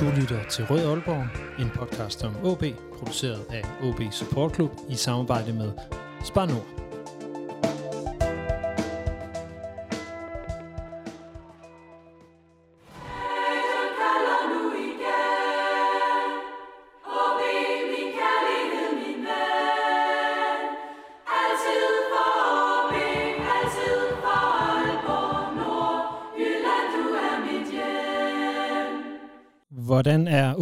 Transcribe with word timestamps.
Du 0.00 0.04
lytter 0.20 0.44
til 0.48 0.64
Rød 0.64 0.80
Aalborg, 0.80 1.26
en 1.58 1.70
podcast 1.70 2.24
om 2.24 2.36
OB, 2.44 2.64
produceret 2.98 3.40
af 3.50 3.64
OB 3.82 4.00
Support 4.12 4.54
Club 4.54 4.70
i 4.88 4.94
samarbejde 4.94 5.52
med 5.52 5.72
Spar 6.24 6.46
Nord. 6.46 6.79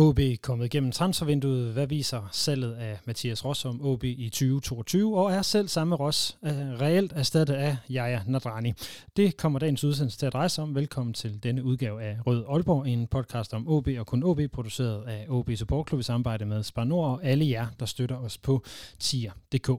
OB 0.01 0.21
kommet 0.43 0.65
igennem 0.65 0.93
transfervinduet? 0.93 1.73
Hvad 1.73 1.87
viser 1.87 2.29
salget 2.33 2.75
af 2.75 2.99
Mathias 3.05 3.45
Ross 3.45 3.65
om 3.65 3.85
OB 3.85 4.05
i 4.05 4.29
2022? 4.29 5.19
Og 5.19 5.33
er 5.33 5.43
selv 5.43 5.69
samme 5.69 5.97
Ross 5.97 6.39
uh, 6.43 6.49
reelt 6.51 7.13
erstattet 7.17 7.55
af 7.55 7.77
Jaja 7.91 8.21
Nadrani? 8.27 8.73
Det 9.17 9.37
kommer 9.37 9.59
dagens 9.59 9.85
udsendelse 9.85 10.19
til 10.19 10.27
at 10.27 10.33
dreje 10.33 10.49
sig 10.49 10.65
om. 10.65 10.75
Velkommen 10.75 11.15
til 11.15 11.43
denne 11.43 11.65
udgave 11.65 12.03
af 12.03 12.17
Rød 12.27 12.45
Aalborg, 12.49 12.87
en 12.87 13.07
podcast 13.07 13.55
om 13.55 13.69
OB 13.69 13.89
og 13.99 14.07
kun 14.07 14.23
OB, 14.23 14.41
produceret 14.53 15.05
af 15.07 15.27
OB 15.29 15.51
Support 15.57 15.89
Club 15.89 16.01
i 16.01 16.03
samarbejde 16.03 16.45
med 16.47 16.63
Spar 16.63 16.85
Nord 16.85 17.11
og 17.11 17.25
alle 17.25 17.49
jer, 17.49 17.67
der 17.81 17.87
støtter 17.87 18.17
os 18.17 18.39
på 18.39 18.65
tier.dk. 18.99 19.71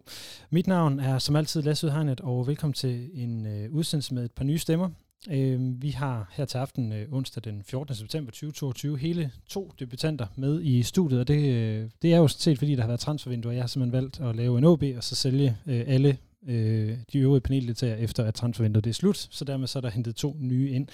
Mit 0.49 0.67
navn 0.67 0.99
er 0.99 1.19
som 1.19 1.35
altid 1.35 1.61
Lasse 1.61 1.87
Udhegnet, 1.87 2.21
og 2.21 2.47
velkommen 2.47 2.73
til 2.73 3.09
en 3.13 3.45
uh, 3.45 3.75
udsendelse 3.75 4.13
med 4.13 4.25
et 4.25 4.31
par 4.31 4.43
nye 4.43 4.57
stemmer. 4.57 4.89
Øh, 5.29 5.81
vi 5.81 5.89
har 5.89 6.31
her 6.31 6.45
til 6.45 6.57
aften 6.57 6.91
øh, 6.91 7.13
onsdag 7.13 7.43
den 7.43 7.63
14. 7.63 7.95
september 7.95 8.31
2022 8.31 8.97
hele 8.97 9.31
to 9.47 9.73
debutanter 9.79 10.27
med 10.35 10.61
i 10.63 10.83
studiet, 10.83 11.19
og 11.19 11.27
det, 11.27 11.53
øh, 11.53 11.89
det 12.01 12.13
er 12.13 12.17
jo 12.17 12.27
set 12.27 12.57
fordi 12.57 12.75
der 12.75 12.81
har 12.81 12.87
været 12.87 12.99
transfervinduer. 12.99 13.53
jeg 13.53 13.63
har 13.63 13.67
simpelthen 13.67 14.01
valgt 14.01 14.19
at 14.19 14.35
lave 14.35 14.57
en 14.57 14.63
OB 14.63 14.83
og 14.97 15.03
så 15.03 15.15
sælge 15.15 15.57
øh, 15.67 15.83
alle 15.87 16.17
øh, 16.47 16.97
de 17.13 17.19
øvrige 17.19 17.41
paneldeltagere 17.41 17.99
efter 17.99 18.23
at 18.23 18.33
transfervinduet 18.33 18.87
er 18.87 18.91
slut, 18.91 19.17
så 19.31 19.45
dermed 19.45 19.67
så 19.67 19.79
er 19.79 19.81
der 19.81 19.89
hentet 19.89 20.15
to 20.15 20.35
nye 20.39 20.69
ind. 20.69 20.87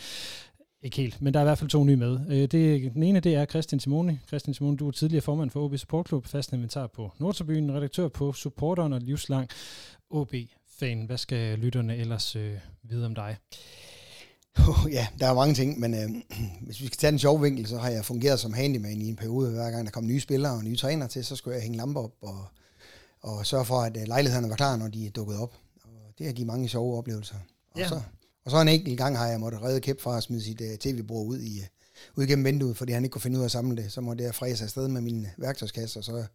Ikke 0.82 0.98
helt, 0.98 1.22
men 1.22 1.34
der 1.34 1.40
er 1.40 1.44
i 1.44 1.46
hvert 1.46 1.58
fald 1.58 1.70
to 1.70 1.84
nye 1.84 1.96
med. 1.96 2.20
Øh, 2.30 2.48
det, 2.48 2.94
den 2.94 3.04
ene 3.04 3.20
det 3.20 3.36
er 3.36 3.46
Christian 3.46 3.80
Simone. 3.80 4.20
Christian 4.28 4.54
Simone, 4.54 4.78
du 4.78 4.88
er 4.88 4.92
tidligere 4.92 5.22
formand 5.22 5.50
for 5.50 5.66
OB 5.66 5.78
Support 5.78 6.08
Club, 6.08 6.26
fast 6.26 6.54
inventar 6.54 6.88
på 6.88 7.12
Nordtabyen, 7.20 7.74
redaktør 7.74 8.08
på 8.08 8.34
Supporteren 8.34 8.94
og 8.94 9.02
livslang 9.02 9.50
OB-fan. 10.10 11.06
Hvad 11.06 11.18
skal 11.18 11.60
lytterne 11.60 11.98
ellers 11.98 12.36
øh, 12.36 12.54
vide 12.84 13.06
om 13.06 13.16
dig? 13.16 13.38
Oh, 14.60 14.92
ja, 14.98 15.08
der 15.20 15.28
er 15.28 15.34
mange 15.34 15.54
ting, 15.54 15.80
men 15.80 15.94
øh, 15.94 16.10
hvis 16.66 16.82
vi 16.82 16.86
skal 16.86 16.98
tage 16.98 17.12
den 17.12 17.20
sjove 17.20 17.42
vinkel, 17.42 17.68
så 17.68 17.78
har 17.78 17.90
jeg 17.90 18.06
fungeret 18.06 18.40
som 18.40 18.54
handyman 18.54 19.02
i 19.02 19.08
en 19.10 19.16
periode. 19.16 19.52
Hver 19.52 19.72
gang 19.72 19.86
der 19.86 19.92
kom 19.92 20.08
nye 20.08 20.20
spillere 20.20 20.54
og 20.54 20.64
nye 20.64 20.76
træner 20.76 21.08
til, 21.08 21.26
så 21.26 21.36
skulle 21.36 21.56
jeg 21.56 21.64
hænge 21.64 21.78
lamper 21.78 22.02
op 22.02 22.12
og, 22.22 22.46
og 23.22 23.46
sørge 23.46 23.66
for, 23.66 23.82
at 23.82 23.98
øh, 23.98 24.08
lejlighederne 24.08 24.50
var 24.50 24.56
klar, 24.56 24.76
når 24.76 24.88
de 24.88 25.10
dukkede 25.10 25.40
op. 25.40 25.54
Og 25.84 26.14
det 26.18 26.26
har 26.26 26.34
givet 26.34 26.48
mange 26.48 26.70
sjove 26.70 26.98
oplevelser. 26.98 27.36
Og, 27.72 27.80
ja. 27.80 27.88
så, 27.88 28.02
og 28.46 28.52
så 28.52 28.62
en 28.62 28.68
enkelt 28.68 28.98
gang 28.98 29.18
har 29.18 29.28
jeg 29.28 29.40
måttet 29.40 29.62
redde 29.62 29.82
kæp 29.82 30.02
fra 30.02 30.18
at 30.18 30.24
smide 30.24 30.44
sit 30.44 30.62
uh, 30.62 30.68
tv-bord 30.80 31.28
ud, 31.28 31.40
i, 31.40 31.60
uh, 31.60 31.66
ud 32.16 32.28
gennem 32.28 32.46
vinduet, 32.46 32.78
fordi 32.78 32.92
han 32.92 33.04
ikke 33.04 33.14
kunne 33.14 33.22
finde 33.22 33.38
ud 33.38 33.42
af 33.42 33.46
at 33.46 33.52
samle 33.52 33.78
det. 33.78 33.92
Så 33.92 34.02
måtte 34.02 34.24
jeg 34.24 34.36
fræse 34.36 34.64
afsted 34.64 34.88
med 34.88 35.02
min 35.02 35.28
værktøjskasse, 35.38 36.00
og 36.00 36.04
så 36.04 36.26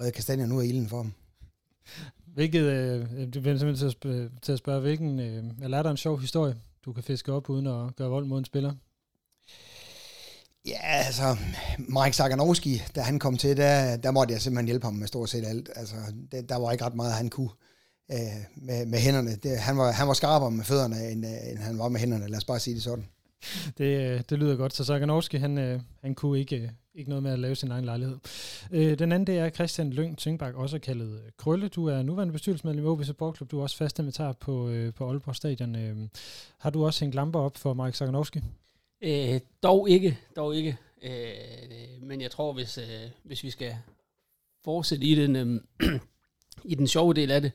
redde 0.00 0.12
kastanjer 0.12 0.46
nu 0.46 0.60
af 0.60 0.64
ilden 0.64 0.88
for 0.88 0.96
ham. 0.96 1.12
Hvilket, 2.34 2.62
øh, 2.62 3.10
det 3.10 3.30
bliver 3.30 3.58
simpelthen 3.58 3.76
til 3.76 3.86
at, 3.86 3.92
spørge, 3.92 4.30
til 4.42 4.52
at 4.52 4.58
spørge, 4.58 4.80
hvilken, 4.80 5.20
øh, 5.20 5.44
eller 5.62 5.78
er 5.78 5.82
der 5.82 5.90
en 5.90 5.96
sjov 5.96 6.20
historie, 6.20 6.56
du 6.84 6.92
kan 6.92 7.02
fiske 7.02 7.32
op 7.32 7.48
uden 7.48 7.66
at 7.66 7.96
gøre 7.96 8.08
vold 8.10 8.26
mod 8.26 8.38
en 8.38 8.44
spiller? 8.44 8.74
Ja, 10.66 10.78
altså, 10.82 11.36
Mike 11.78 12.16
Saganowski, 12.16 12.82
da 12.94 13.00
han 13.00 13.18
kom 13.18 13.36
til, 13.36 13.56
der, 13.56 13.96
der 13.96 14.10
måtte 14.10 14.32
jeg 14.34 14.40
simpelthen 14.40 14.66
hjælpe 14.66 14.84
ham 14.86 14.94
med 14.94 15.06
stort 15.06 15.28
set 15.28 15.44
alt. 15.46 15.70
Altså, 15.76 15.96
det, 16.32 16.48
der 16.48 16.56
var 16.56 16.72
ikke 16.72 16.84
ret 16.84 16.94
meget, 16.94 17.12
han 17.12 17.28
kunne 17.28 17.50
øh, 18.12 18.18
med, 18.56 18.86
med 18.86 18.98
hænderne. 18.98 19.36
Det, 19.36 19.58
han, 19.58 19.76
var, 19.78 19.92
han 19.92 20.08
var 20.08 20.14
skarpere 20.14 20.50
med 20.50 20.64
fødderne, 20.64 21.10
end, 21.10 21.26
øh, 21.26 21.50
end 21.50 21.58
han 21.58 21.78
var 21.78 21.88
med 21.88 22.00
hænderne. 22.00 22.28
Lad 22.28 22.36
os 22.36 22.44
bare 22.44 22.60
sige 22.60 22.74
det 22.74 22.82
sådan. 22.82 23.08
Det, 23.78 23.84
øh, 23.84 24.22
det 24.30 24.38
lyder 24.38 24.56
godt. 24.56 24.74
Så 24.74 24.84
Saganowski, 24.84 25.36
han, 25.36 25.58
øh, 25.58 25.80
han 26.00 26.14
kunne 26.14 26.38
ikke, 26.40 26.72
ikke 26.94 27.10
noget 27.10 27.22
med 27.22 27.32
at 27.32 27.38
lave 27.38 27.54
sin 27.54 27.70
egen 27.70 27.84
lejlighed. 27.84 28.18
Øh, 28.70 28.98
den 28.98 29.12
anden, 29.12 29.26
det 29.26 29.38
er 29.38 29.50
Christian 29.50 29.90
Lyng 29.90 30.18
Tyngbak, 30.18 30.54
også 30.54 30.78
kaldet 30.78 31.14
øh, 31.14 31.30
Krølle. 31.36 31.68
Du 31.68 31.86
er 31.86 32.02
nuværende 32.02 32.32
bestyrelsesmedlem 32.32 32.84
i 32.84 32.86
OB 32.86 33.04
Support 33.04 33.42
Du 33.50 33.58
er 33.58 33.62
også 33.62 33.76
fast 33.76 33.98
inventar 33.98 34.32
på, 34.32 34.68
øh, 34.68 34.94
på 34.94 35.08
Aalborg 35.08 35.36
Stadion. 35.36 36.10
Har 36.58 36.70
du 36.70 36.86
også 36.86 37.04
en 37.04 37.10
lamper 37.10 37.40
op 37.40 37.56
for 37.56 37.74
Mark 37.74 37.94
Saganowski? 37.94 38.40
Øh, 39.02 39.40
dog 39.62 39.90
ikke, 39.90 40.18
dog 40.36 40.56
ikke. 40.56 40.76
Øh, 41.02 42.02
men 42.02 42.20
jeg 42.20 42.30
tror, 42.30 42.52
hvis, 42.52 42.78
øh, 42.78 43.10
hvis 43.22 43.44
vi 43.44 43.50
skal 43.50 43.76
fortsætte 44.64 45.04
i 45.04 45.14
den, 45.14 45.36
øh, 45.36 45.60
i 46.72 46.74
den 46.74 46.86
sjove 46.86 47.14
del 47.14 47.30
af 47.30 47.42
det, 47.42 47.52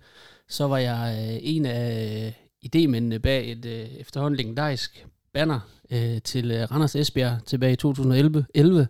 så 0.47 0.67
var 0.67 0.77
jeg 0.77 1.17
øh, 1.19 1.39
en 1.41 1.65
af 1.65 2.25
øh, 2.25 2.33
idémændene 2.65 3.17
bag 3.17 3.51
et 3.51 3.65
øh, 3.65 3.87
efterhånden 3.87 4.37
legendarisk 4.37 5.07
banner 5.33 5.59
øh, 5.91 6.21
til 6.21 6.51
øh, 6.51 6.71
Randers 6.71 6.95
Esbjerg 6.95 7.45
tilbage 7.45 7.73
i 7.73 7.75
2011 7.75 8.45
11, 8.53 8.87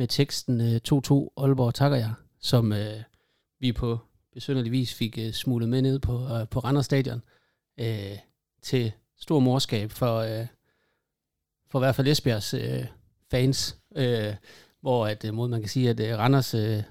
med 0.00 0.08
teksten 0.08 0.60
øh, 0.60 0.80
2-2 0.88 1.42
Aalborg 1.42 1.74
takker 1.74 1.96
jeg, 1.96 2.12
som 2.38 2.72
øh, 2.72 3.02
vi 3.58 3.72
på 3.72 3.98
besynderlig 4.34 4.72
vis 4.72 4.94
fik 4.94 5.18
øh, 5.18 5.32
smuglet 5.32 5.68
med 5.68 5.82
ned 5.82 5.98
på, 5.98 6.12
øh, 6.12 6.48
på 6.48 6.58
Randers 6.60 6.84
Stadion 6.84 7.22
øh, 7.80 8.18
til 8.62 8.92
stor 9.18 9.40
morskab 9.40 9.90
for, 9.90 10.16
øh, 10.18 10.46
for 11.70 11.78
i 11.78 11.82
hvert 11.82 11.94
fald 11.94 12.06
Esbjergs 12.08 12.54
øh, 12.54 12.86
fans, 13.30 13.76
øh, 13.96 14.34
hvor 14.80 15.06
at, 15.06 15.24
øh, 15.24 15.34
mod 15.34 15.48
man 15.48 15.60
kan 15.60 15.68
sige, 15.68 15.90
at 15.90 16.00
øh, 16.00 16.18
Randers 16.18 16.54
øh, 16.54 16.82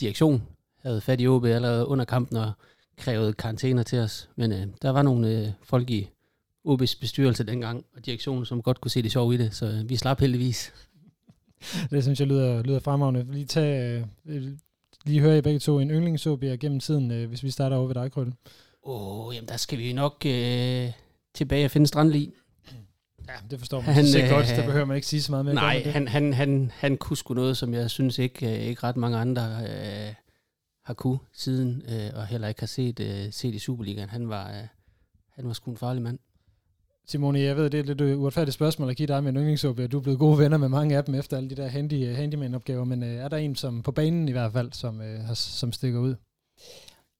direktion 0.00 0.42
havde 0.82 1.00
fat 1.00 1.20
i 1.20 1.26
OB 1.26 1.44
allerede 1.44 1.86
under 1.86 2.04
kampen 2.04 2.36
og 2.36 2.52
krævede 2.96 3.32
karantæner 3.32 3.82
til 3.82 3.98
os. 3.98 4.28
Men 4.36 4.52
øh, 4.52 4.66
der 4.82 4.90
var 4.90 5.02
nogle 5.02 5.30
øh, 5.30 5.52
folk 5.62 5.90
i 5.90 6.08
OB's 6.68 7.00
bestyrelse 7.00 7.44
dengang, 7.44 7.84
og 7.96 8.06
direktionen, 8.06 8.46
som 8.46 8.62
godt 8.62 8.80
kunne 8.80 8.90
se 8.90 9.02
det 9.02 9.12
sjov 9.12 9.32
i 9.32 9.36
det, 9.36 9.54
så 9.54 9.66
øh, 9.66 9.88
vi 9.88 9.96
slap 9.96 10.20
heldigvis. 10.20 10.72
det 11.90 12.02
synes 12.02 12.20
jeg 12.20 12.28
lyder, 12.28 12.62
lyder 12.62 12.80
fremragende. 12.80 13.26
Lige, 13.32 13.46
tage, 13.46 14.06
øh, 14.26 14.42
lige 15.04 15.20
høre 15.20 15.38
I 15.38 15.40
begge 15.40 15.58
to 15.58 15.78
en 15.78 15.90
yndlings 15.90 16.28
gennem 16.60 16.80
tiden, 16.80 17.10
øh, 17.10 17.28
hvis 17.28 17.42
vi 17.42 17.50
starter 17.50 17.76
over 17.76 17.86
ved 17.86 17.94
dig, 17.94 18.12
Krølle. 18.12 18.32
Åh, 18.82 19.26
oh, 19.26 19.34
jamen 19.34 19.48
der 19.48 19.56
skal 19.56 19.78
vi 19.78 19.92
nok 19.92 20.22
øh, 20.26 20.92
tilbage 21.34 21.64
og 21.64 21.70
finde 21.70 21.86
Strandli. 21.86 22.34
Ja, 23.28 23.34
det 23.50 23.58
forstår 23.58 23.80
man. 23.80 23.94
Han, 23.94 24.04
det 24.04 24.24
er 24.24 24.30
godt, 24.30 24.46
der 24.46 24.66
behøver 24.66 24.84
man 24.84 24.96
ikke 24.96 25.06
sige 25.06 25.22
så 25.22 25.32
meget 25.32 25.44
mere. 25.44 25.54
Nej, 25.54 25.82
han, 25.86 26.08
han, 26.08 26.32
han, 26.32 26.70
han 26.74 26.96
kunne 26.96 27.16
sgu 27.16 27.34
noget, 27.34 27.56
som 27.56 27.74
jeg 27.74 27.90
synes 27.90 28.18
ikke, 28.18 28.60
ikke 28.60 28.82
ret 28.82 28.96
mange 28.96 29.18
andre 29.18 29.42
øh, 29.42 30.14
har 30.84 30.94
kunne 30.94 31.18
siden, 31.32 31.82
øh, 31.88 32.10
og 32.14 32.26
heller 32.26 32.48
ikke 32.48 32.60
har 32.60 32.66
set, 32.66 33.00
øh, 33.00 33.32
set 33.32 33.54
i 33.54 33.58
Superligaen. 33.58 34.08
Han 34.08 34.28
var, 34.28 34.48
øh, 34.48 34.66
han 35.34 35.46
var 35.46 35.52
sgu 35.52 35.70
en 35.70 35.76
farlig 35.76 36.02
mand. 36.02 36.18
Simone, 37.10 37.40
jeg 37.40 37.56
ved, 37.56 37.64
det 37.70 37.74
er 37.74 37.80
et 37.80 37.86
lidt 37.86 38.00
øh, 38.00 38.20
uretfærdigt 38.20 38.54
spørgsmål 38.54 38.90
at 38.90 38.96
give 38.96 39.06
dig 39.06 39.22
med 39.22 39.30
en 39.30 39.36
yndlingsåbe, 39.36 39.88
du 39.88 39.98
er 39.98 40.02
blevet 40.02 40.18
gode 40.18 40.38
venner 40.38 40.58
med 40.58 40.68
mange 40.68 40.96
af 40.96 41.04
dem 41.04 41.14
efter 41.14 41.36
alle 41.36 41.50
de 41.50 41.54
der 41.54 41.68
handy, 41.68 42.08
øh, 42.08 42.16
handyman-opgaver, 42.16 42.84
men 42.84 43.02
øh, 43.02 43.14
er 43.14 43.28
der 43.28 43.36
en, 43.36 43.56
som 43.56 43.82
på 43.82 43.92
banen 43.92 44.28
i 44.28 44.32
hvert 44.32 44.52
fald, 44.52 44.72
som, 44.72 45.00
øh, 45.00 45.20
som 45.34 45.72
stikker 45.72 46.00
ud? 46.00 46.14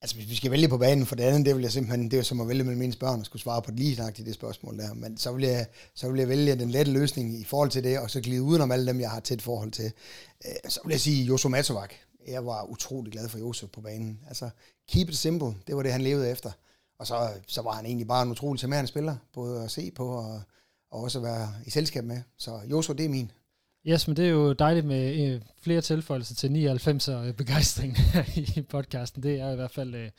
Altså, 0.02 0.16
hvis 0.16 0.30
vi 0.30 0.34
skal 0.34 0.50
vælge 0.50 0.68
på 0.68 0.78
banen 0.78 1.06
for 1.06 1.16
det 1.16 1.22
andet, 1.22 1.46
det 1.46 1.54
vil 1.54 1.62
jeg 1.62 1.72
simpelthen, 1.72 2.10
det 2.10 2.18
er 2.18 2.22
som 2.22 2.40
at 2.40 2.48
vælge 2.48 2.64
mellem 2.64 2.78
mine 2.78 2.92
børn 3.00 3.20
og 3.20 3.26
skulle 3.26 3.42
svare 3.42 3.62
på 3.62 3.70
det 3.70 3.80
lige 3.80 4.12
i 4.18 4.22
det 4.22 4.34
spørgsmål 4.34 4.78
der. 4.78 4.94
Men 4.94 5.16
så 5.16 5.32
vil, 5.32 5.44
jeg, 5.44 5.66
så 5.94 6.10
vil 6.10 6.18
jeg 6.18 6.28
vælge 6.28 6.56
den 6.56 6.70
lette 6.70 6.92
løsning 6.92 7.40
i 7.40 7.44
forhold 7.44 7.70
til 7.70 7.84
det, 7.84 7.98
og 7.98 8.10
så 8.10 8.20
glide 8.20 8.42
udenom 8.42 8.72
alle 8.72 8.86
dem, 8.86 9.00
jeg 9.00 9.10
har 9.10 9.20
tæt 9.20 9.42
forhold 9.42 9.70
til. 9.70 9.92
Øh, 10.46 10.70
så 10.70 10.80
vil 10.84 10.92
jeg 10.92 11.00
sige 11.00 11.24
Josu 11.24 11.48
Matovak. 11.48 11.94
Jeg 12.28 12.46
var 12.46 12.64
utrolig 12.64 13.12
glad 13.12 13.28
for 13.28 13.38
Josu 13.38 13.66
på 13.66 13.80
banen. 13.80 14.20
Altså, 14.28 14.50
keep 14.90 15.08
it 15.08 15.16
simple, 15.16 15.54
det 15.66 15.76
var 15.76 15.82
det, 15.82 15.92
han 15.92 16.00
levede 16.00 16.30
efter. 16.30 16.50
Og 16.98 17.06
så, 17.06 17.28
så 17.46 17.62
var 17.62 17.72
han 17.72 17.86
egentlig 17.86 18.08
bare 18.08 18.22
en 18.22 18.30
utrolig 18.30 18.58
charmerende 18.58 18.88
spiller, 18.88 19.16
både 19.32 19.64
at 19.64 19.70
se 19.70 19.90
på 19.90 20.06
og, 20.06 20.40
og 20.90 21.02
også 21.02 21.18
at 21.18 21.24
være 21.24 21.48
i 21.66 21.70
selskab 21.70 22.04
med. 22.04 22.22
Så 22.38 22.60
Josu, 22.70 22.92
det 22.92 23.04
er 23.04 23.08
min. 23.08 23.30
Yes, 23.86 24.08
men 24.08 24.16
det 24.16 24.24
er 24.24 24.30
jo 24.30 24.52
dejligt 24.52 24.86
med 24.86 25.34
øh, 25.34 25.40
flere 25.60 25.80
tilføjelser 25.80 26.34
til 26.34 26.52
99 26.52 27.08
øh, 27.08 27.34
begejstring 27.34 27.96
i 28.56 28.62
podcasten. 28.62 29.22
Det 29.22 29.32
er 29.32 29.44
jeg 29.44 29.52
i 29.52 29.56
hvert 29.56 29.70
fald 29.70 29.94
øh, 29.94 30.10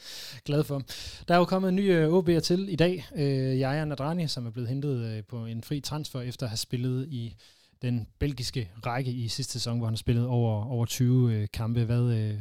glad 0.46 0.64
for. 0.64 0.82
Der 1.28 1.34
er 1.34 1.38
jo 1.38 1.46
kommet 1.46 1.70
en 1.70 1.76
ny 1.76 1.92
øh, 1.92 2.14
OB'er 2.14 2.40
til 2.40 2.70
i 2.70 2.76
dag. 2.76 3.06
Øh, 3.16 3.60
Jaja 3.60 3.86
Nadrani, 3.86 4.28
som 4.28 4.46
er 4.46 4.52
blevet 4.52 4.70
hentet 4.70 5.06
øh, 5.06 5.24
på 5.24 5.46
en 5.46 5.64
fri 5.64 5.82
transfer 5.82 6.22
efter 6.22 6.46
at 6.46 6.50
have 6.50 6.58
spillet 6.58 7.08
i 7.08 7.36
den 7.82 8.08
belgiske 8.20 8.72
række 8.86 9.12
i 9.12 9.28
sidste 9.28 9.54
sæson, 9.54 9.78
hvor 9.78 9.88
han 9.88 9.94
har 9.94 9.98
spillet 9.98 10.28
over, 10.28 10.66
over 10.66 10.86
20 10.86 11.34
øh, 11.34 11.48
kampe. 11.54 11.86
Hvad 11.86 12.04
øh, 12.04 12.40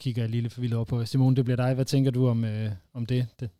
kigger 0.00 0.22
jeg 0.22 0.30
lige 0.30 0.42
lidt 0.42 0.52
forvildet 0.52 0.76
over 0.76 0.84
på? 0.84 1.04
Simon, 1.04 1.36
det 1.36 1.44
bliver 1.44 1.56
dig. 1.56 1.74
Hvad 1.74 1.84
tænker 1.84 2.10
du 2.10 2.28
om, 2.28 2.44
øh, 2.44 2.70
om 2.94 3.06
det? 3.06 3.26
det? 3.40 3.50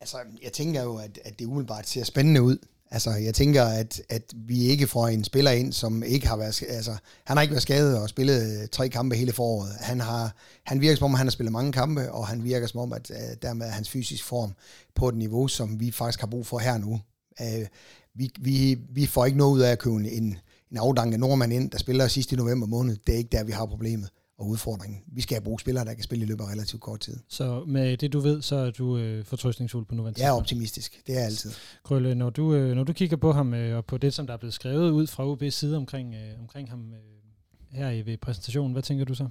Altså, 0.00 0.18
jeg 0.42 0.52
tænker 0.52 0.82
jo, 0.82 0.96
at, 0.96 1.18
at 1.24 1.38
det 1.38 1.46
umiddelbart 1.46 1.88
ser 1.88 2.04
spændende 2.04 2.42
ud. 2.42 2.56
Altså, 2.90 3.10
jeg 3.10 3.34
tænker, 3.34 3.64
at, 3.64 4.02
at 4.08 4.22
vi 4.36 4.58
ikke 4.64 4.86
får 4.86 5.08
en 5.08 5.24
spiller 5.24 5.50
ind, 5.50 5.72
som 5.72 6.02
ikke 6.02 6.26
har 6.26 6.36
været... 6.36 6.62
Altså, 6.68 6.96
han 7.24 7.36
har 7.36 7.42
ikke 7.42 7.52
været 7.52 7.62
skadet 7.62 7.98
og 7.98 8.08
spillet 8.08 8.62
øh, 8.62 8.68
tre 8.68 8.88
kampe 8.88 9.16
hele 9.16 9.32
foråret. 9.32 9.72
Han, 9.80 10.00
har, 10.00 10.36
han 10.64 10.80
virker 10.80 10.96
som 10.96 11.04
om, 11.04 11.14
han 11.14 11.26
har 11.26 11.30
spillet 11.30 11.52
mange 11.52 11.72
kampe, 11.72 12.12
og 12.12 12.26
han 12.26 12.44
virker 12.44 12.66
som 12.66 12.80
om, 12.80 12.92
at 12.92 13.10
at 13.10 13.42
dermed 13.42 13.66
er 13.66 13.70
hans 13.70 13.90
fysisk 13.90 14.24
form 14.24 14.52
på 14.94 15.08
et 15.08 15.14
niveau, 15.14 15.48
som 15.48 15.80
vi 15.80 15.90
faktisk 15.90 16.20
har 16.20 16.26
brug 16.26 16.46
for 16.46 16.58
her 16.58 16.78
nu. 16.78 17.00
Uh, 17.40 17.66
vi, 18.14 18.30
vi, 18.40 18.78
vi 18.90 19.06
får 19.06 19.24
ikke 19.24 19.38
noget 19.38 19.52
ud 19.52 19.60
af 19.60 19.72
at 19.72 19.78
købe 19.78 19.96
en, 19.96 20.38
en 20.70 20.76
afdanket 20.76 21.20
nordmand 21.20 21.52
ind, 21.52 21.70
der 21.70 21.78
spiller 21.78 22.08
sidst 22.08 22.32
i 22.32 22.36
november 22.36 22.66
måned. 22.66 22.96
Det 23.06 23.14
er 23.14 23.18
ikke 23.18 23.30
der, 23.32 23.44
vi 23.44 23.52
har 23.52 23.66
problemet 23.66 24.08
og 24.38 24.48
udfordringen. 24.48 25.02
Vi 25.06 25.20
skal 25.20 25.34
have 25.34 25.44
brugt 25.44 25.60
spillere, 25.60 25.84
der 25.84 25.94
kan 25.94 26.02
spille 26.02 26.24
i 26.24 26.28
løbet 26.28 26.44
af 26.44 26.52
relativt 26.52 26.82
kort 26.82 27.00
tid. 27.00 27.16
Så 27.28 27.64
med 27.66 27.96
det, 27.96 28.12
du 28.12 28.20
ved, 28.20 28.42
så 28.42 28.56
er 28.56 28.70
du 28.70 28.98
øh, 28.98 29.24
fortrøstningsfuld 29.24 29.86
på 29.86 29.94
nuværende 29.94 30.20
Jeg 30.20 30.28
er 30.28 30.32
optimistisk. 30.32 31.02
Det 31.06 31.12
er 31.14 31.18
jeg 31.18 31.26
altid. 31.26 31.50
Krølle, 31.84 32.14
når 32.14 32.30
du, 32.30 32.54
øh, 32.54 32.76
når 32.76 32.84
du 32.84 32.92
kigger 32.92 33.16
på 33.16 33.32
ham 33.32 33.54
øh, 33.54 33.76
og 33.76 33.84
på 33.84 33.98
det, 33.98 34.14
som 34.14 34.26
der 34.26 34.34
er 34.34 34.38
blevet 34.38 34.54
skrevet 34.54 34.90
ud 34.90 35.06
fra 35.06 35.34
UB's 35.34 35.50
side 35.50 35.76
omkring, 35.76 36.14
øh, 36.14 36.40
omkring 36.40 36.70
ham 36.70 36.92
øh, 36.92 37.78
her 37.78 37.90
i 37.90 38.06
ved 38.06 38.16
præsentationen, 38.16 38.72
hvad 38.72 38.82
tænker 38.82 39.04
du 39.04 39.14
så? 39.14 39.28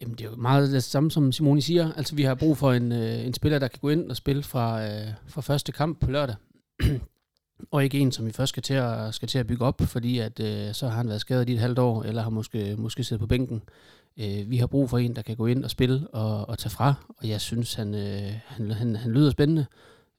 Jamen, 0.00 0.14
det 0.14 0.26
er 0.26 0.30
jo 0.30 0.36
meget 0.36 0.72
det 0.72 0.84
samme, 0.84 1.10
som 1.10 1.32
Simone 1.32 1.62
siger. 1.62 1.92
Altså, 1.92 2.14
vi 2.14 2.22
har 2.22 2.34
brug 2.34 2.56
for 2.56 2.72
en, 2.72 2.92
øh, 2.92 3.26
en 3.26 3.34
spiller, 3.34 3.58
der 3.58 3.68
kan 3.68 3.78
gå 3.80 3.88
ind 3.88 4.10
og 4.10 4.16
spille 4.16 4.42
fra, 4.42 4.86
øh, 4.86 5.08
fra 5.26 5.40
første 5.40 5.72
kamp 5.72 6.00
på 6.00 6.10
lørdag. 6.10 6.36
og 7.72 7.84
ikke 7.84 7.98
en, 7.98 8.12
som 8.12 8.26
vi 8.26 8.32
først 8.32 8.48
skal 8.48 8.62
til 8.62 8.74
at, 8.74 9.14
skal 9.14 9.28
til 9.28 9.38
at 9.38 9.46
bygge 9.46 9.64
op, 9.64 9.80
fordi 9.80 10.18
at, 10.18 10.40
øh, 10.40 10.74
så 10.74 10.88
har 10.88 10.96
han 10.96 11.08
været 11.08 11.20
skadet 11.20 11.48
i 11.48 11.52
et 11.52 11.58
halvt 11.58 11.78
år, 11.78 12.02
eller 12.02 12.22
har 12.22 12.30
måske, 12.30 12.74
måske 12.78 13.04
siddet 13.04 13.20
på 13.20 13.26
bænken. 13.26 13.56
Øh, 13.56 13.97
øh, 14.18 14.50
vi 14.50 14.56
har 14.56 14.66
brug 14.66 14.90
for 14.90 14.98
en, 14.98 15.16
der 15.16 15.22
kan 15.22 15.36
gå 15.36 15.46
ind 15.46 15.64
og 15.64 15.70
spille 15.70 16.08
og, 16.08 16.48
og 16.48 16.58
tage 16.58 16.70
fra, 16.70 16.94
og 17.08 17.28
jeg 17.28 17.40
synes, 17.40 17.74
han, 17.74 17.94
øh, 17.94 18.32
han, 18.46 18.70
han, 18.70 18.96
han 18.96 19.12
lyder 19.12 19.30
spændende. 19.30 19.66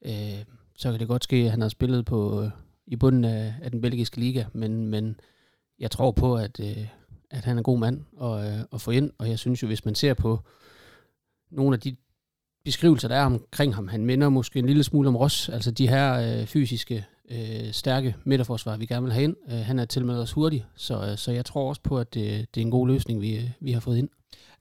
Øh, 0.06 0.44
så 0.76 0.92
kan 0.92 1.00
det 1.00 1.08
godt 1.08 1.24
ske, 1.24 1.36
at 1.36 1.52
han 1.52 1.62
har 1.62 1.70
spillet 1.70 2.06
på 2.06 2.44
øh, 2.44 2.50
i 2.88 2.96
bunden 2.96 3.24
af, 3.24 3.54
af 3.62 3.72
den 3.72 3.82
belgiske 3.82 4.20
liga, 4.20 4.44
men, 4.54 4.88
men 4.88 5.20
jeg 5.80 5.92
tror 5.92 6.12
på, 6.12 6.36
at, 6.36 6.60
øh, 6.60 6.88
at 7.32 7.46
han 7.46 7.58
er 7.58 7.60
en 7.60 7.64
god 7.64 7.80
mand 7.80 8.06
at, 8.22 8.54
øh, 8.54 8.66
at 8.74 8.82
få 8.82 8.92
ind, 8.92 9.12
og 9.18 9.30
jeg 9.30 9.40
synes 9.40 9.64
jo, 9.64 9.68
hvis 9.68 9.86
man 9.86 9.96
ser 9.96 10.14
på 10.14 10.40
nogle 11.52 11.74
af 11.74 11.80
de 11.80 11.96
beskrivelser, 12.66 13.08
der 13.08 13.16
er 13.16 13.26
omkring 13.26 13.76
ham, 13.76 13.88
han 13.88 14.06
minder 14.06 14.30
måske 14.30 14.60
en 14.60 14.66
lille 14.66 14.84
smule 14.84 15.08
om 15.08 15.16
Ross, 15.16 15.50
altså 15.50 15.72
de 15.72 15.90
her 15.90 16.40
øh, 16.40 16.46
fysiske, 16.46 17.06
øh, 17.30 17.72
stærke 17.74 18.16
midterforsvar, 18.24 18.78
vi 18.78 18.86
gerne 18.86 19.04
vil 19.04 19.14
have 19.14 19.24
ind. 19.24 19.36
Øh, 19.50 19.58
han 19.58 19.80
er 19.80 19.86
til 19.86 20.06
med 20.06 20.16
os 20.16 20.32
hurtig, 20.32 20.66
så, 20.76 21.06
øh, 21.12 21.18
så 21.18 21.32
jeg 21.32 21.46
tror 21.46 21.70
også 21.70 21.82
på, 21.82 22.00
at 22.00 22.14
det, 22.14 22.56
det 22.56 22.62
er 22.62 22.66
en 22.66 22.72
god 22.72 22.88
løsning, 22.88 23.22
vi, 23.22 23.52
vi 23.60 23.72
har 23.72 23.80
fået 23.80 23.98
ind. 23.98 24.10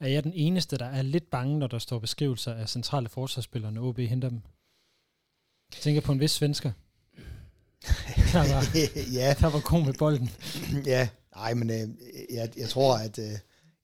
Er 0.01 0.09
jeg 0.09 0.25
den 0.25 0.33
eneste, 0.35 0.79
der 0.79 0.85
er 0.85 1.03
lidt 1.03 1.31
bange, 1.31 1.59
når 1.59 1.67
der 1.67 1.79
står 1.79 1.99
beskrivelser 1.99 2.55
af 2.55 2.69
centrale 2.69 3.09
forsvarsspillere, 3.09 3.73
når 3.73 3.89
OB 3.89 3.99
henter 3.99 4.29
dem? 4.29 4.41
Jeg 5.75 5.81
tænker 5.81 6.01
på 6.01 6.13
en 6.13 6.21
vis 6.21 6.31
svensker. 6.31 6.73
Der 8.33 8.39
var, 8.39 8.65
ja. 9.13 9.35
der 9.41 9.51
var 9.51 9.61
god 9.61 9.85
med 9.85 9.95
bolden. 9.99 10.31
ja, 10.87 11.09
nej, 11.37 11.55
men 11.55 11.71
øh, 11.71 11.89
jeg, 12.35 12.51
jeg 12.57 12.69
tror, 12.69 12.97
at... 12.97 13.19
Øh, 13.19 13.39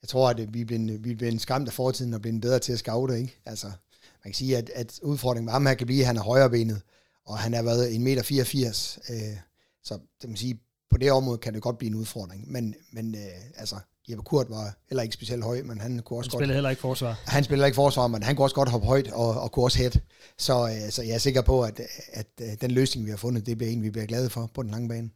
jeg 0.04 0.08
tror, 0.08 0.31
at 0.31 0.54
vi 0.54 0.60
er 0.60 0.64
blevet, 0.64 1.04
vi 1.04 1.10
er 1.10 1.16
blevet 1.16 1.40
skræmt 1.40 1.69
af 1.69 1.75
fortiden 1.75 2.14
og 2.14 2.20
blevet 2.20 2.40
bedre 2.40 2.58
til 2.58 2.72
at 2.72 2.78
scoute, 2.78 3.19
ikke? 3.19 3.40
Altså, 3.46 3.66
man 3.66 4.25
kan 4.25 4.34
sige, 4.34 4.56
at, 4.56 4.70
at 4.75 5.00
udfordringen 5.02 5.44
med 5.44 5.52
ham 5.52 5.66
her 5.66 5.75
kan 5.75 5.86
blive, 5.86 6.00
at 6.00 6.06
han 6.06 6.16
er 6.16 6.22
højrebenet, 6.22 6.82
og 7.26 7.38
han 7.38 7.54
har 7.54 7.62
været 7.62 7.90
1,84 7.90 7.98
meter. 7.98 8.98
Øh, 9.10 9.36
så 9.82 9.98
det 10.22 10.30
må 10.30 10.36
sige, 10.36 10.60
på 10.90 10.98
det 10.98 11.12
område 11.12 11.38
kan 11.38 11.54
det 11.54 11.62
godt 11.62 11.78
blive 11.78 11.90
en 11.90 11.94
udfordring. 11.94 12.52
Men, 12.52 12.74
men 12.92 13.14
øh, 13.14 13.20
altså, 13.56 13.76
Jeppe 14.10 14.24
Kurt 14.24 14.50
var 14.50 14.76
heller 14.88 15.02
ikke 15.02 15.14
specielt 15.14 15.44
høj, 15.44 15.62
men 15.62 15.80
han 15.80 15.98
kunne 16.04 16.18
også 16.18 16.28
han 16.28 16.32
godt... 16.32 16.40
spillede 16.40 16.56
heller 16.56 16.70
ikke 16.70 16.80
forsvar. 16.80 17.20
Han 17.26 17.44
spiller 17.44 17.66
ikke 17.66 17.76
forsvar, 17.76 18.06
men 18.06 18.22
han 18.22 18.36
kunne 18.36 18.44
også 18.44 18.54
godt 18.54 18.68
hoppe 18.68 18.86
højt 18.86 19.10
og, 19.12 19.40
og 19.40 19.52
kunne 19.52 19.64
også 19.64 19.78
hætte. 19.78 20.00
Så, 20.38 20.68
øh, 20.68 20.90
så 20.90 21.02
jeg 21.02 21.14
er 21.14 21.18
sikker 21.18 21.42
på, 21.42 21.62
at, 21.62 21.80
at, 22.12 22.26
at 22.38 22.60
den 22.60 22.70
løsning, 22.70 23.06
vi 23.06 23.10
har 23.10 23.16
fundet, 23.16 23.46
det 23.46 23.58
bliver 23.58 23.72
en, 23.72 23.82
vi 23.82 23.90
bliver 23.90 24.06
glade 24.06 24.30
for 24.30 24.50
på 24.54 24.62
den 24.62 24.70
lange 24.70 24.88
bane. 24.88 25.10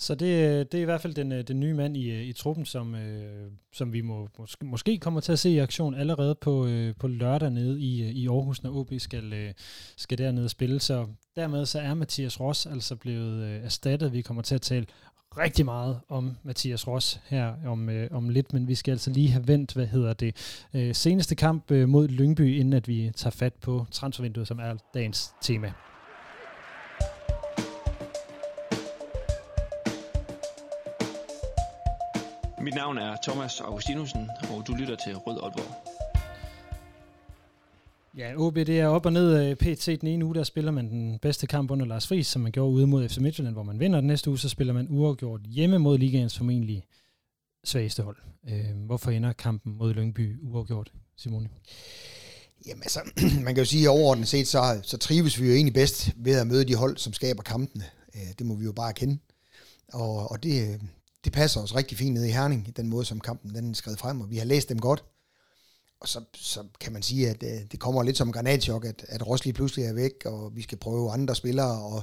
Så 0.00 0.14
det, 0.14 0.72
det 0.72 0.78
er 0.78 0.82
i 0.82 0.84
hvert 0.84 1.00
fald 1.00 1.14
den, 1.14 1.32
øh, 1.32 1.44
den 1.48 1.60
nye 1.60 1.74
mand 1.74 1.96
i, 1.96 2.10
øh, 2.10 2.22
i 2.22 2.32
truppen, 2.32 2.64
som, 2.64 2.94
øh, 2.94 3.50
som 3.72 3.92
vi 3.92 4.00
må, 4.00 4.28
måske, 4.38 4.66
måske 4.66 4.98
kommer 4.98 5.20
til 5.20 5.32
at 5.32 5.38
se 5.38 5.50
i 5.50 5.58
aktion 5.58 5.94
allerede 5.94 6.34
på, 6.34 6.66
øh, 6.66 6.94
på 6.98 7.08
lørdag 7.08 7.50
nede 7.50 7.80
i, 7.80 8.02
øh, 8.02 8.10
i 8.10 8.28
Aarhus, 8.28 8.62
når 8.62 8.76
OB 8.76 8.92
skal, 8.98 9.32
øh, 9.32 9.54
skal 9.96 10.18
dernede 10.18 10.44
og 10.44 10.50
spille. 10.50 10.80
Så 10.80 11.06
dermed 11.36 11.66
så 11.66 11.80
er 11.80 11.94
Mathias 11.94 12.40
Ross 12.40 12.66
altså 12.66 12.96
blevet 12.96 13.42
øh, 13.42 13.64
erstattet. 13.64 14.12
Vi 14.12 14.22
kommer 14.22 14.42
til 14.42 14.54
at 14.54 14.62
tale 14.62 14.86
rigtig 15.38 15.64
meget 15.64 16.00
om 16.08 16.36
Mathias 16.42 16.88
Ross 16.88 17.20
her 17.26 17.54
om, 17.66 17.88
øh, 17.88 18.08
om 18.12 18.28
lidt, 18.28 18.52
men 18.52 18.68
vi 18.68 18.74
skal 18.74 18.92
altså 18.92 19.10
lige 19.10 19.30
have 19.30 19.48
vendt, 19.48 19.74
hvad 19.74 19.86
hedder 19.86 20.12
det, 20.12 20.36
øh, 20.74 20.94
seneste 20.94 21.34
kamp 21.34 21.70
øh, 21.70 21.88
mod 21.88 22.08
Lyngby, 22.08 22.58
inden 22.58 22.72
at 22.72 22.88
vi 22.88 23.10
tager 23.16 23.30
fat 23.30 23.54
på 23.54 23.86
transfervinduet, 23.90 24.48
som 24.48 24.58
er 24.58 24.76
dagens 24.94 25.32
tema. 25.42 25.72
Mit 32.68 32.74
navn 32.74 32.98
er 32.98 33.16
Thomas 33.22 33.60
Augustinusen, 33.60 34.28
og 34.50 34.66
du 34.66 34.74
lytter 34.74 34.96
til 34.96 35.16
Rød 35.16 35.38
Aalborg. 35.42 35.74
Ja, 38.16 38.32
OB 38.36 38.54
det 38.54 38.80
er 38.80 38.86
op 38.86 39.06
og 39.06 39.12
ned. 39.12 39.56
PT 39.56 40.00
den 40.00 40.08
ene 40.08 40.24
uge, 40.24 40.34
der 40.34 40.42
spiller 40.42 40.70
man 40.70 40.88
den 40.88 41.18
bedste 41.18 41.46
kamp 41.46 41.70
under 41.70 41.86
Lars 41.86 42.06
Friis, 42.06 42.26
som 42.26 42.42
man 42.42 42.52
gjorde 42.52 42.72
ude 42.72 42.86
mod 42.86 43.08
FC 43.08 43.18
Midtjylland, 43.18 43.54
hvor 43.54 43.62
man 43.62 43.80
vinder. 43.80 44.00
Den 44.00 44.06
næste 44.06 44.30
uge, 44.30 44.38
så 44.38 44.48
spiller 44.48 44.74
man 44.74 44.86
uafgjort 44.90 45.40
hjemme 45.40 45.78
mod 45.78 45.98
ligaens 45.98 46.38
formentlig 46.38 46.84
svageste 47.64 48.02
hold. 48.02 48.16
Øh, 48.48 48.86
hvorfor 48.86 49.10
ender 49.10 49.32
kampen 49.32 49.78
mod 49.78 49.94
Lyngby 49.94 50.36
uafgjort, 50.42 50.92
Simone? 51.16 51.48
Jamen 52.66 52.82
altså, 52.82 53.00
man 53.44 53.54
kan 53.54 53.58
jo 53.58 53.64
sige, 53.64 53.84
at 53.84 53.88
overordnet 53.88 54.28
set, 54.28 54.48
så, 54.48 54.80
så 54.82 54.96
trives 54.98 55.40
vi 55.40 55.46
jo 55.46 55.52
egentlig 55.54 55.74
bedst 55.74 56.12
ved 56.16 56.40
at 56.40 56.46
møde 56.46 56.64
de 56.64 56.74
hold, 56.74 56.96
som 56.96 57.12
skaber 57.12 57.42
kampene. 57.42 57.84
Øh, 58.14 58.34
det 58.38 58.46
må 58.46 58.54
vi 58.54 58.64
jo 58.64 58.72
bare 58.72 58.92
kende. 58.92 59.18
Og, 59.92 60.30
og 60.30 60.42
det, 60.42 60.80
det 61.24 61.32
passer 61.32 61.60
os 61.60 61.74
rigtig 61.74 61.98
fint 61.98 62.14
ned 62.14 62.24
i 62.24 62.30
Herning, 62.30 62.76
den 62.76 62.88
måde, 62.88 63.04
som 63.04 63.20
kampen 63.20 63.54
den 63.54 63.74
skred 63.74 63.96
frem, 63.96 64.20
og 64.20 64.30
vi 64.30 64.36
har 64.36 64.44
læst 64.44 64.68
dem 64.68 64.78
godt. 64.78 65.04
Og 66.00 66.08
så, 66.08 66.24
så 66.34 66.64
kan 66.80 66.92
man 66.92 67.02
sige, 67.02 67.28
at 67.28 67.42
øh, 67.42 67.70
det 67.72 67.80
kommer 67.80 68.02
lidt 68.02 68.16
som 68.16 68.28
en 68.28 68.32
granatchok, 68.32 68.84
at, 68.84 69.04
at 69.08 69.26
Rosli 69.26 69.52
pludselig 69.52 69.84
er 69.84 69.92
væk, 69.92 70.12
og 70.24 70.56
vi 70.56 70.62
skal 70.62 70.78
prøve 70.78 71.10
andre 71.10 71.34
spillere, 71.34 71.82
og 71.82 72.02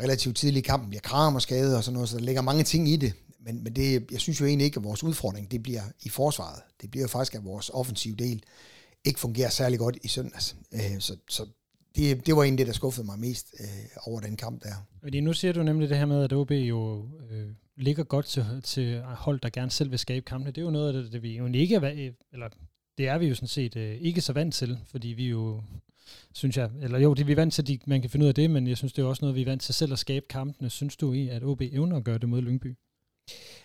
relativt 0.00 0.36
tidlig 0.36 0.58
i 0.58 0.62
kampen 0.62 0.88
bliver 0.88 1.00
Kram 1.00 1.34
og 1.34 1.42
skade 1.42 1.76
og 1.76 1.84
sådan 1.84 1.94
noget, 1.94 2.08
så 2.08 2.16
der 2.16 2.22
ligger 2.22 2.42
mange 2.42 2.64
ting 2.64 2.88
i 2.88 2.96
det. 2.96 3.12
Men, 3.40 3.64
men 3.64 3.76
det, 3.76 4.10
jeg 4.10 4.20
synes 4.20 4.40
jo 4.40 4.46
egentlig 4.46 4.64
ikke, 4.64 4.76
at 4.76 4.84
vores 4.84 5.02
udfordring, 5.04 5.50
det 5.50 5.62
bliver 5.62 5.82
i 6.02 6.08
forsvaret. 6.08 6.62
Det 6.82 6.90
bliver 6.90 7.04
jo 7.04 7.08
faktisk, 7.08 7.34
at 7.34 7.44
vores 7.44 7.70
offensive 7.74 8.16
del 8.16 8.42
ikke 9.04 9.20
fungerer 9.20 9.50
særlig 9.50 9.78
godt 9.78 9.98
i 10.02 10.08
søndags. 10.08 10.56
Øh, 10.72 11.00
så, 11.00 11.16
så 11.28 11.46
det, 11.96 12.26
det 12.26 12.36
var 12.36 12.42
egentlig 12.42 12.58
det, 12.58 12.66
der 12.66 12.72
skuffede 12.72 13.06
mig 13.06 13.18
mest 13.18 13.54
øh, 13.60 13.66
over 14.02 14.20
den 14.20 14.36
kamp 14.36 14.62
der. 14.62 14.74
Fordi 15.02 15.20
nu 15.20 15.32
siger 15.32 15.52
du 15.52 15.62
nemlig 15.62 15.88
det 15.88 15.98
her 15.98 16.06
med, 16.06 16.24
at 16.24 16.32
OB 16.32 16.50
jo 16.50 17.08
øh, 17.30 17.48
ligger 17.76 18.04
godt 18.04 18.26
til, 18.26 18.44
til 18.64 19.02
hold, 19.02 19.40
der 19.40 19.48
gerne 19.48 19.70
selv 19.70 19.90
vil 19.90 19.98
skabe 19.98 20.24
kampene. 20.24 20.50
Det 20.50 20.58
er 20.58 20.64
jo 20.64 20.70
noget 20.70 20.96
af 20.96 21.02
det, 21.02 21.12
det 21.12 21.22
vi 21.22 21.36
jo 21.36 21.46
ikke 21.46 21.74
er, 21.74 22.12
eller 22.32 22.48
det 22.98 23.08
er 23.08 23.18
vi 23.18 23.26
jo 23.26 23.34
sådan 23.34 23.48
set 23.48 23.76
øh, 23.76 23.94
ikke 24.00 24.20
så 24.20 24.32
vant 24.32 24.54
til, 24.54 24.78
fordi 24.86 25.08
vi 25.08 25.28
jo, 25.28 25.62
synes 26.32 26.56
jeg, 26.56 26.70
eller 26.82 26.98
jo, 26.98 27.14
det 27.14 27.22
er 27.22 27.26
vi 27.26 27.36
vant 27.36 27.54
til, 27.54 27.72
at 27.72 27.86
man 27.86 28.00
kan 28.00 28.10
finde 28.10 28.24
ud 28.24 28.28
af 28.28 28.34
det, 28.34 28.50
men 28.50 28.66
jeg 28.66 28.76
synes, 28.76 28.92
det 28.92 29.02
er 29.02 29.06
også 29.06 29.24
noget, 29.24 29.36
vi 29.36 29.40
er 29.40 29.46
vant 29.46 29.62
til 29.62 29.74
selv 29.74 29.92
at 29.92 29.98
skabe 29.98 30.26
kampene. 30.30 30.70
Synes 30.70 30.96
du 30.96 31.12
i, 31.12 31.28
at 31.28 31.44
OB 31.44 31.60
evner 31.60 31.96
at 31.96 32.04
gøre 32.04 32.18
det 32.18 32.28
mod 32.28 32.42
Lyngby? 32.42 32.76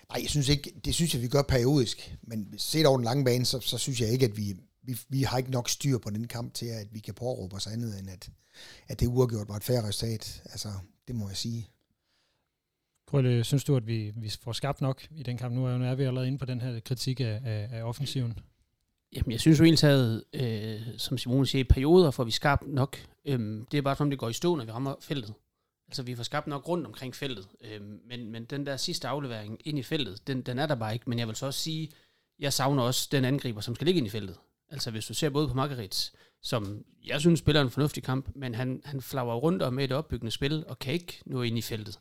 Nej, 0.09 0.21
jeg 0.21 0.29
synes 0.29 0.49
ikke, 0.49 0.71
det 0.85 0.95
synes 0.95 1.13
jeg, 1.13 1.21
vi 1.21 1.27
gør 1.27 1.41
periodisk, 1.41 2.17
men 2.21 2.53
set 2.57 2.85
over 2.85 2.97
den 2.97 3.05
lange 3.05 3.25
bane, 3.25 3.45
så, 3.45 3.59
så 3.59 3.77
synes 3.77 4.01
jeg 4.01 4.09
ikke, 4.09 4.25
at 4.25 4.37
vi, 4.37 4.55
vi, 4.83 4.97
vi 5.09 5.23
har 5.23 5.37
ikke 5.37 5.51
nok 5.51 5.69
styr 5.69 5.97
på 5.97 6.09
den 6.09 6.27
kamp 6.27 6.53
til, 6.53 6.65
at 6.65 6.87
vi 6.91 6.99
kan 6.99 7.13
påråbe 7.13 7.55
os 7.55 7.67
andet, 7.67 7.99
end 7.99 8.09
at, 8.09 8.29
at 8.87 8.99
det 8.99 9.07
uafgjort 9.07 9.49
var 9.49 9.55
et 9.55 9.63
færre 9.63 9.87
resultat. 9.87 10.41
Altså, 10.45 10.69
det 11.07 11.15
må 11.15 11.27
jeg 11.27 11.37
sige. 11.37 11.69
Krølle, 13.11 13.43
synes 13.43 13.63
du, 13.63 13.75
at 13.75 13.87
vi, 13.87 14.11
vi 14.15 14.31
får 14.43 14.51
skabt 14.51 14.81
nok 14.81 15.01
i 15.15 15.23
den 15.23 15.37
kamp? 15.37 15.55
Nu 15.55 15.65
er, 15.65 15.77
nu 15.77 15.85
er 15.85 15.95
vi 15.95 16.03
allerede 16.03 16.27
inde 16.27 16.37
på 16.37 16.45
den 16.45 16.61
her 16.61 16.79
kritik 16.79 17.19
af, 17.19 17.41
af, 17.45 17.69
af 17.71 17.83
offensiven. 17.83 18.39
Jamen, 19.15 19.31
jeg 19.31 19.39
synes 19.39 19.59
jo 19.59 19.63
egentlig 19.63 19.79
taget, 19.79 20.23
øh, 20.33 20.81
som 20.97 21.17
Simone 21.17 21.47
siger, 21.47 21.59
i 21.59 21.63
perioder 21.63 22.11
får 22.11 22.23
vi 22.23 22.31
skabt 22.31 22.67
nok. 22.67 22.97
Øhm, 23.25 23.65
det 23.71 23.77
er 23.77 23.81
bare 23.81 23.95
som 23.95 24.09
det 24.09 24.19
går 24.19 24.29
i 24.29 24.33
stå, 24.33 24.55
når 24.55 24.65
vi 24.65 24.71
rammer 24.71 24.95
feltet. 25.01 25.33
Altså, 25.87 26.03
vi 26.03 26.15
får 26.15 26.23
skabt 26.23 26.47
nok 26.47 26.67
rundt 26.67 26.87
omkring 26.87 27.15
feltet. 27.15 27.47
Øhm, 27.61 27.99
men, 28.07 28.31
men 28.31 28.45
den 28.45 28.65
der 28.65 28.77
sidste 28.77 29.07
aflevering 29.07 29.59
ind 29.65 29.79
i 29.79 29.83
feltet, 29.83 30.27
den, 30.27 30.41
den 30.41 30.59
er 30.59 30.65
der 30.65 30.75
bare 30.75 30.93
ikke. 30.93 31.09
Men 31.09 31.19
jeg 31.19 31.27
vil 31.27 31.35
så 31.35 31.45
også 31.45 31.59
sige, 31.59 31.89
jeg 32.39 32.53
savner 32.53 32.83
også 32.83 33.09
den 33.11 33.25
angriber, 33.25 33.61
som 33.61 33.75
skal 33.75 33.85
ligge 33.85 33.97
ind 33.97 34.07
i 34.07 34.09
feltet. 34.09 34.37
Altså, 34.69 34.91
hvis 34.91 35.05
du 35.05 35.13
ser 35.13 35.29
både 35.29 35.47
på 35.47 35.53
Margarits, 35.53 36.13
som 36.41 36.85
jeg 37.05 37.19
synes 37.19 37.39
spiller 37.39 37.61
en 37.61 37.69
fornuftig 37.69 38.03
kamp, 38.03 38.29
men 38.35 38.55
han, 38.55 38.81
han 38.85 39.01
flager 39.01 39.35
rundt 39.35 39.61
om 39.61 39.73
med 39.73 39.83
et 39.83 39.91
opbyggende 39.91 40.31
spil, 40.31 40.63
og 40.67 40.79
kan 40.79 40.93
ikke 40.93 41.21
nå 41.25 41.41
ind 41.41 41.57
i 41.57 41.61
feltet. 41.61 41.99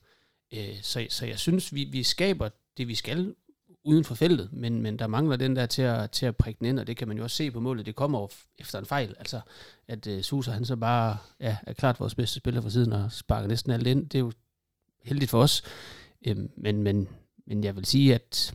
Øh, 0.52 0.82
så, 0.82 1.06
så 1.10 1.26
jeg 1.26 1.38
synes, 1.38 1.74
vi, 1.74 1.84
vi 1.84 2.02
skaber 2.02 2.48
det, 2.76 2.88
vi 2.88 2.94
skal 2.94 3.34
uden 3.84 4.04
for 4.04 4.14
feltet, 4.14 4.52
men, 4.52 4.82
men 4.82 4.98
der 4.98 5.06
mangler 5.06 5.36
den 5.36 5.56
der 5.56 5.66
til 5.66 5.82
at, 5.82 6.10
til 6.10 6.26
at 6.26 6.36
prikke 6.36 6.58
den 6.58 6.66
ind, 6.66 6.78
og 6.78 6.86
det 6.86 6.96
kan 6.96 7.08
man 7.08 7.16
jo 7.16 7.22
også 7.22 7.36
se 7.36 7.50
på 7.50 7.60
målet. 7.60 7.86
Det 7.86 7.94
kommer 7.94 8.28
efter 8.58 8.78
en 8.78 8.86
fejl, 8.86 9.14
altså 9.18 9.40
at 9.88 10.06
uh, 10.06 10.20
Susa 10.20 10.50
han 10.50 10.64
så 10.64 10.76
bare 10.76 11.16
ja, 11.40 11.56
er 11.62 11.72
klart 11.72 12.00
vores 12.00 12.14
bedste 12.14 12.36
spiller 12.36 12.60
for 12.60 12.68
siden 12.68 12.92
og 12.92 13.12
sparker 13.12 13.48
næsten 13.48 13.72
alt 13.72 13.86
ind. 13.86 14.08
Det 14.08 14.14
er 14.14 14.20
jo 14.20 14.32
heldigt 15.04 15.30
for 15.30 15.42
os, 15.42 15.62
øhm, 16.26 16.50
men, 16.56 16.82
men, 16.82 17.08
men 17.46 17.64
jeg 17.64 17.76
vil 17.76 17.84
sige, 17.84 18.14
at 18.14 18.54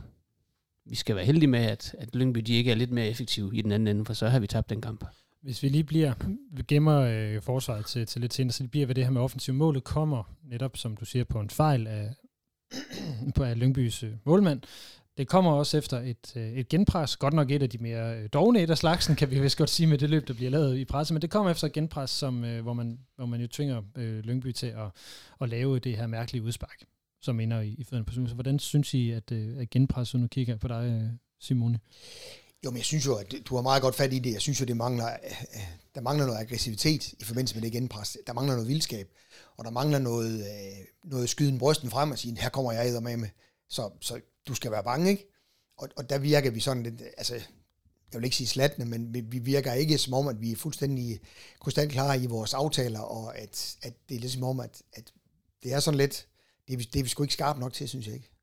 vi 0.84 0.94
skal 0.94 1.16
være 1.16 1.24
heldige 1.24 1.50
med, 1.50 1.60
at, 1.60 1.94
at 1.98 2.14
Lyngby 2.14 2.40
de 2.40 2.54
ikke 2.54 2.70
er 2.70 2.74
lidt 2.74 2.90
mere 2.90 3.08
effektive 3.08 3.56
i 3.56 3.62
den 3.62 3.72
anden 3.72 3.88
ende, 3.88 4.04
for 4.04 4.14
så 4.14 4.28
har 4.28 4.38
vi 4.38 4.46
tabt 4.46 4.70
den 4.70 4.80
kamp. 4.80 5.04
Hvis 5.42 5.62
vi 5.62 5.68
lige 5.68 5.84
bliver, 5.84 6.14
vi 6.50 6.62
gemmer 6.68 7.00
øh, 7.00 7.42
forsvaret 7.42 7.86
til, 7.86 8.06
til 8.06 8.20
lidt 8.20 8.34
senere, 8.34 8.52
så 8.52 8.62
det 8.62 8.70
bliver 8.70 8.86
ved 8.86 8.94
det 8.94 9.04
her 9.04 9.10
med 9.10 9.20
offensiv 9.20 9.54
målet 9.54 9.84
kommer 9.84 10.36
netop, 10.44 10.76
som 10.76 10.96
du 10.96 11.04
siger, 11.04 11.24
på 11.24 11.40
en 11.40 11.50
fejl 11.50 11.86
af, 11.86 12.14
på 13.36 13.42
af 13.42 13.58
Lyngbys 13.58 14.02
øh, 14.02 14.12
målmand. 14.24 14.60
Det 15.18 15.28
kommer 15.28 15.52
også 15.52 15.78
efter 15.78 16.00
et, 16.00 16.36
øh, 16.36 16.52
et 16.52 16.68
genpres, 16.68 17.16
godt 17.16 17.34
nok 17.34 17.50
et 17.50 17.62
af 17.62 17.70
de 17.70 17.78
mere 17.78 18.18
øh, 18.18 18.28
dogne 18.32 18.62
et 18.62 18.70
af 18.70 18.78
slagsen, 18.78 19.16
kan 19.16 19.30
vi 19.30 19.40
vist 19.40 19.58
godt 19.58 19.70
sige 19.70 19.86
med 19.86 19.98
det 19.98 20.10
løb, 20.10 20.28
der 20.28 20.34
bliver 20.34 20.50
lavet 20.50 20.78
i 20.78 20.84
presse, 20.84 21.14
men 21.14 21.22
det 21.22 21.30
kommer 21.30 21.50
efter 21.50 21.66
et 21.66 21.72
genpres, 21.72 22.10
som, 22.10 22.44
øh, 22.44 22.62
hvor, 22.62 22.72
man, 22.72 22.98
hvor 23.16 23.26
man 23.26 23.40
jo 23.40 23.48
tvinger 23.48 23.82
øh, 23.96 24.18
Lyngby 24.18 24.52
til 24.52 24.66
at, 24.66 24.90
at 25.40 25.48
lave 25.48 25.78
det 25.78 25.96
her 25.96 26.06
mærkelige 26.06 26.42
udspark 26.42 26.86
som 27.26 27.40
ender 27.40 27.60
i, 27.60 27.74
i 27.78 27.84
fødderne 27.84 28.04
på 28.04 28.12
Så 28.12 28.34
hvordan 28.34 28.58
synes 28.58 28.94
I, 28.94 29.10
at, 29.10 29.32
øh, 29.32 29.58
at 29.58 29.70
genpresset, 29.70 30.20
nu 30.20 30.26
kigger 30.26 30.56
på 30.56 30.68
dig, 30.68 31.02
øh, 31.02 31.10
Simone? 31.40 31.78
Jo, 32.64 32.70
men 32.70 32.76
jeg 32.76 32.84
synes 32.84 33.06
jo, 33.06 33.14
at 33.14 33.34
du 33.44 33.54
har 33.54 33.62
meget 33.62 33.82
godt 33.82 33.94
fat 33.94 34.12
i 34.12 34.18
det. 34.18 34.32
Jeg 34.32 34.40
synes 34.40 34.60
jo, 34.60 34.64
det 34.64 34.76
mangler, 34.76 35.12
øh, 35.24 35.60
der 35.94 36.00
mangler 36.00 36.26
noget 36.26 36.40
aggressivitet 36.40 37.12
i 37.12 37.24
forbindelse 37.24 37.54
med 37.54 37.62
det 37.62 37.72
genpres. 37.72 38.18
Der 38.26 38.32
mangler 38.32 38.54
noget 38.54 38.68
vildskab, 38.68 39.08
og 39.56 39.64
der 39.64 39.70
mangler 39.70 39.98
noget, 39.98 40.40
øh, 40.40 40.86
noget 41.04 41.28
skyden 41.28 41.58
brysten 41.58 41.90
frem 41.90 42.10
og 42.10 42.18
sige, 42.18 42.38
her 42.40 42.48
kommer 42.48 42.72
jeg 42.72 42.86
æder 42.86 43.00
med 43.00 43.16
med. 43.16 43.28
Så, 43.68 43.90
så 44.00 44.20
du 44.48 44.54
skal 44.54 44.70
være 44.70 44.84
bange, 44.84 45.10
ikke? 45.10 45.26
Og, 45.76 45.88
og 45.96 46.10
der 46.10 46.18
virker 46.18 46.50
vi 46.50 46.60
sådan 46.60 46.82
lidt, 46.82 47.02
altså, 47.16 47.34
jeg 48.12 48.20
vil 48.20 48.24
ikke 48.24 48.36
sige 48.36 48.46
slatne, 48.46 48.84
men 48.84 49.14
vi, 49.14 49.20
vi 49.20 49.38
virker 49.38 49.72
ikke 49.72 49.98
som 49.98 50.14
om, 50.14 50.28
at 50.28 50.40
vi 50.40 50.52
er 50.52 50.56
fuldstændig 50.56 51.20
krystalklare 51.60 52.22
i 52.22 52.26
vores 52.26 52.54
aftaler, 52.54 53.00
og 53.00 53.38
at, 53.38 53.76
at 53.82 53.94
det 54.08 54.16
er 54.16 54.20
lidt 54.20 54.32
som 54.32 54.44
om, 54.44 54.60
at, 54.60 54.82
at 54.92 55.12
det 55.62 55.72
er 55.72 55.80
sådan 55.80 55.98
lidt, 55.98 56.26
det 56.68 56.74
er, 56.74 56.78
det 56.92 56.98
er 56.98 57.02
vi 57.02 57.08
sgu 57.08 57.22
ikke 57.22 57.32
skarpe 57.32 57.60
nok 57.60 57.72
til, 57.72 57.88
synes 57.88 58.06
jeg 58.06 58.14
ikke. 58.14 58.35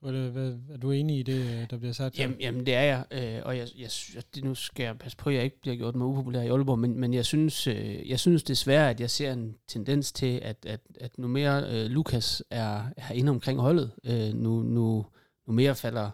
Hvad, 0.00 0.58
er 0.70 0.76
du 0.76 0.90
enig 0.90 1.18
i 1.18 1.22
det, 1.22 1.70
der 1.70 1.76
bliver 1.76 1.92
sagt? 1.92 2.18
Jamen, 2.18 2.40
jamen 2.40 2.66
det 2.66 2.74
er 2.74 2.82
jeg, 2.82 3.04
øh, 3.10 3.40
og 3.44 3.56
jeg, 3.56 3.68
jeg, 3.78 3.90
det, 4.34 4.44
nu 4.44 4.54
skal 4.54 4.84
jeg 4.84 4.98
passe 4.98 5.18
på, 5.18 5.30
at 5.30 5.36
jeg 5.36 5.44
ikke 5.44 5.60
bliver 5.60 5.76
gjort 5.76 5.94
mig 5.94 6.06
upopulær 6.06 6.42
i 6.42 6.48
Aalborg, 6.48 6.78
men, 6.78 7.00
men 7.00 7.14
jeg, 7.14 7.24
synes, 7.24 7.66
øh, 7.66 8.10
jeg 8.10 8.20
synes 8.20 8.42
desværre, 8.42 8.90
at 8.90 9.00
jeg 9.00 9.10
ser 9.10 9.32
en 9.32 9.56
tendens 9.68 10.12
til, 10.12 10.38
at, 10.42 10.66
at, 10.66 10.80
at 11.00 11.18
nu 11.18 11.28
mere 11.28 11.64
øh, 11.70 11.90
Lukas 11.90 12.42
er, 12.50 12.84
er 12.96 13.12
inde 13.12 13.30
omkring 13.30 13.60
holdet, 13.60 13.90
øh, 14.04 14.34
nu, 14.34 14.62
nu, 14.62 15.06
nu 15.46 15.52
mere 15.52 15.74
falder, 15.74 16.10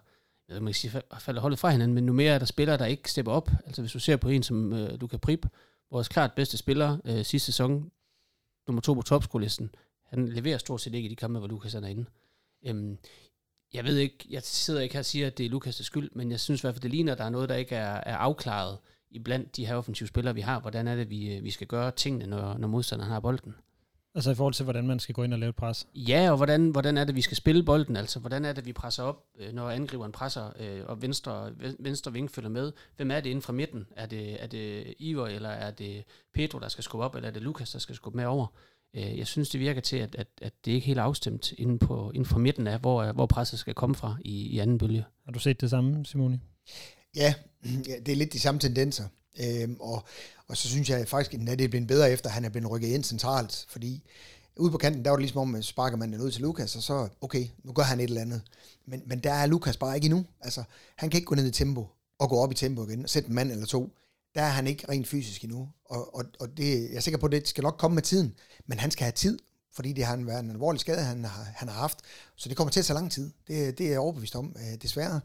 jeg 0.49 0.63
man 0.63 0.67
kan 0.67 0.75
sige, 0.75 1.03
falder 1.19 1.41
holdet 1.41 1.59
fra 1.59 1.71
hinanden, 1.71 1.95
men 1.95 2.07
nu 2.07 2.13
mere 2.13 2.35
er 2.35 2.39
der 2.39 2.47
spillere, 2.47 2.79
der 2.79 2.87
ikke 2.87 3.11
stepper 3.11 3.33
op. 3.33 3.51
Altså 3.67 3.83
hvis 3.83 3.93
du 3.93 3.99
ser 3.99 4.17
på 4.17 4.29
en 4.29 4.43
som 4.43 4.73
øh, 4.73 5.01
Luka 5.01 5.17
Prip, 5.17 5.47
vores 5.91 6.09
klart 6.09 6.33
bedste 6.37 6.57
spiller 6.57 6.99
øh, 7.05 7.25
sidste 7.25 7.47
sæson, 7.47 7.91
nummer 8.67 8.81
to 8.81 8.95
på 8.95 9.03
topskolisten, 9.03 9.71
han 10.05 10.29
leverer 10.29 10.59
stort 10.59 10.81
set 10.81 10.95
ikke 10.95 11.07
i 11.07 11.11
de 11.11 11.17
kampe, 11.17 11.39
hvor 11.39 11.49
Lukas 11.49 11.75
er 11.75 11.87
inde. 11.87 12.05
Øhm, 12.67 12.99
jeg 13.75 13.85
ved 13.85 13.97
ikke, 13.97 14.27
jeg 14.31 14.43
sidder 14.43 14.81
ikke 14.81 14.93
her 14.93 15.01
og 15.01 15.05
siger, 15.05 15.27
at 15.27 15.39
det 15.39 15.47
er 15.47 15.51
Lukas' 15.51 15.83
skyld, 15.83 16.11
men 16.13 16.31
jeg 16.31 16.41
synes 16.41 16.61
i 16.61 16.63
hvert 16.63 16.75
fald, 16.75 16.83
det 16.83 16.91
ligner, 16.91 17.13
at 17.13 17.19
der 17.19 17.25
er 17.25 17.31
noget, 17.31 17.49
der 17.49 17.55
ikke 17.55 17.75
er, 17.75 18.01
er 18.07 18.17
afklaret 18.17 18.79
i 19.11 19.19
blandt 19.19 19.57
de 19.57 19.67
her 19.67 19.75
offensive 19.75 20.09
spillere, 20.09 20.35
vi 20.35 20.41
har. 20.41 20.61
Hvordan 20.61 20.89
er 20.89 20.97
det, 20.97 21.11
vi, 21.11 21.41
vi 21.43 21.51
skal 21.51 21.67
gøre 21.67 21.91
tingene, 21.91 22.27
når, 22.27 22.59
når 22.59 22.69
modstanderen 22.69 23.13
har 23.13 23.21
bolden? 23.21 23.55
Altså 24.17 24.31
i 24.31 24.35
forhold 24.35 24.55
til, 24.55 24.65
hvordan 24.65 24.87
man 24.87 24.99
skal 24.99 25.15
gå 25.15 25.23
ind 25.23 25.33
og 25.33 25.39
lave 25.39 25.51
et 25.51 25.57
pres? 25.57 25.87
Ja, 25.95 26.31
og 26.31 26.37
hvordan, 26.37 26.71
hvordan 26.71 26.97
er 26.97 27.05
det, 27.05 27.15
vi 27.15 27.21
skal 27.21 27.37
spille 27.37 27.63
bolden? 27.63 27.97
Altså, 27.97 28.21
hvordan 28.21 28.45
er 28.45 28.53
det, 28.53 28.67
vi 28.67 28.73
presser 28.73 29.03
op, 29.03 29.25
øh, 29.39 29.53
når 29.53 29.71
angriberen 29.71 30.13
presser, 30.13 30.51
øh, 30.61 30.83
og 30.87 31.03
venstre, 31.03 31.53
venstre 31.79 32.13
ving 32.13 32.31
følger 32.31 32.51
med? 32.51 32.73
Hvem 32.97 33.11
er 33.11 33.21
det 33.21 33.31
inden 33.31 33.43
fra 33.43 33.53
midten? 33.53 33.87
Er 33.97 34.07
det, 34.07 34.43
er 34.43 34.47
det 34.47 34.95
Iver, 34.99 35.27
eller 35.27 35.49
er 35.49 35.71
det 35.71 36.05
Pedro, 36.35 36.59
der 36.59 36.69
skal 36.69 36.85
skubbe 36.85 37.05
op, 37.05 37.15
eller 37.15 37.29
er 37.29 37.33
det 37.33 37.43
Lukas, 37.43 37.71
der 37.71 37.79
skal 37.79 37.95
skubbe 37.95 38.17
med 38.17 38.25
over? 38.25 38.47
Øh, 38.95 39.19
jeg 39.19 39.27
synes, 39.27 39.49
det 39.49 39.61
virker 39.61 39.81
til, 39.81 39.97
at, 39.97 40.15
at, 40.15 40.27
at 40.43 40.53
det 40.65 40.73
ikke 40.73 40.85
er 40.85 40.87
helt 40.87 40.99
afstemt 40.99 41.53
inden, 41.53 41.79
på, 41.79 42.11
inden 42.11 42.27
for 42.27 42.39
midten 42.39 42.67
af, 42.67 42.79
hvor, 42.79 43.13
hvor 43.13 43.27
presset 43.27 43.59
skal 43.59 43.75
komme 43.75 43.95
fra 43.95 44.17
i, 44.25 44.47
i 44.47 44.59
anden 44.59 44.79
bølge. 44.79 45.05
Har 45.25 45.33
du 45.33 45.39
set 45.39 45.61
det 45.61 45.71
samme, 45.71 46.07
Simoni? 46.07 46.39
Ja, 47.17 47.35
det 48.07 48.09
er 48.09 48.17
lidt 48.17 48.33
de 48.33 48.41
samme 48.41 48.61
tendenser. 48.61 49.05
Øhm, 49.41 49.77
og, 49.81 50.05
og 50.49 50.57
så 50.57 50.69
synes 50.69 50.91
jeg 50.91 51.09
faktisk, 51.09 51.35
at 51.35 51.59
det 51.59 51.65
er 51.65 51.69
blevet 51.69 51.89
bedre 51.89 52.11
efter, 52.11 52.29
at 52.29 52.35
han 52.35 52.45
er 52.45 52.49
blevet 52.49 52.71
rykket 52.71 52.89
ind 52.89 53.05
centralt, 53.05 53.67
fordi 53.69 54.03
ude 54.57 54.71
på 54.71 54.79
kanten, 54.79 55.05
der 55.05 55.11
var 55.11 55.17
det 55.17 55.23
ligesom 55.23 55.41
om, 55.41 55.55
at 55.55 55.65
sparker 55.65 55.97
man 55.97 56.13
den 56.13 56.21
ud 56.21 56.31
til 56.31 56.43
Lukas, 56.43 56.77
og 56.77 56.83
så, 56.83 57.09
okay, 57.21 57.47
nu 57.65 57.73
gør 57.73 57.83
han 57.83 58.01
et 58.01 58.05
eller 58.05 58.21
andet. 58.21 58.43
Men, 58.87 59.03
men 59.07 59.19
der 59.19 59.33
er 59.33 59.47
Lukas 59.47 59.77
bare 59.77 59.95
ikke 59.95 60.05
endnu. 60.05 60.25
Altså, 60.41 60.63
han 60.97 61.11
kan 61.11 61.19
ikke 61.19 61.27
gå 61.27 61.35
ned 61.35 61.47
i 61.47 61.51
tempo 61.51 61.89
og 62.19 62.29
gå 62.29 62.37
op 62.37 62.53
i 62.53 62.55
tempo 62.55 62.87
igen 62.87 63.03
og 63.03 63.11
sætte 63.11 63.29
en 63.29 63.35
mand 63.35 63.51
eller 63.51 63.67
to 63.67 63.93
der 64.37 64.43
er 64.43 64.51
han 64.51 64.67
ikke 64.67 64.89
rent 64.89 65.09
fysisk 65.09 65.45
endnu. 65.45 65.69
Og, 65.85 66.15
og, 66.15 66.25
og 66.41 66.57
det, 66.57 66.91
jeg 66.91 66.97
er 66.97 67.01
sikker 67.01 67.19
på, 67.19 67.27
at 67.27 67.33
det 67.33 67.49
skal 67.49 67.63
nok 67.63 67.77
komme 67.79 67.95
med 67.95 68.03
tiden, 68.03 68.35
men 68.67 68.79
han 68.79 68.91
skal 68.91 69.05
have 69.05 69.13
tid, 69.13 69.39
fordi 69.75 69.93
det 69.93 70.05
har 70.05 70.17
været 70.17 70.45
en 70.45 70.51
alvorlig 70.51 70.81
skade, 70.81 71.03
han 71.03 71.25
har, 71.25 71.47
han 71.55 71.69
har 71.69 71.77
haft. 71.77 71.99
Så 72.37 72.49
det 72.49 72.57
kommer 72.57 72.71
til 72.71 72.81
at 72.81 72.87
tage 72.87 72.95
lang 72.95 73.13
tid. 73.13 73.31
Det, 73.49 73.79
det 73.79 73.87
er 73.87 73.91
jeg 73.91 74.01
overbevist 74.01 74.37
om, 74.37 74.57
øh, 74.59 74.83
desværre. 74.83 75.21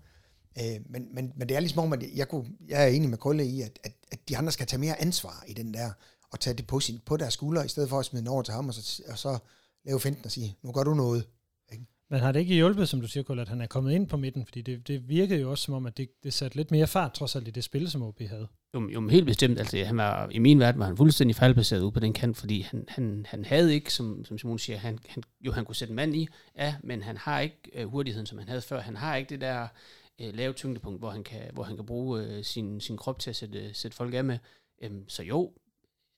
Øh, 0.60 0.80
men, 0.89 1.08
men, 1.13 1.32
men 1.36 1.50
det 1.50 1.56
er 1.56 1.60
ligesom 1.60 1.80
om, 1.80 1.94
at 1.94 2.03
jeg, 2.15 2.27
kunne, 2.27 2.46
jeg 2.68 2.84
er 2.84 2.88
enig 2.88 3.10
med 3.10 3.18
Krølle 3.18 3.46
i, 3.46 3.62
at, 3.62 3.80
at, 3.84 3.94
at 4.12 4.30
de 4.30 4.38
andre 4.38 4.51
skal 4.51 4.68
tage 4.68 4.80
mere 4.80 5.01
ansvar 5.01 5.44
i 5.48 5.53
den 5.53 5.74
der, 5.74 5.91
og 6.32 6.39
tage 6.39 6.53
det 6.53 6.68
på, 6.68 6.80
sin, 6.80 7.00
på 7.06 7.18
deres 7.18 7.34
skuldre, 7.34 7.65
i 7.65 7.70
stedet 7.70 7.89
for 7.89 8.00
at 8.00 8.06
smide 8.06 8.22
den 8.22 8.27
over 8.27 8.41
til 8.41 8.53
ham, 8.53 8.68
og 8.68 8.74
så, 8.74 9.03
og 9.08 9.18
så 9.18 9.38
lave 9.86 10.00
finten 10.00 10.25
og 10.25 10.32
sige, 10.32 10.58
nu 10.63 10.72
gør 10.72 10.84
du 10.84 10.94
noget. 10.94 11.27
Men 12.12 12.20
har 12.20 12.32
det 12.32 12.39
ikke 12.39 12.56
hjulpet, 12.56 12.89
som 12.89 13.01
du 13.01 13.08
siger, 13.08 13.24
Kull, 13.24 13.39
at 13.39 13.50
han 13.50 13.62
er 13.62 13.68
kommet 13.68 13.91
ind 13.91 14.08
på 14.08 14.18
midten? 14.18 14.46
Fordi 14.46 14.62
det, 14.62 14.88
det 14.88 15.10
virkede 15.10 15.41
jo 15.41 15.51
også 15.51 15.63
som 15.63 15.74
om, 15.74 15.86
at 15.86 15.98
det, 15.98 16.10
det 16.24 16.34
satte 16.34 16.58
lidt 16.58 16.72
mere 16.72 16.88
fart, 16.88 17.13
trods 17.13 17.36
alt 17.36 17.48
i 17.48 17.51
det 17.51 17.63
spil, 17.63 17.91
som 17.91 18.01
OB 18.01 18.22
havde. 18.22 18.48
Jo, 18.74 18.89
jo 18.89 19.08
helt 19.08 19.25
bestemt. 19.25 19.60
Altså, 19.60 19.84
han 19.84 19.98
var, 19.98 20.30
I 20.32 20.39
min 20.39 20.60
verden 20.60 20.80
var 20.80 20.86
han 20.86 20.98
fuldstændig 20.98 21.36
fejlbaseret 21.36 21.82
ude 21.82 21.91
på 21.91 22.00
den 22.00 22.13
kant, 22.13 22.38
fordi 22.38 22.62
han, 22.62 22.86
han, 22.88 23.25
han 23.30 23.46
havde 23.46 23.74
ikke, 23.74 23.94
som, 23.94 24.25
som 24.25 24.38
Simon 24.38 24.60
siger, 24.60 24.77
han, 24.77 25.00
han, 25.08 25.24
jo, 25.41 25.51
han 25.51 25.65
kunne 25.65 25.75
sætte 25.75 25.91
en 25.91 25.96
mand 25.96 26.15
i, 26.15 26.27
ja, 26.58 26.75
men 26.84 27.03
han 27.03 27.18
har 27.18 27.39
ikke 27.39 27.58
øh, 27.74 27.88
hurtigheden, 27.88 28.27
som 28.27 28.38
han 28.38 28.48
havde 28.48 28.62
før. 28.62 28.82
Han 28.82 28.96
har 28.96 29.15
ikke 29.15 29.30
det 29.30 29.41
der 29.41 29.68
øh, 30.22 30.36
lave 30.36 30.53
tyngdepunkt, 30.53 31.00
hvor 31.00 31.10
han 31.10 31.24
kan, 31.24 31.41
hvor 31.53 31.63
han 31.63 31.75
kan 31.75 31.86
bruge 31.86 32.24
øh, 32.24 32.44
sin, 32.44 32.82
sin 32.82 32.98
krop 32.98 33.20
til 33.20 33.30
at 33.30 33.36
sætte, 33.36 33.60
øh, 33.60 33.70
sætte 33.74 33.98
folk 33.98 34.13
af 34.13 34.24
med. 34.24 34.38
Øhm, 34.84 35.10
så 35.10 35.24
jo, 35.24 35.51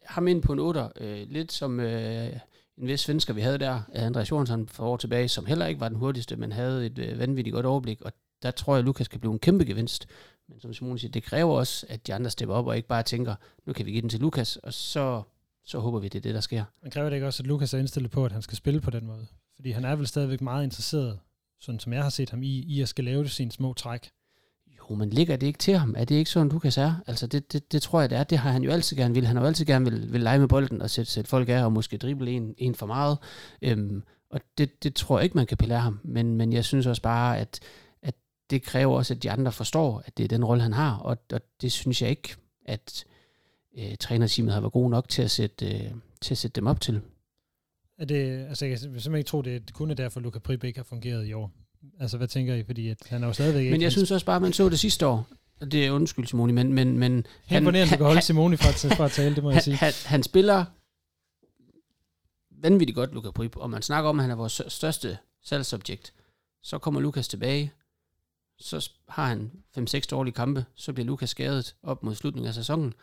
ham 0.05 0.27
ind 0.27 0.41
på 0.41 0.53
en 0.53 0.59
otter, 0.59 0.89
øh, 0.95 1.27
lidt 1.29 1.51
som... 1.51 1.79
Øh, 1.79 2.39
en 2.77 2.87
vis 2.87 2.99
svensker, 2.99 3.33
vi 3.33 3.41
havde 3.41 3.57
der, 3.57 3.75
øh, 3.95 4.03
Andreas 4.03 4.31
Johansson 4.31 4.67
for 4.67 4.85
år 4.85 4.97
tilbage, 4.97 5.27
som 5.27 5.45
heller 5.45 5.65
ikke 5.65 5.81
var 5.81 5.89
den 5.89 5.97
hurtigste, 5.97 6.35
men 6.35 6.51
havde 6.51 6.85
et 6.85 6.99
øh, 6.99 7.19
vanvittigt 7.19 7.53
godt 7.53 7.65
overblik, 7.65 8.01
og 8.01 8.13
der 8.43 8.51
tror 8.51 8.73
jeg, 8.73 8.79
at 8.79 8.85
Lukas 8.85 9.07
kan 9.07 9.19
blive 9.19 9.33
en 9.33 9.39
kæmpe 9.39 9.65
gevinst. 9.65 10.07
Men 10.49 10.59
som 10.59 10.73
Simone 10.73 10.99
siger, 10.99 11.11
det 11.11 11.23
kræver 11.23 11.53
også, 11.53 11.85
at 11.89 12.07
de 12.07 12.13
andre 12.13 12.29
stepper 12.29 12.55
op 12.55 12.67
og 12.67 12.75
ikke 12.75 12.87
bare 12.87 13.03
tænker, 13.03 13.35
nu 13.65 13.73
kan 13.73 13.85
vi 13.85 13.91
give 13.91 14.01
den 14.01 14.09
til 14.09 14.19
Lukas, 14.19 14.57
og 14.57 14.73
så, 14.73 15.23
så 15.65 15.79
håber 15.79 15.99
vi, 15.99 16.07
det 16.07 16.19
er 16.19 16.21
det, 16.21 16.33
der 16.35 16.41
sker. 16.41 16.63
Men 16.81 16.91
kræver 16.91 17.09
det 17.09 17.15
ikke 17.15 17.27
også, 17.27 17.43
at 17.43 17.47
Lukas 17.47 17.73
er 17.73 17.77
indstillet 17.77 18.11
på, 18.11 18.25
at 18.25 18.31
han 18.31 18.41
skal 18.41 18.57
spille 18.57 18.81
på 18.81 18.91
den 18.91 19.05
måde? 19.05 19.27
Fordi 19.55 19.71
han 19.71 19.85
er 19.85 19.95
vel 19.95 20.07
stadigvæk 20.07 20.41
meget 20.41 20.63
interesseret, 20.63 21.19
sådan 21.59 21.79
som 21.79 21.93
jeg 21.93 22.03
har 22.03 22.09
set 22.09 22.29
ham 22.29 22.43
i, 22.43 22.59
i 22.59 22.81
at 22.81 22.89
skal 22.89 23.05
lave 23.05 23.27
sine 23.27 23.51
små 23.51 23.73
træk. 23.73 24.09
Jo, 24.89 24.95
men 24.95 25.09
ligger 25.09 25.35
det 25.35 25.47
ikke 25.47 25.59
til 25.59 25.77
ham? 25.77 25.95
Er 25.97 26.05
det 26.05 26.15
ikke 26.15 26.29
sådan, 26.29 26.49
Lukas 26.49 26.77
er? 26.77 26.93
Altså, 27.07 27.27
det, 27.27 27.53
det, 27.53 27.71
det 27.71 27.81
tror 27.81 28.01
jeg, 28.01 28.09
det 28.09 28.17
er. 28.17 28.23
Det 28.23 28.37
har 28.37 28.51
han 28.51 28.63
jo 28.63 28.71
altid 28.71 28.97
gerne 28.97 29.13
vil. 29.13 29.25
Han 29.25 29.35
har 29.35 29.43
jo 29.43 29.47
altid 29.47 29.65
gerne 29.65 29.91
vil, 29.91 30.13
vil 30.13 30.21
lege 30.21 30.39
med 30.39 30.47
bolden 30.47 30.81
og 30.81 30.89
sætte, 30.89 31.11
sætte 31.11 31.29
folk 31.29 31.49
af, 31.49 31.63
og 31.63 31.71
måske 31.71 31.97
drible 31.97 32.31
en, 32.31 32.55
en 32.57 32.75
for 32.75 32.85
meget. 32.85 33.17
Øhm, 33.61 34.03
og 34.29 34.41
det, 34.57 34.83
det 34.83 34.95
tror 34.95 35.17
jeg 35.17 35.23
ikke, 35.23 35.37
man 35.37 35.45
kan 35.45 35.57
pille 35.57 35.75
af 35.75 35.81
ham. 35.81 35.99
Men, 36.03 36.35
men 36.35 36.53
jeg 36.53 36.65
synes 36.65 36.85
også 36.85 37.01
bare, 37.01 37.39
at, 37.39 37.59
at 38.01 38.15
det 38.49 38.63
kræver 38.63 38.97
også, 38.97 39.13
at 39.13 39.23
de 39.23 39.31
andre 39.31 39.51
forstår, 39.51 40.03
at 40.05 40.17
det 40.17 40.23
er 40.23 40.27
den 40.27 40.45
rolle, 40.45 40.63
han 40.63 40.73
har. 40.73 40.97
Og, 40.97 41.17
og 41.33 41.41
det 41.61 41.71
synes 41.71 42.01
jeg 42.01 42.09
ikke, 42.09 42.35
at 42.65 43.05
øh, 43.77 43.95
trænerteamet 43.99 44.53
har 44.53 44.61
været 44.61 44.73
god 44.73 44.89
nok 44.89 45.09
til 45.09 45.21
at 45.21 45.31
sætte, 45.31 45.65
øh, 45.65 45.91
til 46.21 46.33
at 46.33 46.37
sætte 46.37 46.55
dem 46.55 46.67
op 46.67 46.81
til. 46.81 47.01
Er 47.97 48.05
det, 48.05 48.45
altså 48.47 48.65
jeg 48.65 48.71
kan 48.71 48.79
simpelthen 48.79 49.15
ikke 49.15 49.27
tro, 49.27 49.41
det 49.41 49.55
er 49.55 49.59
kun 49.73 49.91
er 49.91 49.95
derfor, 49.95 50.19
Luca 50.19 50.39
Prip 50.39 50.63
ikke 50.63 50.79
har 50.79 50.83
fungeret 50.83 51.27
i 51.27 51.33
år. 51.33 51.51
Altså, 51.99 52.17
hvad 52.17 52.27
tænker 52.27 52.55
I? 52.55 52.63
Fordi 52.63 52.89
at 52.89 52.97
han 53.09 53.23
er 53.23 53.27
jo 53.27 53.33
stadigvæk 53.33 53.71
Men 53.71 53.81
jeg 53.81 53.91
synes 53.91 54.11
også 54.11 54.25
bare, 54.25 54.35
at 54.35 54.41
man 54.41 54.53
så 54.53 54.69
det 54.69 54.79
sidste 54.79 55.07
år. 55.07 55.27
Det 55.61 55.85
er 55.85 55.91
undskyld, 55.91 56.27
Simoni, 56.27 56.53
men... 56.53 56.73
men, 56.73 56.97
men 56.97 57.25
han, 57.45 57.61
imponerende, 57.63 57.89
han, 57.89 57.97
du 57.97 58.03
kan 58.03 58.05
holde 58.05 58.21
Simoni 58.21 58.55
fra, 58.55 58.95
fra 58.95 59.05
at 59.05 59.11
tale, 59.11 59.35
det 59.35 59.43
må 59.43 59.49
han, 59.49 59.55
jeg 59.55 59.63
sige. 59.63 59.75
Han, 59.75 59.93
han 60.05 60.23
spiller 60.23 60.65
vanvittigt 62.61 62.95
godt, 62.95 63.13
Luka 63.13 63.31
Prip, 63.31 63.57
og 63.57 63.69
man 63.69 63.81
snakker 63.81 64.09
om, 64.09 64.19
at 64.19 64.23
han 64.23 64.31
er 64.31 64.35
vores 64.35 64.61
største 64.67 65.17
salgsobjekt. 65.43 66.13
Så 66.63 66.77
kommer 66.77 67.01
Lukas 67.01 67.27
tilbage, 67.27 67.71
så 68.59 68.89
har 69.09 69.27
han 69.27 69.51
5-6 69.77 70.01
dårlige 70.11 70.33
kampe, 70.33 70.65
så 70.75 70.93
bliver 70.93 71.07
Lukas 71.07 71.29
skadet 71.29 71.75
op 71.83 72.03
mod 72.03 72.15
slutningen 72.15 72.47
af 72.47 72.53
sæsonen, 72.53 72.93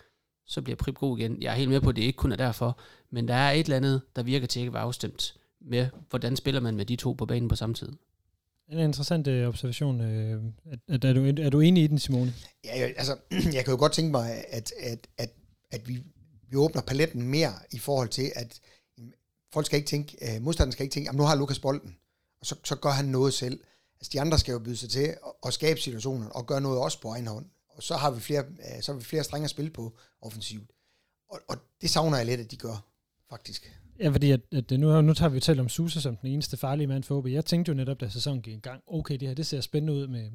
så 0.46 0.62
bliver 0.62 0.76
Prip 0.76 0.94
god 0.94 1.18
igen. 1.18 1.42
Jeg 1.42 1.52
er 1.52 1.56
helt 1.56 1.70
med 1.70 1.80
på, 1.80 1.88
at 1.90 1.96
det 1.96 2.02
ikke 2.02 2.16
kun 2.16 2.32
er 2.32 2.36
derfor, 2.36 2.78
men 3.10 3.28
der 3.28 3.34
er 3.34 3.52
et 3.52 3.64
eller 3.64 3.76
andet, 3.76 4.02
der 4.16 4.22
virker 4.22 4.46
til 4.46 4.60
at 4.60 4.62
ikke 4.62 4.72
være 4.72 4.82
afstemt 4.82 5.34
med, 5.60 5.86
hvordan 6.10 6.36
spiller 6.36 6.60
man 6.60 6.76
med 6.76 6.84
de 6.84 6.96
to 6.96 7.12
på 7.12 7.26
banen 7.26 7.48
på 7.48 7.56
samme 7.56 7.74
tid. 7.74 7.92
En 8.70 8.78
interessant 8.78 9.26
øh, 9.26 9.48
observation. 9.48 10.00
Øh, 10.00 10.42
at, 10.88 11.04
er, 11.04 11.12
du, 11.12 11.42
er 11.42 11.50
du 11.50 11.60
enig 11.60 11.84
i 11.84 11.86
den, 11.86 11.98
Simone? 11.98 12.34
Ja, 12.64 12.70
altså, 12.70 13.16
jeg 13.56 13.64
kan 13.64 13.72
jo 13.72 13.78
godt 13.78 13.92
tænke 13.92 14.10
mig, 14.10 14.44
at, 14.48 14.72
at, 14.80 15.06
at, 15.18 15.30
at 15.70 15.88
vi, 15.88 16.02
vi 16.50 16.56
åbner 16.56 16.82
paletten 16.82 17.22
mere 17.22 17.52
i 17.72 17.78
forhold 17.78 18.08
til, 18.08 18.32
at 18.36 18.60
folk 19.52 19.66
skal 19.66 19.76
ikke 19.76 19.88
tænke, 19.88 20.34
øh, 20.34 20.42
modstanderen 20.42 20.72
skal 20.72 20.84
ikke 20.84 20.94
tænke, 20.94 21.10
at 21.10 21.16
nu 21.16 21.22
har 21.22 21.34
Lukas 21.34 21.58
bolden, 21.58 21.96
og 22.40 22.46
så, 22.46 22.56
så 22.64 22.76
gør 22.76 22.90
han 22.90 23.04
noget 23.04 23.34
selv. 23.34 23.60
Altså, 24.00 24.10
de 24.12 24.20
andre 24.20 24.38
skal 24.38 24.52
jo 24.52 24.58
byde 24.58 24.76
sig 24.76 24.90
til 24.90 25.04
at, 25.04 25.16
at 25.46 25.54
skabe 25.54 25.80
situationer, 25.80 26.28
og 26.28 26.46
gøre 26.46 26.60
noget 26.60 26.78
også 26.78 27.00
på 27.00 27.08
egen 27.08 27.26
hånd. 27.26 27.46
Og 27.68 27.82
så 27.82 27.96
har 27.96 28.10
vi 28.10 28.20
flere, 28.20 28.44
øh, 28.44 28.82
så 28.82 28.92
har 28.92 28.98
vi 28.98 29.04
flere 29.04 29.24
strenge 29.24 29.44
at 29.44 29.50
spille 29.50 29.70
på 29.70 29.98
offensivt. 30.22 30.70
Og, 31.30 31.40
og 31.48 31.56
det 31.80 31.90
savner 31.90 32.16
jeg 32.16 32.26
lidt, 32.26 32.40
at 32.40 32.50
de 32.50 32.56
gør, 32.56 32.86
faktisk. 33.30 33.79
Ja, 34.00 34.08
fordi 34.08 34.30
at, 34.30 34.40
at 34.52 34.70
nu, 34.70 35.00
nu 35.00 35.14
tager 35.14 35.28
vi 35.28 35.36
jo 35.36 35.40
talt 35.40 35.60
om 35.60 35.68
Susa 35.68 36.00
som 36.00 36.16
den 36.16 36.30
eneste 36.30 36.56
farlige 36.56 36.86
mand 36.86 37.04
for 37.04 37.18
OB. 37.18 37.26
Jeg 37.26 37.44
tænkte 37.44 37.70
jo 37.70 37.76
netop, 37.76 38.00
da 38.00 38.08
sæsonen 38.08 38.42
gik 38.42 38.56
i 38.56 38.60
gang, 38.60 38.82
okay, 38.86 39.16
det 39.16 39.28
her 39.28 39.34
det 39.34 39.46
ser 39.46 39.60
spændende 39.60 39.92
ud 39.92 40.06
med, 40.06 40.30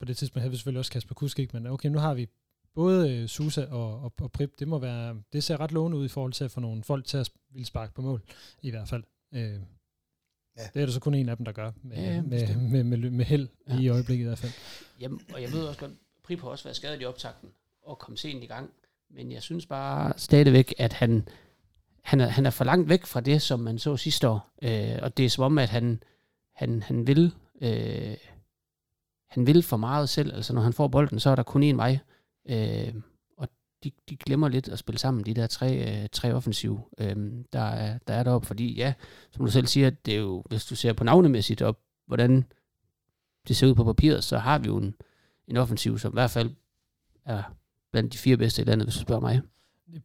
på 0.00 0.06
det 0.06 0.16
tidspunkt 0.16 0.42
havde 0.42 0.50
vi 0.50 0.56
selvfølgelig 0.56 0.78
også 0.78 0.92
Kasper 0.92 1.14
Kusk, 1.14 1.38
ikke? 1.38 1.56
men 1.56 1.66
okay, 1.66 1.88
nu 1.88 1.98
har 1.98 2.14
vi 2.14 2.28
både 2.74 3.22
uh, 3.22 3.28
Susa 3.28 3.64
og, 3.64 4.00
og, 4.00 4.12
og 4.20 4.32
Prip, 4.32 4.58
det 4.58 4.68
må 4.68 4.78
være, 4.78 5.22
det 5.32 5.44
ser 5.44 5.60
ret 5.60 5.72
lovende 5.72 5.98
ud 5.98 6.04
i 6.04 6.08
forhold 6.08 6.32
til 6.32 6.44
at 6.44 6.50
få 6.50 6.60
nogle 6.60 6.82
folk 6.82 7.04
til 7.04 7.16
at 7.16 7.30
ville 7.50 7.66
sparke 7.66 7.94
på 7.94 8.02
mål, 8.02 8.22
i 8.62 8.70
hvert 8.70 8.88
fald. 8.88 9.04
Uh, 9.32 9.38
ja. 9.38 9.54
Det 10.74 10.82
er 10.82 10.86
der 10.86 10.92
så 10.92 11.00
kun 11.00 11.14
en 11.14 11.28
af 11.28 11.36
dem, 11.36 11.44
der 11.44 11.52
gør, 11.52 11.72
med, 11.82 11.96
ja, 11.96 12.22
med, 12.22 12.56
med, 12.56 12.84
med, 12.84 13.10
med 13.10 13.24
held 13.24 13.48
ja. 13.68 13.80
i 13.80 13.88
øjeblikket 13.88 14.24
i 14.24 14.26
hvert 14.26 14.38
fald. 14.38 14.52
Jamen, 15.00 15.20
og 15.34 15.42
jeg 15.42 15.52
ved 15.52 15.64
også 15.64 15.80
godt, 15.80 15.92
Prip 16.24 16.40
har 16.40 16.48
også 16.48 16.64
været 16.64 16.76
skadet 16.76 17.02
i 17.02 17.04
optakten 17.04 17.48
og 17.82 17.98
kom 17.98 18.16
sent 18.16 18.44
i 18.44 18.46
gang, 18.46 18.70
men 19.10 19.32
jeg 19.32 19.42
synes 19.42 19.66
bare 19.66 20.12
stadigvæk, 20.16 20.74
at 20.78 20.92
han, 20.92 21.28
han 22.02 22.20
er, 22.20 22.26
han 22.26 22.46
er 22.46 22.50
for 22.50 22.64
langt 22.64 22.88
væk 22.88 23.06
fra 23.06 23.20
det, 23.20 23.42
som 23.42 23.60
man 23.60 23.78
så 23.78 23.96
sidste 23.96 24.28
år. 24.28 24.50
Øh, 24.62 24.98
og 25.02 25.16
det 25.16 25.24
er 25.24 25.30
som 25.30 25.44
om, 25.44 25.58
at 25.58 25.68
han, 25.68 26.02
han, 26.54 26.82
han 26.82 27.06
vil 27.06 27.34
øh, 27.62 28.16
han 29.32 29.46
vil 29.46 29.62
for 29.62 29.76
meget 29.76 30.08
selv. 30.08 30.34
Altså 30.34 30.52
når 30.52 30.62
han 30.62 30.72
får 30.72 30.88
bolden, 30.88 31.20
så 31.20 31.30
er 31.30 31.34
der 31.34 31.42
kun 31.42 31.70
én 31.70 31.76
vej. 31.76 31.98
Øh, 32.48 32.94
og 33.36 33.48
de, 33.84 33.90
de 34.08 34.16
glemmer 34.16 34.48
lidt 34.48 34.68
at 34.68 34.78
spille 34.78 34.98
sammen, 34.98 35.26
de 35.26 35.34
der 35.34 35.46
tre, 35.46 36.02
øh, 36.02 36.08
tre 36.12 36.34
offensive, 36.34 36.82
øh, 36.98 37.16
der, 37.52 37.60
er, 37.60 37.98
der 38.06 38.14
er 38.14 38.22
deroppe. 38.22 38.46
Fordi 38.46 38.74
ja, 38.74 38.94
som 39.30 39.44
du 39.44 39.50
selv 39.50 39.66
siger, 39.66 39.90
det 39.90 40.14
er 40.14 40.18
jo, 40.18 40.44
hvis 40.48 40.64
du 40.64 40.76
ser 40.76 40.92
på 40.92 41.04
navnemæssigt 41.04 41.62
op, 41.62 41.78
hvordan 42.06 42.44
det 43.48 43.56
ser 43.56 43.66
ud 43.66 43.74
på 43.74 43.84
papiret, 43.84 44.24
så 44.24 44.38
har 44.38 44.58
vi 44.58 44.66
jo 44.66 44.76
en, 44.76 44.94
en 45.48 45.56
offensiv, 45.56 45.98
som 45.98 46.12
i 46.12 46.16
hvert 46.16 46.30
fald 46.30 46.50
er 47.24 47.42
blandt 47.92 48.12
de 48.12 48.18
fire 48.18 48.36
bedste 48.36 48.62
i 48.62 48.64
landet, 48.64 48.86
hvis 48.86 48.94
du 48.94 49.00
spørger 49.00 49.20
mig. 49.20 49.40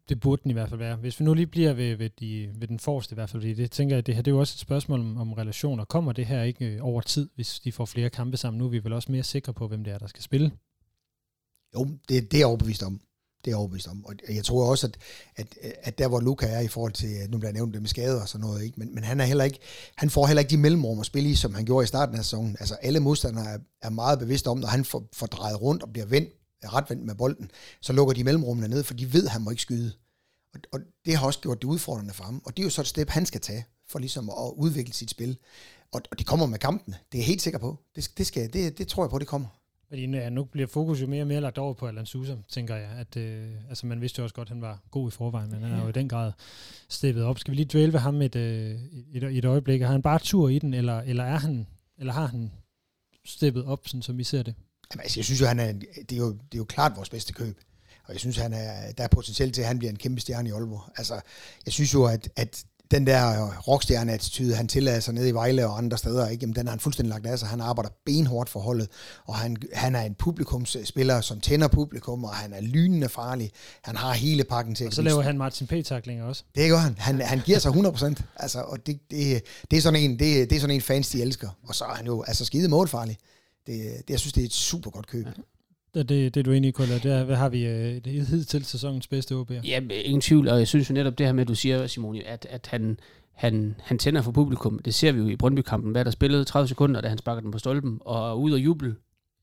Det, 0.10 0.20
burde 0.20 0.42
den 0.44 0.52
i 0.52 0.54
hvert 0.54 0.70
fald 0.70 0.80
være. 0.80 0.96
Hvis 0.96 1.20
vi 1.20 1.26
nu 1.26 1.34
lige 1.34 1.48
bliver 1.48 1.74
ved, 1.74 1.96
ved, 1.96 2.10
de, 2.20 2.50
ved 2.56 2.68
den 2.68 2.80
forreste 2.80 3.14
i 3.14 3.16
hvert 3.16 3.30
fald, 3.30 3.42
fordi 3.42 3.54
det 3.54 3.72
tænker 3.72 3.96
jeg, 3.96 4.06
det 4.06 4.16
her 4.16 4.22
det 4.22 4.32
er 4.32 4.36
jo 4.36 4.40
også 4.40 4.56
et 4.56 4.60
spørgsmål 4.60 5.00
om, 5.00 5.18
om 5.18 5.34
relationer. 5.34 5.86
Kommer 5.86 6.12
det 6.12 6.26
her 6.26 6.44
ikke 6.44 6.66
øh, 6.66 6.80
over 6.82 7.02
tid, 7.02 7.30
hvis 7.36 7.60
de 7.60 7.72
får 7.72 7.86
flere 7.86 8.10
kampe 8.10 8.38
sammen? 8.38 8.58
Nu 8.58 8.66
er 8.66 8.70
vi 8.70 8.84
vel 8.84 8.94
også 8.94 9.12
mere 9.12 9.24
sikre 9.24 9.54
på, 9.54 9.68
hvem 9.68 9.84
det 9.84 9.94
er, 9.94 9.98
der 9.98 10.08
skal 10.08 10.24
spille. 10.24 10.52
Jo, 11.76 11.86
det, 12.10 12.32
det 12.32 12.34
er 12.34 12.38
jeg 12.38 12.48
overbevist 12.48 12.84
om. 12.84 13.02
Det 13.38 13.48
er 13.48 13.52
jeg 13.52 13.58
overbevist 13.58 13.88
om. 13.88 14.06
Og 14.06 14.16
jeg 14.36 14.44
tror 14.44 14.70
også, 14.70 14.88
at, 14.88 14.98
at, 15.36 15.78
at 15.84 15.98
der 15.98 16.08
hvor 16.08 16.20
Luca 16.20 16.46
er 16.48 16.60
i 16.60 16.68
forhold 16.68 16.94
til, 16.94 17.10
øh, 17.10 17.32
nu 17.32 17.38
bliver 17.38 17.52
nævnt 17.52 17.74
det 17.74 17.82
med 17.82 17.90
skader 17.90 18.22
og 18.22 18.28
sådan 18.28 18.48
noget, 18.48 18.64
ikke? 18.64 18.80
Men, 18.80 18.96
men 18.96 19.04
han, 19.04 19.20
er 19.20 19.26
heller 19.26 19.44
ikke, 19.44 19.60
han 19.96 20.10
får 20.10 20.28
heller 20.28 20.42
ikke 20.42 20.52
de 20.52 20.58
mellemrum 20.58 21.00
at 21.00 21.06
spille 21.06 21.30
i, 21.30 21.36
som 21.36 21.54
han 21.54 21.66
gjorde 21.66 21.84
i 21.84 21.88
starten 21.88 22.16
af 22.16 22.24
sæsonen. 22.24 22.58
Altså 22.60 22.76
alle 22.76 23.00
modstandere 23.00 23.46
er, 23.46 23.60
er 23.82 23.90
meget 23.90 24.20
bevidste 24.20 24.48
om, 24.48 24.58
når 24.58 24.68
han 24.68 24.86
får, 24.86 25.10
får 25.14 25.28
drejet 25.28 25.62
rundt 25.62 25.84
og 25.84 25.90
bliver 25.94 26.06
vendt, 26.06 26.30
retvendt 26.66 27.06
med 27.06 27.16
bolden, 27.16 27.52
så 27.82 27.94
lukker 27.94 28.14
de 28.14 28.24
mellemrummene 28.24 28.68
ned, 28.68 28.84
for 28.84 28.94
de 28.94 29.14
ved, 29.14 29.26
at 29.26 29.32
han 29.32 29.42
må 29.42 29.50
ikke 29.50 29.62
skyde. 29.62 29.92
Og, 30.54 30.60
og 30.74 30.80
det 31.06 31.16
har 31.16 31.26
også 31.26 31.40
gjort 31.40 31.62
det 31.62 31.68
udfordrende 31.68 32.14
for 32.14 32.24
ham. 32.24 32.42
Og 32.46 32.58
det 32.58 32.64
er 32.64 32.66
jo 32.66 32.70
så 32.70 32.82
et 32.82 32.88
step, 32.88 33.10
han 33.10 33.26
skal 33.26 33.42
tage, 33.42 33.66
for 33.88 34.00
ligesom 34.00 34.30
at 34.30 34.54
udvikle 34.56 34.94
sit 34.94 35.10
spil. 35.10 35.38
Og, 35.92 36.02
og 36.12 36.20
det 36.20 36.28
kommer 36.28 36.46
med 36.46 36.60
kampene. 36.60 36.96
Det 37.12 37.18
er 37.18 37.22
jeg 37.22 37.28
helt 37.28 37.42
sikker 37.42 37.60
på. 37.60 37.80
Det, 37.96 38.12
det, 38.18 38.28
skal, 38.28 38.54
det, 38.54 38.78
det 38.78 38.88
tror 38.88 39.04
jeg 39.04 39.10
på, 39.10 39.20
det 39.20 39.28
kommer. 39.28 39.48
Fordi 39.88 40.06
ja, 40.06 40.30
nu 40.30 40.44
bliver 40.44 40.68
fokus 40.68 41.02
jo 41.02 41.08
mere 41.08 41.24
og 41.24 41.28
mere 41.28 41.42
lagt 41.42 41.58
over 41.58 41.74
på 41.74 41.88
Alan 41.88 42.06
Sousa, 42.06 42.36
tænker 42.50 42.76
jeg. 42.76 42.90
At, 42.90 43.18
øh, 43.18 43.52
altså 43.70 43.86
man 43.88 44.02
vidste 44.02 44.20
jo 44.20 44.24
også 44.24 44.36
godt, 44.36 44.46
at 44.46 44.50
han 44.50 44.62
var 44.62 44.84
god 44.92 45.08
i 45.08 45.12
forvejen, 45.12 45.52
men 45.52 45.64
han 45.64 45.72
er 45.72 45.84
jo 45.84 45.90
i 45.90 45.92
den 45.92 46.10
grad 46.10 46.32
steppet 46.90 47.24
op. 47.24 47.40
Skal 47.40 47.52
vi 47.52 47.56
lige 47.56 47.70
dvæle 47.72 47.94
ved 47.94 48.00
ham 48.00 48.22
et, 48.22 48.36
øh, 48.36 48.80
et, 49.14 49.24
et 49.24 49.46
øjeblik? 49.46 49.82
Har 49.82 49.92
han 49.92 50.02
bare 50.02 50.20
tur 50.20 50.50
i 50.50 50.60
den, 50.60 50.74
eller, 50.74 51.00
eller, 51.00 51.24
er 51.24 51.38
han, 51.38 51.68
eller 51.98 52.14
har 52.14 52.26
han 52.26 52.52
steppet 53.26 53.66
op, 53.66 53.88
sådan 53.88 54.02
som 54.02 54.18
vi 54.18 54.24
ser 54.24 54.44
det? 54.44 54.56
Jamen, 54.94 55.02
altså, 55.02 55.20
jeg 55.20 55.26
synes 55.26 55.42
jo, 55.42 55.46
han 55.46 55.60
er, 55.60 55.72
det, 56.10 56.12
er 56.12 56.18
jo, 56.18 56.32
det 56.32 56.54
er 56.54 56.58
jo 56.58 56.64
klart 56.64 56.96
vores 56.96 57.10
bedste 57.10 57.34
køb. 57.34 57.58
Og 58.04 58.14
jeg 58.14 58.20
synes, 58.20 58.38
han 58.38 58.54
er, 58.54 58.92
der 58.98 59.04
er 59.04 59.08
potentiale 59.08 59.52
til, 59.52 59.62
at 59.62 59.68
han 59.68 59.80
bliver 59.80 59.92
en 59.92 59.98
kæmpe 59.98 60.22
stjerne 60.22 60.50
i 60.50 60.52
Aalborg. 60.52 60.84
Altså, 60.98 61.20
jeg 61.66 61.74
synes 61.74 61.94
jo, 61.94 62.06
at, 62.06 62.30
at 62.36 62.64
den 62.92 63.08
der 63.08 63.52
rockstjerne-attitude, 63.58 64.56
han 64.56 64.68
tillader 64.68 65.00
sig 65.00 65.14
nede 65.14 65.30
i 65.30 65.32
Vejle 65.32 65.68
og 65.68 65.78
andre 65.78 65.98
steder, 65.98 66.28
ikke? 66.28 66.42
Jamen, 66.42 66.56
den 66.56 66.68
har 66.68 66.72
han 66.72 66.80
fuldstændig 66.80 67.10
lagt 67.10 67.26
af 67.26 67.40
sig. 67.40 67.48
Han 67.48 67.62
arbejder 67.62 67.90
benhårdt 68.06 68.50
for 68.50 68.60
holdet, 68.60 68.90
og 69.26 69.36
han, 69.36 69.58
han 69.74 69.96
er 69.96 70.02
en 70.02 70.16
publikumsspiller, 70.16 71.22
som 71.22 71.40
tænder 71.40 71.68
publikum, 71.68 72.24
og 72.24 72.34
han 72.34 72.54
er 72.54 72.62
lynende 72.62 73.10
farlig. 73.10 73.52
Han 73.82 73.96
har 73.96 74.14
hele 74.14 74.44
pakken 74.44 74.76
til. 74.76 74.88
Og 74.88 74.94
så 74.94 75.02
laver 75.02 75.22
han 75.22 75.38
Martin 75.38 75.68
P-taklinger 75.68 76.26
også. 76.26 76.44
Det 76.56 76.70
gør 76.70 76.78
han. 76.78 76.96
Han, 76.98 77.22
han 77.22 77.40
giver 77.40 77.60
sig 77.60 77.72
100%. 77.72 78.24
altså, 78.36 78.60
og 78.60 78.88
det, 78.88 79.00
det, 79.12 79.44
det, 79.72 79.78
er 79.78 79.82
sådan 79.82 80.00
en, 80.00 80.20
det, 80.20 80.50
det 80.50 80.56
er 80.56 80.60
sådan 80.60 80.76
en 80.76 80.82
fans, 80.82 81.10
de 81.10 81.22
elsker. 81.22 81.50
Og 81.68 81.76
så 81.76 81.86
er 81.86 81.94
han 81.94 82.06
jo 82.06 82.24
altså 82.28 82.46
skide 82.46 82.68
målfarlig. 82.68 83.18
Det, 83.68 83.76
det, 83.98 84.10
jeg 84.10 84.20
synes, 84.20 84.34
det 84.34 84.42
er 84.42 84.46
et 84.46 84.54
super 84.54 84.92
godt 84.92 85.08
køb. 85.08 85.26
Ja. 85.26 85.32
Det, 85.94 86.10
det, 86.10 86.36
det 86.36 86.46
du 86.46 86.52
er 86.52 86.56
enig 86.56 86.68
i, 86.68 86.72
Kulla. 86.72 86.94
Det 86.94 87.12
er, 87.12 87.24
hvad 87.24 87.36
har 87.36 87.50
vi 87.50 87.66
øh, 87.66 88.06
det 88.06 88.28
hed 88.28 88.44
til 88.44 88.66
sæsonens 88.66 89.08
bedste 89.08 89.36
OB'er? 89.36 89.68
Ja, 89.68 89.80
ingen 89.90 90.22
tvivl, 90.22 90.48
og 90.48 90.60
jeg 90.60 90.68
synes 90.68 90.90
jo 90.90 90.94
netop 90.94 91.18
det 91.18 91.26
her 91.26 91.34
med, 91.34 91.42
at 91.42 91.48
du 91.48 91.56
siger, 91.56 91.88
Simone, 91.88 92.28
at, 92.28 92.48
at 92.50 92.68
han, 92.68 93.00
han, 93.32 93.76
han 93.84 93.98
tænder 93.98 94.22
for 94.22 94.32
publikum. 94.32 94.80
Det 94.80 94.94
ser 94.94 95.12
vi 95.12 95.20
jo 95.20 95.28
i 95.28 95.36
Brøndby-kampen, 95.36 95.92
hvad 95.92 96.06
der 96.06 96.12
spillede 96.12 96.44
30 96.44 96.68
sekunder, 96.68 97.02
da 97.02 97.08
han 97.08 97.18
sparker 97.18 97.42
den 97.42 97.52
på 97.52 97.60
stolpen, 97.60 97.98
og 98.02 98.42
ud 98.42 98.52
og 98.52 98.60
juble 98.60 98.96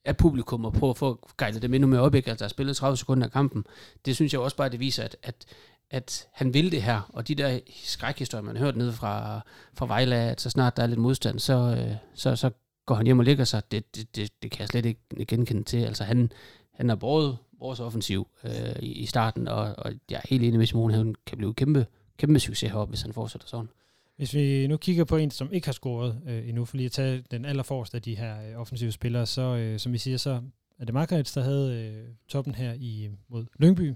af 0.05 0.16
publikum 0.16 0.64
og 0.64 0.72
prøve 0.72 0.90
at 0.90 0.96
få 0.96 1.29
gejlet 1.38 1.62
dem 1.62 1.75
endnu 1.75 1.88
mere 1.88 2.01
op, 2.01 2.14
ikke? 2.14 2.31
altså 2.31 2.44
der 2.44 2.48
spillet 2.48 2.77
30 2.77 2.96
sekunder 2.96 3.27
af 3.27 3.33
kampen. 3.33 3.64
Det 4.05 4.14
synes 4.14 4.33
jeg 4.33 4.40
også 4.40 4.57
bare, 4.57 4.68
det 4.68 4.81
viser, 4.81 5.05
at, 5.05 5.16
at, 5.22 5.44
at 5.90 6.27
han 6.33 6.55
vil 6.55 6.72
det 6.72 6.83
her, 6.83 7.11
og 7.12 7.29
de 7.29 7.35
der 7.35 7.59
skrækhistorier, 7.85 8.44
man 8.44 8.57
har 8.57 8.64
hørt 8.64 8.77
ned 8.77 8.92
fra, 8.92 9.40
fra 9.75 9.87
Vejle, 9.87 10.16
at 10.16 10.40
så 10.40 10.51
snart 10.51 10.77
der 10.77 10.83
er 10.83 10.87
lidt 10.87 11.01
modstand, 11.01 11.38
så, 11.38 11.55
øh, 11.55 11.94
så, 12.14 12.37
så 12.37 12.51
går 12.87 12.94
han 12.94 13.07
hjem 13.07 13.18
og 13.18 13.25
ligger 13.25 13.44
sig. 13.44 13.62
Det, 13.70 13.97
det, 13.97 14.16
det, 14.16 14.42
det 14.42 14.51
kan 14.51 14.61
jeg 14.61 14.68
slet 14.68 14.87
ikke 14.87 15.27
genkende 15.29 15.62
til. 15.62 15.79
Altså 15.79 16.05
han, 16.05 16.33
han 16.73 16.88
har 16.88 16.97
båret 16.97 17.37
vores 17.59 17.81
offensiv 17.81 18.29
øh, 18.44 18.77
i, 18.83 18.92
i 18.92 19.07
starten, 19.07 19.49
og, 19.49 19.75
og 19.79 19.92
jeg 20.11 20.16
er 20.16 20.29
helt 20.29 20.44
enig 20.44 20.59
med 20.59 20.66
Simon, 20.66 20.90
han 20.90 21.14
kan 21.27 21.38
blive 21.38 21.55
kæmpe, 21.55 21.87
kæmpe 22.18 22.40
succes 22.40 22.70
heroppe, 22.70 22.90
hvis 22.90 23.03
han 23.03 23.12
fortsætter 23.12 23.49
sådan. 23.49 23.68
Hvis 24.16 24.35
vi 24.35 24.66
nu 24.66 24.77
kigger 24.77 25.05
på 25.05 25.16
en, 25.16 25.31
som 25.31 25.53
ikke 25.53 25.66
har 25.66 25.73
scoret 25.73 26.23
øh, 26.27 26.49
endnu, 26.49 26.64
for 26.64 26.77
lige 26.77 26.87
at 26.87 26.92
tage 26.92 27.25
den 27.31 27.44
allerforreste 27.44 27.97
af 27.97 28.03
de 28.03 28.16
her 28.16 28.51
øh, 28.51 28.61
offensive 28.61 28.92
spillere, 28.92 29.27
så 29.27 29.42
øh, 29.42 29.79
som 29.79 29.92
vi 29.92 29.99
siger, 29.99 30.16
så 30.16 30.42
er 30.79 30.85
det 30.85 30.94
Margaret, 30.94 31.33
der 31.35 31.42
havde 31.42 31.75
øh, 31.75 32.14
toppen 32.29 32.55
her 32.55 32.73
i 32.73 33.11
mod 33.29 33.47
Lyngby, 33.59 33.94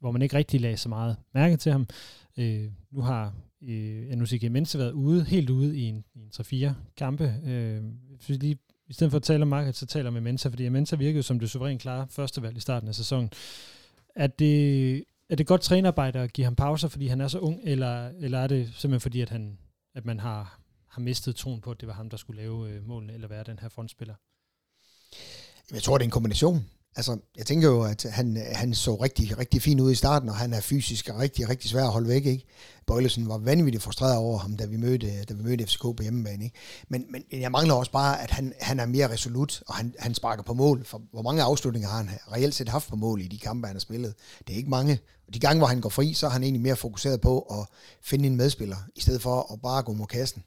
hvor 0.00 0.10
man 0.10 0.22
ikke 0.22 0.36
rigtig 0.36 0.60
lagde 0.60 0.76
så 0.76 0.88
meget 0.88 1.16
mærke 1.34 1.56
til 1.56 1.72
ham. 1.72 1.86
Øh, 2.36 2.70
nu 2.90 3.02
har 3.02 3.32
øh, 3.62 4.08
NUCG 4.10 4.52
Mense 4.52 4.78
været 4.78 4.92
ude, 4.92 5.24
helt 5.24 5.50
ude 5.50 5.78
i 5.78 5.82
en, 5.82 6.04
i 6.14 6.20
en 6.20 6.30
3-4 6.70 6.72
kampe. 6.96 7.34
Øh, 7.46 7.82
hvis 8.16 8.28
vi 8.28 8.34
lige 8.34 8.58
i 8.88 8.92
stedet 8.92 9.10
for 9.10 9.16
at 9.16 9.22
tale 9.22 9.42
om 9.42 9.48
markedet, 9.48 9.76
så 9.76 9.86
taler 9.86 10.10
med 10.10 10.20
Mensa, 10.20 10.48
fordi 10.48 10.68
Mensa 10.68 10.96
virkede 10.96 11.22
som 11.22 11.40
det 11.40 11.50
suverænt 11.50 11.82
klare 11.82 12.06
førstevalg 12.10 12.56
i 12.56 12.60
starten 12.60 12.88
af 12.88 12.94
sæsonen. 12.94 13.30
Er 14.14 14.26
det, 14.26 15.04
er 15.28 15.36
det 15.36 15.46
godt 15.46 15.60
trænerarbejde 15.60 16.18
at 16.18 16.32
give 16.32 16.44
ham 16.44 16.56
pauser, 16.56 16.88
fordi 16.88 17.06
han 17.06 17.20
er 17.20 17.28
så 17.28 17.38
ung, 17.38 17.60
eller, 17.64 18.08
eller 18.08 18.38
er 18.38 18.46
det 18.46 18.66
simpelthen 18.66 19.00
fordi, 19.00 19.20
at, 19.20 19.28
han, 19.28 19.58
at 19.94 20.04
man 20.04 20.20
har, 20.20 20.60
har 20.88 21.00
mistet 21.00 21.36
troen 21.36 21.60
på, 21.60 21.70
at 21.70 21.80
det 21.80 21.88
var 21.88 21.94
ham, 21.94 22.10
der 22.10 22.16
skulle 22.16 22.40
lave 22.40 22.70
øh, 22.70 22.86
målene, 22.86 23.12
eller 23.14 23.28
være 23.28 23.44
den 23.44 23.58
her 23.58 23.68
frontspiller? 23.68 24.14
Jeg 25.72 25.82
tror, 25.82 25.98
det 25.98 26.04
er 26.04 26.06
en 26.06 26.10
kombination. 26.10 26.66
Altså, 26.96 27.18
jeg 27.36 27.46
tænker 27.46 27.68
jo, 27.68 27.82
at 27.82 28.06
han, 28.10 28.36
han 28.52 28.74
så 28.74 28.94
rigtig, 28.94 29.38
rigtig 29.38 29.62
fin 29.62 29.80
ud 29.80 29.92
i 29.92 29.94
starten, 29.94 30.28
og 30.28 30.36
han 30.36 30.52
er 30.52 30.60
fysisk 30.60 31.10
rigtig, 31.18 31.48
rigtig 31.48 31.70
svær 31.70 31.84
at 31.84 31.92
holde 31.92 32.08
væk, 32.08 32.26
ikke? 32.26 32.46
Bøjlesen 32.86 33.28
var 33.28 33.38
vanvittigt 33.38 33.82
frustreret 33.82 34.16
over 34.16 34.38
ham, 34.38 34.56
da 34.56 34.66
vi 34.66 34.76
mødte, 34.76 35.24
da 35.24 35.34
vi 35.34 35.42
mødte 35.42 35.66
FCK 35.66 35.82
på 35.82 36.02
hjemmebane, 36.02 36.44
ikke? 36.44 36.56
Men, 36.88 37.04
men 37.10 37.24
jeg 37.32 37.50
mangler 37.50 37.74
også 37.74 37.92
bare, 37.92 38.22
at 38.22 38.30
han, 38.30 38.52
han 38.60 38.80
er 38.80 38.86
mere 38.86 39.10
resolut, 39.10 39.62
og 39.66 39.74
han, 39.74 39.94
han 39.98 40.14
sparker 40.14 40.42
på 40.42 40.54
mål. 40.54 40.84
For 40.84 41.02
hvor 41.12 41.22
mange 41.22 41.42
afslutninger 41.42 41.88
har 41.88 41.96
han 41.96 42.10
reelt 42.32 42.54
set 42.54 42.68
haft 42.68 42.88
på 42.88 42.96
mål 42.96 43.20
i 43.20 43.28
de 43.28 43.38
kampe, 43.38 43.66
han 43.66 43.76
har 43.76 43.80
spillet? 43.80 44.14
Det 44.46 44.52
er 44.52 44.56
ikke 44.56 44.70
mange. 44.70 45.00
Og 45.26 45.34
de 45.34 45.38
gange, 45.38 45.58
hvor 45.58 45.66
han 45.66 45.80
går 45.80 45.88
fri, 45.88 46.14
så 46.14 46.26
er 46.26 46.30
han 46.30 46.42
egentlig 46.42 46.62
mere 46.62 46.76
fokuseret 46.76 47.20
på 47.20 47.40
at 47.40 47.66
finde 48.02 48.26
en 48.26 48.36
medspiller, 48.36 48.76
i 48.96 49.00
stedet 49.00 49.22
for 49.22 49.52
at 49.52 49.60
bare 49.60 49.82
gå 49.82 49.92
mod 49.92 50.06
kassen. 50.06 50.42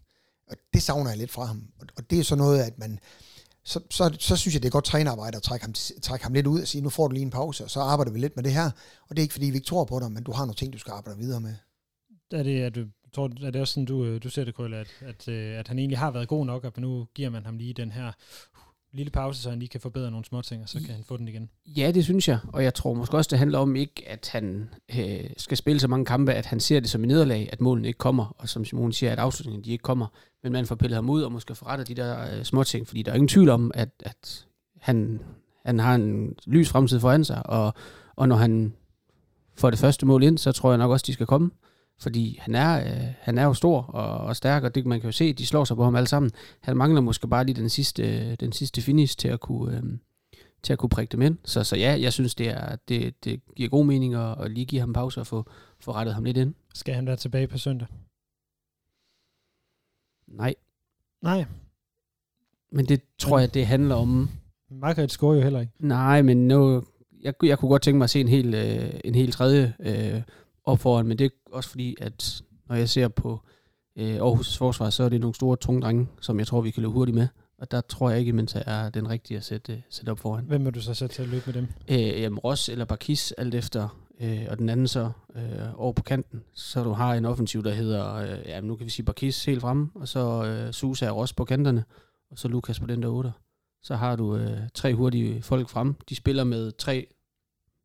Og 0.50 0.58
det 0.74 0.84
savner 0.84 1.10
jeg 1.10 1.18
lidt 1.18 1.32
fra 1.32 1.46
ham. 1.46 1.64
Og 1.98 2.10
det 2.10 2.20
er 2.20 2.24
så 2.24 2.36
noget, 2.36 2.62
at 2.62 2.80
man, 2.80 3.00
så, 3.64 3.80
så, 3.90 4.16
så 4.20 4.38
synes 4.38 4.54
jeg, 4.54 4.62
det 4.62 4.68
er 4.68 4.72
godt 4.72 4.86
trænerarbejde 4.86 5.38
at 5.38 5.44
trække 5.44 5.66
ham, 5.66 5.74
trække 6.02 6.24
ham 6.24 6.34
lidt 6.34 6.48
ud 6.48 6.62
og 6.62 6.68
sige, 6.68 6.82
nu 6.82 6.90
får 6.90 7.08
du 7.08 7.14
lige 7.14 7.24
en 7.24 7.30
pause, 7.30 7.64
og 7.64 7.70
så 7.70 7.80
arbejder 7.80 8.12
vi 8.12 8.20
lidt 8.20 8.36
med 8.36 8.44
det 8.44 8.54
her. 8.54 8.66
Og 9.02 9.10
det 9.10 9.18
er 9.18 9.22
ikke, 9.22 9.34
fordi 9.34 9.46
vi 9.46 9.56
ikke 9.56 9.68
tror 9.68 9.86
på 9.86 10.00
dig, 10.00 10.12
men 10.12 10.24
du 10.24 10.32
har 10.32 10.46
nogle 10.46 10.56
ting, 10.56 10.74
du 10.74 10.78
skal 10.78 10.92
arbejde 10.92 11.20
videre 11.20 11.42
med. 11.42 11.56
Er 12.32 12.44
det, 12.44 12.64
er 12.64 12.70
du, 12.70 12.86
tror, 13.14 13.46
er 13.46 13.52
det 13.52 13.62
også 13.62 13.74
sådan, 13.74 13.86
du, 13.86 14.06
øh, 14.06 14.24
du 14.24 14.30
ser 14.30 14.46
det, 14.46 14.56
Krølle, 14.56 14.78
at, 14.78 14.90
at, 15.02 15.28
øh, 15.28 15.60
at 15.60 15.68
han 15.68 15.80
egentlig 15.80 15.98
har 15.98 16.12
været 16.12 16.28
god 16.28 16.46
nok, 16.46 16.64
og 16.64 16.74
nu 16.78 17.08
giver 17.16 17.30
man 17.30 17.46
ham 17.46 17.58
lige 17.58 17.74
den 17.74 17.92
her 17.92 18.12
lille 18.94 19.10
pause, 19.10 19.42
så 19.42 19.50
han 19.50 19.60
lige 19.60 19.70
kan 19.70 19.82
forbedre 19.82 20.12
nogle 20.12 20.26
små 20.26 20.42
ting, 20.42 20.64
og 20.64 20.70
så 20.70 20.80
kan 20.80 20.96
han 20.96 21.04
få 21.04 21.18
den 21.18 21.28
igen. 21.28 21.50
Ja, 21.66 21.92
det 21.92 22.04
synes 22.04 22.28
jeg, 22.28 22.40
og 22.48 22.64
jeg 22.64 22.74
tror 22.74 22.94
måske 22.94 23.18
også, 23.18 23.28
det 23.30 23.40
handler 23.40 23.60
om 23.60 23.76
ikke, 23.76 24.04
at 24.08 24.30
han 24.32 24.70
øh, 25.00 25.30
skal 25.38 25.58
spille 25.58 25.80
så 25.80 25.88
mange 25.88 26.06
kampe, 26.06 26.34
at 26.34 26.46
han 26.46 26.60
ser 26.60 26.80
det 26.80 26.90
som 26.90 27.04
en 27.04 27.08
nederlag, 27.08 27.50
at 27.52 27.62
målene 27.62 27.88
ikke 27.88 27.98
kommer, 27.98 28.36
og 28.38 28.50
som 28.50 28.66
Simon 28.66 28.92
siger, 28.92 29.12
at 29.12 29.20
afslutningen 29.20 29.64
de 29.64 29.72
ikke 29.72 29.82
kommer, 29.82 30.08
men 30.44 30.52
man 30.52 30.66
får 30.66 30.76
pillet 30.76 30.96
ham 30.96 31.10
ud 31.10 31.22
og 31.22 31.32
måske 31.32 31.56
forretter 31.56 31.86
de 31.86 31.96
der 31.96 32.38
øh, 32.38 32.44
små 32.44 32.64
ting, 32.64 32.88
fordi 32.88 33.04
der 33.04 33.12
er 33.12 33.16
ingen 33.16 33.28
tvivl 33.28 33.50
om, 33.50 33.72
at, 33.74 33.90
at 34.00 34.46
han, 34.80 35.20
han 35.66 35.80
har 35.80 35.96
en 35.96 36.36
lys 36.46 36.70
fremtid 36.70 37.00
foran 37.00 37.26
sig, 37.26 37.46
og, 37.46 37.74
og 38.16 38.28
når 38.28 38.36
han 38.36 38.74
får 39.56 39.70
det 39.70 39.80
første 39.80 40.06
mål 40.06 40.24
ind, 40.24 40.38
så 40.38 40.52
tror 40.52 40.72
jeg 40.72 40.78
nok 40.78 40.92
også, 40.92 41.04
de 41.08 41.14
skal 41.14 41.26
komme 41.26 41.52
fordi 42.02 42.38
han 42.42 42.56
er, 42.56 42.80
øh, 42.80 43.14
han 43.20 43.38
er 43.38 43.44
jo 43.44 43.54
stor 43.54 43.82
og, 43.82 44.18
og 44.18 44.36
stærk, 44.36 44.64
og 44.64 44.76
det 44.76 44.86
man 44.86 45.02
kan 45.02 45.08
jo 45.08 45.12
se, 45.12 45.34
de 45.34 45.46
slår 45.46 45.64
sig 45.64 45.78
på 45.78 45.84
ham 45.84 45.96
alle 45.96 46.08
sammen. 46.08 46.32
Han 46.62 46.78
mangler 46.78 47.02
måske 47.02 47.28
bare 47.28 47.46
lige 47.46 47.62
den 47.62 47.70
sidste, 47.70 48.36
den 48.36 48.52
sidste 48.52 48.82
finish 48.82 49.18
til 49.18 49.28
at 49.28 49.40
kunne, 49.40 49.78
øh, 49.78 49.84
til 50.64 50.74
at 50.74 50.80
kunne 50.80 50.90
prikke 50.90 51.12
dem 51.12 51.22
ind. 51.22 51.38
Så, 51.46 51.64
så 51.64 51.76
ja, 51.76 51.98
jeg 52.00 52.14
synes, 52.14 52.36
det, 52.36 52.48
er, 52.48 52.76
det, 52.76 53.24
det 53.24 53.42
giver 53.56 53.70
god 53.70 53.86
mening 53.86 54.14
at, 54.14 54.42
at 54.42 54.52
lige 54.52 54.66
give 54.66 54.80
ham 54.80 54.94
pause 54.94 55.20
og 55.20 55.28
få, 55.28 55.46
få 55.80 55.92
rettet 55.92 56.16
ham 56.16 56.24
lidt 56.24 56.38
ind. 56.38 56.54
Skal 56.74 56.94
han 56.94 57.08
være 57.08 57.16
tilbage 57.16 57.48
på 57.48 57.58
søndag? 57.58 57.88
Nej. 60.28 60.56
Nej. 61.22 61.46
Men 62.72 62.86
det 62.86 63.02
tror 63.18 63.40
jeg, 63.40 63.54
det 63.54 63.68
handler 63.68 63.96
om... 63.96 64.30
Margaret 64.70 65.12
scorer 65.12 65.36
jo 65.36 65.42
heller 65.42 65.60
ikke. 65.60 65.74
Nej, 65.80 66.22
men 66.22 66.48
nu, 66.48 66.84
jeg, 67.22 67.34
jeg 67.44 67.60
kunne 67.60 67.70
godt 67.70 67.82
tænke 67.82 67.98
mig 67.98 68.04
at 68.04 68.10
se 68.10 68.22
en 68.22 68.28
helt, 68.28 68.56
øh, 68.56 68.90
en 69.06 69.16
helt 69.16 69.34
tredje 69.34 69.74
øh, 69.80 70.22
op 70.66 70.80
foran, 70.80 71.08
men 71.08 71.18
det 71.18 71.26
er 71.26 71.30
også 71.52 71.70
fordi, 71.70 71.96
at 72.02 72.42
når 72.70 72.76
jeg 72.76 72.90
ser 72.90 73.08
på 73.08 73.40
øh, 73.98 74.16
Aarhus' 74.16 74.58
forsvar, 74.58 74.90
så 74.90 75.04
er 75.04 75.10
det 75.10 75.22
nogle 75.22 75.36
store, 75.36 75.58
tunge 75.58 75.82
drenge, 75.82 76.08
som 76.22 76.40
jeg 76.40 76.48
tror, 76.48 76.62
vi 76.62 76.72
kan 76.72 76.82
løbe 76.82 76.94
hurtigt 76.94 77.16
med. 77.16 77.28
Og 77.58 77.72
der 77.72 77.82
tror 77.82 78.10
jeg 78.10 78.20
ikke, 78.20 78.40
at 78.40 78.64
er 78.66 78.90
den 78.90 79.10
rigtige 79.10 79.38
at 79.38 79.44
sætte, 79.44 79.84
sætte 79.90 80.10
op 80.10 80.20
foran. 80.20 80.46
Hvem 80.46 80.66
vil 80.66 80.74
du 80.74 80.82
så 80.82 80.94
sætte 80.94 81.16
til 81.16 81.22
at 81.22 81.28
løbe 81.28 81.44
med 81.46 81.54
dem? 81.54 81.68
Øh, 81.90 82.22
jamen 82.22 82.40
Ross 82.40 82.70
eller 82.70 82.86
Barkis, 82.86 83.32
alt 83.32 83.56
efter 83.56 83.90
øh, 84.22 84.46
og 84.50 84.58
den 84.58 84.70
anden 84.70 84.88
så 84.88 85.12
øh, 85.36 85.80
over 85.82 85.94
på 85.94 86.04
kanten. 86.04 86.44
Så 86.54 86.84
du 86.84 86.92
har 86.92 87.14
en 87.14 87.26
offensiv, 87.26 87.64
der 87.64 87.74
hedder, 87.74 88.16
øh, 88.16 88.40
ja, 88.46 88.62
nu 88.62 88.76
kan 88.76 88.86
vi 88.86 88.92
sige 88.92 89.06
Barkis 89.06 89.46
helt 89.46 89.62
fremme, 89.62 89.90
og 89.96 90.08
så 90.08 90.46
øh, 90.46 90.74
Susa 90.74 91.10
og 91.10 91.18
Ross 91.18 91.34
på 91.34 91.46
kanterne, 91.46 91.84
og 92.32 92.38
så 92.38 92.48
Lukas 92.48 92.80
på 92.80 92.86
den 92.86 93.02
der 93.02 93.10
8. 93.10 93.32
Så 93.84 93.96
har 93.96 94.16
du 94.16 94.36
øh, 94.36 94.60
tre 94.74 94.94
hurtige 94.94 95.42
folk 95.42 95.70
frem. 95.70 95.96
De 96.10 96.16
spiller 96.16 96.44
med 96.44 96.72
tre 96.72 97.08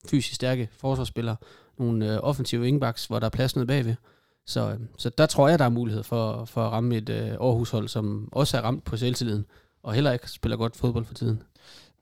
fysisk 0.09 0.35
stærke 0.35 0.69
forsvarsspillere, 0.73 1.37
nogle 1.79 2.15
øh, 2.15 2.19
offensive 2.23 2.61
wingbacks, 2.61 3.07
hvor 3.07 3.19
der 3.19 3.27
er 3.27 3.31
plads 3.31 3.57
nede 3.57 3.67
bagved. 3.67 3.95
Så, 4.47 4.71
øh, 4.71 4.81
så 4.99 5.11
der 5.11 5.27
tror 5.27 5.49
jeg, 5.49 5.59
der 5.59 5.65
er 5.65 5.69
mulighed 5.69 6.03
for, 6.03 6.45
for 6.45 6.67
at 6.67 6.73
ramme 6.73 6.97
et 6.97 7.09
øh, 7.09 7.31
Aarhus-hold, 7.31 7.89
som 7.89 8.29
også 8.33 8.57
er 8.57 8.61
ramt 8.61 8.85
på 8.85 8.97
selvtilliden, 8.97 9.47
og 9.83 9.95
heller 9.95 10.13
ikke 10.13 10.31
spiller 10.31 10.57
godt 10.57 10.77
fodbold 10.77 11.05
for 11.05 11.15
tiden. 11.15 11.43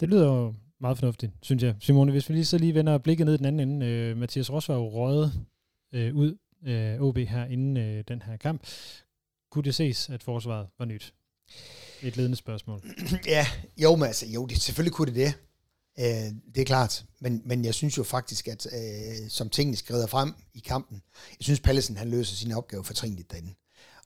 Det 0.01 0.09
lyder 0.09 0.27
jo 0.27 0.55
meget 0.81 0.99
fornuftigt, 0.99 1.33
synes 1.43 1.63
jeg. 1.63 1.75
Simone, 1.81 2.13
hvis 2.13 2.29
vi 2.29 2.35
lige 2.35 2.45
så 2.45 2.59
lige 2.59 2.75
vender 2.75 2.99
blikket 2.99 3.27
ned 3.27 3.39
den 3.39 3.47
anden 3.47 3.69
ende. 3.69 3.87
Øh, 3.87 4.17
Mathias 4.17 4.53
Ross 4.53 4.69
var 4.69 4.75
jo 4.75 4.89
røget 4.89 5.33
øh, 5.93 6.15
ud 6.15 6.37
af 6.67 6.95
øh, 6.95 7.01
OB 7.01 7.19
her 7.19 7.45
inden 7.45 7.77
øh, 7.77 8.05
den 8.09 8.23
her 8.23 8.37
kamp. 8.37 8.63
Kunne 9.51 9.65
det 9.65 9.75
ses, 9.75 10.11
at 10.11 10.23
forsvaret 10.23 10.67
var 10.79 10.85
nyt? 10.85 11.15
Et 12.03 12.17
ledende 12.17 12.37
spørgsmål. 12.37 12.81
ja, 13.27 13.47
jo, 13.83 13.97
men 13.97 14.05
altså, 14.05 14.27
jo, 14.27 14.47
det, 14.47 14.57
selvfølgelig 14.57 14.93
kunne 14.93 15.07
det 15.07 15.15
det. 15.15 15.35
Øh, 15.99 16.07
det 16.55 16.61
er 16.61 16.65
klart. 16.65 17.05
Men, 17.21 17.43
men 17.45 17.65
jeg 17.65 17.75
synes 17.75 17.99
jo 17.99 18.03
faktisk, 18.03 18.49
at 18.49 18.67
øh, 18.73 19.31
som 19.31 19.51
tingene 19.51 19.77
skrider 19.77 20.07
frem 20.07 20.33
i 20.55 20.59
kampen, 20.59 21.03
jeg 21.31 21.45
synes, 21.45 21.61
Pallesen 21.61 21.97
han 21.97 22.09
løser 22.09 22.37
sin 22.37 22.53
opgave 22.53 22.85
fortrinligt 22.85 23.31
derinde. 23.31 23.55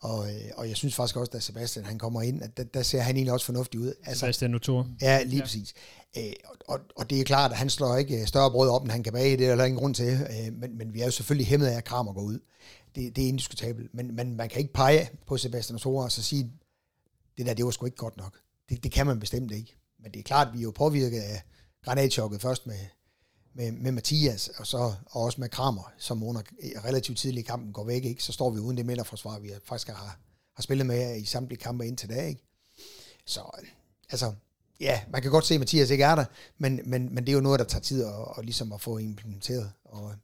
Og, 0.01 0.35
øh, 0.35 0.41
og 0.57 0.69
jeg 0.69 0.77
synes 0.77 0.95
faktisk 0.95 1.17
også, 1.17 1.31
da 1.31 1.41
Sebastian 1.41 1.85
han 1.85 1.99
kommer 1.99 2.23
ind, 2.23 2.43
at 2.43 2.57
der, 2.57 2.65
der 2.65 2.83
ser 2.83 3.01
han 3.01 3.17
egentlig 3.17 3.33
også 3.33 3.47
fornuftig 3.47 3.81
ud. 3.81 3.93
Altså, 4.05 4.21
Sebastian 4.21 4.51
Notor. 4.51 4.89
Ja, 5.03 5.23
lige 5.23 5.37
ja. 5.37 5.43
præcis. 5.43 5.75
Øh, 6.17 6.33
og, 6.69 6.81
og 6.97 7.11
det 7.11 7.21
er 7.21 7.25
klart, 7.25 7.51
at 7.51 7.57
han 7.57 7.71
slår 7.71 7.97
ikke 7.97 8.27
større 8.27 8.51
brød 8.51 8.69
op, 8.69 8.83
end 8.83 8.91
han 8.91 9.03
kan 9.03 9.13
bage. 9.13 9.37
Det 9.37 9.47
er 9.47 9.57
der 9.57 9.65
ingen 9.65 9.79
grund 9.79 9.95
til. 9.95 10.13
Øh, 10.13 10.53
men, 10.53 10.79
men 10.79 10.95
vi 10.95 11.01
er 11.01 11.05
jo 11.05 11.11
selvfølgelig 11.11 11.47
hæmmet 11.47 11.67
af, 11.67 11.77
at 11.77 11.85
Kramer 11.85 12.13
går 12.13 12.23
ud. 12.23 12.39
Det, 12.95 13.17
det 13.17 13.25
er 13.25 13.29
indiskutabelt. 13.29 13.95
Men, 13.95 14.17
men 14.17 14.37
man 14.37 14.49
kan 14.49 14.61
ikke 14.61 14.73
pege 14.73 15.11
på 15.27 15.37
Sebastian 15.37 15.75
Notor 15.75 16.03
og 16.03 16.13
så 16.13 16.23
sige, 16.23 16.53
det 17.39 17.47
der, 17.47 17.55
det 17.55 17.65
var 17.65 17.71
sgu 17.71 17.87
ikke 17.87 17.97
godt 17.97 18.17
nok. 18.17 18.39
Det, 18.69 18.85
det 18.85 18.93
kan 18.93 19.07
man 19.07 19.21
bestemt 19.21 19.53
ikke. 19.53 19.77
Men 20.03 20.13
det 20.13 20.19
er 20.19 20.23
klart, 20.23 20.49
at 20.49 20.55
vi 20.55 20.59
er 20.59 20.63
jo 20.63 20.71
påvirket 20.71 21.21
af 21.21 21.43
granatchokket 21.85 22.41
først 22.41 22.67
med, 22.67 22.79
med, 23.55 23.73
med 23.73 23.93
Mathias, 23.93 24.49
og 24.49 24.67
så 24.67 24.79
og 25.07 25.23
også 25.23 25.41
med 25.41 25.49
Kramer, 25.49 25.93
som 25.99 26.23
under 26.23 26.43
relativt 26.85 27.19
tidlig 27.19 27.41
i 27.41 27.43
kampen 27.43 27.73
går 27.73 27.85
væk, 27.85 28.05
ikke? 28.05 28.23
så 28.23 28.33
står 28.33 28.51
vi 28.51 28.59
uden 28.59 28.77
det 28.77 28.87
midterforsvar, 28.87 29.39
vi 29.39 29.51
faktisk 29.65 29.89
har, 29.89 30.19
har 30.55 30.63
spillet 30.63 30.87
med 30.87 31.21
i 31.21 31.25
samtlige 31.25 31.59
kampe 31.59 31.87
indtil 31.87 32.09
da. 32.09 32.27
Ikke? 32.27 32.43
Så 33.27 33.41
altså, 34.11 34.33
ja, 34.81 35.01
man 35.11 35.23
kan 35.23 35.31
godt 35.31 35.47
se, 35.47 35.55
at 35.55 35.61
Mathias 35.61 35.91
ikke 35.91 36.05
er 36.05 36.15
der, 36.15 36.25
men, 36.59 36.81
men, 36.85 37.15
men 37.15 37.25
det 37.25 37.29
er 37.29 37.35
jo 37.35 37.41
noget, 37.41 37.61
der 37.61 37.67
tager 37.67 37.83
tid 37.83 38.05
at, 38.05 38.15
at, 38.39 38.45
ligesom 38.45 38.73
at 38.73 38.81
få 38.81 38.99
implementeret, 38.99 39.73
og 39.85 40.15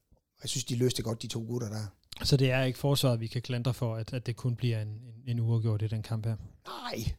jeg 0.43 0.49
synes, 0.49 0.65
de 0.65 0.77
løste 0.77 1.03
godt, 1.03 1.23
de 1.23 1.27
to 1.27 1.45
gutter 1.49 1.69
der. 1.69 1.87
Så 2.23 2.37
det 2.37 2.51
er 2.51 2.63
ikke 2.63 2.79
forsvaret, 2.79 3.21
vi 3.21 3.27
kan 3.27 3.43
klandre 3.43 3.75
for, 3.75 3.97
at, 3.97 4.13
at 4.13 4.27
det 4.27 4.37
kun 4.37 4.57
bliver 4.57 4.83
en, 4.83 4.89
en, 4.89 5.15
en 5.27 5.41
uafgjort 5.41 5.83
i 5.83 5.87
den 5.87 6.03
kamp 6.03 6.27
her? 6.27 6.37
Nej, 6.67 7.15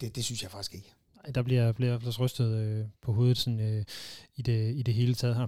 det, 0.00 0.16
det 0.16 0.24
synes 0.24 0.42
jeg 0.42 0.50
faktisk 0.50 0.74
ikke. 0.74 0.94
Der 1.34 1.42
bliver, 1.42 1.72
bliver 1.72 1.98
bliver 1.98 2.20
rystet 2.20 2.58
øh, 2.58 2.84
på 3.02 3.12
hovedet 3.12 3.38
sådan, 3.38 3.60
øh, 3.60 3.84
i, 4.36 4.42
det, 4.42 4.74
i 4.74 4.82
det 4.82 4.94
hele 4.94 5.14
taget 5.14 5.36
her. 5.36 5.46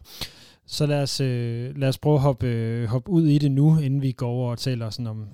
Så 0.66 0.87
lad 0.87 1.02
os, 1.02 1.20
øh, 1.20 1.76
lad 1.76 1.88
os 1.88 1.98
prøve 1.98 2.14
at 2.14 2.22
hoppe, 2.22 2.46
øh, 2.46 2.84
hoppe 2.88 3.10
ud 3.10 3.26
i 3.26 3.38
det 3.38 3.50
nu, 3.50 3.78
inden 3.78 4.02
vi 4.02 4.12
går 4.12 4.28
over 4.28 4.50
og 4.50 4.58
taler 4.58 4.90
sådan 4.90 5.06
om... 5.06 5.28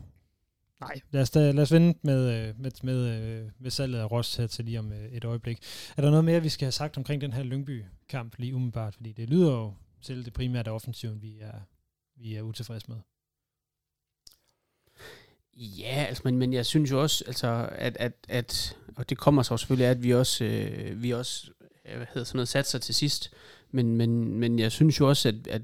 Nej, 0.80 1.00
lad 1.10 1.22
os, 1.22 1.30
da, 1.30 1.50
lad 1.50 1.62
os 1.62 1.72
vente 1.72 2.00
med, 2.02 2.48
øh, 2.48 2.60
med, 2.60 2.70
med, 2.82 3.08
øh, 3.08 3.50
med 3.58 3.70
salget 3.70 3.98
af 3.98 4.10
Ross 4.10 4.36
her 4.36 4.46
til 4.46 4.64
lige 4.64 4.78
om 4.78 4.92
øh, 4.92 5.12
et 5.12 5.24
øjeblik. 5.24 5.58
Er 5.96 6.02
der 6.02 6.10
noget 6.10 6.24
mere, 6.24 6.42
vi 6.42 6.48
skal 6.48 6.64
have 6.64 6.72
sagt 6.72 6.96
omkring 6.96 7.20
den 7.20 7.32
her 7.32 7.42
Lyngby-kamp 7.42 8.34
lige 8.38 8.54
umiddelbart? 8.54 8.94
Fordi 8.94 9.12
det 9.12 9.30
lyder 9.30 9.52
jo 9.52 9.74
til 10.02 10.24
det 10.24 10.32
primære 10.32 10.66
af 10.66 10.72
offensiven, 10.72 11.22
vi 11.22 11.38
er, 11.40 11.60
vi 12.16 12.34
er 12.34 12.42
utilfredse 12.42 12.86
med. 12.88 12.96
Ja, 15.56 16.04
altså, 16.08 16.22
men, 16.24 16.36
men 16.36 16.52
jeg 16.52 16.66
synes 16.66 16.90
jo 16.90 17.02
også, 17.02 17.24
altså, 17.26 17.68
at, 17.72 17.96
at, 18.00 18.12
at, 18.28 18.76
og 18.96 19.10
det 19.10 19.18
kommer 19.18 19.42
så 19.42 19.56
selvfølgelig 19.56 19.86
af, 19.86 19.90
at 19.90 20.02
vi 20.02 20.14
også, 20.14 20.44
øh, 20.44 21.02
vi 21.02 21.10
også 21.10 21.50
øh, 21.84 21.96
hvad 21.96 22.06
hedder 22.14 22.24
sådan 22.24 22.36
noget, 22.36 22.48
satser 22.48 22.78
til 22.78 22.94
sidst, 22.94 23.32
men, 23.70 23.96
men, 23.96 24.38
men 24.38 24.58
jeg 24.58 24.72
synes 24.72 25.00
jo 25.00 25.08
også, 25.08 25.28
at, 25.28 25.46
at 25.46 25.62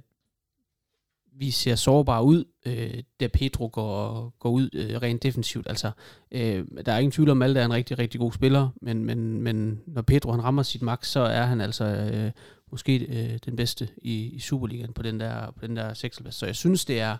vi 1.38 1.50
ser 1.50 1.74
sårbare 1.74 2.24
ud, 2.24 2.44
øh, 2.66 3.02
da 3.20 3.26
Pedro 3.26 3.70
går, 3.72 4.28
går 4.38 4.50
ud 4.50 4.68
øh, 4.72 5.02
rent 5.02 5.22
defensivt. 5.22 5.66
Altså, 5.68 5.90
øh, 6.30 6.64
der 6.86 6.92
er 6.92 6.98
ingen 6.98 7.12
tvivl 7.12 7.30
om, 7.30 7.42
at 7.42 7.48
Malte 7.48 7.60
er 7.60 7.64
en 7.64 7.72
rigtig, 7.72 7.98
rigtig 7.98 8.20
god 8.20 8.32
spiller, 8.32 8.68
men, 8.82 9.04
men, 9.04 9.42
men 9.42 9.82
når 9.86 10.02
Pedro 10.02 10.30
han 10.30 10.44
rammer 10.44 10.62
sit 10.62 10.82
max, 10.82 11.06
så 11.06 11.20
er 11.20 11.42
han 11.42 11.60
altså 11.60 11.84
øh, 11.84 12.30
måske 12.70 12.98
øh, 12.98 13.38
den 13.44 13.56
bedste 13.56 13.88
i, 14.02 14.14
i 14.14 14.40
Superligaen 14.40 14.92
på 14.92 15.02
den 15.02 15.20
der, 15.20 15.50
på 15.50 15.66
den 15.66 15.76
der 15.76 15.94
sekselplads. 15.94 16.34
Så 16.34 16.46
jeg 16.46 16.56
synes, 16.56 16.84
det 16.84 17.00
er, 17.00 17.16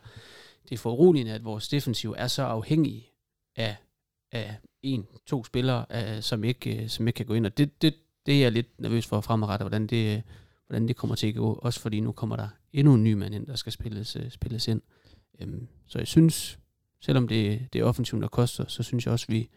det 0.69 0.75
er 0.75 0.79
foruroligende, 0.79 1.33
at 1.33 1.45
vores 1.45 1.69
defensiv 1.69 2.15
er 2.19 2.27
så 2.27 2.43
afhængig 2.43 3.13
af, 3.57 3.77
af 4.33 4.57
en, 4.83 5.07
to 5.27 5.45
spillere, 5.45 5.93
af, 5.93 6.25
som, 6.25 6.45
ikke, 6.45 6.83
øh, 6.83 6.89
som 6.89 7.09
ikke 7.09 7.17
kan 7.17 7.27
gå 7.27 7.35
ind. 7.35 7.47
Og 7.47 7.59
det, 7.59 7.83
det, 7.83 7.95
det 8.27 8.35
er 8.35 8.41
jeg 8.41 8.53
lidt 8.53 8.81
nervøs 8.81 9.07
for 9.07 9.21
fremadrettet, 9.21 9.65
hvordan 9.65 9.87
det, 9.87 10.17
øh, 10.17 10.23
hvordan 10.67 10.89
det 10.89 10.97
kommer 10.97 11.17
til 11.17 11.27
at 11.27 11.35
gå. 11.35 11.53
Også 11.53 11.81
fordi 11.81 12.01
nu 12.01 12.13
kommer 12.13 12.37
der 12.37 12.49
endnu 12.73 12.95
en 12.95 13.05
ny 13.05 13.13
mand 13.13 13.35
ind, 13.35 13.47
der 13.47 13.57
skal 13.57 13.73
spilles, 13.73 14.17
spilles 14.31 14.69
ind. 14.69 14.83
Um, 15.43 15.69
så 15.87 15.99
jeg 15.99 16.07
synes, 16.07 16.59
selvom 17.01 17.29
det, 17.29 17.69
det 17.73 17.81
er 17.81 17.85
offensivt, 17.85 18.23
der 18.23 18.29
koster, 18.29 18.65
så 18.69 18.83
synes 18.83 19.07
jeg 19.07 19.13
også, 19.13 19.27
vi, 19.29 19.49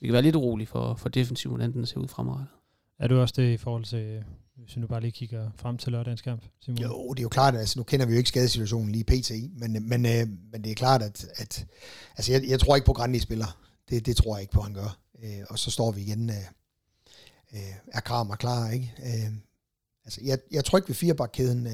vi 0.00 0.06
kan 0.06 0.12
være 0.12 0.22
lidt 0.22 0.36
urolige 0.36 0.66
for, 0.66 0.94
for 0.94 1.08
defensiven, 1.08 1.56
hvordan 1.56 1.72
den 1.72 1.86
ser 1.86 2.00
ud 2.00 2.08
fremadrettet. 2.08 2.48
Er 2.98 3.08
du 3.08 3.20
også 3.20 3.34
det 3.36 3.52
i 3.52 3.56
forhold 3.56 3.84
til 3.84 4.24
hvis 4.58 4.76
vi 4.76 4.80
nu 4.80 4.86
bare 4.86 5.00
lige 5.00 5.12
kigger 5.12 5.50
frem 5.56 5.78
til 5.78 5.92
lørdagens 5.92 6.22
kamp, 6.22 6.42
Simon? 6.60 6.78
Jo, 6.78 7.12
det 7.12 7.18
er 7.18 7.22
jo 7.22 7.28
klart, 7.28 7.56
altså 7.56 7.78
nu 7.78 7.82
kender 7.82 8.06
vi 8.06 8.12
jo 8.12 8.18
ikke 8.18 8.28
skadesituationen 8.28 8.92
lige 8.92 9.04
pt, 9.04 9.30
men, 9.52 9.88
men, 9.88 10.06
øh, 10.06 10.28
men 10.52 10.64
det 10.64 10.70
er 10.70 10.74
klart, 10.74 11.02
at, 11.02 11.26
at 11.36 11.66
altså 12.16 12.32
jeg, 12.32 12.42
jeg 12.48 12.60
tror 12.60 12.76
ikke 12.76 12.86
på 12.86 12.92
Grandi 12.92 13.18
spiller. 13.18 13.58
Det, 13.90 14.06
det 14.06 14.16
tror 14.16 14.36
jeg 14.36 14.42
ikke 14.42 14.52
på, 14.52 14.60
han 14.60 14.74
gør. 14.74 14.98
Øh, 15.22 15.44
og 15.50 15.58
så 15.58 15.70
står 15.70 15.92
vi 15.92 16.00
igen, 16.00 16.30
øh, 16.30 16.36
øh, 17.54 17.74
er 17.92 18.00
Kramer 18.00 18.36
klar, 18.36 18.70
ikke? 18.70 18.92
Øh, 19.02 19.32
altså 20.04 20.20
jeg, 20.24 20.38
jeg 20.50 20.64
tror 20.64 20.78
ikke 20.78 20.88
ved 20.88 20.94
firebakkæden, 20.94 21.66
øh, 21.66 21.72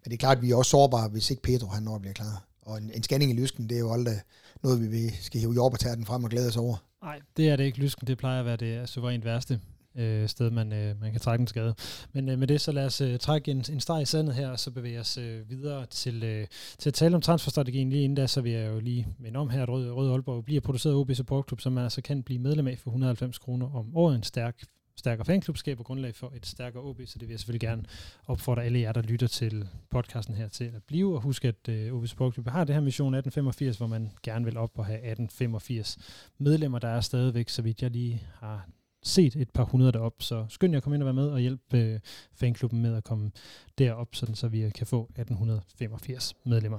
men 0.00 0.04
det 0.04 0.12
er 0.12 0.16
klart, 0.16 0.36
at 0.36 0.42
vi 0.42 0.50
er 0.50 0.56
også 0.56 0.70
sårbare, 0.70 1.08
hvis 1.08 1.30
ikke 1.30 1.42
Pedro 1.42 1.66
han 1.66 1.82
når 1.82 1.98
bliver 1.98 2.14
klar. 2.14 2.44
Og 2.62 2.78
en, 2.78 2.90
en 2.94 3.02
scanning 3.02 3.30
i 3.30 3.34
lysken, 3.34 3.68
det 3.68 3.74
er 3.74 3.80
jo 3.80 3.92
aldrig 3.92 4.20
noget, 4.62 4.92
vi 4.92 5.10
skal 5.10 5.40
hive 5.40 5.54
jordbærtærten 5.54 6.06
frem 6.06 6.24
og 6.24 6.30
glæde 6.30 6.48
os 6.48 6.56
over. 6.56 6.76
Nej, 7.02 7.20
det 7.36 7.48
er 7.48 7.56
det 7.56 7.64
ikke. 7.64 7.78
Lysken, 7.78 8.06
det 8.06 8.18
plejer 8.18 8.40
at 8.40 8.46
være 8.46 8.56
det 8.56 8.88
suverænt 8.88 9.24
værste 9.24 9.60
øh, 9.98 10.28
sted, 10.28 10.50
man, 10.50 10.72
øh, 10.72 11.00
man 11.00 11.12
kan 11.12 11.20
trække 11.20 11.42
en 11.42 11.46
skade. 11.46 11.74
Men 12.12 12.28
øh, 12.28 12.38
med 12.38 12.46
det, 12.46 12.60
så 12.60 12.72
lad 12.72 12.86
os 12.86 13.00
øh, 13.00 13.18
trække 13.18 13.50
en, 13.50 13.64
en 13.72 13.80
streg 13.80 14.02
i 14.02 14.04
sandet 14.04 14.34
her, 14.34 14.48
og 14.48 14.58
så 14.58 14.70
bevæge 14.70 15.00
os 15.00 15.18
øh, 15.18 15.50
videre 15.50 15.86
til, 15.86 16.22
øh, 16.22 16.46
til 16.78 16.90
at 16.90 16.94
tale 16.94 17.14
om 17.14 17.20
transferstrategien. 17.20 17.90
Lige 17.90 18.04
inden 18.04 18.16
da, 18.16 18.26
så 18.26 18.40
vil 18.40 18.52
jeg 18.52 18.72
jo 18.72 18.80
lige 18.80 19.06
minde 19.18 19.38
om 19.38 19.50
her, 19.50 19.62
at 19.62 19.68
Røde, 19.68 19.92
Røde 19.92 20.12
Aalborg 20.12 20.44
bliver 20.44 20.60
produceret 20.60 20.94
af 20.94 20.98
OB 20.98 21.14
Support 21.14 21.44
Club, 21.48 21.60
som 21.60 21.72
man 21.72 21.84
altså 21.84 22.02
kan 22.02 22.22
blive 22.22 22.38
medlem 22.38 22.66
af 22.66 22.78
for 22.78 22.90
190 22.90 23.38
kroner 23.38 23.76
om 23.76 23.96
året. 23.96 24.16
En 24.16 24.22
stærk 24.22 24.62
stærkere 24.98 25.24
fanklub 25.24 25.56
skaber 25.56 25.84
grundlag 25.84 26.14
for 26.14 26.32
et 26.36 26.46
stærkere 26.46 26.82
OB, 26.82 27.00
så 27.06 27.18
det 27.18 27.28
vil 27.28 27.32
jeg 27.32 27.40
selvfølgelig 27.40 27.68
gerne 27.68 27.84
opfordre 28.26 28.64
alle 28.64 28.80
jer, 28.80 28.92
der 28.92 29.02
lytter 29.02 29.26
til 29.26 29.68
podcasten 29.90 30.34
her 30.34 30.48
til 30.48 30.64
at 30.64 30.82
blive, 30.86 31.14
og 31.14 31.20
husk, 31.20 31.44
at 31.44 31.68
øh, 31.68 31.94
uh, 31.94 32.00
OB 32.00 32.06
Sport 32.06 32.34
Club 32.34 32.48
har 32.48 32.64
det 32.64 32.74
her 32.74 32.82
mission 32.82 33.14
1885, 33.14 33.76
hvor 33.76 33.86
man 33.86 34.10
gerne 34.22 34.44
vil 34.44 34.56
op 34.56 34.78
og 34.78 34.86
have 34.86 34.96
1885 34.96 35.98
medlemmer, 36.38 36.78
der 36.78 36.88
er 36.88 37.00
stadigvæk, 37.00 37.48
så 37.48 37.62
vidt 37.62 37.82
jeg 37.82 37.90
lige 37.90 38.22
har 38.34 38.68
set 39.02 39.36
et 39.36 39.50
par 39.50 39.64
hundrede 39.64 39.92
derop, 39.92 40.14
så 40.18 40.46
skynd 40.48 40.72
jer 40.72 40.76
at 40.76 40.82
komme 40.82 40.96
ind 40.96 41.02
og 41.02 41.06
være 41.06 41.14
med 41.14 41.28
og 41.28 41.40
hjælpe 41.40 41.78
øh, 41.78 42.00
fanklubben 42.34 42.82
med 42.82 42.96
at 42.96 43.04
komme 43.04 43.30
derop, 43.78 44.08
sådan 44.14 44.34
så 44.34 44.48
vi 44.48 44.70
kan 44.70 44.86
få 44.86 45.02
1885 45.02 46.34
medlemmer. 46.44 46.78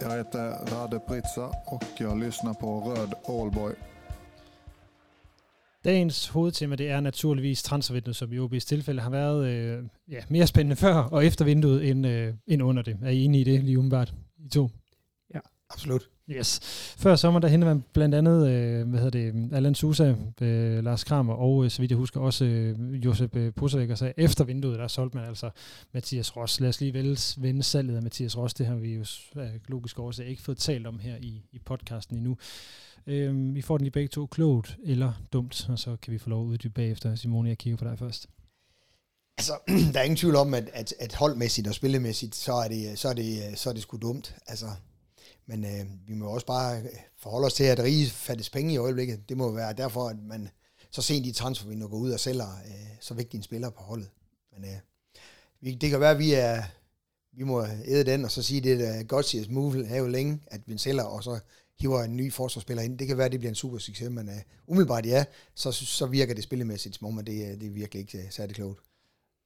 Jag 0.00 0.16
heter 0.16 0.72
Rade 0.72 1.00
Pritsa 1.08 1.46
och 1.66 2.00
jag 2.00 2.18
lyssnar 2.18 2.52
på 2.52 2.80
Röd 2.80 3.12
Allboy. 3.28 3.72
Dagens 5.84 6.28
hovedtema 6.28 6.76
det 6.76 6.88
er 6.88 7.00
naturligvis 7.00 7.62
transfervinduet, 7.62 8.16
som 8.16 8.32
i 8.32 8.38
OB's 8.38 8.58
tilfælde 8.58 9.02
har 9.02 9.10
været 9.10 9.46
øh, 9.46 9.84
ja, 10.10 10.22
mere 10.28 10.46
spændende 10.46 10.76
før 10.76 10.94
og 10.94 11.26
efter 11.26 11.44
vinduet 11.44 11.90
end, 11.90 12.06
øh, 12.06 12.34
end 12.46 12.62
under 12.62 12.82
det. 12.82 12.98
Er 13.02 13.10
I 13.10 13.24
enige 13.24 13.40
i 13.40 13.44
det 13.44 13.64
lige 13.64 13.78
umiddelbart? 13.78 14.14
I 14.44 14.48
to? 14.48 14.70
Ja, 15.34 15.40
absolut. 15.70 16.08
Yes. 16.30 16.60
Før 16.98 17.16
sommer, 17.16 17.40
der 17.40 17.48
hentede 17.48 17.74
man 17.74 17.84
blandt 17.92 18.14
andet, 18.14 18.48
øh, 18.48 18.88
hvad 18.88 19.00
hedder 19.00 19.32
det, 19.32 19.52
Allan 19.52 19.74
Sousa, 19.74 20.14
øh, 20.40 20.84
Lars 20.84 21.04
Kramer 21.04 21.34
og, 21.34 21.64
øh, 21.64 21.70
så 21.70 21.82
vidt 21.82 21.90
jeg 21.90 21.98
husker, 21.98 22.20
også 22.20 22.44
øh, 22.44 23.04
Josep 23.04 23.36
øh, 23.36 23.52
og 23.56 23.70
så 23.70 24.12
efter 24.16 24.44
vinduet, 24.44 24.78
der 24.78 24.88
solgte 24.88 25.16
man 25.16 25.28
altså 25.28 25.50
Mathias 25.94 26.36
Ross. 26.36 26.60
Lad 26.60 26.68
os 26.68 26.80
lige 26.80 26.94
vælge, 26.94 27.16
vende 27.38 27.62
salget 27.62 27.96
af 27.96 28.02
Mathias 28.02 28.36
Ross. 28.36 28.54
Det 28.54 28.66
har 28.66 28.74
vi 28.74 28.94
jo 28.94 29.04
af 29.36 29.60
logisk 29.68 29.98
årsag 29.98 30.26
ikke 30.26 30.42
fået 30.42 30.58
talt 30.58 30.86
om 30.86 30.98
her 30.98 31.16
i, 31.16 31.42
i 31.52 31.58
podcasten 31.58 32.16
endnu. 32.16 32.36
Øh, 33.06 33.54
vi 33.54 33.62
får 33.62 33.78
den 33.78 33.84
lige 33.84 33.92
begge 33.92 34.08
to 34.08 34.26
klogt 34.26 34.76
eller 34.84 35.12
dumt, 35.32 35.66
og 35.68 35.78
så 35.78 35.96
kan 36.02 36.12
vi 36.12 36.18
få 36.18 36.30
lov 36.30 36.42
at 36.42 36.46
uddybe 36.46 36.74
bagefter. 36.74 37.14
Simone, 37.14 37.48
jeg 37.48 37.58
kigger 37.58 37.76
på 37.76 37.84
dig 37.84 37.98
først. 37.98 38.28
Altså, 39.38 39.58
der 39.92 40.00
er 40.00 40.02
ingen 40.02 40.16
tvivl 40.16 40.36
om, 40.36 40.54
at, 40.54 40.70
at, 40.72 40.94
at 40.98 41.14
holdmæssigt 41.14 41.68
og 41.68 41.74
spillemæssigt, 41.74 42.34
så 42.34 42.52
er 42.52 42.68
det, 42.68 42.98
så 42.98 43.08
er 43.08 43.12
det, 43.12 43.58
så 43.58 43.68
er 43.68 43.72
det 43.72 43.82
sgu 43.82 43.96
dumt. 43.96 44.34
Altså, 44.46 44.70
men 45.46 45.64
øh, 45.64 45.86
vi 46.08 46.14
må 46.14 46.26
også 46.26 46.46
bare 46.46 46.78
øh, 46.78 46.84
forholde 47.18 47.46
os 47.46 47.54
til, 47.54 47.64
at 47.64 47.78
rige 47.78 48.10
fattes 48.10 48.50
penge 48.50 48.74
i 48.74 48.76
øjeblikket. 48.76 49.28
Det 49.28 49.36
må 49.36 49.52
være 49.52 49.72
derfor, 49.72 50.08
at 50.08 50.16
man 50.22 50.48
så 50.90 51.02
sent 51.02 51.26
i 51.26 51.32
transfervinduet 51.32 51.90
går 51.90 51.98
ud 51.98 52.10
og 52.10 52.20
sælger 52.20 52.48
øh, 52.66 52.96
så 53.00 53.14
vigtige 53.14 53.38
en 53.38 53.42
spiller 53.42 53.70
på 53.70 53.82
holdet. 53.82 54.10
Men 54.52 54.64
øh, 54.64 54.78
vi, 55.60 55.74
det 55.74 55.90
kan 55.90 56.00
være, 56.00 56.10
at 56.10 56.18
vi 56.18 56.32
er, 56.32 56.62
vi 57.32 57.44
må 57.44 57.66
æde 57.84 58.04
den, 58.04 58.24
og 58.24 58.30
så 58.30 58.42
sige, 58.42 58.60
det 58.60 58.88
er 58.88 59.02
godt 59.02 59.26
siger 59.26 59.44
move 59.50 59.86
er 59.86 59.96
jo 59.96 60.06
længe, 60.06 60.40
at 60.46 60.60
vi 60.66 60.78
sælger, 60.78 61.02
og 61.02 61.24
så 61.24 61.38
hiver 61.80 62.02
en 62.02 62.16
ny 62.16 62.32
forsvarsspiller 62.32 62.82
ind. 62.82 62.98
Det 62.98 63.06
kan 63.06 63.16
være, 63.16 63.26
at 63.26 63.32
det 63.32 63.40
bliver 63.40 63.50
en 63.50 63.54
super 63.54 63.78
succes, 63.78 64.10
men 64.10 64.28
uh, 64.28 64.34
umiddelbart 64.66 65.06
ja, 65.06 65.24
så, 65.54 65.72
så 65.72 66.06
virker 66.06 66.34
det 66.34 66.44
spillemæssigt 66.44 66.96
som 66.96 67.06
om, 67.06 67.24
det, 67.24 67.32
øh, 67.32 67.60
det 67.60 67.66
er 67.66 67.70
virkelig 67.70 68.00
ikke 68.00 68.18
uh, 68.18 68.24
særlig 68.30 68.54
klogt. 68.56 68.80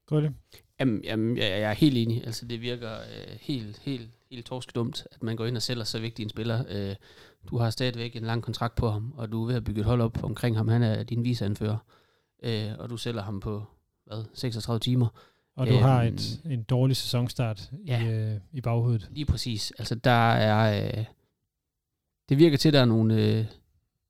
Grølle? 0.09 0.35
Jamen, 0.81 1.05
jamen 1.05 1.37
jeg, 1.37 1.51
jeg 1.51 1.71
er 1.71 1.75
helt 1.75 1.97
enig. 1.97 2.27
Altså, 2.27 2.47
det 2.47 2.61
virker 2.61 2.97
uh, 2.97 3.37
helt, 3.40 3.79
helt, 3.79 4.11
helt 4.31 4.47
torskedumt, 4.47 5.07
at 5.12 5.23
man 5.23 5.37
går 5.37 5.47
ind 5.47 5.57
og 5.57 5.62
sælger 5.62 5.85
så 5.85 5.99
vigtig 5.99 6.23
en 6.23 6.29
spiller. 6.29 6.88
Uh, 6.90 6.97
du 7.51 7.59
har 7.59 7.71
stadigvæk 7.71 8.16
en 8.16 8.23
lang 8.23 8.42
kontrakt 8.42 8.75
på 8.75 8.90
ham, 8.90 9.12
og 9.16 9.33
du 9.33 9.42
er 9.42 9.47
ved 9.47 9.55
at 9.55 9.64
bygge 9.64 9.81
et 9.81 9.87
hold 9.87 10.01
op 10.01 10.25
omkring 10.25 10.57
ham. 10.57 10.68
Han 10.68 10.83
er 10.83 11.03
din 11.03 11.25
viseanfører, 11.25 11.79
uh, 12.47 12.79
og 12.79 12.90
du 12.90 12.97
sælger 12.97 13.23
ham 13.23 13.40
på, 13.40 13.64
hvad, 14.07 14.25
36 14.35 14.81
timer. 14.81 15.09
Og 15.57 15.66
du 15.66 15.73
øhm, 15.73 15.83
har 15.83 16.03
et, 16.03 16.40
en 16.44 16.62
dårlig 16.62 16.97
sæsonstart 16.97 17.71
ja, 17.87 18.03
i, 18.03 18.09
øh, 18.09 18.40
i 18.53 18.61
baghovedet. 18.61 19.09
Lige 19.12 19.27
præcis. 19.27 19.73
Altså, 19.79 19.94
der 19.94 20.33
er... 20.33 20.88
Øh, 20.99 21.05
det 22.29 22.38
virker 22.38 22.57
til, 22.57 22.68
at 22.68 22.73
der 22.73 22.81
er 22.81 22.85
nogle... 22.85 23.14
Øh, 23.14 23.44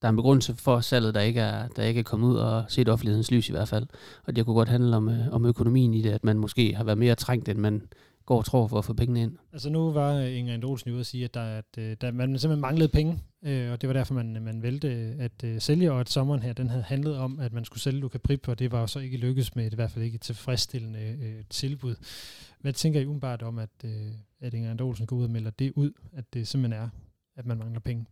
der 0.03 0.09
er 0.09 0.11
en 0.11 0.17
begrundelse 0.17 0.55
for 0.55 0.81
salget, 0.81 1.15
der 1.15 1.21
ikke 1.21 1.41
er, 1.41 1.69
der 1.69 1.83
ikke 1.83 2.01
er 2.01 2.05
kommet 2.05 2.29
ud 2.29 2.37
og 2.37 2.65
set 2.69 2.89
offentlighedens 2.89 3.31
lys 3.31 3.49
i 3.49 3.53
hvert 3.53 3.69
fald. 3.69 3.87
Og 4.27 4.37
det 4.37 4.45
kunne 4.45 4.55
godt 4.55 4.69
handle 4.69 4.97
om, 4.97 5.09
øh, 5.09 5.33
om 5.33 5.45
økonomien 5.45 5.95
i 5.95 6.03
det, 6.03 6.11
at 6.11 6.25
man 6.25 6.39
måske 6.39 6.75
har 6.75 6.85
været 6.85 6.99
mere 6.99 7.15
trængt, 7.15 7.49
end 7.49 7.59
man 7.59 7.83
går 8.27 8.39
og 8.39 8.45
tror 8.45 8.67
for 8.67 8.79
at 8.79 8.85
få 8.85 8.93
pengene 8.93 9.23
ind. 9.23 9.37
Altså 9.53 9.71
nu 9.71 9.93
var 9.93 10.15
øh, 10.15 10.37
Inger 10.37 10.67
Olsen 10.67 10.91
ude 10.93 11.01
at 11.01 11.07
sige, 11.07 11.25
at, 11.25 11.35
der, 11.35 11.43
at 11.43 11.79
øh, 11.79 11.97
der, 12.01 12.13
man 12.13 12.39
simpelthen 12.39 12.61
manglede 12.61 12.89
penge, 12.89 13.23
øh, 13.45 13.73
og 13.73 13.81
det 13.81 13.89
var 13.89 13.93
derfor, 13.93 14.15
man, 14.15 14.43
man 14.43 14.63
valgte 14.63 14.89
at 15.19 15.45
øh, 15.45 15.61
sælge, 15.61 15.93
og 15.93 16.01
at 16.01 16.11
sommeren 16.11 16.43
her, 16.43 16.53
den 16.53 16.71
havde 16.71 16.83
handlet 16.83 17.17
om, 17.17 17.41
at 17.41 17.53
man 17.53 17.65
skulle 17.65 17.81
sælge 17.81 18.01
Luca 18.01 18.19
Prip, 18.19 18.49
og 18.49 18.59
det 18.59 18.73
var 18.73 18.81
jo 18.81 18.87
så 18.87 18.99
ikke 18.99 19.17
lykkedes 19.17 19.57
med, 19.57 19.73
i 19.73 19.75
hvert 19.75 19.91
fald 19.91 20.05
ikke 20.05 20.15
et 20.15 20.21
tilfredsstillende 20.21 21.17
øh, 21.23 21.45
tilbud. 21.51 21.95
Hvad 22.61 22.73
tænker 22.73 23.01
I 23.01 23.05
umiddelbart 23.05 23.43
om, 23.43 23.59
at, 23.59 23.71
øh, 23.85 24.13
at 24.41 24.55
Inger 24.55 24.85
Olsen 24.85 25.07
går 25.07 25.17
ud 25.17 25.25
og 25.25 25.31
melder 25.31 25.51
det 25.51 25.73
ud, 25.77 25.93
at 26.13 26.35
det 26.35 26.49
simpelthen 26.49 26.83
er, 26.83 26.89
at 27.37 27.47
man 27.47 27.59
mangler 27.59 27.81
penge? 27.81 28.07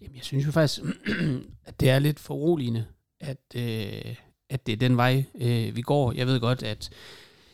Jamen, 0.00 0.16
jeg 0.16 0.24
synes 0.24 0.46
jo 0.46 0.52
faktisk, 0.52 0.80
at 1.68 1.80
det 1.80 1.90
er 1.90 1.98
lidt 1.98 2.20
foruroligende, 2.20 2.86
at, 3.20 3.38
øh, 3.54 4.16
at 4.50 4.66
det 4.66 4.72
er 4.72 4.76
den 4.76 4.96
vej, 4.96 5.24
øh, 5.34 5.76
vi 5.76 5.82
går. 5.82 6.12
Jeg 6.12 6.26
ved 6.26 6.40
godt, 6.40 6.62
at 6.62 6.90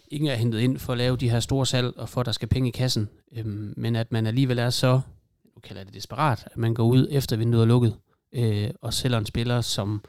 ingen 0.08 0.30
er 0.30 0.34
hentet 0.34 0.60
ind 0.60 0.78
for 0.78 0.92
at 0.92 0.98
lave 0.98 1.16
de 1.16 1.30
her 1.30 1.40
store 1.40 1.66
salg, 1.66 1.96
og 1.96 2.08
for 2.08 2.20
at 2.20 2.26
der 2.26 2.32
skal 2.32 2.48
penge 2.48 2.68
i 2.68 2.72
kassen, 2.72 3.08
øh, 3.32 3.46
men 3.76 3.96
at 3.96 4.12
man 4.12 4.26
alligevel 4.26 4.58
er 4.58 4.70
så, 4.70 5.00
nu 5.44 5.60
kalder 5.62 5.84
det 5.84 5.94
desperat, 5.94 6.48
at 6.52 6.56
man 6.56 6.74
går 6.74 6.84
ud 6.84 7.08
efter 7.10 7.36
vinduet 7.36 7.62
er 7.62 7.66
lukket, 7.66 7.96
øh, 8.32 8.70
og 8.82 8.94
sælger 8.94 9.18
en 9.18 9.26
spiller, 9.26 9.60
som 9.60 10.04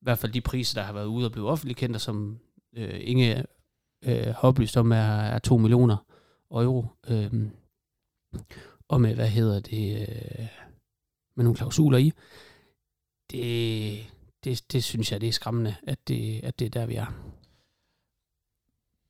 i 0.00 0.04
hvert 0.04 0.18
fald 0.18 0.32
de 0.32 0.40
priser, 0.40 0.80
der 0.80 0.86
har 0.86 0.92
været 0.92 1.06
ude 1.06 1.26
og 1.26 1.32
blevet 1.32 1.50
offentligt 1.50 1.78
kendt, 1.78 1.96
og 1.96 2.00
som 2.00 2.38
øh, 2.76 3.00
Inge 3.00 3.44
øh, 4.04 4.26
har 4.26 4.42
oplyst 4.42 4.76
om, 4.76 4.92
er, 4.92 5.20
er 5.20 5.38
2 5.38 5.56
millioner 5.56 5.96
euro. 6.50 6.86
Øh, 7.08 7.32
og 8.88 9.00
med, 9.00 9.14
hvad 9.14 9.28
hedder 9.28 9.60
det, 9.60 10.00
øh, 10.00 10.46
med 11.34 11.44
nogle 11.44 11.56
klausuler 11.56 11.98
i. 11.98 12.12
Det, 13.30 14.12
det, 14.44 14.72
det 14.72 14.84
synes 14.84 15.12
jeg, 15.12 15.20
det 15.20 15.28
er 15.28 15.32
skræmmende, 15.32 15.74
at 15.86 16.08
det, 16.08 16.44
at 16.44 16.58
det 16.58 16.64
er 16.64 16.70
der, 16.70 16.86
vi 16.86 16.94
er. 16.94 17.32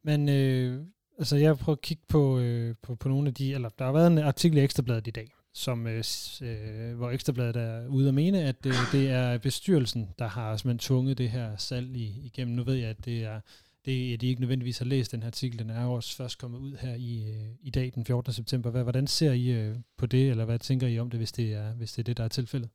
Men 0.05 0.29
øh, 0.29 0.85
altså, 1.19 1.37
jeg 1.37 1.59
prøver 1.59 1.77
at 1.77 1.83
kigge 1.83 2.03
på, 2.09 2.39
øh, 2.39 2.75
på, 2.83 2.95
på 2.95 3.09
nogle 3.09 3.29
af 3.29 3.35
de, 3.35 3.55
eller 3.55 3.69
der 3.69 3.85
har 3.85 3.93
været 3.93 4.07
en 4.07 4.19
artikel 4.19 4.59
i 4.59 4.61
Ekstrabladet 4.61 5.07
i 5.07 5.11
dag, 5.11 5.33
som, 5.55 5.87
øh, 5.87 6.05
øh, 6.43 6.97
hvor 6.97 7.11
Ekstrabladet 7.11 7.57
er 7.57 7.87
ude 7.87 8.09
at 8.09 8.15
mene, 8.15 8.43
at 8.43 8.67
øh, 8.67 8.75
det 8.93 9.11
er 9.11 9.39
bestyrelsen, 9.39 10.09
der 10.19 10.27
har 10.27 10.57
simpelthen 10.57 10.79
tvunget 10.79 11.19
det 11.19 11.31
her 11.31 11.57
salg 11.57 11.97
i, 11.97 12.21
igennem. 12.25 12.57
Nu 12.57 12.65
ved 12.65 12.75
jeg, 12.75 12.91
at 12.91 13.05
det 13.05 13.25
er 13.25 13.41
det, 13.85 14.15
at 14.15 14.21
de 14.21 14.27
ikke 14.27 14.41
nødvendigvis 14.41 14.79
har 14.79 14.85
læst 14.85 15.13
den 15.13 15.23
her 15.23 15.27
artikel. 15.27 15.59
Den 15.59 15.71
er 15.71 15.85
jo 15.85 15.93
også 15.93 16.17
først 16.17 16.39
kommet 16.39 16.59
ud 16.59 16.77
her 16.77 16.95
i, 16.95 17.25
øh, 17.29 17.47
i 17.63 17.71
dag, 17.71 17.93
den 17.95 18.05
14. 18.05 18.33
september. 18.33 18.71
Hvad, 18.71 18.83
hvordan 18.83 19.07
ser 19.07 19.33
I 19.33 19.47
øh, 19.47 19.77
på 19.99 20.07
det, 20.07 20.31
eller 20.31 20.45
hvad 20.45 20.59
tænker 20.59 20.87
I 20.87 20.99
om 20.99 21.11
det, 21.11 21.21
hvis 21.21 21.33
det 21.33 21.53
er, 21.53 21.73
hvis 21.73 21.93
det, 21.93 21.99
er 21.99 22.05
det, 22.05 22.17
der 22.17 22.25
er 22.25 22.29
tilfældet? 22.29 22.71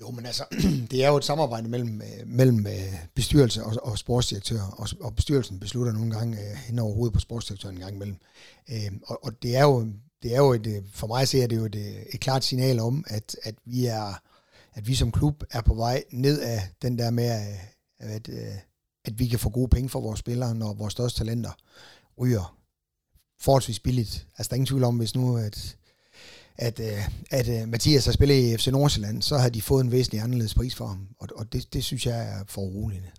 Jo, 0.00 0.10
men 0.10 0.26
altså, 0.26 0.44
det 0.90 1.04
er 1.04 1.08
jo 1.08 1.16
et 1.16 1.24
samarbejde 1.24 1.68
mellem, 1.68 2.02
øh, 2.02 2.26
mellem 2.26 2.66
bestyrelse 3.14 3.64
og, 3.64 3.76
og 3.82 3.98
sportsdirektør, 3.98 4.62
og, 4.62 4.88
og 5.00 5.16
bestyrelsen 5.16 5.60
beslutter 5.60 5.92
nogle 5.92 6.10
gange 6.10 6.36
hen 6.66 6.78
over 6.78 6.94
hovedet 6.94 7.14
på 7.14 7.20
sportsdirektøren 7.20 7.74
en 7.74 7.80
gang 7.80 7.94
imellem. 7.94 8.18
og, 9.06 9.24
og 9.24 9.42
det 9.42 9.56
er 9.56 9.62
jo, 9.62 9.92
det 10.22 10.34
er 10.34 10.38
jo 10.38 10.52
et, 10.52 10.84
for 10.92 11.06
mig 11.06 11.22
at 11.22 11.28
se, 11.28 11.48
det 11.48 11.56
jo 11.56 11.64
et, 11.64 12.04
et 12.14 12.20
klart 12.20 12.44
signal 12.44 12.80
om, 12.80 13.04
at, 13.08 13.36
at 13.44 13.54
vi 13.64 13.86
er 13.86 14.14
at 14.78 14.86
vi 14.86 14.94
som 14.94 15.12
klub 15.12 15.44
er 15.50 15.60
på 15.60 15.74
vej 15.74 16.04
ned 16.10 16.40
af 16.40 16.68
den 16.82 16.98
der 16.98 17.10
med, 17.10 17.24
at, 17.24 18.28
at, 18.28 18.28
at 19.08 19.18
vi 19.18 19.26
kan 19.26 19.38
få 19.38 19.50
gode 19.50 19.68
penge 19.68 19.88
for 19.88 20.00
vores 20.00 20.20
spillere, 20.20 20.54
når 20.54 20.74
vores 20.74 20.92
største 20.92 21.18
talenter 21.18 21.50
ryger 22.20 22.56
forholdsvis 23.40 23.80
billigt. 23.80 24.26
Altså 24.38 24.48
der 24.48 24.54
er 24.54 24.56
ingen 24.56 24.66
tvivl 24.66 24.84
om, 24.84 24.96
hvis 24.96 25.14
nu 25.14 25.36
at, 25.36 25.76
at, 26.56 26.80
øh, 26.80 27.08
at, 27.30 27.48
at 27.48 27.62
øh, 27.62 27.68
Mathias 27.68 28.04
har 28.04 28.12
spillet 28.12 28.34
i 28.34 28.56
FC 28.56 28.66
Nordsjælland, 28.66 29.22
så 29.22 29.38
har 29.38 29.48
de 29.48 29.62
fået 29.62 29.84
en 29.84 29.92
væsentlig 29.92 30.20
anderledes 30.20 30.54
pris 30.54 30.74
for 30.74 30.86
ham, 30.86 31.08
og, 31.18 31.28
og 31.34 31.52
det, 31.52 31.74
det 31.74 31.84
synes 31.84 32.06
jeg 32.06 32.18
er 32.34 32.44
for 32.46 32.62
uroligende. 32.62 33.10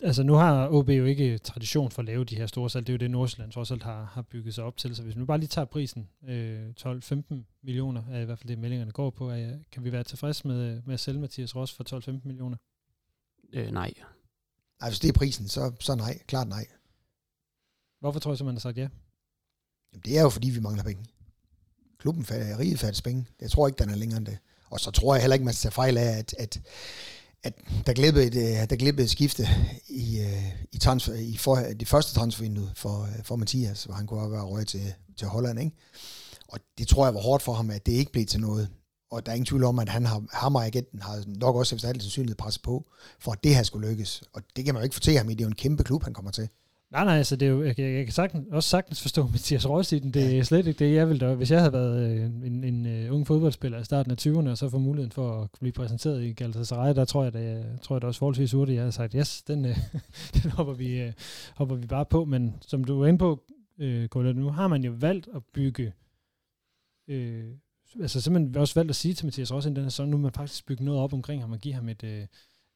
Altså 0.00 0.22
nu 0.22 0.34
har 0.34 0.68
OB 0.68 0.88
jo 0.88 1.04
ikke 1.04 1.38
tradition 1.38 1.90
for 1.90 2.02
at 2.02 2.06
lave 2.06 2.24
de 2.24 2.36
her 2.36 2.46
store 2.46 2.70
salg, 2.70 2.86
det 2.86 2.92
er 2.92 2.94
jo 2.94 2.98
det 2.98 3.10
Nordsjælland 3.10 3.52
trods 3.52 3.70
alt 3.70 3.82
har, 3.82 4.04
har 4.04 4.22
bygget 4.22 4.54
sig 4.54 4.64
op 4.64 4.76
til, 4.76 4.96
så 4.96 5.02
hvis 5.02 5.18
vi 5.18 5.24
bare 5.24 5.38
lige 5.38 5.48
tager 5.48 5.64
prisen, 5.64 6.08
øh, 6.28 6.70
12-15 6.80 7.34
millioner 7.62 8.02
er 8.10 8.20
i 8.20 8.24
hvert 8.24 8.38
fald 8.38 8.48
det 8.48 8.58
meldingerne 8.58 8.92
går 8.92 9.10
på, 9.10 9.30
er, 9.30 9.56
kan 9.72 9.84
vi 9.84 9.92
være 9.92 10.04
tilfreds 10.04 10.44
med, 10.44 10.82
med 10.86 10.94
at 10.94 11.00
sælge 11.00 11.20
Mathias 11.20 11.56
Ross 11.56 11.72
for 11.72 12.10
12-15 12.10 12.20
millioner? 12.24 12.56
Øh, 13.52 13.70
nej. 13.70 13.92
Nej, 14.84 14.90
hvis 14.90 15.00
det 15.00 15.08
er 15.08 15.12
prisen, 15.12 15.48
så, 15.48 15.72
så 15.80 15.94
nej. 15.94 16.18
Klart 16.26 16.48
nej. 16.48 16.66
Hvorfor 18.00 18.20
tror 18.20 18.30
jeg 18.30 18.38
så, 18.38 18.44
man 18.44 18.54
har 18.54 18.60
sagt 18.60 18.76
ja? 18.76 18.88
Jamen, 19.92 20.02
det 20.04 20.18
er 20.18 20.22
jo, 20.22 20.28
fordi 20.28 20.50
vi 20.50 20.60
mangler 20.60 20.82
penge. 20.82 21.04
Klubben 21.98 22.26
er 22.28 22.58
riget 22.58 22.78
færdig 22.78 23.02
penge. 23.02 23.26
Jeg 23.40 23.50
tror 23.50 23.66
ikke, 23.66 23.78
den 23.78 23.90
er 23.90 23.94
længere 23.94 24.18
end 24.18 24.26
det. 24.26 24.38
Og 24.70 24.80
så 24.80 24.90
tror 24.90 25.14
jeg 25.14 25.22
heller 25.22 25.34
ikke, 25.34 25.44
man 25.44 25.54
skal 25.54 25.62
tage 25.62 25.74
fejl 25.74 25.98
af, 25.98 26.18
at, 26.18 26.34
at, 26.38 26.60
at 27.42 27.54
der 27.86 27.92
glippede 27.92 28.26
et, 28.26 28.34
øh, 28.34 28.70
der 28.70 28.76
glippede 28.76 29.04
et 29.04 29.10
skifte 29.10 29.48
i, 29.88 30.20
øh, 30.20 30.52
i, 30.72 30.78
transfer, 30.78 31.14
i 31.14 31.36
for, 31.36 31.56
det 31.56 31.88
første 31.88 32.14
transfervindue 32.14 32.70
for, 32.76 33.02
øh, 33.02 33.24
for 33.24 33.36
Mathias, 33.36 33.84
hvor 33.84 33.94
han 33.94 34.06
kunne 34.06 34.20
have 34.20 34.32
været 34.32 34.48
røget 34.48 34.68
til, 34.68 34.94
til 35.16 35.26
Holland. 35.26 35.60
Ikke? 35.60 35.76
Og 36.48 36.60
det 36.78 36.88
tror 36.88 37.06
jeg 37.06 37.14
var 37.14 37.20
hårdt 37.20 37.42
for 37.42 37.52
ham, 37.52 37.70
at 37.70 37.86
det 37.86 37.92
ikke 37.92 38.12
blev 38.12 38.26
til 38.26 38.40
noget 38.40 38.70
og 39.10 39.26
der 39.26 39.32
er 39.32 39.36
ingen 39.36 39.46
tvivl 39.46 39.64
om, 39.64 39.78
at 39.78 39.88
han 39.88 40.06
har, 40.06 40.22
ham 40.32 40.54
og 40.54 40.66
agenten 40.66 41.02
har 41.02 41.24
nok 41.26 41.56
også 41.56 41.74
efter 41.74 41.88
alt 41.88 42.02
sandsynlighed 42.02 42.36
presset 42.36 42.62
på, 42.62 42.90
for 43.18 43.32
at 43.32 43.44
det 43.44 43.56
her 43.56 43.62
skulle 43.62 43.88
lykkes. 43.88 44.22
Og 44.32 44.42
det 44.56 44.64
kan 44.64 44.74
man 44.74 44.80
jo 44.80 44.84
ikke 44.84 44.94
fortælle 44.94 45.18
ham 45.18 45.30
i, 45.30 45.34
det 45.34 45.40
er 45.40 45.44
jo 45.44 45.48
en 45.48 45.54
kæmpe 45.54 45.84
klub, 45.84 46.02
han 46.02 46.14
kommer 46.14 46.30
til. 46.30 46.48
Nej, 46.94 47.04
nej, 47.04 47.16
altså 47.16 47.36
det 47.36 47.46
er 47.46 47.50
jo, 47.50 47.62
jeg, 47.62 47.78
jeg 47.78 48.04
kan 48.04 48.12
sagtens, 48.12 48.46
også 48.50 48.68
sagtens 48.68 49.02
forstå 49.02 49.26
Mathias 49.32 49.68
Røs 49.68 49.92
i 49.92 49.98
den. 49.98 50.14
Det 50.14 50.38
er 50.38 50.42
slet 50.42 50.66
ikke 50.66 50.84
det, 50.84 50.94
jeg 50.94 51.08
ville 51.08 51.26
da, 51.26 51.34
hvis 51.34 51.50
jeg 51.50 51.58
havde 51.58 51.72
været 51.72 52.10
øh, 52.10 52.24
en, 52.24 52.44
en, 52.44 52.64
en 52.64 53.08
uh, 53.08 53.14
ung 53.14 53.26
fodboldspiller 53.26 53.78
i 53.78 53.84
starten 53.84 54.12
af 54.12 54.26
20'erne, 54.26 54.48
og 54.48 54.58
så 54.58 54.68
få 54.68 54.78
muligheden 54.78 55.12
for 55.12 55.42
at 55.42 55.48
blive 55.60 55.72
præsenteret 55.72 56.22
i 56.22 56.32
Galatasaray, 56.32 56.94
der 56.94 57.04
tror 57.04 57.22
jeg, 57.22 57.32
det, 57.32 57.64
tror 57.82 57.96
jeg 57.96 58.00
det 58.00 58.08
også 58.08 58.18
forholdsvis 58.18 58.52
hurtigt, 58.52 58.74
jeg 58.74 58.82
havde 58.82 58.92
sagt, 58.92 59.12
yes, 59.12 59.42
den, 59.42 59.64
uh, 59.64 59.76
den 60.42 60.50
hopper, 60.50 60.74
vi, 60.74 61.12
hopper 61.54 61.76
vi 61.76 61.86
bare 61.86 62.04
på. 62.04 62.24
Men 62.24 62.54
som 62.60 62.84
du 62.84 63.02
er 63.02 63.06
inde 63.06 63.18
på, 63.18 63.42
uh, 64.14 64.24
nu 64.24 64.48
har 64.48 64.68
man 64.68 64.84
jo 64.84 64.92
valgt 64.92 65.28
at 65.34 65.42
bygge 65.54 65.92
uh, 67.08 67.14
altså 68.00 68.20
simpelthen 68.20 68.56
også 68.56 68.74
valgt 68.74 68.90
at 68.90 68.96
sige 68.96 69.14
til 69.14 69.26
Mathias 69.26 69.52
Rossen, 69.52 69.76
den 69.76 69.84
her 69.84 69.90
sæson, 69.90 70.08
nu 70.08 70.18
man 70.18 70.32
faktisk 70.32 70.66
bygge 70.66 70.84
noget 70.84 71.00
op 71.00 71.12
omkring 71.12 71.42
ham 71.42 71.52
og 71.52 71.58
give 71.58 71.74
ham 71.74 71.88
et, 71.88 72.04
øh, 72.04 72.26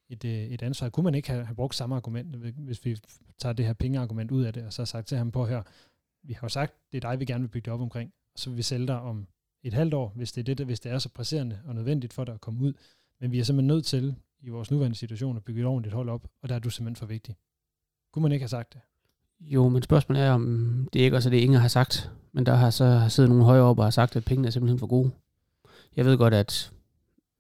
et, 0.09 0.25
øh, 0.25 0.31
et 0.33 0.63
ansvar. 0.63 0.89
Kunne 0.89 1.05
man 1.05 1.15
ikke 1.15 1.31
have, 1.31 1.45
have 1.45 1.55
brugt 1.55 1.75
samme 1.75 1.97
argument, 1.97 2.37
hvis 2.37 2.85
vi 2.85 2.99
tager 3.39 3.53
det 3.53 3.67
her 3.67 3.73
pengeargument 3.73 4.31
ud 4.31 4.43
af 4.43 4.53
det, 4.53 4.65
og 4.67 4.73
så 4.73 4.83
har 4.83 4.87
sagt 4.87 5.09
til 5.09 5.19
ham 5.19 5.31
på 5.31 5.47
her, 5.47 5.63
vi 6.23 6.33
har 6.33 6.41
jo 6.43 6.49
sagt, 6.49 6.75
det 6.93 7.05
er 7.05 7.11
dig, 7.11 7.21
vi 7.21 7.25
gerne 7.25 7.43
vil 7.43 7.49
bygge 7.49 7.65
det 7.65 7.73
op 7.73 7.81
omkring, 7.81 8.13
og 8.35 8.39
så 8.39 8.51
vil 8.51 8.57
vi 8.57 8.63
sælge 8.63 8.87
dig 8.87 9.01
om 9.01 9.27
et 9.63 9.73
halvt 9.73 9.95
år, 9.95 10.13
hvis 10.17 10.33
det 10.33 10.49
er, 10.49 10.55
det, 10.55 10.67
hvis 10.67 10.81
det 10.81 10.93
er 10.93 10.99
så 10.99 11.09
presserende 11.09 11.61
og 11.65 11.75
nødvendigt 11.75 12.13
for 12.13 12.25
dig 12.25 12.35
at 12.35 12.41
komme 12.41 12.65
ud. 12.65 12.73
Men 13.21 13.33
vi 13.33 13.39
er 13.39 13.45
simpelthen 13.45 13.67
nødt 13.67 13.87
til, 13.87 14.15
i 14.41 14.49
vores 14.49 14.71
nuværende 14.71 14.97
situation, 14.97 15.37
at 15.37 15.45
bygge 15.45 15.61
et 15.61 15.67
ordentligt 15.67 15.95
hold 15.95 16.09
op, 16.09 16.29
og 16.43 16.49
der 16.49 16.55
er 16.55 16.59
du 16.59 16.71
simpelthen 16.71 16.97
for 16.97 17.07
vigtig. 17.07 17.37
Kunne 18.13 18.23
man 18.23 18.33
ikke 18.33 18.43
have 18.43 18.49
sagt 18.49 18.73
det? 18.73 18.81
Jo, 19.41 19.69
men 19.69 19.83
spørgsmålet 19.83 20.23
er, 20.23 20.31
om 20.31 20.89
det 20.93 21.01
ikke 21.01 21.17
også 21.17 21.29
er 21.29 21.31
det, 21.31 21.39
Inger 21.39 21.59
har 21.59 21.69
sagt. 21.69 22.11
Men 22.33 22.47
der 22.47 22.55
har 22.55 22.71
så 22.71 23.07
siddet 23.09 23.31
nogle 23.31 23.45
højere 23.45 23.65
op 23.65 23.79
og 23.79 23.85
har 23.85 23.91
sagt, 23.91 24.17
at 24.17 24.25
pengene 24.25 24.47
er 24.47 24.51
simpelthen 24.51 24.79
for 24.79 24.87
gode. 24.87 25.11
Jeg 25.97 26.05
ved 26.05 26.19
godt, 26.19 26.35
at 26.35 26.71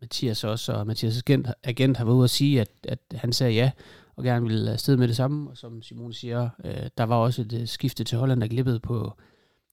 Mathias 0.00 0.44
også, 0.44 0.72
og 0.72 0.82
Mathias' 0.82 1.18
agent, 1.26 1.46
agent 1.64 1.96
har 1.96 2.04
været 2.04 2.16
ude 2.16 2.24
at 2.24 2.30
sige, 2.30 2.60
at, 2.60 2.70
at 2.88 2.98
han 3.14 3.32
sagde 3.32 3.52
ja, 3.52 3.70
og 4.16 4.24
gerne 4.24 4.46
ville 4.46 4.72
afsted 4.72 4.96
med 4.96 5.08
det 5.08 5.16
samme. 5.16 5.50
Og 5.50 5.56
som 5.56 5.82
Simon 5.82 6.12
siger, 6.12 6.48
øh, 6.64 6.88
der 6.98 7.04
var 7.04 7.16
også 7.16 7.42
et 7.42 7.52
øh, 7.52 7.66
skifte 7.66 8.04
til 8.04 8.18
Holland, 8.18 8.40
der 8.40 8.46
glippede 8.46 8.80
på, 8.80 9.12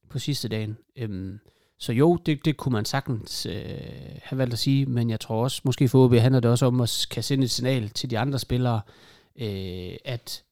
på 0.10 0.20
sidste 0.20 0.48
dagen. 0.48 0.78
Øhm, 0.96 1.40
så 1.80 1.94
jo, 1.94 2.16
det, 2.16 2.46
det 2.46 2.58
kunne 2.58 2.74
man 2.74 2.86
sagtens 2.86 3.46
øh, 3.46 3.56
have 4.24 4.38
valgt 4.38 4.54
at 4.54 4.60
sige, 4.60 4.86
men 4.86 5.10
jeg 5.10 5.20
tror 5.20 5.44
også, 5.44 5.62
måske 5.64 5.90
for 5.90 6.06
OB 6.06 6.14
handler 6.14 6.40
det 6.40 6.52
også 6.52 6.66
om 6.66 6.82
at 6.82 7.08
kan 7.12 7.24
sende 7.24 7.44
et 7.44 7.52
signal 7.52 7.90
til 7.90 8.10
de 8.10 8.20
andre 8.20 8.40
spillere, 8.40 8.82
øh, 9.36 9.96
at 10.06 10.44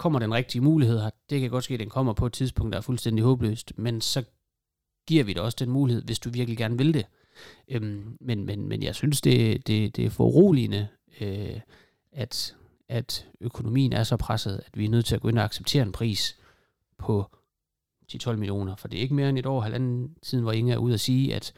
kommer 0.00 0.18
den 0.18 0.34
rigtige 0.34 0.62
mulighed 0.62 1.00
her. 1.00 1.10
Det 1.30 1.40
kan 1.40 1.50
godt 1.50 1.64
ske, 1.64 1.74
at 1.74 1.80
den 1.80 1.88
kommer 1.88 2.12
på 2.12 2.26
et 2.26 2.32
tidspunkt, 2.32 2.72
der 2.72 2.78
er 2.78 2.82
fuldstændig 2.82 3.24
håbløst, 3.24 3.72
men 3.78 4.00
så 4.00 4.24
giver 5.06 5.24
vi 5.24 5.32
dig 5.32 5.42
også 5.42 5.56
den 5.60 5.70
mulighed, 5.70 6.02
hvis 6.02 6.18
du 6.18 6.30
virkelig 6.30 6.58
gerne 6.58 6.78
vil 6.78 6.94
det. 6.94 7.06
Øhm, 7.68 8.16
men, 8.20 8.46
men, 8.46 8.68
men 8.68 8.82
jeg 8.82 8.94
synes, 8.94 9.20
det, 9.20 9.66
det, 9.66 9.96
det 9.96 10.06
er 10.06 10.10
foruroligende, 10.10 10.88
øh, 11.20 11.60
at, 12.12 12.56
at 12.88 13.26
økonomien 13.40 13.92
er 13.92 14.04
så 14.04 14.16
presset, 14.16 14.62
at 14.66 14.78
vi 14.78 14.84
er 14.84 14.88
nødt 14.88 15.06
til 15.06 15.14
at 15.14 15.20
gå 15.20 15.28
ind 15.28 15.38
og 15.38 15.44
acceptere 15.44 15.82
en 15.82 15.92
pris 15.92 16.38
på 16.98 17.24
10-12 18.12 18.32
millioner. 18.32 18.76
For 18.76 18.88
det 18.88 18.96
er 18.96 19.02
ikke 19.02 19.14
mere 19.14 19.28
end 19.28 19.38
et 19.38 19.46
år, 19.46 19.60
halvanden 19.60 20.16
siden, 20.22 20.42
hvor 20.42 20.52
Inge 20.52 20.72
er 20.72 20.78
ude 20.78 20.94
at 20.94 21.00
sige, 21.00 21.34
at 21.34 21.52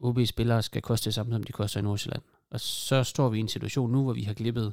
OB-spillere 0.00 0.62
skal 0.62 0.82
koste 0.82 1.04
det 1.04 1.14
samme, 1.14 1.32
som 1.32 1.42
de 1.42 1.52
koster 1.52 1.80
i 1.80 1.82
Nordsjælland. 1.82 2.22
Og 2.50 2.60
så 2.60 3.04
står 3.04 3.28
vi 3.28 3.36
i 3.36 3.40
en 3.40 3.48
situation 3.48 3.92
nu, 3.92 4.02
hvor 4.02 4.12
vi 4.12 4.22
har 4.22 4.34
glippet 4.34 4.72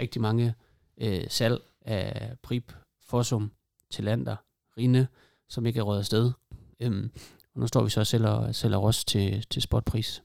rigtig 0.00 0.22
mange 0.22 0.54
øh, 0.98 1.24
salg 1.28 1.62
af 1.84 2.32
Prip, 2.42 2.72
Fossum, 3.00 3.52
Tillander, 3.90 4.36
Rinde, 4.78 5.06
som 5.48 5.66
ikke 5.66 5.78
er 5.78 5.82
røget 5.82 5.98
afsted. 5.98 6.32
Øhm, 6.80 7.10
og 7.54 7.60
nu 7.60 7.66
står 7.66 7.82
vi 7.84 7.90
så 7.90 8.00
og 8.00 8.06
sælger, 8.06 8.52
sælger 8.52 8.78
os 8.78 9.04
til, 9.04 9.46
til 9.50 9.62
spotpris. 9.62 10.22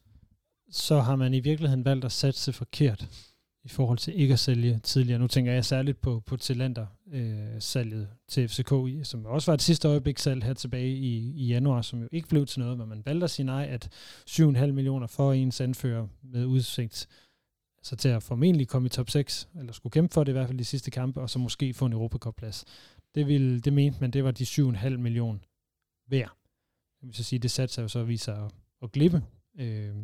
Så 0.72 1.00
har 1.00 1.16
man 1.16 1.34
i 1.34 1.40
virkeligheden 1.40 1.86
valgt 1.86 2.06
at 2.06 2.12
satse 2.12 2.54
forkert 2.54 3.08
i 3.64 3.70
forhold 3.70 3.98
til 3.98 4.22
ikke 4.22 4.34
at 4.34 4.40
sælge 4.40 4.80
tidligere. 4.84 5.20
Nu 5.20 5.28
tænker 5.28 5.52
jeg 5.52 5.66
særligt 5.66 6.02
på, 6.02 6.24
på 6.26 6.38
Tillander-salget 6.38 8.02
øh, 8.02 8.08
til 8.28 8.48
FCK, 8.50 8.74
som 9.04 9.26
også 9.26 9.52
var 9.52 9.54
et 9.54 9.62
sidste 9.62 9.88
øjeblik-salg 9.88 10.44
her 10.44 10.54
tilbage 10.54 10.90
i, 10.90 11.34
i 11.36 11.48
januar, 11.48 11.82
som 11.82 12.02
jo 12.02 12.08
ikke 12.12 12.28
blev 12.28 12.46
til 12.46 12.60
noget, 12.60 12.78
men 12.78 12.90
man 12.90 13.04
valgte 13.06 13.24
at 13.24 13.30
sige 13.30 13.46
nej, 13.46 13.68
at 13.70 13.90
7,5 14.30 14.66
millioner 14.66 15.08
for 15.08 15.34
ens 15.34 15.62
anfører 15.62 16.08
med 16.24 16.46
udsigt 16.46 17.08
så 17.84 17.96
til 17.96 18.10
at 18.10 18.24
formentlig 18.24 18.68
komme 18.68 18.86
i 18.86 18.90
top 18.90 19.10
6, 19.10 19.50
eller 19.60 19.74
skulle 19.74 19.92
kæmpe 19.92 20.14
for 20.14 20.24
det 20.24 20.32
i 20.32 20.34
hvert 20.34 20.48
fald 20.48 20.58
de 20.58 20.66
sidste 20.66 20.92
kampe, 20.92 21.22
og 21.22 21.30
så 21.30 21.40
måske 21.40 21.74
få 21.74 21.86
en 21.86 21.94
Europacup-plads. 21.94 22.66
Det, 23.16 23.28
ville, 23.28 23.60
det 23.60 23.74
mente 23.74 23.98
man, 24.02 24.12
det 24.12 24.24
var 24.24 24.32
de 24.32 24.44
7,5 24.44 24.90
millioner 24.90 25.40
hver. 26.06 26.28
Det 27.02 27.08
vil 27.08 27.16
så 27.16 27.24
sige, 27.24 27.40
det 27.40 27.52
satte 27.52 27.74
sig 27.74 27.82
jo 27.84 27.88
så 27.88 28.00
at 28.00 28.08
vise 28.08 28.26
sig 28.26 28.46
at, 28.46 28.52
at 28.84 28.92
glippe 28.92 29.24
øh, 29.60 29.96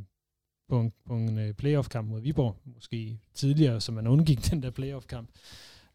på 0.70 0.80
en, 0.80 0.94
på 1.06 1.16
en 1.16 1.38
øh, 1.38 1.54
playoff-kamp 1.54 2.10
mod 2.10 2.22
Viborg, 2.22 2.58
måske 2.66 3.20
tidligere, 3.34 3.82
så 3.82 3.92
man 3.92 4.08
undgik 4.08 4.52
den 4.52 4.64
der 4.64 4.70
playoff-kamp. 4.70 5.30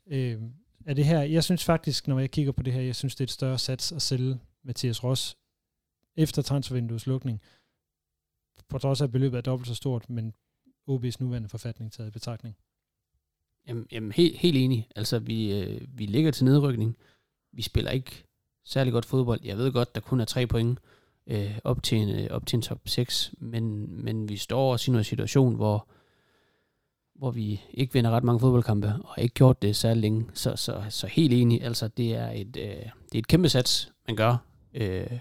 Øh, 0.07 0.43
er 0.87 0.95
det 0.95 1.05
her, 1.05 1.23
jeg 1.23 1.45
synes 1.45 1.65
faktisk, 1.65 2.09
når 2.09 2.19
jeg 2.19 2.31
kigger 2.31 2.53
på 2.53 2.63
det 2.63 2.73
her, 2.73 2.81
jeg 2.81 2.97
synes, 2.97 3.15
det 3.15 3.21
er 3.21 3.27
et 3.27 3.31
større 3.31 3.59
sats 3.59 3.93
at 3.93 4.03
sælge 4.03 4.39
Mathias 4.65 5.05
Ross 5.05 5.37
efter 6.17 6.43
transfervinduets 6.43 7.07
lukning, 7.07 7.41
på 8.69 8.79
trods 8.79 9.01
af 9.01 9.05
at 9.05 9.13
beløbet 9.13 9.39
er 9.39 9.43
dobbelt 9.43 9.69
så 9.69 9.75
stort, 9.75 10.11
men 10.11 10.35
OB's 10.89 11.17
nuværende 11.21 11.49
forfatning 11.49 11.93
taget 11.93 12.09
i 12.09 12.11
betragtning. 12.11 12.57
Jamen, 13.69 13.87
jamen 13.93 14.13
helt, 14.13 14.39
helt 14.39 14.57
enig. 14.57 14.89
Altså, 14.97 15.19
vi, 15.19 15.61
øh, 15.61 15.81
vi 15.89 16.07
ligger 16.07 16.31
til 16.31 16.45
nedrykning. 16.45 16.97
Vi 17.53 17.63
spiller 17.63 17.91
ikke 17.91 18.25
særlig 18.65 18.93
godt 18.93 19.05
fodbold. 19.05 19.41
Jeg 19.45 19.59
ved 19.59 19.73
godt, 19.73 19.95
der 19.95 20.01
kun 20.01 20.21
er 20.21 20.25
tre 20.25 20.47
point 20.47 20.79
øh, 21.27 21.59
op, 21.65 21.83
til 21.83 21.99
en, 21.99 22.09
øh, 22.09 22.27
op 22.31 22.47
til 22.47 22.57
en 22.57 22.63
top 22.63 22.81
6, 22.87 23.35
men, 23.39 23.95
men 24.05 24.29
vi 24.29 24.37
står 24.37 24.73
også 24.73 24.93
i 24.93 24.95
en 24.95 25.05
situation, 25.05 25.55
hvor, 25.55 25.89
hvor 27.15 27.31
vi 27.31 27.61
ikke 27.71 27.93
vinder 27.93 28.11
ret 28.11 28.25
mange 28.25 28.41
fodboldkampe, 28.41 28.87
og 28.87 29.09
har 29.15 29.23
ikke 29.23 29.35
gjort 29.35 29.63
det 29.63 29.77
særlig 29.77 30.01
længe. 30.01 30.27
Så, 30.35 30.57
så, 30.57 30.85
så 30.89 31.07
helt 31.07 31.33
enig, 31.33 31.63
altså 31.63 31.89
det 31.89 32.15
er 32.15 32.31
et, 32.31 32.57
øh, 32.57 32.63
det 33.13 33.15
er 33.15 33.19
et 33.19 33.27
kæmpe 33.27 33.49
sats, 33.49 33.93
man 34.07 34.17
gør, 34.17 34.37
øh, 34.75 35.19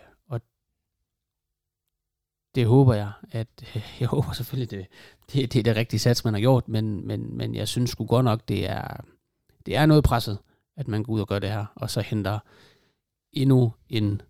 det 2.57 2.67
håber 2.67 2.93
jeg, 2.93 3.11
at 3.31 3.47
jeg 3.99 4.07
håber 4.07 4.31
selvfølgelig, 4.33 4.71
det, 4.71 4.87
det, 5.33 5.53
det 5.53 5.59
er 5.59 5.63
det 5.63 5.75
rigtige 5.75 5.99
sats, 5.99 6.25
man 6.25 6.33
har 6.33 6.41
gjort, 6.41 6.67
men, 6.67 7.07
men, 7.07 7.37
men 7.37 7.55
jeg 7.55 7.67
synes 7.67 7.89
sgu 7.89 8.05
godt 8.05 8.23
nok, 8.23 8.47
det 8.47 8.69
er, 8.69 9.03
det 9.65 9.75
er 9.75 9.85
noget 9.85 10.03
presset, 10.03 10.37
at 10.77 10.87
man 10.87 11.03
går 11.03 11.13
ud 11.13 11.21
og 11.21 11.27
gør 11.27 11.39
det 11.39 11.49
her, 11.49 11.65
og 11.75 11.89
så 11.89 12.01
henter 12.01 12.39
endnu 13.33 13.73
en 13.89 14.21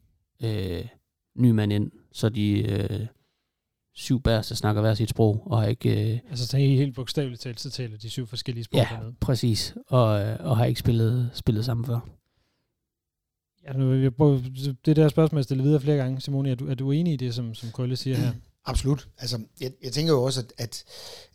øh, 0.43 0.85
ny 1.37 1.51
mand 1.51 1.73
ind, 1.73 1.91
så 2.11 2.29
de 2.29 2.71
øh, 2.71 3.07
syv 3.95 4.21
bærer, 4.21 4.41
der 4.41 4.55
snakker 4.55 4.81
hver 4.81 4.93
sit 4.93 5.09
sprog, 5.09 5.43
og 5.45 5.59
har 5.59 5.67
ikke... 5.67 6.13
Øh, 6.13 6.19
altså 6.29 6.47
så 6.47 6.57
helt 6.57 6.95
bogstaveligt 6.95 7.41
talt, 7.41 7.59
så 7.59 7.69
taler 7.69 7.97
de 7.97 8.09
syv 8.09 8.27
forskellige 8.27 8.63
sprog 8.63 8.79
ja, 8.79 8.87
dernede. 8.95 9.15
præcis, 9.21 9.75
og, 9.87 10.21
øh, 10.21 10.37
og 10.39 10.57
har 10.57 10.65
ikke 10.65 10.79
spillet, 10.79 11.29
spillet 11.33 11.65
sammen 11.65 11.85
før. 11.85 11.99
Ja, 13.67 13.73
nu, 13.73 13.93
jeg 13.93 14.15
prøver, 14.15 14.39
det 14.85 14.95
der 14.95 15.09
spørgsmål, 15.09 15.39
jeg 15.39 15.43
stiller 15.43 15.63
videre 15.63 15.81
flere 15.81 15.97
gange. 15.97 16.21
Simone, 16.21 16.51
er 16.51 16.55
du, 16.55 16.67
er 16.69 16.75
du 16.75 16.91
enig 16.91 17.13
i 17.13 17.17
det, 17.17 17.35
som, 17.35 17.53
som 17.53 17.71
Krølle 17.71 17.95
siger 17.95 18.17
her? 18.17 18.31
Absolut. 18.65 19.07
Altså, 19.17 19.41
jeg, 19.61 19.71
jeg 19.83 19.91
tænker 19.91 20.13
jo 20.13 20.23
også, 20.23 20.39
at, 20.39 20.53
at, 20.57 20.83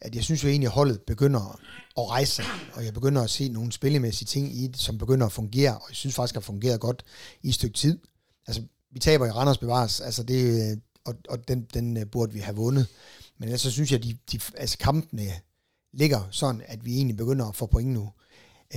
at 0.01 0.15
jeg 0.15 0.25
synes 0.25 0.45
jo 0.45 0.49
egentlig, 0.49 0.67
at 0.67 0.73
holdet 0.73 1.01
begynder 1.01 1.61
at 1.99 2.11
rejse 2.11 2.33
sig, 2.33 2.45
og 2.75 2.85
jeg 2.85 2.95
begynder 2.95 3.23
at 3.23 3.31
se 3.31 3.49
nogle 3.49 3.73
spillemæssige 3.73 4.27
ting 4.27 4.57
i 4.57 4.67
det, 4.67 4.77
som 4.77 4.99
begynder 4.99 5.27
at 5.27 5.33
fungere, 5.33 5.75
og 5.75 5.85
jeg 5.89 5.97
synes 5.97 6.15
faktisk, 6.15 6.37
at 6.37 6.43
har 6.43 6.47
fungeret 6.47 6.81
godt 6.81 7.03
i 7.43 7.49
et 7.49 7.55
stykke 7.55 7.75
tid. 7.75 7.99
Altså, 8.47 8.63
vi 8.91 8.99
taber 8.99 9.27
i 9.27 9.31
Randers 9.31 9.59
Bevares, 9.59 10.01
altså 10.01 10.23
det, 10.23 10.81
og, 11.05 11.15
og 11.29 11.49
den, 11.49 11.67
den 11.75 11.97
øh, 11.97 12.07
burde 12.07 12.33
vi 12.33 12.39
have 12.39 12.57
vundet. 12.57 12.87
Men 13.39 13.49
ellers 13.49 13.61
så 13.61 13.71
synes 13.71 13.93
jeg, 13.93 13.99
at 13.99 14.05
de, 14.05 14.17
de, 14.33 14.41
altså 14.57 14.79
kampene 14.79 15.23
ligger 15.93 16.29
sådan, 16.31 16.63
at 16.65 16.85
vi 16.85 16.95
egentlig 16.95 17.17
begynder 17.17 17.47
at 17.47 17.57
få 17.57 17.67
point 17.67 17.91
nu. 17.91 18.11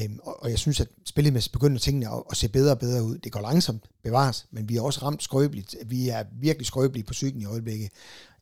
Øhm, 0.03 0.19
og, 0.23 0.43
og 0.43 0.49
jeg 0.49 0.59
synes, 0.59 0.79
at 0.79 0.87
spillet 1.05 1.49
begynder 1.53 1.79
tingene 1.79 2.13
at, 2.13 2.23
at 2.31 2.37
se 2.37 2.49
bedre 2.49 2.71
og 2.71 2.79
bedre 2.79 3.03
ud. 3.03 3.17
Det 3.17 3.31
går 3.31 3.41
langsomt, 3.41 3.83
bevares, 4.03 4.47
men 4.51 4.69
vi 4.69 4.77
er 4.77 4.81
også 4.81 4.99
ramt 5.03 5.23
skrøbeligt. 5.23 5.75
Vi 5.85 6.09
er 6.09 6.23
virkelig 6.41 6.67
skrøbelige 6.67 7.03
på 7.03 7.11
psyken 7.11 7.41
i 7.41 7.45
øjeblikket. 7.45 7.89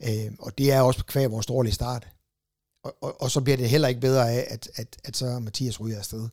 Øhm, 0.03 0.35
og 0.39 0.57
det 0.57 0.71
er 0.71 0.81
også 0.81 1.05
kvæg 1.05 1.31
vores 1.31 1.45
dårlige 1.45 1.73
start. 1.73 2.07
Og, 2.83 2.95
og, 3.01 3.21
og 3.21 3.31
så 3.31 3.41
bliver 3.41 3.57
det 3.57 3.69
heller 3.69 3.87
ikke 3.87 4.01
bedre 4.01 4.31
af, 4.31 4.47
at, 4.49 4.69
at, 4.75 4.97
at 5.03 5.17
så 5.17 5.39
Mathias 5.39 5.81
ryger 5.81 5.97
afsted. 5.97 6.29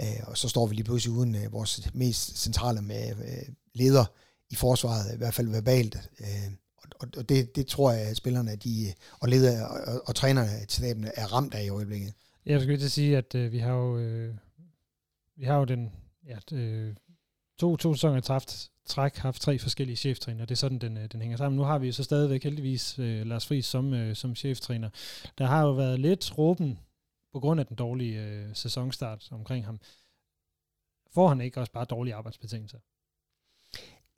Øh, 0.00 0.06
og 0.26 0.38
så 0.38 0.48
står 0.48 0.66
vi 0.66 0.74
lige 0.74 0.84
pludselig 0.84 1.12
uden 1.12 1.34
øh, 1.34 1.52
vores 1.52 1.90
mest 1.94 2.38
centrale 2.38 2.82
med 2.82 3.10
øh, 3.10 3.54
leder 3.74 4.04
i 4.50 4.54
forsvaret, 4.54 5.14
i 5.14 5.16
hvert 5.16 5.34
fald 5.34 5.48
verbalt. 5.48 6.10
Øh, 6.20 6.52
og, 6.76 7.08
og 7.16 7.28
det, 7.28 7.56
det 7.56 7.66
tror 7.66 7.92
jeg, 7.92 8.00
at 8.00 8.16
spillerne 8.16 8.56
de, 8.56 8.92
og 9.20 9.28
ledere 9.28 9.68
og, 9.68 9.94
og, 9.94 10.02
og 10.06 10.14
trænerne 10.14 10.66
til 10.68 10.78
staben 10.78 11.08
er 11.14 11.26
ramt 11.26 11.54
af 11.54 11.64
i 11.64 11.68
øjeblikket. 11.68 12.12
Jeg 12.46 12.60
skulle 12.60 12.78
til 12.78 12.84
at 12.84 12.92
sige, 12.92 13.16
at 13.16 13.34
øh, 13.34 13.52
vi 13.52 13.58
har 13.58 13.72
jo 13.72 13.98
øh, 13.98 14.34
vi 15.36 15.44
har 15.44 15.58
jo 15.58 15.64
den 15.64 15.92
ja, 16.26 16.38
øh, 16.52 16.94
to, 17.58 17.76
to 17.76 17.94
sæsoner 17.94 18.20
træft, 18.20 18.70
træk 18.86 19.16
haft 19.16 19.42
tre 19.42 19.58
forskellige 19.58 19.96
cheftræner. 19.96 20.44
Det 20.44 20.54
er 20.54 20.56
sådan, 20.56 20.78
den, 20.78 20.96
øh, 20.96 21.08
den 21.12 21.20
hænger 21.20 21.36
sammen. 21.36 21.56
Nu 21.56 21.62
har 21.62 21.78
vi 21.78 21.92
så 21.92 22.04
stadigvæk 22.04 22.44
heldigvis 22.44 22.98
øh, 22.98 23.26
Lars 23.26 23.46
Friis 23.46 23.66
som, 23.66 23.94
øh, 23.94 24.16
som 24.16 24.36
cheftræner. 24.36 24.90
Der 25.38 25.46
har 25.46 25.62
jo 25.62 25.72
været 25.72 26.00
lidt 26.00 26.38
råben 26.38 26.78
på 27.32 27.40
grund 27.40 27.60
af 27.60 27.66
den 27.66 27.76
dårlige 27.76 28.22
øh, 28.22 28.56
sæsonstart 28.56 29.28
omkring 29.30 29.64
ham. 29.64 29.80
Får 31.14 31.28
han 31.28 31.40
ikke 31.40 31.60
også 31.60 31.72
bare 31.72 31.84
dårlige 31.84 32.14
arbejdsbetingelser? 32.14 32.78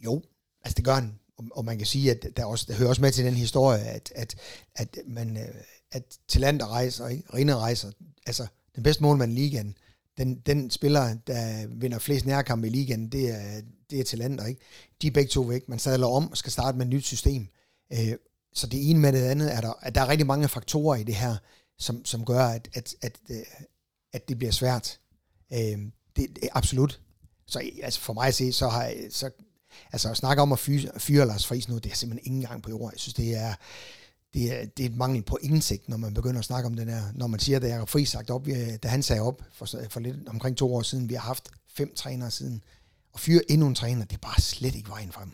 Jo, 0.05 0.23
altså 0.63 0.75
det 0.77 0.85
gør 0.85 0.95
han. 0.95 1.19
Og, 1.37 1.45
og 1.53 1.65
man 1.65 1.79
kan 1.79 1.87
sige, 1.87 2.11
at 2.11 2.37
der, 2.37 2.45
også, 2.45 2.67
der 2.69 2.79
hører 2.79 2.89
også 2.89 3.03
med 3.03 3.13
til 3.13 3.25
den 3.25 3.35
historie, 3.35 3.81
at, 3.81 4.13
at, 4.15 4.35
at, 4.75 4.99
man, 5.07 5.37
øh, 5.37 5.55
at 5.93 6.19
Talander 6.29 6.67
rejser, 6.67 7.09
ikke? 7.09 7.35
rinder 7.35 7.59
rejser. 7.59 7.93
Altså, 8.27 8.47
den 8.75 8.83
bedste 8.83 9.03
målmand 9.03 9.33
i 9.33 9.35
ligaen, 9.35 9.77
den, 10.19 10.35
den 10.47 10.71
spiller, 10.71 11.15
der 11.27 11.67
vinder 11.67 11.99
flest 11.99 12.27
nærkampe 12.27 12.67
i 12.67 12.71
ligaen, 12.71 13.09
det 13.09 13.31
er, 13.31 13.61
det 13.91 14.01
er 14.01 14.05
Talander, 14.05 14.47
ikke? 14.47 14.61
De 15.03 15.07
er 15.07 15.11
begge 15.11 15.29
to 15.29 15.41
væk. 15.41 15.69
Man 15.69 15.79
sadler 15.79 16.07
om 16.07 16.31
og 16.31 16.37
skal 16.37 16.53
starte 16.53 16.79
med 16.79 16.87
et 16.87 16.93
nyt 16.93 17.05
system. 17.05 17.49
Øh, 17.93 18.15
så 18.53 18.67
det 18.67 18.91
ene 18.91 18.99
med 18.99 19.13
det 19.13 19.23
andet 19.23 19.55
er 19.55 19.61
der, 19.61 19.73
at 19.81 19.95
der 19.95 20.01
er 20.01 20.09
rigtig 20.09 20.27
mange 20.27 20.49
faktorer 20.49 20.97
i 20.97 21.03
det 21.03 21.15
her, 21.15 21.37
som, 21.79 22.05
som 22.05 22.25
gør, 22.25 22.45
at, 22.45 22.69
at, 22.75 22.95
at, 23.03 23.19
øh, 23.31 23.43
at 24.13 24.29
det 24.29 24.39
bliver 24.39 24.53
svært. 24.53 25.01
Øh, 25.53 25.79
det, 26.17 26.17
det 26.17 26.49
absolut. 26.53 27.01
Så 27.47 27.71
altså 27.83 28.01
for 28.01 28.13
mig 28.13 28.27
at 28.27 28.35
se, 28.35 28.53
så 28.53 28.69
har 28.69 28.85
jeg, 28.85 28.97
så, 29.11 29.31
altså 29.93 30.11
at 30.11 30.17
snakke 30.17 30.43
om 30.43 30.53
at 30.53 30.59
fyre, 30.59 31.01
fyre 31.01 31.27
Lars 31.27 31.47
Friis 31.47 31.69
nu, 31.69 31.79
det 31.79 31.93
er 31.93 31.97
simpelthen 31.97 32.33
ingen 32.33 32.49
gang 32.49 32.63
på 32.63 32.71
jorden. 32.71 32.91
Jeg 32.93 33.01
synes, 33.01 33.15
det 33.15 33.37
er, 33.37 33.55
det 34.35 34.53
er, 34.53 34.67
det 34.77 34.85
er 34.85 34.89
et 34.89 34.97
mangel 34.97 35.23
på 35.23 35.39
indsigt, 35.43 35.89
når 35.89 35.97
man 35.97 36.15
begynder 36.15 36.39
at 36.39 36.45
snakke 36.45 36.67
om 36.67 36.75
den 36.75 36.89
her. 36.89 37.03
Når 37.15 37.27
man 37.27 37.41
siger, 37.41 37.57
at 37.59 37.69
Jacob 37.69 37.89
Friis 37.89 38.09
sagt 38.09 38.31
op, 38.31 38.49
øh, 38.49 38.55
da 38.83 38.89
han 38.89 39.03
sagde 39.03 39.23
op 39.23 39.43
for, 39.53 39.67
for 39.91 40.01
lidt 40.01 40.29
omkring 40.29 40.57
to 40.57 40.75
år 40.75 40.83
siden, 40.83 41.09
vi 41.09 41.15
har 41.15 41.23
haft 41.23 41.49
fem 41.69 41.95
trænere 41.95 42.31
siden, 42.31 42.63
og 43.13 43.21
fyre 43.21 43.41
endnu 43.49 43.67
en 43.67 43.75
træner, 43.75 44.05
det 44.05 44.15
er 44.17 44.21
bare 44.23 44.41
slet 44.41 44.75
ikke 44.75 44.89
vejen 44.89 45.13
frem. 45.13 45.33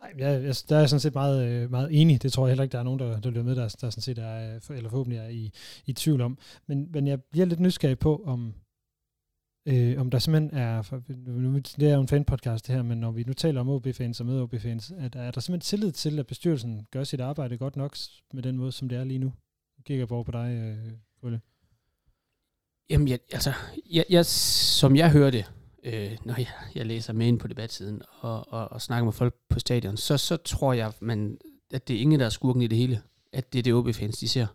Nej, 0.00 0.12
jeg, 0.18 0.44
jeg, 0.44 0.54
der 0.68 0.76
er 0.76 0.80
jeg 0.80 0.88
sådan 0.88 1.00
set 1.00 1.14
meget, 1.14 1.44
øh, 1.46 1.70
meget 1.70 1.88
enig. 2.00 2.22
Det 2.22 2.32
tror 2.32 2.46
jeg 2.46 2.50
heller 2.50 2.62
ikke, 2.62 2.72
der 2.72 2.78
er 2.78 2.82
nogen, 2.82 3.00
der, 3.00 3.20
der 3.20 3.30
løber 3.30 3.44
med, 3.44 3.56
der, 3.56 3.62
der 3.62 3.90
sådan 3.90 4.02
set 4.02 4.18
er, 4.18 4.54
øh, 4.54 4.76
eller 4.76 4.90
forhåbentlig 4.90 5.18
er 5.18 5.28
i, 5.28 5.52
i 5.86 5.92
tvivl 5.92 6.20
om. 6.20 6.38
Men, 6.66 6.88
men 6.92 7.06
jeg 7.06 7.18
bliver 7.22 7.46
lidt 7.46 7.60
nysgerrig 7.60 7.98
på, 7.98 8.22
om, 8.26 8.54
øh, 9.66 10.00
om 10.00 10.10
der 10.10 10.18
simpelthen 10.18 10.60
er, 10.60 10.82
for, 10.82 11.02
nu, 11.26 11.58
det 11.58 11.88
er 11.88 11.94
jo 11.94 12.00
en 12.00 12.08
fanpodcast 12.08 12.66
det 12.66 12.74
her, 12.74 12.82
men 12.82 12.98
når 12.98 13.10
vi 13.10 13.22
nu 13.22 13.32
taler 13.32 13.60
om 13.60 13.68
OB-fans 13.68 14.20
og 14.20 14.26
med 14.26 14.40
OB-fans, 14.40 14.92
at 14.98 15.16
er 15.16 15.30
der 15.30 15.40
simpelthen 15.40 15.60
tillid 15.60 15.92
til, 15.92 16.18
at 16.18 16.26
bestyrelsen 16.26 16.86
gør 16.90 17.04
sit 17.04 17.20
arbejde 17.20 17.58
godt 17.58 17.76
nok 17.76 17.96
med 18.32 18.42
den 18.42 18.56
måde, 18.56 18.72
som 18.72 18.88
det 18.88 18.98
er 18.98 19.04
lige 19.04 19.18
nu? 19.18 19.32
Jeg 19.78 19.84
kigger 19.84 20.06
på 20.06 20.30
dig, 20.32 20.50
øh, 20.50 20.92
Ulle. 21.22 21.40
Jamen, 22.90 23.08
jeg, 23.08 23.18
altså, 23.32 23.52
jeg, 23.90 24.04
jeg, 24.10 24.26
som 24.26 24.96
jeg 24.96 25.10
hører 25.10 25.30
det, 25.30 25.52
øh, 25.84 26.16
når 26.24 26.34
jeg, 26.38 26.48
jeg 26.74 26.86
læser 26.86 27.12
med 27.12 27.26
ind 27.26 27.38
på 27.38 27.48
debatsiden 27.48 28.02
og, 28.20 28.52
og, 28.52 28.72
og 28.72 28.82
snakker 28.82 29.04
med 29.04 29.12
folk 29.12 29.34
på 29.48 29.58
stadion, 29.58 29.96
så, 29.96 30.16
så 30.16 30.36
tror 30.36 30.72
jeg, 30.72 30.92
man, 31.00 31.38
at 31.74 31.88
det 31.88 31.96
er 31.96 32.00
ingen, 32.00 32.20
der 32.20 32.26
er 32.26 32.30
skurken 32.30 32.62
i 32.62 32.66
det 32.66 32.78
hele. 32.78 33.02
At 33.32 33.52
det 33.52 33.58
er 33.58 33.62
det 33.62 33.74
OB-fans, 33.74 34.18
de 34.18 34.28
ser. 34.28 34.46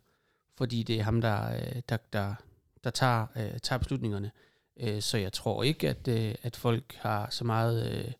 Fordi 0.57 0.83
det 0.83 0.99
er 0.99 1.03
ham, 1.03 1.21
der, 1.21 1.55
øh, 1.55 1.81
der, 1.89 1.97
der, 2.13 2.35
der 2.83 2.89
tager, 2.89 3.25
øh, 3.35 3.59
tager 3.59 3.79
beslutningerne. 3.79 4.27
Øh, 4.27 4.48
Øh, 4.79 5.01
så 5.01 5.17
jeg 5.17 5.33
tror 5.33 5.63
ikke, 5.63 5.89
at, 5.89 6.07
øh, 6.07 6.35
at 6.43 6.55
folk 6.55 6.95
har 6.95 7.27
så 7.29 7.43
meget 7.43 7.91
øh, 7.91 8.11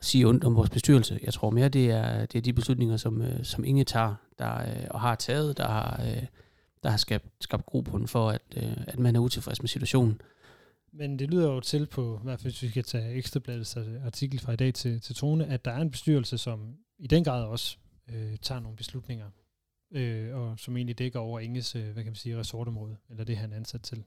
sige 0.00 0.26
ondt 0.26 0.44
om 0.44 0.56
vores 0.56 0.70
bestyrelse. 0.70 1.20
Jeg 1.22 1.32
tror 1.32 1.50
mere, 1.50 1.68
det 1.68 1.90
er, 1.90 2.26
det 2.26 2.38
er 2.38 2.42
de 2.42 2.52
beslutninger, 2.52 2.96
som, 2.96 3.22
øh, 3.22 3.44
som 3.44 3.64
Inge 3.64 3.84
tager, 3.84 4.14
der, 4.38 4.60
øh, 4.60 4.86
og 4.90 5.00
har 5.00 5.14
taget, 5.14 5.56
der 5.56 5.68
har, 5.68 6.02
øh, 6.06 6.22
der 6.82 6.90
har 6.90 6.96
skabt, 6.96 7.26
skabt 7.40 7.66
grobund 7.66 8.08
for, 8.08 8.30
at, 8.30 8.42
øh, 8.56 8.76
at 8.86 8.98
man 8.98 9.16
er 9.16 9.20
utilfreds 9.20 9.62
med 9.62 9.68
situationen. 9.68 10.20
Men 10.92 11.18
det 11.18 11.30
lyder 11.30 11.52
jo 11.52 11.60
til 11.60 11.86
på, 11.86 12.18
i 12.22 12.24
hvert 12.24 12.40
fald 12.40 12.52
hvis 12.52 12.62
vi 12.62 12.68
kan 12.68 12.84
tage 12.84 13.14
Ekstrabladets 13.14 13.76
øh, 13.76 14.04
artikel 14.04 14.40
fra 14.40 14.52
i 14.52 14.56
dag 14.56 14.74
til, 14.74 15.00
til 15.00 15.14
Tone, 15.14 15.46
at 15.46 15.64
der 15.64 15.70
er 15.70 15.80
en 15.80 15.90
bestyrelse, 15.90 16.38
som 16.38 16.74
i 16.98 17.06
den 17.06 17.24
grad 17.24 17.44
også 17.44 17.76
øh, 18.08 18.36
tager 18.42 18.60
nogle 18.60 18.76
beslutninger, 18.76 19.26
øh, 19.92 20.36
og 20.36 20.58
som 20.58 20.76
egentlig 20.76 20.98
dækker 20.98 21.18
over 21.18 21.40
Inges, 21.40 21.76
øh, 21.76 21.84
hvad 21.84 21.94
kan 21.94 22.10
man 22.10 22.14
sige, 22.14 22.38
resortområde, 22.38 22.96
eller 23.10 23.24
det 23.24 23.36
han 23.36 23.52
er 23.52 23.56
ansat 23.56 23.82
til. 23.82 24.04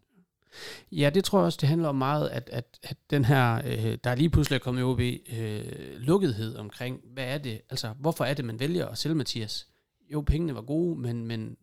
Ja, 0.92 1.10
det 1.14 1.24
tror 1.24 1.40
jeg 1.40 1.46
også, 1.46 1.58
det 1.62 1.70
handler 1.70 1.90
om 1.90 1.96
meget, 1.96 2.30
at, 2.30 2.50
at, 2.54 2.80
at 2.84 2.98
den 3.10 3.26
her, 3.26 3.62
øh, 3.66 3.98
der 4.04 4.10
er 4.10 4.16
lige 4.16 4.30
pludselig 4.30 4.62
kommet 4.62 4.82
i 4.82 4.84
OB, 4.84 5.00
øh, 5.00 5.96
lukkethed 5.98 6.56
omkring, 6.56 7.02
hvad 7.14 7.26
er 7.26 7.38
det, 7.38 7.62
altså 7.70 7.94
hvorfor 8.00 8.26
er 8.26 8.34
det, 8.34 8.46
man 8.46 8.60
vælger 8.60 8.88
at 8.88 8.98
sælge 8.98 9.16
Mathias? 9.16 9.68
Jo, 10.14 10.22
pengene 10.22 10.56
var 10.56 10.62
gode, 10.62 11.00
men, 11.00 11.28
men 11.28 11.58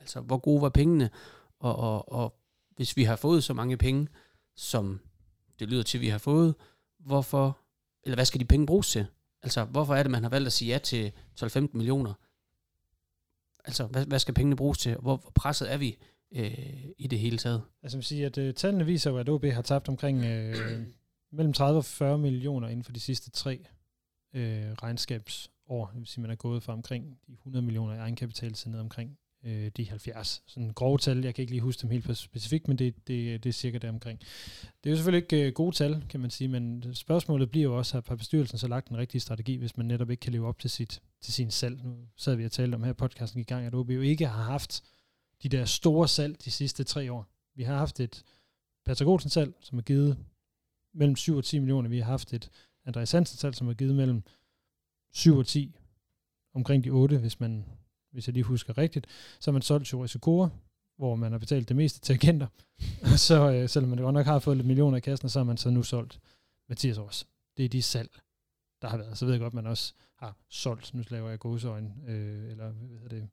altså 0.00 0.20
hvor 0.20 0.38
gode 0.38 0.62
var 0.62 0.68
pengene? 0.68 1.10
Og, 1.58 1.76
og, 1.76 2.12
og 2.12 2.40
hvis 2.76 2.96
vi 2.96 3.04
har 3.04 3.16
fået 3.16 3.44
så 3.44 3.54
mange 3.54 3.76
penge, 3.76 4.08
som 4.56 5.00
det 5.58 5.68
lyder 5.68 5.82
til, 5.82 6.00
vi 6.00 6.08
har 6.08 6.18
fået, 6.18 6.54
hvorfor, 6.98 7.58
eller 8.02 8.16
hvad 8.16 8.24
skal 8.24 8.40
de 8.40 8.44
penge 8.44 8.66
bruges 8.66 8.90
til? 8.90 9.06
Altså, 9.42 9.64
hvorfor 9.64 9.94
er 9.94 10.02
det, 10.02 10.10
man 10.10 10.22
har 10.22 10.30
valgt 10.30 10.46
at 10.46 10.52
sige 10.52 10.72
ja 10.72 10.78
til 10.78 11.12
12-15 11.40 11.58
millioner? 11.72 12.14
Altså, 13.64 13.86
hvad, 13.86 14.06
hvad 14.06 14.18
skal 14.18 14.34
pengene 14.34 14.56
bruges 14.56 14.78
til? 14.78 14.96
Hvor 14.96 15.32
presset 15.34 15.72
er 15.72 15.76
vi 15.76 15.98
øh, 16.32 16.84
i 16.98 17.06
det 17.06 17.18
hele 17.18 17.38
taget? 17.38 17.62
Altså, 17.82 17.98
man 17.98 18.02
siger, 18.02 18.26
at 18.26 18.38
øh, 18.38 18.54
tallene 18.54 18.86
viser 18.86 19.10
jo, 19.10 19.18
at 19.18 19.28
OB 19.28 19.44
har 19.44 19.62
tabt 19.62 19.88
omkring 19.88 20.24
øh, 20.24 20.56
mellem 21.36 21.52
30 21.52 21.78
og 21.78 21.84
40 21.84 22.18
millioner 22.18 22.68
inden 22.68 22.84
for 22.84 22.92
de 22.92 23.00
sidste 23.00 23.30
tre 23.30 23.66
øh, 24.34 24.72
regnskabsår. 24.72 25.86
Det 25.86 25.98
vil 25.98 26.06
sige, 26.06 26.22
man 26.22 26.30
er 26.30 26.34
gået 26.34 26.62
fra 26.62 26.72
omkring 26.72 27.18
de 27.26 27.32
100 27.32 27.64
millioner 27.64 27.94
i 27.94 27.98
egenkapital 27.98 28.52
til 28.52 28.70
ned 28.70 28.80
omkring 28.80 29.18
øh, 29.44 29.70
de 29.76 29.88
70. 29.88 30.42
Sådan 30.46 30.72
grove 30.72 30.98
tal, 30.98 31.24
jeg 31.24 31.34
kan 31.34 31.42
ikke 31.42 31.52
lige 31.52 31.62
huske 31.62 31.82
dem 31.82 31.90
helt 31.90 32.16
specifikt, 32.16 32.68
men 32.68 32.78
det, 32.78 32.94
det, 33.08 33.44
det 33.44 33.48
er 33.48 33.52
cirka 33.52 33.78
der 33.78 33.88
omkring. 33.88 34.20
Det 34.84 34.86
er 34.86 34.90
jo 34.90 34.96
selvfølgelig 34.96 35.22
ikke 35.22 35.46
øh, 35.46 35.52
gode 35.52 35.76
tal, 35.76 36.04
kan 36.08 36.20
man 36.20 36.30
sige, 36.30 36.48
men 36.48 36.94
spørgsmålet 36.94 37.50
bliver 37.50 37.64
jo 37.64 37.78
også, 37.78 38.02
har 38.08 38.16
bestyrelsen 38.16 38.58
så 38.58 38.68
lagt 38.68 38.88
en 38.88 38.96
rigtig 38.96 39.22
strategi, 39.22 39.56
hvis 39.56 39.76
man 39.76 39.86
netop 39.86 40.10
ikke 40.10 40.20
kan 40.20 40.32
leve 40.32 40.48
op 40.48 40.58
til, 40.58 40.70
sit, 40.70 41.02
til 41.20 41.32
sin 41.32 41.50
salg. 41.50 41.84
Nu 41.84 41.96
sad 42.16 42.34
vi 42.34 42.44
og 42.44 42.52
talte 42.52 42.74
om 42.74 42.82
her 42.82 42.92
podcasten 42.92 43.40
i 43.40 43.44
gang, 43.44 43.66
at 43.66 43.74
OB 43.74 43.90
jo 43.90 44.00
ikke 44.00 44.26
har 44.26 44.42
haft 44.42 44.82
de 45.42 45.48
der 45.48 45.64
store 45.64 46.08
salg 46.08 46.44
de 46.44 46.50
sidste 46.50 46.84
tre 46.84 47.12
år. 47.12 47.26
Vi 47.54 47.62
har 47.62 47.76
haft 47.76 48.00
et 48.00 48.24
Patrick 48.84 49.08
Olsen 49.08 49.30
salg, 49.30 49.54
som 49.60 49.78
har 49.78 49.82
givet 49.82 50.18
mellem 50.94 51.16
7 51.16 51.36
og 51.36 51.44
10 51.44 51.58
millioner. 51.58 51.88
Vi 51.88 51.98
har 51.98 52.04
haft 52.04 52.34
et 52.34 52.50
Andreas 52.84 53.12
Hansen 53.12 53.38
salg, 53.38 53.54
som 53.54 53.66
har 53.66 53.74
givet 53.74 53.94
mellem 53.94 54.22
7 55.12 55.36
og 55.36 55.46
10, 55.46 55.76
omkring 56.54 56.84
de 56.84 56.90
8, 56.90 57.18
hvis 57.18 57.40
man 57.40 57.64
hvis 58.12 58.26
jeg 58.28 58.34
lige 58.34 58.44
husker 58.44 58.78
rigtigt, 58.78 59.06
så 59.40 59.50
har 59.50 59.52
man 59.52 59.62
solgt 59.62 59.92
jo 59.92 60.06
Okora, 60.16 60.48
hvor 60.96 61.16
man 61.16 61.32
har 61.32 61.38
betalt 61.38 61.68
det 61.68 61.76
meste 61.76 62.00
til 62.00 62.12
agenter. 62.12 62.46
så 63.28 63.50
øh, 63.52 63.68
selvom 63.68 63.90
man 63.90 63.98
godt 63.98 64.14
nok 64.14 64.26
har 64.26 64.38
fået 64.38 64.56
lidt 64.56 64.66
millioner 64.66 64.96
i 64.96 65.00
kassen, 65.00 65.28
så 65.28 65.38
har 65.38 65.44
man 65.44 65.56
så 65.56 65.70
nu 65.70 65.82
solgt 65.82 66.20
Mathias 66.68 66.98
Aars. 66.98 67.26
Det 67.56 67.64
er 67.64 67.68
de 67.68 67.82
salg, 67.82 68.10
der 68.82 68.88
har 68.88 68.96
været. 68.96 69.18
Så 69.18 69.24
ved 69.24 69.32
jeg 69.32 69.40
godt, 69.40 69.50
at 69.50 69.54
man 69.54 69.66
også 69.66 69.94
har 70.16 70.36
solgt, 70.48 70.94
nu 70.94 71.02
laver 71.08 71.30
jeg 71.30 71.38
gåseøjne, 71.38 71.94
øh, 72.06 72.50
eller 72.50 72.70
hvad 72.70 72.98
hedder 72.98 73.08
det, 73.08 73.28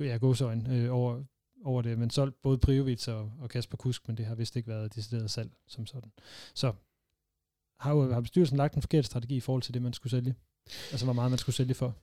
ja, 0.00 0.16
godsøjen 0.16 0.66
øh, 0.70 0.94
over, 0.94 1.22
over 1.64 1.82
det, 1.82 1.98
men 1.98 2.10
solgt 2.10 2.42
både 2.42 2.58
Priovic 2.58 3.08
og, 3.08 3.32
og 3.40 3.48
Kasper 3.50 3.76
Kusk, 3.76 4.08
men 4.08 4.16
det 4.16 4.26
har 4.26 4.34
vist 4.34 4.56
ikke 4.56 4.68
været 4.68 4.94
decideret 4.94 5.30
salg 5.30 5.50
som 5.66 5.86
sådan. 5.86 6.12
Så 6.54 6.72
har, 7.80 8.12
har 8.14 8.20
bestyrelsen 8.20 8.56
lagt 8.56 8.74
en 8.74 8.82
forkert 8.82 9.06
strategi 9.06 9.36
i 9.36 9.40
forhold 9.40 9.62
til 9.62 9.74
det, 9.74 9.82
man 9.82 9.92
skulle 9.92 10.10
sælge? 10.10 10.34
Altså, 10.90 11.06
hvor 11.06 11.12
meget 11.12 11.30
man 11.30 11.38
skulle 11.38 11.56
sælge 11.56 11.74
for? 11.74 11.96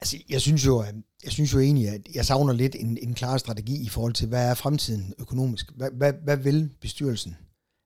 Altså, 0.00 0.16
jeg 0.28 0.40
synes 0.40 0.66
jo, 0.66 0.82
øh, 0.82 0.92
jeg 1.24 1.32
synes 1.32 1.54
jo 1.54 1.58
egentlig, 1.58 1.88
at 1.88 2.08
jeg 2.14 2.26
savner 2.26 2.52
lidt 2.52 2.74
en, 2.74 2.98
en 3.02 3.14
klar 3.14 3.38
strategi 3.38 3.82
i 3.82 3.88
forhold 3.88 4.12
til, 4.12 4.28
hvad 4.28 4.50
er 4.50 4.54
fremtiden 4.54 5.14
økonomisk? 5.18 5.72
Hvad, 5.76 5.90
hvad, 5.90 6.12
hvad 6.12 6.36
vil 6.36 6.70
bestyrelsen? 6.80 7.36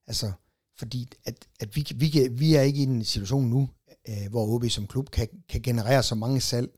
Altså, 0.06 0.32
fordi 0.78 1.08
at, 1.24 1.46
at 1.60 1.76
vi, 1.76 1.86
vi, 1.94 2.08
kan, 2.08 2.40
vi 2.40 2.54
er 2.54 2.62
ikke 2.62 2.80
i 2.80 2.82
en 2.82 3.04
situation 3.04 3.44
nu, 3.44 3.68
øh, 4.08 4.30
hvor 4.30 4.46
OB 4.46 4.64
som 4.68 4.86
klub 4.86 5.10
kan, 5.10 5.28
kan 5.48 5.62
generere 5.62 6.02
så 6.02 6.14
mange 6.14 6.40
salg. 6.40 6.70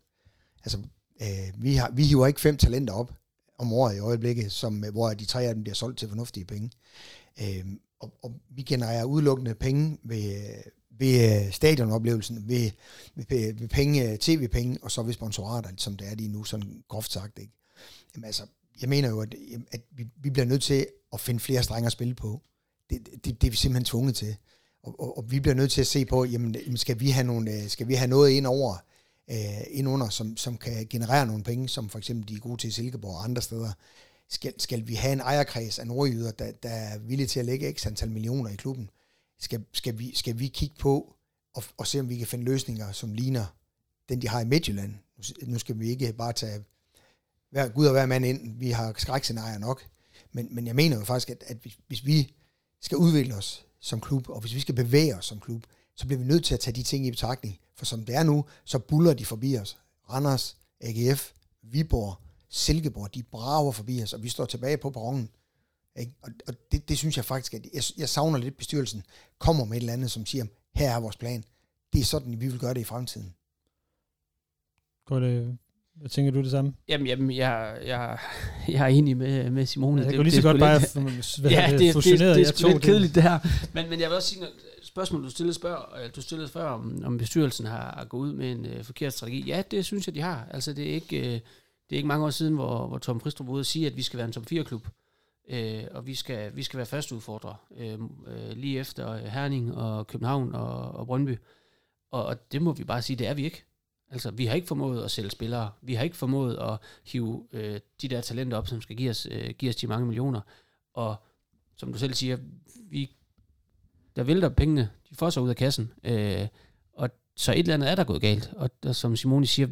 Altså, 0.64 0.78
øh, 1.22 1.62
vi, 1.62 1.74
har, 1.74 1.90
vi 1.90 2.04
hiver 2.04 2.26
ikke 2.26 2.40
fem 2.40 2.56
talenter 2.56 2.94
op 2.94 3.12
om 3.58 3.72
året 3.72 3.96
i 3.96 3.98
øjeblikket, 3.98 4.52
som, 4.52 4.84
hvor 4.92 5.14
de 5.14 5.24
tre 5.24 5.42
af 5.42 5.54
dem 5.54 5.62
bliver 5.62 5.74
solgt 5.74 5.98
til 5.98 6.08
fornuftige 6.08 6.44
penge. 6.44 6.70
Øh, 7.40 7.64
og, 8.00 8.12
og 8.22 8.32
vi 8.50 8.62
genererer 8.62 9.04
udelukkende 9.04 9.54
penge 9.54 9.98
ved, 10.02 10.46
ved 10.98 11.46
øh, 11.46 11.52
stadionoplevelsen, 11.52 12.48
ved, 12.48 12.70
ved, 13.14 13.54
ved 13.54 13.68
penge, 13.68 14.12
øh, 14.12 14.18
tv-penge, 14.18 14.78
og 14.82 14.90
så 14.90 15.02
ved 15.02 15.12
sponsorater, 15.12 15.70
som 15.76 15.96
det 15.96 16.08
er 16.08 16.14
lige 16.14 16.28
nu, 16.28 16.44
sådan 16.44 16.82
groft 16.88 17.12
sagt. 17.12 17.38
Ikke? 17.38 17.52
Jamen, 18.14 18.24
altså, 18.24 18.46
jeg 18.80 18.88
mener 18.88 19.08
jo, 19.08 19.20
at, 19.20 19.34
at 19.70 19.80
vi, 19.90 20.06
vi 20.22 20.30
bliver 20.30 20.46
nødt 20.46 20.62
til 20.62 20.86
at 21.12 21.20
finde 21.20 21.40
flere 21.40 21.62
strenge 21.62 21.86
at 21.86 21.92
spille 21.92 22.14
på. 22.14 22.42
Det, 22.90 23.08
det, 23.24 23.40
det 23.42 23.46
er 23.46 23.50
vi 23.50 23.56
simpelthen 23.56 23.84
tvunget 23.84 24.16
til. 24.16 24.36
Og, 24.82 25.00
og, 25.00 25.18
og 25.18 25.30
vi 25.30 25.40
bliver 25.40 25.54
nødt 25.54 25.70
til 25.70 25.80
at 25.80 25.86
se 25.86 26.04
på, 26.04 26.24
jamen, 26.24 26.76
skal 26.76 27.00
vi 27.00 27.10
have, 27.10 27.26
nogle, 27.26 27.52
øh, 27.52 27.68
skal 27.68 27.88
vi 27.88 27.94
have 27.94 28.08
noget 28.08 28.30
ind 28.30 28.46
over, 28.46 28.76
øh, 29.30 29.62
ind 29.70 29.88
under, 29.88 30.08
som, 30.08 30.36
som 30.36 30.58
kan 30.58 30.86
generere 30.90 31.26
nogle 31.26 31.44
penge, 31.44 31.68
som 31.68 31.88
for 31.88 31.98
eksempel 31.98 32.28
de 32.28 32.34
er 32.34 32.40
gode 32.40 32.60
til 32.60 32.72
Silkeborg 32.72 33.14
og 33.14 33.24
andre 33.24 33.42
steder. 33.42 33.72
Skal, 34.28 34.54
skal 34.58 34.88
vi 34.88 34.94
have 34.94 35.12
en 35.12 35.20
ejerkreds 35.20 35.78
af 35.78 35.86
nordjyder, 35.86 36.30
der, 36.30 36.52
der 36.52 36.68
er 36.68 36.98
villige 36.98 37.26
til 37.26 37.40
at 37.40 37.46
lægge 37.46 37.72
x 37.72 37.86
antal 37.86 38.10
millioner 38.10 38.50
i 38.50 38.56
klubben? 38.56 38.90
skal, 39.38 39.64
skal, 39.72 39.98
vi, 39.98 40.14
skal 40.14 40.38
vi 40.38 40.48
kigge 40.48 40.76
på 40.78 41.14
og, 41.54 41.64
og 41.76 41.86
se, 41.86 42.00
om 42.00 42.08
vi 42.08 42.16
kan 42.16 42.26
finde 42.26 42.44
løsninger, 42.44 42.92
som 42.92 43.12
ligner 43.12 43.46
den, 44.08 44.22
de 44.22 44.28
har 44.28 44.40
i 44.40 44.44
Midtjylland. 44.44 44.94
Nu 45.42 45.58
skal 45.58 45.78
vi 45.78 45.88
ikke 45.88 46.12
bare 46.12 46.32
tage 46.32 46.64
hver, 47.50 47.68
Gud 47.68 47.86
og 47.86 47.92
hver 47.92 48.06
mand 48.06 48.24
ind. 48.24 48.58
Vi 48.58 48.70
har 48.70 48.94
skrækscenarier 48.96 49.58
nok. 49.58 49.86
Men, 50.32 50.48
men 50.54 50.66
jeg 50.66 50.74
mener 50.74 50.96
jo 50.98 51.04
faktisk, 51.04 51.30
at, 51.30 51.44
at 51.46 51.56
hvis, 51.62 51.78
hvis 51.86 52.06
vi 52.06 52.34
skal 52.80 52.98
udvikle 52.98 53.34
os 53.34 53.66
som 53.80 54.00
klub, 54.00 54.28
og 54.28 54.40
hvis 54.40 54.54
vi 54.54 54.60
skal 54.60 54.74
bevæge 54.74 55.16
os 55.16 55.26
som 55.26 55.40
klub, 55.40 55.62
så 55.94 56.06
bliver 56.06 56.18
vi 56.18 56.26
nødt 56.26 56.44
til 56.44 56.54
at 56.54 56.60
tage 56.60 56.74
de 56.74 56.82
ting 56.82 57.06
i 57.06 57.10
betragtning. 57.10 57.58
For 57.76 57.84
som 57.84 58.04
det 58.04 58.14
er 58.14 58.22
nu, 58.22 58.44
så 58.64 58.78
buller 58.78 59.14
de 59.14 59.24
forbi 59.24 59.56
os. 59.56 59.78
Randers, 60.10 60.56
AGF, 60.80 61.32
Viborg, 61.62 62.16
Silkeborg, 62.48 63.14
de 63.14 63.22
brager 63.22 63.72
forbi 63.72 64.02
os, 64.02 64.12
og 64.12 64.22
vi 64.22 64.28
står 64.28 64.44
tilbage 64.44 64.76
på 64.76 64.90
perronen. 64.90 65.30
Ikke? 65.96 66.12
Og, 66.22 66.30
og 66.46 66.54
det, 66.72 66.88
det 66.88 66.98
synes 66.98 67.16
jeg 67.16 67.24
faktisk, 67.24 67.54
at 67.54 67.66
jeg, 67.74 67.82
jeg 67.98 68.08
savner 68.08 68.38
lidt 68.38 68.56
bestyrelsen, 68.56 69.02
kommer 69.38 69.64
med 69.64 69.76
et 69.76 69.80
eller 69.80 69.92
andet, 69.92 70.10
som 70.10 70.26
siger, 70.26 70.44
her 70.74 70.90
er 70.90 71.00
vores 71.00 71.16
plan. 71.16 71.44
Det 71.92 72.00
er 72.00 72.04
sådan, 72.04 72.40
vi 72.40 72.46
vil 72.46 72.58
gøre 72.58 72.74
det 72.74 72.80
i 72.80 72.84
fremtiden. 72.84 73.34
Går 75.06 75.20
det, 75.20 75.58
hvad 75.94 76.10
tænker 76.10 76.32
du 76.32 76.42
det 76.42 76.50
samme? 76.50 76.72
Jamen, 76.88 77.06
jamen 77.06 77.30
jeg, 77.30 77.78
jeg, 77.86 78.18
jeg 78.68 78.82
er 78.82 78.86
enig 78.86 79.16
med, 79.16 79.50
med 79.50 79.66
Simone. 79.66 80.02
Ja, 80.02 80.06
jeg 80.06 80.16
kunne 80.16 80.24
lige 80.24 80.36
så 80.36 80.42
godt 80.42 80.58
bare 80.58 80.78
lidt, 80.78 80.96
ja, 81.52 81.66
det, 81.70 81.80
det, 81.80 81.94
det, 81.94 82.04
det, 82.04 82.04
det, 82.04 82.58
det 82.58 82.64
er 82.64 82.68
lidt 82.68 82.82
kedeligt 82.82 83.14
det 83.14 83.22
her. 83.22 83.38
Men, 83.72 83.90
men 83.90 84.00
jeg 84.00 84.08
vil 84.08 84.16
også 84.16 84.28
sige, 84.28 84.46
spørgsmål 84.96 85.24
du 85.24 85.30
stillede, 85.30 85.54
spørg, 85.54 86.04
øh, 86.04 86.10
du 86.16 86.22
stillede 86.22 86.48
før, 86.48 86.68
om, 86.68 87.02
om 87.04 87.18
bestyrelsen 87.18 87.66
har, 87.66 88.04
gået 88.04 88.28
ud 88.28 88.32
med 88.32 88.52
en 88.52 88.66
øh, 88.66 88.84
forkert 88.84 89.12
strategi. 89.12 89.40
Ja, 89.46 89.62
det 89.70 89.84
synes 89.84 90.06
jeg, 90.06 90.14
de 90.14 90.20
har. 90.20 90.48
Altså, 90.50 90.72
det 90.72 90.90
er 90.90 90.94
ikke, 90.94 91.18
øh, 91.18 91.32
det 91.90 91.92
er 91.92 91.96
ikke 91.96 92.08
mange 92.08 92.26
år 92.26 92.30
siden, 92.30 92.54
hvor, 92.54 92.86
hvor 92.86 92.98
Tom 92.98 93.20
Fristrup 93.20 93.46
var 93.46 93.52
ude 93.52 93.60
og 93.60 93.66
sige, 93.66 93.86
at 93.86 93.96
vi 93.96 94.02
skal 94.02 94.16
være 94.16 94.26
en 94.26 94.32
top 94.32 94.44
4-klub. 94.52 94.88
Øh, 95.48 95.84
og 95.90 96.06
vi 96.06 96.14
skal, 96.14 96.56
vi 96.56 96.62
skal 96.62 96.76
være 96.76 96.86
første 96.86 97.14
udfordrer 97.14 97.66
øh, 97.76 97.98
øh, 98.26 98.56
lige 98.56 98.78
efter 98.78 99.10
øh, 99.10 99.22
Herning 99.22 99.74
og 99.74 100.06
København 100.06 100.54
og, 100.54 100.92
og 100.92 101.06
Brøndby. 101.06 101.38
Og, 102.10 102.26
og 102.26 102.52
det 102.52 102.62
må 102.62 102.72
vi 102.72 102.84
bare 102.84 103.02
sige, 103.02 103.16
det 103.16 103.26
er 103.26 103.34
vi 103.34 103.44
ikke. 103.44 103.64
Altså, 104.10 104.30
vi 104.30 104.46
har 104.46 104.54
ikke 104.54 104.68
formået 104.68 105.04
at 105.04 105.10
sælge 105.10 105.30
spillere. 105.30 105.70
Vi 105.82 105.94
har 105.94 106.04
ikke 106.04 106.16
formået 106.16 106.56
at 106.56 106.78
hive 107.04 107.46
øh, 107.52 107.80
de 108.02 108.08
der 108.08 108.20
talenter 108.20 108.56
op, 108.56 108.68
som 108.68 108.80
skal 108.80 108.96
give 108.96 109.10
os, 109.10 109.28
øh, 109.30 109.50
give 109.58 109.68
os 109.68 109.76
de 109.76 109.86
mange 109.86 110.06
millioner. 110.06 110.40
Og 110.94 111.16
som 111.76 111.92
du 111.92 111.98
selv 111.98 112.14
siger, 112.14 112.38
vi, 112.90 113.16
der 114.16 114.22
vælter 114.22 114.48
pengene, 114.48 114.90
de 115.10 115.14
får 115.14 115.30
sig 115.30 115.42
ud 115.42 115.48
af 115.48 115.56
kassen. 115.56 115.92
Øh, 116.04 116.46
og 116.92 117.10
så 117.36 117.52
et 117.52 117.58
eller 117.58 117.74
andet 117.74 117.90
er 117.90 117.94
der 117.94 118.04
gået 118.04 118.20
galt. 118.20 118.50
Og 118.56 118.70
der, 118.82 118.92
som 118.92 119.16
Simone 119.16 119.46
siger, 119.46 119.68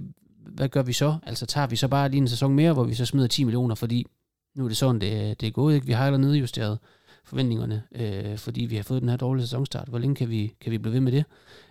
hvad 0.46 0.68
gør 0.68 0.82
vi 0.82 0.92
så? 0.92 1.16
Altså 1.22 1.46
tager 1.46 1.66
vi 1.66 1.76
så 1.76 1.88
bare 1.88 2.08
lige 2.08 2.20
en 2.20 2.28
sæson 2.28 2.54
mere, 2.54 2.72
hvor 2.72 2.84
vi 2.84 2.94
så 2.94 3.06
smider 3.06 3.26
10 3.26 3.44
millioner, 3.44 3.74
fordi 3.74 4.06
nu 4.54 4.64
er 4.64 4.68
det 4.68 4.76
sådan, 4.76 5.00
det, 5.00 5.40
det 5.40 5.46
er 5.46 5.50
gået. 5.50 5.74
Ikke? 5.74 5.86
Vi 5.86 5.92
har 5.92 6.06
allerede 6.06 6.26
nedjusteret 6.26 6.78
forventningerne, 7.24 7.82
øh, 7.92 8.38
fordi 8.38 8.64
vi 8.64 8.76
har 8.76 8.82
fået 8.82 9.02
den 9.02 9.08
her 9.08 9.16
dårlige 9.16 9.46
sæsonstart. 9.46 9.88
Hvor 9.88 9.98
længe 9.98 10.14
kan 10.14 10.30
vi, 10.30 10.54
kan 10.60 10.72
vi 10.72 10.78
blive 10.78 10.92
ved 10.92 11.00
med 11.00 11.12
det? 11.12 11.24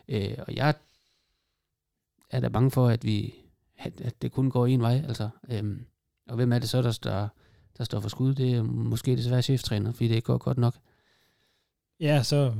Øh, 0.07 0.37
og 0.47 0.55
jeg 0.55 0.75
er 2.29 2.39
da 2.39 2.47
bange 2.47 2.71
for, 2.71 2.87
at, 2.87 3.05
vi, 3.05 3.33
at, 3.77 4.01
at 4.01 4.21
det 4.21 4.31
kun 4.31 4.49
går 4.49 4.67
en 4.67 4.81
vej. 4.81 5.03
Altså, 5.07 5.29
øh, 5.49 5.63
og 6.29 6.35
hvem 6.35 6.53
er 6.53 6.59
det 6.59 6.69
så, 6.69 6.81
der, 6.81 6.99
der, 7.03 7.27
der 7.77 7.83
står 7.83 7.99
for 7.99 8.09
skud? 8.09 8.33
Det 8.33 8.53
er 8.53 8.63
måske 8.63 9.15
desværre 9.15 9.41
cheftræner, 9.41 9.91
fordi 9.91 10.07
det 10.07 10.15
ikke 10.15 10.25
går 10.25 10.37
godt 10.37 10.57
nok. 10.57 10.75
Ja, 11.99 12.23
så 12.23 12.53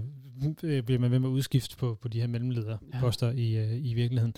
øh, 0.64 0.84
bliver 0.84 1.00
man 1.00 1.12
ved 1.12 1.20
med 1.20 1.30
at 1.30 1.34
udskifte 1.34 1.78
på, 1.78 1.98
på 2.02 2.08
de 2.08 2.20
her 2.20 2.28
mellemlederposter 2.28 3.28
ja. 3.28 3.34
i, 3.34 3.58
øh, 3.58 3.86
i 3.86 3.94
virkeligheden. 3.94 4.34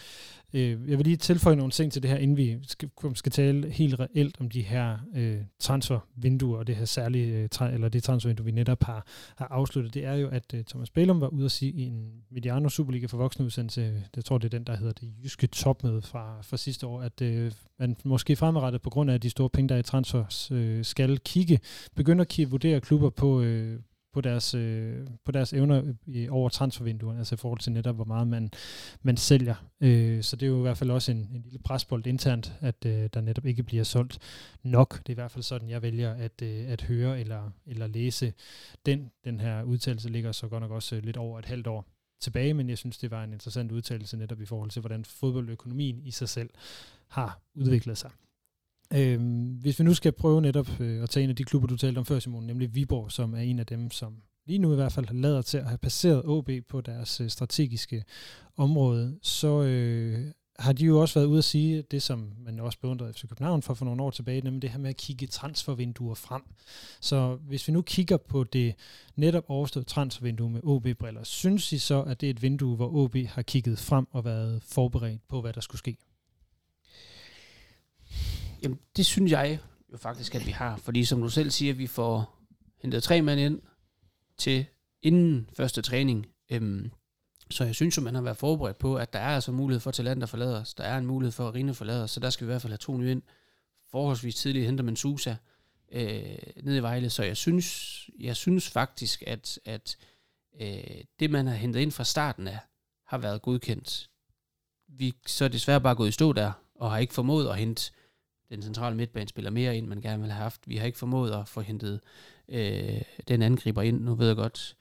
Øh, 0.53 0.89
jeg 0.89 0.97
vil 0.97 1.05
lige 1.05 1.17
tilføje 1.17 1.55
nogle 1.55 1.71
ting 1.71 1.91
til 1.91 2.03
det 2.03 2.11
her, 2.11 2.17
inden 2.17 2.37
vi 2.37 2.57
skal, 2.67 2.89
skal 3.15 3.31
tale 3.31 3.69
helt 3.69 3.99
reelt 3.99 4.35
om 4.39 4.49
de 4.49 4.61
her 4.61 4.97
øh, 5.15 5.37
transfervinduer, 5.59 6.57
og 6.57 6.67
det 6.67 6.75
her 6.75 6.85
særlige, 6.85 7.49
øh, 7.61 7.73
eller 7.73 7.89
det 7.89 8.03
transfervindue, 8.03 8.45
vi 8.45 8.51
netop 8.51 8.83
har, 8.83 9.05
har 9.37 9.47
afsluttet. 9.47 9.93
Det 9.93 10.05
er 10.05 10.13
jo, 10.13 10.27
at 10.27 10.53
øh, 10.53 10.63
Thomas 10.63 10.89
Bælum 10.89 11.21
var 11.21 11.27
ude 11.27 11.45
at 11.45 11.51
sige 11.51 11.71
i 11.71 11.81
en 11.81 12.11
Mediano 12.31 12.69
Superliga 12.69 13.05
for 13.05 13.17
voksne 13.17 13.45
udsendelse, 13.45 14.03
jeg 14.15 14.25
tror 14.25 14.37
det 14.37 14.45
er 14.45 14.57
den, 14.57 14.67
der 14.67 14.77
hedder 14.77 14.93
det 14.93 15.13
jyske 15.23 15.47
topmøde 15.47 16.01
fra, 16.01 16.41
fra 16.41 16.57
sidste 16.57 16.87
år, 16.87 17.01
at 17.01 17.21
øh, 17.21 17.51
man 17.79 17.95
måske 18.05 18.35
fremadrettet 18.35 18.81
på 18.81 18.89
grund 18.89 19.11
af 19.11 19.21
de 19.21 19.29
store 19.29 19.49
penge, 19.49 19.69
der 19.69 19.75
er 19.75 19.79
i 19.79 19.83
transfers, 19.83 20.51
øh, 20.51 20.85
skal 20.85 21.19
kigge, 21.19 21.59
begynde 21.95 22.21
at 22.21 22.51
vurdere 22.51 22.81
klubber 22.81 23.09
på, 23.09 23.41
øh, 23.41 23.79
på 24.15 24.21
deres, 24.21 24.53
øh, 24.53 25.07
på 25.25 25.31
deres 25.31 25.53
evner 25.53 25.93
i, 26.05 26.29
over 26.29 26.49
transfervinduerne, 26.49 27.19
altså 27.19 27.35
i 27.35 27.37
forhold 27.37 27.59
til 27.59 27.71
netop, 27.71 27.95
hvor 27.95 28.05
meget 28.05 28.27
man, 28.27 28.51
man 29.01 29.17
sælger. 29.17 29.55
Øh, 29.81 30.23
så 30.23 30.35
det 30.35 30.45
er 30.45 30.49
jo 30.49 30.57
i 30.57 30.61
hvert 30.61 30.77
fald 30.77 30.91
også 30.91 31.11
en, 31.11 31.17
en 31.17 31.41
lille 31.41 31.59
presbold 31.59 32.07
internt, 32.07 32.53
at 32.61 32.85
øh, 32.85 33.09
der 33.13 33.21
netop 33.21 33.45
ikke 33.45 33.63
bliver 33.63 33.83
solgt 33.83 34.19
nok. 34.63 34.97
Det 34.97 35.09
er 35.09 35.13
i 35.13 35.21
hvert 35.21 35.31
fald 35.31 35.43
sådan, 35.43 35.69
jeg 35.69 35.81
vælger 35.81 36.13
at, 36.13 36.41
øh, 36.41 36.71
at 36.71 36.81
høre 36.81 37.19
eller, 37.19 37.51
eller 37.65 37.87
læse 37.87 38.33
den. 38.85 39.11
Den 39.25 39.39
her 39.39 39.63
udtalelse 39.63 40.09
ligger 40.09 40.31
så 40.31 40.47
godt 40.47 40.61
nok 40.61 40.71
også 40.71 40.95
øh, 40.95 41.03
lidt 41.03 41.17
over 41.17 41.39
et 41.39 41.45
halvt 41.45 41.67
år 41.67 41.85
tilbage, 42.21 42.53
men 42.53 42.69
jeg 42.69 42.77
synes, 42.77 42.97
det 42.97 43.11
var 43.11 43.23
en 43.23 43.33
interessant 43.33 43.71
udtalelse 43.71 44.17
netop 44.17 44.41
i 44.41 44.45
forhold 44.45 44.69
til, 44.69 44.79
hvordan 44.79 45.05
fodboldøkonomien 45.05 46.01
i 46.03 46.11
sig 46.11 46.29
selv 46.29 46.49
har 47.07 47.39
udviklet 47.55 47.97
sig. 47.97 48.11
Øhm, 48.93 49.45
hvis 49.45 49.79
vi 49.79 49.83
nu 49.83 49.93
skal 49.93 50.11
prøve 50.11 50.41
netop 50.41 50.79
øh, 50.79 51.03
at 51.03 51.09
tage 51.09 51.23
en 51.23 51.29
af 51.29 51.35
de 51.35 51.43
klubber, 51.43 51.67
du 51.67 51.77
talte 51.77 51.99
om 51.99 52.05
før, 52.05 52.19
Simon, 52.19 52.43
nemlig 52.43 52.75
Viborg, 52.75 53.11
som 53.11 53.33
er 53.33 53.39
en 53.39 53.59
af 53.59 53.65
dem, 53.65 53.91
som 53.91 54.15
lige 54.45 54.59
nu 54.59 54.71
i 54.71 54.75
hvert 54.75 54.91
fald 54.91 55.21
lader 55.21 55.41
til 55.41 55.57
at 55.57 55.65
have 55.65 55.77
passeret 55.77 56.25
OB 56.25 56.49
på 56.69 56.81
deres 56.81 57.21
øh, 57.21 57.29
strategiske 57.29 58.03
område, 58.57 59.19
så 59.21 59.61
øh, 59.63 60.31
har 60.59 60.73
de 60.73 60.85
jo 60.85 61.01
også 61.01 61.19
været 61.19 61.27
ude 61.27 61.37
at 61.37 61.43
sige 61.43 61.81
det, 61.81 62.03
som 62.03 62.31
man 62.37 62.59
også 62.59 62.79
beundrede 62.79 63.13
FC 63.13 63.21
København 63.21 63.61
for 63.61 63.73
for 63.73 63.85
nogle 63.85 64.03
år 64.03 64.11
tilbage, 64.11 64.41
nemlig 64.41 64.61
det 64.61 64.69
her 64.69 64.79
med 64.79 64.89
at 64.89 64.97
kigge 64.97 65.27
transfervinduer 65.27 66.15
frem. 66.15 66.41
Så 67.01 67.35
hvis 67.35 67.67
vi 67.67 67.73
nu 67.73 67.81
kigger 67.81 68.17
på 68.17 68.43
det 68.43 68.75
netop 69.15 69.43
overståede 69.47 69.87
transfervindue 69.87 70.49
med 70.49 70.61
OB-briller, 70.63 71.23
synes 71.23 71.71
I 71.71 71.77
så, 71.77 72.01
at 72.01 72.21
det 72.21 72.27
er 72.27 72.31
et 72.31 72.41
vindue, 72.41 72.75
hvor 72.75 72.95
OB 72.95 73.15
har 73.27 73.41
kigget 73.41 73.79
frem 73.79 74.07
og 74.11 74.25
været 74.25 74.63
forberedt 74.63 75.27
på, 75.27 75.41
hvad 75.41 75.53
der 75.53 75.61
skulle 75.61 75.79
ske? 75.79 75.97
Jamen, 78.65 78.79
det 78.95 79.05
synes 79.05 79.31
jeg 79.31 79.59
jo 79.91 79.97
faktisk, 79.97 80.35
at 80.35 80.45
vi 80.45 80.51
har. 80.51 80.77
Fordi 80.77 81.05
som 81.05 81.21
du 81.21 81.29
selv 81.29 81.51
siger, 81.51 81.73
vi 81.73 81.87
får 81.87 82.39
hentet 82.81 83.03
tre 83.03 83.21
mand 83.21 83.39
ind 83.39 83.61
til 84.37 84.65
inden 85.01 85.49
første 85.57 85.81
træning. 85.81 86.27
Øhm, 86.51 86.91
så 87.51 87.63
jeg 87.63 87.75
synes 87.75 87.97
jo, 87.97 88.01
man 88.01 88.15
har 88.15 88.21
været 88.21 88.37
forberedt 88.37 88.77
på, 88.77 88.95
at 88.95 89.13
der 89.13 89.19
er 89.19 89.35
altså 89.35 89.51
mulighed 89.51 89.79
for 89.79 89.91
talent 89.91 90.23
at 90.23 90.29
forlade 90.29 90.57
os. 90.57 90.73
Der 90.73 90.83
er 90.83 90.97
en 90.97 91.05
mulighed 91.05 91.31
for 91.31 91.47
at 91.47 91.53
Rine 91.53 91.73
forlade 91.73 92.03
os, 92.03 92.11
så 92.11 92.19
der 92.19 92.29
skal 92.29 92.47
vi 92.47 92.49
i 92.49 92.51
hvert 92.51 92.61
fald 92.61 92.73
have 92.73 92.77
to 92.77 92.97
nye 92.97 93.11
ind. 93.11 93.21
Forholdsvis 93.91 94.35
tidligt 94.35 94.65
henter 94.65 94.83
man 94.83 94.95
Susa 94.95 95.35
øh, 95.91 96.37
ned 96.63 96.75
i 96.75 96.81
Vejle, 96.81 97.09
så 97.09 97.23
jeg 97.23 97.37
synes, 97.37 98.09
jeg 98.19 98.35
synes 98.35 98.69
faktisk, 98.69 99.23
at, 99.27 99.59
at 99.65 99.97
øh, 100.61 101.03
det, 101.19 101.31
man 101.31 101.47
har 101.47 101.55
hentet 101.55 101.79
ind 101.79 101.91
fra 101.91 102.03
starten 102.03 102.47
af, 102.47 102.59
har 103.07 103.17
været 103.17 103.41
godkendt. 103.41 104.09
Vi 104.87 105.13
så 105.25 105.45
er 105.45 105.49
desværre 105.49 105.81
bare 105.81 105.95
gået 105.95 106.09
i 106.09 106.11
stå 106.11 106.33
der, 106.33 106.51
og 106.75 106.91
har 106.91 106.97
ikke 106.97 107.13
formået 107.13 107.49
at 107.49 107.57
hente 107.57 107.91
den 108.49 108.61
centrale 108.61 108.95
midtbane 108.95 109.27
spiller 109.27 109.51
mere 109.51 109.77
ind, 109.77 109.87
man 109.87 110.01
gerne 110.01 110.21
vil 110.21 110.31
have 110.31 110.43
haft. 110.43 110.61
Vi 110.67 110.77
har 110.77 110.85
ikke 110.85 110.97
formået 110.97 111.31
at 111.31 111.47
få 111.47 111.61
hentet 111.61 111.99
øh, 112.49 113.01
den 113.27 113.41
angriber 113.41 113.81
ind. 113.81 114.01
Nu 114.01 114.15
ved 114.15 114.27
jeg 114.27 114.35
godt, 114.35 114.77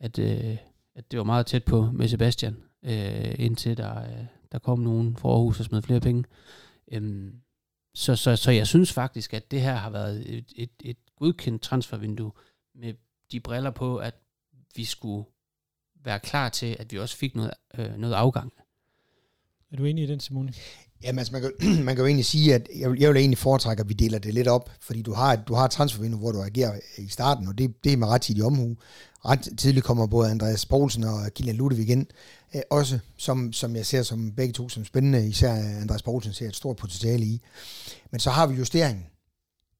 at, 0.00 0.18
øh, 0.18 0.56
at 0.94 1.10
det 1.10 1.18
var 1.18 1.24
meget 1.24 1.46
tæt 1.46 1.64
på 1.64 1.90
med 1.90 2.08
Sebastian, 2.08 2.56
øh, 2.82 3.34
indtil 3.38 3.76
der, 3.76 4.02
øh, 4.02 4.26
der 4.52 4.58
kom 4.58 4.78
nogen 4.78 5.16
for 5.16 5.34
Aarhus 5.34 5.60
og 5.60 5.66
smed 5.66 5.82
flere 5.82 6.00
penge. 6.00 6.24
Øhm, 6.92 7.40
så, 7.94 8.16
så, 8.16 8.36
så 8.36 8.50
jeg 8.50 8.66
synes 8.66 8.92
faktisk, 8.92 9.34
at 9.34 9.50
det 9.50 9.60
her 9.60 9.74
har 9.74 9.90
været 9.90 10.36
et, 10.36 10.52
et, 10.56 10.70
et 10.84 10.96
godkendt 11.16 11.62
transfervindue 11.62 12.32
med 12.74 12.94
de 13.32 13.40
briller 13.40 13.70
på, 13.70 13.96
at 13.96 14.14
vi 14.76 14.84
skulle 14.84 15.24
være 16.04 16.20
klar 16.20 16.48
til, 16.48 16.76
at 16.78 16.92
vi 16.92 16.98
også 16.98 17.16
fik 17.16 17.36
noget, 17.36 17.50
øh, 17.78 17.96
noget 17.96 18.14
afgang. 18.14 18.52
Er 19.70 19.76
du 19.76 19.84
enig 19.84 20.04
i 20.04 20.06
den, 20.06 20.20
Simone? 20.20 20.52
Jamen 21.02 21.18
altså, 21.18 21.32
man 21.32 21.42
kan, 21.42 21.52
man 21.84 21.96
kan 21.96 22.02
jo 22.02 22.06
egentlig 22.06 22.26
sige, 22.26 22.54
at 22.54 22.68
jeg, 22.76 23.00
jeg 23.00 23.08
vil 23.08 23.16
egentlig 23.16 23.38
foretrække, 23.38 23.80
at 23.80 23.88
vi 23.88 23.94
deler 23.94 24.18
det 24.18 24.34
lidt 24.34 24.48
op, 24.48 24.70
fordi 24.80 25.02
du 25.02 25.12
har, 25.12 25.36
du 25.36 25.54
har 25.54 25.64
et 25.64 25.70
transfervindue, 25.70 26.20
hvor 26.20 26.32
du 26.32 26.42
agerer 26.42 26.72
øh, 26.74 27.04
i 27.04 27.08
starten, 27.08 27.48
og 27.48 27.58
det, 27.58 27.84
det 27.84 27.92
er 27.92 27.96
med 27.96 28.08
ret 28.08 28.22
tidlig 28.22 28.44
omhu. 28.44 28.76
Ret 29.24 29.48
tidligt 29.58 29.84
kommer 29.86 30.06
både 30.06 30.30
Andreas 30.30 30.66
Poulsen 30.66 31.04
og 31.04 31.34
Kilian 31.34 31.56
Ludvig 31.56 31.88
ind, 31.88 32.06
øh, 32.54 32.62
også 32.70 32.98
som, 33.16 33.52
som 33.52 33.76
jeg 33.76 33.86
ser 33.86 34.02
som 34.02 34.32
begge 34.32 34.52
to 34.52 34.68
som 34.68 34.84
spændende, 34.84 35.28
især 35.28 35.52
Andreas 35.80 36.02
Poulsen 36.02 36.32
ser 36.32 36.48
et 36.48 36.56
stort 36.56 36.76
potentiale 36.76 37.24
i. 37.24 37.40
Men 38.10 38.20
så 38.20 38.30
har 38.30 38.46
vi 38.46 38.54
justeringen 38.54 39.06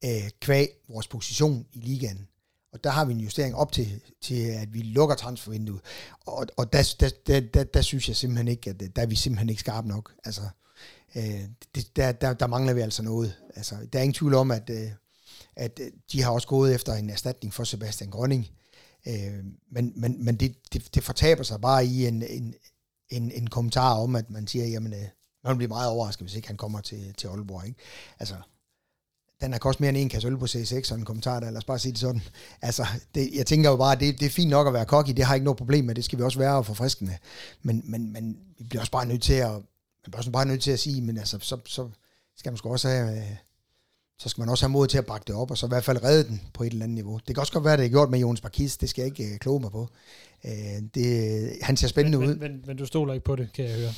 øh, 0.04 0.30
kvæg 0.40 0.68
vores 0.88 1.08
position 1.08 1.66
i 1.72 1.78
ligaen. 1.78 2.28
Og 2.72 2.84
der 2.84 2.90
har 2.90 3.04
vi 3.04 3.12
en 3.12 3.20
justering 3.20 3.54
op 3.54 3.72
til, 3.72 4.00
til 4.22 4.34
at 4.34 4.74
vi 4.74 4.82
lukker 4.82 5.16
transfervinduet. 5.16 5.80
Og, 6.26 6.46
og 6.56 6.72
der, 6.72 6.94
der, 7.00 7.10
der, 7.26 7.40
der, 7.40 7.64
der 7.64 7.80
synes 7.80 8.08
jeg 8.08 8.16
simpelthen 8.16 8.48
ikke, 8.48 8.70
at 8.70 8.82
øh, 8.82 8.88
der 8.96 9.02
er 9.02 9.06
vi 9.06 9.16
simpelthen 9.16 9.48
ikke 9.48 9.60
skarpe 9.60 9.88
nok. 9.88 10.12
Altså, 10.24 10.42
øh, 11.16 11.44
det, 11.74 11.96
der, 11.96 12.12
der, 12.12 12.32
der 12.32 12.46
mangler 12.46 12.72
vi 12.72 12.80
altså 12.80 13.02
noget. 13.02 13.34
Altså, 13.56 13.76
der 13.92 13.98
er 13.98 14.02
ingen 14.02 14.14
tvivl 14.14 14.34
om, 14.34 14.50
at, 14.50 14.70
øh, 14.70 14.90
at 15.56 15.80
øh, 15.82 15.90
de 16.12 16.22
har 16.22 16.30
også 16.30 16.48
gået 16.48 16.74
efter 16.74 16.94
en 16.94 17.10
erstatning 17.10 17.54
for 17.54 17.64
Sebastian 17.64 18.10
Grønning. 18.10 18.48
Øh, 19.08 19.44
men 19.70 19.92
men, 19.96 20.24
men 20.24 20.36
det, 20.36 20.56
det, 20.72 20.94
det 20.94 21.04
fortaber 21.04 21.42
sig 21.42 21.60
bare 21.60 21.86
i 21.86 22.06
en, 22.06 22.22
en, 22.22 22.54
en, 23.10 23.30
en 23.30 23.46
kommentar 23.46 23.94
om, 23.94 24.16
at 24.16 24.30
man 24.30 24.46
siger, 24.46 24.66
jamen, 24.66 24.92
øh, 24.92 25.04
man 25.44 25.56
bliver 25.56 25.68
meget 25.68 25.90
overrasket, 25.90 26.24
hvis 26.26 26.36
ikke 26.36 26.48
han 26.48 26.56
kommer 26.56 26.80
til, 26.80 27.14
til 27.14 27.28
Aalborg. 27.28 27.66
Ikke? 27.66 27.80
Altså, 28.18 28.34
den 29.40 29.52
har 29.52 29.58
kostet 29.58 29.80
mere 29.80 29.88
end 29.88 29.98
en 29.98 30.08
kasse 30.08 30.28
øl 30.28 30.38
på 30.38 30.44
C6, 30.44 30.92
og 30.92 30.98
en 30.98 31.04
kommentar 31.04 31.40
der, 31.40 31.50
lad 31.50 31.56
os 31.56 31.64
bare 31.64 31.78
sige 31.78 31.92
det 31.92 32.00
sådan. 32.00 32.22
Altså, 32.62 32.86
det, 33.14 33.30
jeg 33.34 33.46
tænker 33.46 33.70
jo 33.70 33.76
bare, 33.76 33.92
at 33.92 34.00
det, 34.00 34.20
det 34.20 34.26
er 34.26 34.30
fint 34.30 34.50
nok 34.50 34.66
at 34.66 34.72
være 34.72 34.84
cocky, 34.84 35.10
det 35.10 35.24
har 35.24 35.34
ikke 35.34 35.44
noget 35.44 35.56
problem 35.56 35.84
med, 35.84 35.94
det 35.94 36.04
skal 36.04 36.18
vi 36.18 36.22
også 36.22 36.38
være 36.38 36.56
og 36.56 36.66
forfriskende. 36.66 37.18
Men, 37.62 37.82
men, 37.84 38.12
men 38.12 38.38
vi 38.58 38.64
bliver 38.64 38.80
også 38.80 38.92
bare 38.92 39.06
nødt 39.06 39.22
til 39.22 39.32
at, 39.32 39.52
man 40.08 40.10
bliver 40.10 40.20
også 40.20 40.30
bare 40.30 40.46
nødt 40.46 40.62
til 40.62 40.70
at 40.70 40.80
sige, 40.80 41.02
men 41.02 41.18
altså, 41.18 41.38
så, 41.40 41.58
så 41.66 41.88
skal 42.36 42.52
man 42.52 42.56
sgu 42.56 42.70
også 42.70 42.88
have, 42.88 43.16
øh, 43.16 43.36
så 44.18 44.28
skal 44.28 44.40
man 44.40 44.48
også 44.48 44.64
have 44.64 44.72
mod 44.72 44.86
til 44.86 44.98
at 44.98 45.06
bakke 45.06 45.24
det 45.26 45.34
op, 45.34 45.50
og 45.50 45.58
så 45.58 45.66
i 45.66 45.68
hvert 45.68 45.84
fald 45.84 46.04
redde 46.04 46.28
den 46.28 46.42
på 46.54 46.62
et 46.62 46.72
eller 46.72 46.84
andet 46.84 46.94
niveau. 46.94 47.20
Det 47.26 47.34
kan 47.34 47.38
også 47.38 47.52
godt 47.52 47.64
være, 47.64 47.72
at 47.72 47.78
det 47.78 47.86
er 47.86 47.90
gjort 47.90 48.10
med 48.10 48.18
Jonas 48.18 48.40
Barkis, 48.40 48.76
det 48.76 48.88
skal 48.88 49.02
jeg 49.02 49.18
ikke 49.18 49.32
øh, 49.32 49.38
kloge 49.38 49.60
mig 49.60 49.70
på. 49.70 49.88
Øh, 50.44 50.82
det, 50.94 51.58
han 51.62 51.76
ser 51.76 51.88
spændende 51.88 52.18
men, 52.18 52.28
ud. 52.28 52.34
Men, 52.34 52.52
men, 52.52 52.64
men 52.66 52.76
du 52.76 52.86
stoler 52.86 53.14
ikke 53.14 53.24
på 53.24 53.36
det, 53.36 53.52
kan 53.52 53.64
jeg 53.64 53.74
høre. 53.74 53.92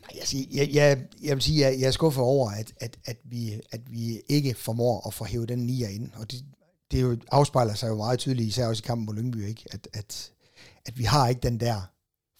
Nej, 0.00 0.18
jeg, 0.18 0.26
siger, 0.26 0.46
jeg, 0.52 0.74
jeg, 0.74 0.98
jeg 1.22 1.36
vil 1.36 1.42
sige, 1.42 1.66
at 1.66 1.72
jeg, 1.72 1.80
jeg 1.80 1.86
er 1.86 1.90
skuffet 1.90 2.24
over, 2.24 2.50
at, 2.50 2.72
at, 2.80 2.96
at, 3.04 3.16
vi, 3.24 3.60
at 3.70 3.80
vi 3.90 4.20
ikke 4.28 4.54
formår 4.54 5.06
at 5.06 5.14
få 5.14 5.24
hævet 5.24 5.48
den 5.48 5.58
nier 5.58 5.88
ind, 5.88 6.10
og 6.14 6.30
det, 6.30 6.44
det 6.90 7.02
jo 7.02 7.16
afspejler 7.30 7.74
sig 7.74 7.88
jo 7.88 7.96
meget 7.96 8.18
tydeligt, 8.18 8.48
især 8.48 8.66
også 8.66 8.80
i 8.80 8.86
kampen 8.86 9.06
på 9.06 9.12
Lyngby, 9.12 9.48
ikke? 9.48 9.64
At, 9.70 9.88
at, 9.92 10.32
at 10.86 10.98
vi 10.98 11.04
har 11.04 11.28
ikke 11.28 11.40
den 11.40 11.60
der 11.60 11.80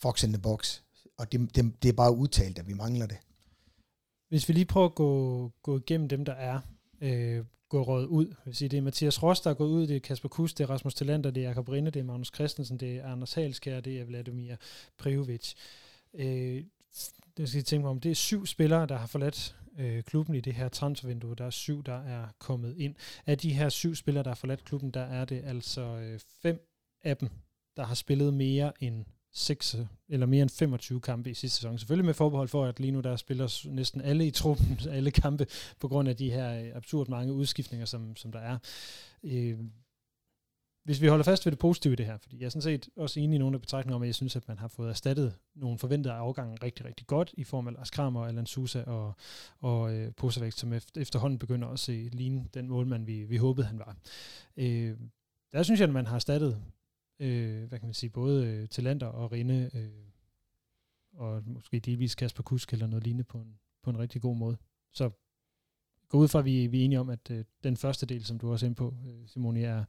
fox 0.00 0.22
in 0.22 0.32
the 0.32 0.42
box, 0.42 0.81
og 1.22 1.32
det, 1.32 1.56
det, 1.56 1.82
det 1.82 1.88
er 1.88 1.92
bare 1.92 2.16
udtalt, 2.16 2.58
at 2.58 2.68
vi 2.68 2.74
mangler 2.74 3.06
det. 3.06 3.16
Hvis 4.28 4.48
vi 4.48 4.52
lige 4.52 4.64
prøver 4.64 4.88
at 4.88 4.94
gå, 4.94 5.52
gå 5.62 5.78
igennem 5.78 6.08
dem, 6.08 6.24
der 6.24 6.32
er 6.32 6.60
øh, 7.00 7.44
gået 7.68 7.86
råd 7.88 8.06
ud. 8.06 8.26
Jeg 8.26 8.36
vil 8.44 8.54
sige, 8.54 8.68
det 8.68 8.76
er 8.76 8.82
Mathias 8.82 9.22
Rost, 9.22 9.44
der 9.44 9.50
er 9.50 9.54
gået 9.54 9.68
ud, 9.70 9.86
det 9.86 9.96
er 9.96 10.00
Kasper 10.00 10.28
Kus, 10.28 10.54
det 10.54 10.64
er 10.64 10.70
Rasmus 10.70 10.94
Talander, 10.94 11.30
det 11.30 11.42
er 11.42 11.48
Jakob 11.48 11.68
Rinde, 11.68 11.90
det 11.90 12.00
er 12.00 12.04
Magnus 12.04 12.30
Christensen, 12.34 12.78
det 12.78 12.96
er 12.96 13.12
Anders 13.12 13.34
Halskær, 13.34 13.80
det 13.80 14.00
er 14.00 14.04
Vladimir 14.04 14.56
Prijovic. 14.98 15.54
Øh, 16.14 16.64
det 17.36 17.48
skal 17.48 17.58
jeg 17.58 17.64
tænke 17.64 17.82
mig 17.82 17.90
om. 17.90 18.00
Det 18.00 18.10
er 18.10 18.14
syv 18.14 18.46
spillere, 18.46 18.86
der 18.86 18.96
har 18.96 19.06
forladt 19.06 19.56
øh, 19.78 20.02
klubben 20.02 20.34
i 20.34 20.40
det 20.40 20.54
her 20.54 20.68
transfervindue. 20.68 21.34
Der 21.34 21.44
er 21.44 21.50
syv, 21.50 21.82
der 21.82 22.02
er 22.02 22.28
kommet 22.38 22.76
ind. 22.76 22.94
Af 23.26 23.38
de 23.38 23.52
her 23.52 23.68
syv 23.68 23.94
spillere, 23.94 24.24
der 24.24 24.30
har 24.30 24.34
forladt 24.34 24.64
klubben, 24.64 24.90
der 24.90 25.00
er 25.00 25.24
det 25.24 25.42
altså 25.44 25.82
øh, 25.82 26.20
fem 26.42 26.68
af 27.02 27.16
dem, 27.16 27.28
der 27.76 27.84
har 27.84 27.94
spillet 27.94 28.34
mere 28.34 28.72
end 28.80 29.04
6 29.32 29.74
øh, 29.74 29.86
eller 30.08 30.26
mere 30.26 30.42
end 30.42 30.50
25 30.50 31.00
kampe 31.00 31.30
i 31.30 31.34
sidste 31.34 31.56
sæson. 31.56 31.78
Selvfølgelig 31.78 32.06
med 32.06 32.14
forbehold 32.14 32.48
for, 32.48 32.64
at 32.64 32.80
lige 32.80 32.92
nu 32.92 33.00
der 33.00 33.16
spiller 33.16 33.68
næsten 33.70 34.00
alle 34.00 34.26
i 34.26 34.30
truppen, 34.30 34.80
alle 34.90 35.10
kampe, 35.10 35.46
på 35.80 35.88
grund 35.88 36.08
af 36.08 36.16
de 36.16 36.30
her 36.30 36.60
øh, 36.60 36.70
absurd 36.74 37.08
mange 37.08 37.32
udskiftninger, 37.32 37.86
som, 37.86 38.16
som 38.16 38.32
der 38.32 38.40
er. 38.40 38.58
Øh, 39.24 39.58
hvis 40.84 41.00
vi 41.00 41.06
holder 41.06 41.24
fast 41.24 41.46
ved 41.46 41.50
det 41.50 41.58
positive 41.58 41.92
i 41.92 41.96
det 41.96 42.06
her, 42.06 42.16
fordi 42.16 42.38
jeg 42.38 42.44
er 42.44 42.50
sådan 42.50 42.62
set 42.62 42.88
også 42.96 43.20
enig 43.20 43.36
i 43.36 43.38
nogle 43.38 43.54
af 43.54 43.60
betragtningerne 43.60 43.96
om, 43.96 44.02
at 44.02 44.06
jeg 44.06 44.14
synes, 44.14 44.36
at 44.36 44.48
man 44.48 44.58
har 44.58 44.68
fået 44.68 44.90
erstattet 44.90 45.34
nogle 45.54 45.78
forventede 45.78 46.14
afgange 46.14 46.58
rigtig, 46.62 46.86
rigtig 46.86 47.06
godt 47.06 47.34
i 47.36 47.44
form 47.44 47.68
af 47.68 47.74
Lars 47.74 47.90
Kramer, 47.90 48.24
Alan 48.24 48.46
Sousa 48.46 48.82
og, 48.82 49.14
og 49.60 49.94
øh, 49.94 50.12
Posevæk, 50.14 50.52
som 50.52 50.72
efter, 50.72 51.00
efterhånden 51.00 51.38
begynder 51.38 51.68
at 51.68 51.78
se 51.78 52.08
ligne 52.12 52.44
den 52.54 52.68
målmand, 52.68 53.06
vi, 53.06 53.24
vi 53.24 53.36
håbede, 53.36 53.66
han 53.66 53.78
var. 53.78 53.96
Øh, 54.56 54.96
der 55.52 55.62
synes 55.62 55.80
jeg, 55.80 55.88
at 55.88 55.94
man 55.94 56.06
har 56.06 56.14
erstattet 56.14 56.62
øh, 57.22 57.64
hvad 57.68 57.78
kan 57.78 57.86
man 57.86 57.94
sige, 57.94 58.10
både 58.10 58.46
øh, 58.46 58.68
talenter 58.68 59.06
og 59.06 59.32
Rinde, 59.32 59.70
øh, 59.74 59.90
og 61.12 61.42
måske 61.46 61.80
delvis 61.80 62.14
Kasper 62.14 62.42
Kusk 62.42 62.72
eller 62.72 62.86
noget 62.86 63.04
lignende 63.04 63.24
på 63.24 63.38
en, 63.38 63.58
på 63.82 63.90
en 63.90 63.98
rigtig 63.98 64.22
god 64.22 64.36
måde. 64.36 64.56
Så 64.92 65.10
gå 66.08 66.18
ud 66.18 66.28
fra, 66.28 66.38
at 66.38 66.44
vi, 66.44 66.66
vi 66.66 66.80
er 66.80 66.84
enige 66.84 67.00
om, 67.00 67.10
at 67.10 67.30
øh, 67.30 67.44
den 67.64 67.76
første 67.76 68.06
del, 68.06 68.24
som 68.24 68.38
du 68.38 68.52
også 68.52 68.66
er 68.66 68.68
inde 68.68 68.76
på, 68.76 68.94
øh, 69.06 69.28
Simone, 69.28 69.60
er, 69.60 69.84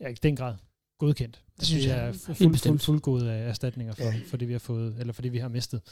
er 0.00 0.08
i 0.08 0.14
den 0.14 0.36
grad 0.36 0.56
godkendt. 0.98 1.44
Det 1.58 1.66
synes 1.66 1.86
jeg. 1.86 1.98
er 1.98 2.06
Helt 2.06 2.20
fuld, 2.20 2.36
fuld, 2.36 2.52
bestemt. 2.52 2.82
fuldgode 2.82 3.30
erstatninger 3.32 3.92
for, 3.94 4.02
Ja. 4.04 4.20
for 4.26 4.36
det, 4.36 4.48
vi 4.48 4.52
har 4.52 4.58
fået, 4.58 5.00
eller 5.00 5.12
for 5.12 5.22
det, 5.22 5.32
vi 5.32 5.38
har 5.38 5.48
mistet. 5.48 5.82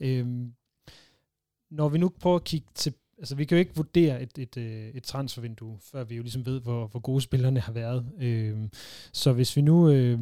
Øhm, 0.00 0.54
når 1.70 1.88
vi 1.88 1.98
nu 1.98 2.08
prøver 2.08 2.36
at 2.36 2.44
kigge 2.44 2.66
til, 2.74 2.94
altså 3.18 3.34
vi 3.34 3.44
kan 3.44 3.56
jo 3.56 3.60
ikke 3.60 3.76
vurdere 3.76 4.22
et, 4.22 4.38
et, 4.38 4.56
øh, 4.56 4.88
et 4.88 5.02
transfervindue, 5.02 5.78
før 5.80 6.04
vi 6.04 6.16
jo 6.16 6.22
ligesom 6.22 6.46
ved, 6.46 6.60
hvor, 6.60 6.86
hvor 6.86 7.00
gode 7.00 7.20
spillerne 7.20 7.60
har 7.60 7.72
været. 7.72 8.06
Øhm, 8.20 8.70
så 9.12 9.32
hvis 9.32 9.56
vi 9.56 9.62
nu, 9.62 9.90
øh, 9.90 10.18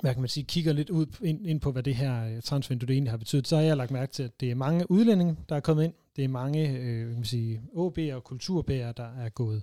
hvad 0.00 0.14
kan 0.14 0.20
man 0.20 0.28
sige, 0.28 0.44
kigger 0.44 0.72
lidt 0.72 0.90
ud 0.90 1.06
ind, 1.22 1.46
ind 1.46 1.60
på, 1.60 1.72
hvad 1.72 1.82
det 1.82 1.94
her 1.94 2.24
øh, 2.24 2.42
transfervindue 2.42 2.86
det 2.86 2.94
egentlig 2.94 3.12
har 3.12 3.18
betydet, 3.18 3.48
så 3.48 3.56
har 3.56 3.62
jeg 3.62 3.76
lagt 3.76 3.90
mærke 3.90 4.12
til, 4.12 4.22
at 4.22 4.40
det 4.40 4.50
er 4.50 4.54
mange 4.54 4.90
udlændinge, 4.90 5.36
der 5.48 5.56
er 5.56 5.60
kommet 5.60 5.84
ind. 5.84 5.94
Det 6.16 6.24
er 6.24 6.28
mange, 6.28 6.68
øh, 6.68 7.04
hvad 7.04 7.06
kan 7.06 7.14
man 7.14 7.24
sige, 7.24 7.62
OB'er 7.72 8.14
og 8.14 8.24
kulturbærer, 8.24 8.92
der 8.92 9.16
er 9.16 9.28
gået 9.28 9.62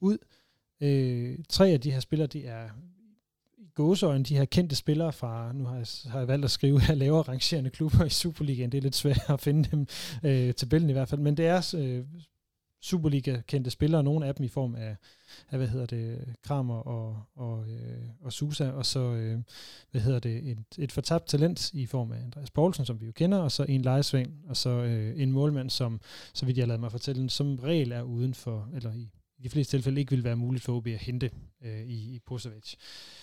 ud. 0.00 0.18
Øh, 0.80 1.38
tre 1.48 1.68
af 1.68 1.80
de 1.80 1.90
her 1.90 2.00
spillere, 2.00 2.26
de 2.26 2.44
er 2.44 2.68
i 3.58 3.68
gåseøjne, 3.74 4.24
de 4.24 4.36
her 4.36 4.44
kendte 4.44 4.76
spillere 4.76 5.12
fra, 5.12 5.52
nu 5.52 5.64
har 5.64 5.76
jeg, 5.76 5.86
har 6.06 6.18
jeg 6.18 6.28
valgt 6.28 6.44
at 6.44 6.50
skrive 6.50 6.80
her, 6.80 6.94
lavere 6.94 7.22
rangerende 7.22 7.70
klubber 7.70 8.04
i 8.04 8.10
Superligaen. 8.10 8.72
Det 8.72 8.78
er 8.78 8.82
lidt 8.82 8.96
svært 8.96 9.24
at 9.28 9.40
finde 9.40 9.68
dem, 9.70 9.86
øh, 10.22 10.54
tabellen 10.54 10.90
i 10.90 10.92
hvert 10.92 11.08
fald, 11.08 11.20
men 11.20 11.36
det 11.36 11.46
er 11.46 11.74
øh, 11.78 12.04
Superliga-kendte 12.80 13.70
spillere, 13.70 14.02
nogle 14.02 14.26
af 14.26 14.34
dem 14.34 14.44
i 14.44 14.48
form 14.48 14.74
af, 14.74 14.96
af 15.50 15.58
hvad 15.58 15.68
hedder 15.68 15.86
det, 15.86 16.34
Kramer 16.42 16.78
og, 16.78 17.22
og, 17.34 17.68
øh, 17.68 18.08
og 18.20 18.32
Susa, 18.32 18.70
og 18.70 18.86
så, 18.86 19.00
øh, 19.00 19.38
hvad 19.90 20.00
hedder 20.00 20.18
det, 20.18 20.50
et, 20.50 20.58
et 20.78 20.92
fortabt 20.92 21.26
talent 21.26 21.74
i 21.74 21.86
form 21.86 22.12
af 22.12 22.22
Andreas 22.22 22.50
Poulsen, 22.50 22.84
som 22.84 23.00
vi 23.00 23.06
jo 23.06 23.12
kender, 23.12 23.38
og 23.38 23.52
så 23.52 23.62
en 23.62 23.82
lejesving, 23.82 24.34
og 24.48 24.56
så 24.56 24.70
øh, 24.70 25.20
en 25.22 25.32
målmand, 25.32 25.70
som, 25.70 26.00
så 26.34 26.46
vidt 26.46 26.58
jeg 26.58 26.68
lader 26.68 26.80
mig 26.80 26.90
fortælle, 26.90 27.30
som 27.30 27.58
regel 27.58 27.92
er 27.92 28.02
uden 28.02 28.34
for, 28.34 28.68
eller 28.74 28.92
i, 28.92 29.10
i 29.38 29.42
de 29.42 29.50
fleste 29.50 29.76
tilfælde 29.76 30.00
ikke 30.00 30.10
vil 30.10 30.24
være 30.24 30.36
muligt 30.36 30.64
for 30.64 30.76
OB 30.76 30.86
at 30.86 30.98
hente 30.98 31.30
øh, 31.62 31.86
i, 31.86 32.14
i 32.14 32.18
Posevic. 32.26 32.74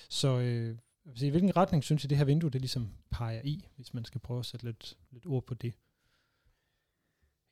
Så 0.10 0.40
øh, 0.40 0.78
i 1.22 1.30
hvilken 1.30 1.58
retning 1.58 1.84
synes 1.84 2.04
I, 2.04 2.08
det 2.08 2.18
her 2.18 2.26
vindue, 2.26 2.50
det 2.50 2.62
ligesom 2.62 2.90
peger 3.10 3.42
i, 3.44 3.68
hvis 3.76 3.94
man 3.94 4.06
skal 4.06 4.22
prøve 4.22 4.40
at 4.40 4.46
sætte 4.46 4.66
lidt, 4.66 4.98
lidt 5.12 5.26
ord 5.26 5.46
på 5.46 5.54
det? 5.54 5.74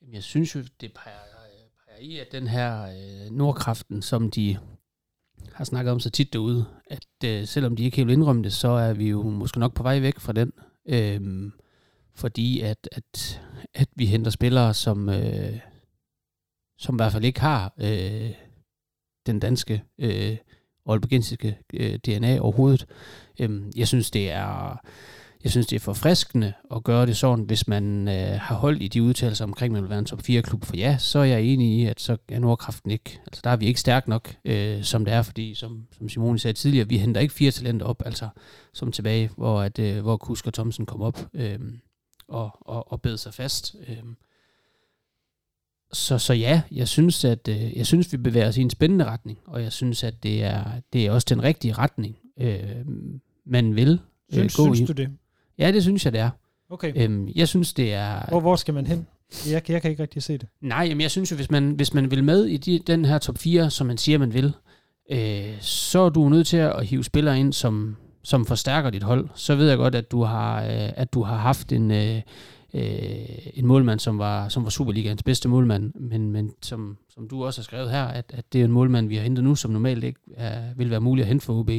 Jamen, 0.02 0.14
Jeg 0.14 0.22
synes 0.22 0.54
jo, 0.54 0.60
det 0.80 0.94
peger, 0.94 1.18
peger 1.86 1.98
i, 2.00 2.18
at 2.18 2.28
den 2.32 2.46
her 2.46 2.82
øh, 2.82 3.30
Nordkraften, 3.30 4.02
som 4.02 4.30
de 4.30 4.58
har 5.52 5.64
snakket 5.64 5.92
om 5.92 6.00
så 6.00 6.10
tit 6.10 6.32
derude, 6.32 6.66
at 6.86 7.06
øh, 7.24 7.46
selvom 7.46 7.76
de 7.76 7.84
ikke 7.84 7.96
helt 7.96 8.06
vil 8.06 8.12
indrømme 8.12 8.42
det, 8.42 8.52
så 8.52 8.68
er 8.68 8.92
vi 8.92 9.08
jo 9.08 9.22
måske 9.22 9.58
nok 9.58 9.74
på 9.74 9.82
vej 9.82 10.00
væk 10.00 10.18
fra 10.18 10.32
den. 10.32 10.52
Øh, 10.86 11.52
fordi 12.14 12.60
at, 12.60 12.88
at, 12.92 13.40
at 13.74 13.88
vi 13.94 14.06
henter 14.06 14.30
spillere, 14.30 14.74
som, 14.74 15.08
øh, 15.08 15.58
som 16.78 16.94
i 16.94 16.98
hvert 16.98 17.12
fald 17.12 17.24
ikke 17.24 17.40
har 17.40 17.74
øh, 17.78 18.30
den 19.26 19.40
danske 19.40 19.82
øh, 19.98 20.36
olbegensiske 20.84 21.58
øh, 21.74 21.94
DNA 21.94 22.40
overhovedet. 22.40 22.86
Øhm, 23.40 23.72
jeg 23.76 23.88
synes, 23.88 24.10
det 24.10 24.30
er 24.30 24.76
jeg 25.42 25.50
synes, 25.50 25.66
det 25.66 25.76
er 25.76 25.80
forfriskende 25.80 26.52
at 26.74 26.84
gøre 26.84 27.06
det 27.06 27.16
sådan, 27.16 27.44
hvis 27.44 27.68
man 27.68 28.08
øh, 28.08 28.40
har 28.40 28.54
holdt 28.54 28.82
i 28.82 28.88
de 28.88 29.02
udtalelser 29.02 29.44
omkring, 29.44 29.70
at 29.70 29.72
man 29.72 29.82
vil 29.82 29.90
være 29.90 29.98
en 29.98 30.04
top 30.04 30.20
4-klub. 30.20 30.64
For 30.64 30.76
ja, 30.76 30.96
så 30.98 31.18
er 31.18 31.24
jeg 31.24 31.42
enig 31.42 31.78
i, 31.78 31.86
at 31.86 32.00
så 32.00 32.16
er 32.28 32.38
Nordkraften 32.38 32.90
ikke, 32.90 33.20
altså 33.26 33.40
der 33.44 33.50
er 33.50 33.56
vi 33.56 33.66
ikke 33.66 33.80
stærk 33.80 34.08
nok, 34.08 34.34
øh, 34.44 34.82
som 34.82 35.04
det 35.04 35.14
er, 35.14 35.22
fordi 35.22 35.54
som, 35.54 35.86
som 35.98 36.08
Simone 36.08 36.38
sagde 36.38 36.58
tidligere, 36.58 36.88
vi 36.88 36.98
henter 36.98 37.20
ikke 37.20 37.34
fire 37.34 37.50
talenter 37.50 37.86
op, 37.86 38.02
altså 38.06 38.28
som 38.72 38.92
tilbage, 38.92 39.30
hvor, 39.36 39.60
at, 39.60 39.78
øh, 39.78 40.00
hvor 40.00 40.16
Kusk 40.16 40.46
og 40.46 40.54
Thomsen 40.54 40.86
kom 40.86 41.02
op 41.02 41.20
øh, 41.34 41.58
og, 42.28 42.50
og, 42.60 42.92
og 42.92 43.02
bed 43.02 43.16
sig 43.16 43.34
fast. 43.34 43.76
Øh. 43.88 43.96
Så, 45.92 46.18
så 46.18 46.32
ja, 46.32 46.62
jeg 46.72 46.88
synes, 46.88 47.24
at 47.24 47.48
øh, 47.48 47.76
jeg 47.76 47.86
synes, 47.86 48.12
vi 48.12 48.16
bevæger 48.16 48.48
os 48.48 48.56
i 48.56 48.60
en 48.60 48.70
spændende 48.70 49.04
retning, 49.04 49.38
og 49.46 49.62
jeg 49.62 49.72
synes, 49.72 50.04
at 50.04 50.22
det 50.22 50.44
er, 50.44 50.64
det 50.92 51.06
er 51.06 51.10
også 51.10 51.26
den 51.30 51.42
rigtige 51.42 51.72
retning, 51.72 52.16
øh, 52.40 52.58
man 53.46 53.76
vil 53.76 53.92
øh, 53.92 53.98
Synes, 54.32 54.56
gå 54.56 54.64
synes 54.74 54.80
i. 54.80 54.84
du 54.84 54.92
det? 54.92 55.08
Ja, 55.58 55.72
det 55.72 55.82
synes 55.82 56.04
jeg, 56.04 56.12
det 56.12 56.20
er. 56.20 56.30
Okay. 56.70 56.92
Øhm, 56.96 57.28
jeg 57.34 57.48
synes, 57.48 57.72
det 57.74 57.94
er... 57.94 58.26
Hvor, 58.28 58.40
hvor 58.40 58.56
skal 58.56 58.74
man 58.74 58.86
hen? 58.86 59.06
Jeg, 59.50 59.70
jeg 59.70 59.82
kan 59.82 59.90
ikke 59.90 60.02
rigtig 60.02 60.22
se 60.22 60.32
det. 60.38 60.48
Nej, 60.60 60.86
jamen 60.88 61.00
jeg 61.00 61.10
synes 61.10 61.30
jo, 61.30 61.36
hvis 61.36 61.50
man, 61.50 61.70
hvis 61.70 61.94
man 61.94 62.10
vil 62.10 62.24
med 62.24 62.44
i 62.44 62.56
de, 62.56 62.78
den 62.78 63.04
her 63.04 63.18
top 63.18 63.38
4, 63.38 63.70
som 63.70 63.86
man 63.86 63.98
siger, 63.98 64.18
man 64.18 64.34
vil, 64.34 64.52
øh, 65.10 65.56
så 65.60 65.98
er 66.00 66.08
du 66.08 66.28
nødt 66.28 66.46
til 66.46 66.56
at 66.56 66.86
hive 66.86 67.04
spillere 67.04 67.40
ind, 67.40 67.52
som, 67.52 67.96
som 68.22 68.46
forstærker 68.46 68.90
dit 68.90 69.02
hold. 69.02 69.28
Så 69.34 69.54
ved 69.54 69.68
jeg 69.68 69.76
godt, 69.78 69.94
at 69.94 70.10
du 70.10 70.22
har, 70.22 70.62
øh, 70.62 70.90
at 70.96 71.12
du 71.12 71.22
har 71.22 71.36
haft 71.36 71.72
en, 71.72 71.90
øh, 71.90 72.20
øh, 72.74 73.46
en 73.54 73.66
målmand, 73.66 74.00
som 74.00 74.18
var, 74.18 74.48
som 74.48 74.64
var 74.64 74.70
Superligaens 74.70 75.22
bedste 75.22 75.48
målmand, 75.48 75.94
men, 75.94 76.30
men 76.30 76.54
som, 76.62 76.98
som 77.08 77.28
du 77.28 77.44
også 77.44 77.60
har 77.60 77.64
skrevet 77.64 77.90
her, 77.90 78.04
at, 78.04 78.32
at 78.34 78.52
det 78.52 78.60
er 78.60 78.64
en 78.64 78.72
målmand, 78.72 79.08
vi 79.08 79.16
har 79.16 79.22
hentet 79.22 79.44
nu, 79.44 79.54
som 79.54 79.70
normalt 79.70 80.04
ikke 80.04 80.20
er, 80.34 80.74
vil 80.74 80.90
være 80.90 81.00
muligt 81.00 81.24
at 81.24 81.28
hente 81.28 81.44
for 81.44 81.54
OB. 81.54 81.70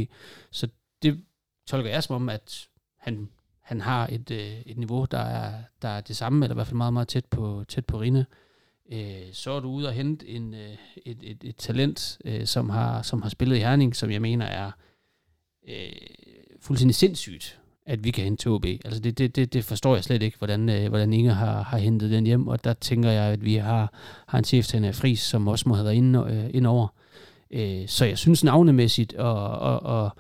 Så 0.52 0.68
det 1.02 1.24
tolker 1.68 1.90
jeg 1.90 2.04
som 2.04 2.16
om, 2.16 2.30
at 2.30 2.68
han, 3.00 3.30
han 3.62 3.82
har 3.82 4.08
et, 4.12 4.32
øh, 4.32 4.62
et 4.66 4.78
niveau, 4.78 5.06
der 5.12 5.20
er, 5.20 5.54
der 5.82 5.88
er 5.88 6.02
det 6.02 6.16
samme, 6.16 6.46
eller 6.46 6.54
i 6.54 6.58
hvert 6.58 6.68
fald 6.68 6.78
meget, 6.78 6.94
meget 6.94 7.08
tæt 7.08 7.26
på, 7.26 7.64
tæt 7.68 7.86
på 7.86 8.02
Rine. 8.02 8.26
Øh, 8.92 9.34
så 9.34 9.52
er 9.52 9.60
du 9.60 9.70
ude 9.70 9.88
og 9.88 9.94
hente 9.94 10.28
en, 10.28 10.54
øh, 10.54 10.78
et, 11.06 11.18
et, 11.24 11.44
et 11.44 11.56
talent, 11.56 12.18
øh, 12.26 12.46
som, 12.46 12.70
har, 12.70 13.02
som 13.02 13.22
har 13.22 13.30
spillet 13.30 13.56
i 13.56 13.60
Herning, 13.60 13.96
som 13.96 14.12
jeg 14.12 14.22
mener 14.22 14.46
er 14.46 14.72
øh, 15.68 15.92
fuldstændig 16.60 16.96
sindssygt, 16.96 17.60
at 17.86 18.04
vi 18.04 18.12
kan 18.12 18.24
hente 18.24 18.44
til 18.44 18.52
OB. 18.52 18.66
Altså 18.66 19.00
det, 19.00 19.18
det, 19.18 19.36
det, 19.36 19.54
det 19.54 19.64
forstår 19.64 19.96
jeg 19.96 20.04
slet 20.04 20.24
ikke, 20.24 20.38
hvordan, 20.38 20.70
øh, 20.70 20.90
hvordan 20.90 21.14
Inge 21.14 21.34
har, 21.34 21.64
har 21.64 21.78
hentet 21.78 22.12
den 22.12 22.26
hjem, 22.26 22.48
og 22.48 22.64
der 22.64 22.74
tænker 22.74 23.12
jeg, 23.12 23.24
at 23.24 23.46
vi 23.46 23.56
har, 23.56 23.94
har 24.28 24.38
en 24.38 24.44
cheftræner 24.44 24.88
af 24.88 24.96
Fris, 24.96 25.20
som 25.20 25.48
også 25.48 25.70
må 25.70 25.76
have 25.76 25.86
været 25.86 25.96
inde, 25.96 26.26
øh, 26.30 26.50
ind 26.54 26.68
over. 26.68 26.88
Øh, 27.52 27.88
så 27.88 28.06
jeg 28.06 28.18
synes 28.18 28.44
navnemæssigt 28.44 29.14
og, 29.14 29.50
og, 29.50 29.84
og 29.84 30.12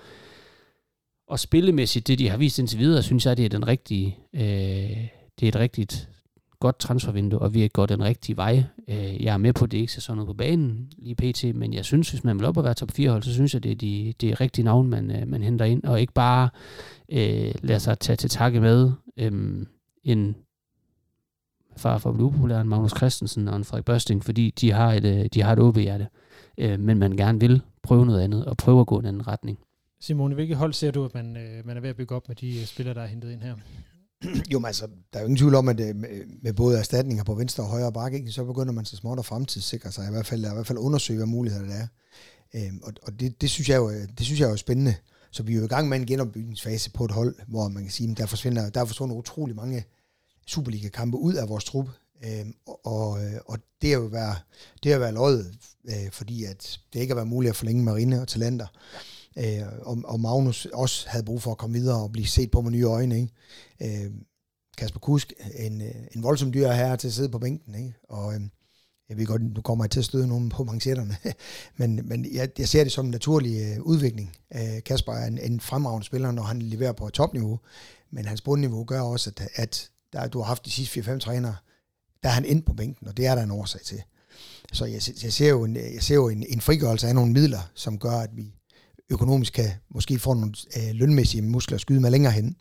og 1.27 1.39
spillemæssigt, 1.39 2.07
det 2.07 2.19
de 2.19 2.29
har 2.29 2.37
vist 2.37 2.59
indtil 2.59 2.79
videre, 2.79 3.03
synes 3.03 3.25
jeg, 3.25 3.37
det 3.37 3.45
er 3.45 3.49
den 3.49 3.67
rigtige, 3.67 4.17
øh, 4.33 4.41
det 5.39 5.43
er 5.43 5.47
et 5.47 5.55
rigtigt 5.55 6.09
godt 6.63 6.79
transfervindue, 6.79 7.39
og 7.39 7.53
vi 7.53 7.63
er 7.63 7.67
gået 7.67 7.89
den 7.89 8.03
rigtige 8.03 8.37
vej. 8.37 8.63
Øh, 8.87 9.23
jeg 9.23 9.33
er 9.33 9.37
med 9.37 9.53
på, 9.53 9.65
at 9.65 9.71
det 9.71 9.77
ikke 9.77 9.93
ser 9.93 10.01
sådan 10.01 10.21
ud 10.21 10.25
på 10.25 10.33
banen 10.33 10.91
lige 10.97 11.15
pt, 11.15 11.55
men 11.55 11.73
jeg 11.73 11.85
synes, 11.85 12.09
hvis 12.09 12.23
man 12.23 12.39
vil 12.39 12.45
op 12.45 12.57
og 12.57 12.63
være 12.63 12.73
top 12.73 12.91
4 12.91 13.09
hold, 13.09 13.23
så 13.23 13.33
synes 13.33 13.53
jeg, 13.53 13.63
det 13.63 13.71
er 13.71 13.75
de, 13.75 14.13
det 14.21 14.29
er 14.29 14.41
rigtige 14.41 14.65
navn, 14.65 14.89
man, 14.89 15.11
øh, 15.11 15.27
man 15.27 15.43
henter 15.43 15.65
ind, 15.65 15.83
og 15.83 16.01
ikke 16.01 16.13
bare 16.13 16.49
øh, 17.11 17.53
lader 17.61 17.79
sig 17.79 17.99
tage 17.99 18.15
til 18.15 18.29
takke 18.29 18.59
med 18.59 18.91
øh, 19.17 19.65
en 20.03 20.35
far 21.77 21.97
for 21.97 22.09
at 22.09 22.15
blive 22.15 22.25
upopulær, 22.25 22.61
en 22.61 22.69
Magnus 22.69 22.93
Christensen 22.97 23.47
og 23.47 23.55
en 23.55 23.63
Frederik 23.63 23.85
Børsting, 23.85 24.23
fordi 24.23 24.49
de 24.49 24.71
har 24.71 24.93
et, 24.93 25.05
øh, 25.05 25.25
de 25.33 25.41
har 25.41 25.53
et 25.53 25.59
OB-hjerte, 25.59 26.07
øh, 26.57 26.79
men 26.79 26.99
man 26.99 27.11
gerne 27.11 27.39
vil 27.39 27.61
prøve 27.83 28.05
noget 28.05 28.21
andet, 28.21 28.45
og 28.45 28.57
prøve 28.57 28.79
at 28.79 28.87
gå 28.87 28.99
i 28.99 28.99
en 28.99 29.05
anden 29.05 29.27
retning. 29.27 29.59
Simone, 29.99 30.35
hvilket 30.35 30.57
hold 30.57 30.73
ser 30.73 30.91
du, 30.91 31.05
at 31.05 31.13
man, 31.13 31.37
øh, 31.37 31.65
man 31.65 31.77
er 31.77 31.81
ved 31.81 31.89
at 31.89 31.95
bygge 31.95 32.15
op 32.15 32.27
med 32.27 32.35
de 32.35 32.65
spillere, 32.65 32.95
der 32.95 33.01
er 33.01 33.07
hentet 33.07 33.31
ind 33.31 33.41
her? 33.41 33.55
Jo, 34.51 34.59
men 34.59 34.65
altså, 34.65 34.87
der 35.13 35.19
er 35.19 35.23
jo 35.23 35.25
ingen 35.25 35.37
tvivl 35.37 35.55
om, 35.55 35.69
at 35.69 35.79
øh, 35.79 35.95
med, 35.95 36.09
med 36.41 36.53
både 36.53 36.79
erstatninger 36.79 37.23
på 37.23 37.33
venstre 37.33 37.63
og 37.63 37.69
højre 37.69 37.91
bakke, 37.91 38.17
ikke, 38.17 38.31
så 38.31 38.43
begynder 38.43 38.73
man 38.73 38.85
så 38.85 38.95
småt 38.95 39.19
at 39.19 39.25
fremtidssikre 39.25 39.91
sig, 39.91 40.07
i 40.07 40.11
hvert 40.11 40.25
fald, 40.25 40.45
i 40.45 40.53
hvert 40.53 40.67
fald 40.67 40.77
undersøge, 40.77 41.17
hvad 41.17 41.27
muligheder 41.27 41.65
der 41.65 41.73
er. 41.73 41.87
Øhm, 42.55 42.79
og 42.83 42.93
og 43.01 43.19
det, 43.19 43.41
det, 43.41 43.49
synes 43.49 43.69
jeg 43.69 43.77
jo, 43.77 43.89
øh, 43.89 44.07
det 44.17 44.25
synes 44.25 44.39
jeg 44.39 44.47
jo 44.47 44.51
er 44.51 44.55
spændende. 44.55 44.95
Så 45.31 45.43
vi 45.43 45.53
er 45.53 45.57
jo 45.57 45.65
i 45.65 45.67
gang 45.67 45.89
med 45.89 45.97
en 45.97 46.05
genopbygningsfase 46.05 46.91
på 46.91 47.05
et 47.05 47.11
hold, 47.11 47.35
hvor 47.47 47.67
man 47.67 47.83
kan 47.83 47.91
sige, 47.91 48.11
at 48.11 48.17
der 48.17 48.25
forsvinder, 48.25 48.69
der 48.69 48.85
forsvinder 48.85 49.15
utrolig 49.15 49.55
mange 49.55 49.85
Superliga-kampe 50.47 51.17
ud 51.17 51.33
af 51.33 51.49
vores 51.49 51.63
trup. 51.63 51.89
Øhm, 52.25 52.53
og, 52.65 52.85
og, 52.85 53.23
øh, 53.25 53.57
det 53.81 53.89
er 53.89 53.97
jo 53.97 54.05
været, 54.05 54.37
det 54.83 54.93
er 54.93 54.97
været 54.97 55.13
løjet, 55.13 55.55
øh, 55.85 56.11
fordi 56.11 56.43
at 56.43 56.79
det 56.93 56.99
ikke 56.99 57.11
har 57.11 57.15
været 57.15 57.27
muligt 57.27 57.49
at 57.49 57.55
forlænge 57.55 57.83
marine 57.83 58.21
og 58.21 58.27
talenter. 58.27 58.67
Øh, 59.37 59.61
og, 59.81 59.97
og 60.05 60.19
Magnus 60.19 60.65
også 60.65 61.09
havde 61.09 61.25
brug 61.25 61.41
for 61.41 61.51
at 61.51 61.57
komme 61.57 61.79
videre 61.79 62.03
og 62.03 62.11
blive 62.11 62.27
set 62.27 62.51
på 62.51 62.61
med 62.61 62.71
nye 62.71 62.83
øjne. 62.83 63.15
Ikke? 63.15 64.05
Øh, 64.05 64.11
Kasper 64.77 64.99
Kusk, 64.99 65.33
en, 65.55 65.81
øh, 65.81 65.95
en 66.15 66.23
voldsom 66.23 66.53
dyr 66.53 66.71
her 66.71 66.95
til 66.95 67.07
at 67.07 67.13
sidde 67.13 67.29
på 67.29 67.39
bænken. 67.39 67.75
Ikke? 67.75 67.93
Og 68.09 68.33
øh, 68.33 68.41
jeg 69.09 69.17
ved 69.17 69.25
godt, 69.25 69.41
nu 69.41 69.61
kommer 69.61 69.83
jeg 69.83 69.91
til 69.91 69.99
at 69.99 70.05
støde 70.05 70.27
nogen 70.27 70.49
på 70.49 70.63
manchetterne, 70.63 71.17
men, 71.79 72.01
men 72.03 72.33
jeg, 72.33 72.49
jeg 72.59 72.69
ser 72.69 72.83
det 72.83 72.91
som 72.91 73.05
en 73.05 73.11
naturlig 73.11 73.61
øh, 73.61 73.81
udvikling. 73.81 74.35
Øh, 74.55 74.83
Kasper 74.85 75.13
er 75.13 75.27
en, 75.27 75.37
en 75.37 75.59
fremragende 75.59 76.05
spiller, 76.05 76.31
når 76.31 76.43
han 76.43 76.61
leverer 76.61 76.91
på 76.91 77.09
topniveau, 77.09 77.59
men 78.11 78.25
hans 78.25 78.41
bundniveau 78.41 78.83
gør 78.83 79.01
også, 79.01 79.29
at, 79.29 79.49
at 79.55 79.89
der, 80.13 80.27
du 80.27 80.39
har 80.39 80.45
haft 80.45 80.65
de 80.65 80.71
sidste 80.71 80.99
4-5 80.99 81.17
trænere, 81.17 81.55
der 82.23 82.29
er 82.29 82.33
han 82.33 82.45
ind 82.45 82.63
på 82.63 82.73
bænken, 82.73 83.07
og 83.07 83.17
det 83.17 83.25
er 83.25 83.35
der 83.35 83.43
en 83.43 83.51
årsag 83.51 83.81
til. 83.81 84.01
Så 84.73 84.85
jeg, 84.85 85.01
jeg 85.23 85.33
ser 85.33 85.49
jo, 85.49 85.63
en, 85.63 85.75
jeg 85.75 86.03
ser 86.03 86.15
jo 86.15 86.29
en, 86.29 86.45
en 86.49 86.61
frigørelse 86.61 87.07
af 87.07 87.15
nogle 87.15 87.31
midler, 87.31 87.71
som 87.75 87.99
gør, 87.99 88.19
at 88.19 88.29
vi 88.33 88.53
økonomisk 89.11 89.53
kan 89.53 89.69
måske 89.89 90.19
få 90.19 90.33
nogle 90.33 90.53
øh, 90.77 90.93
lønmæssige 90.93 91.41
muskler 91.41 91.75
at 91.75 91.81
skyde 91.81 91.99
med 91.99 92.11
længere 92.11 92.33
hen. 92.33 92.57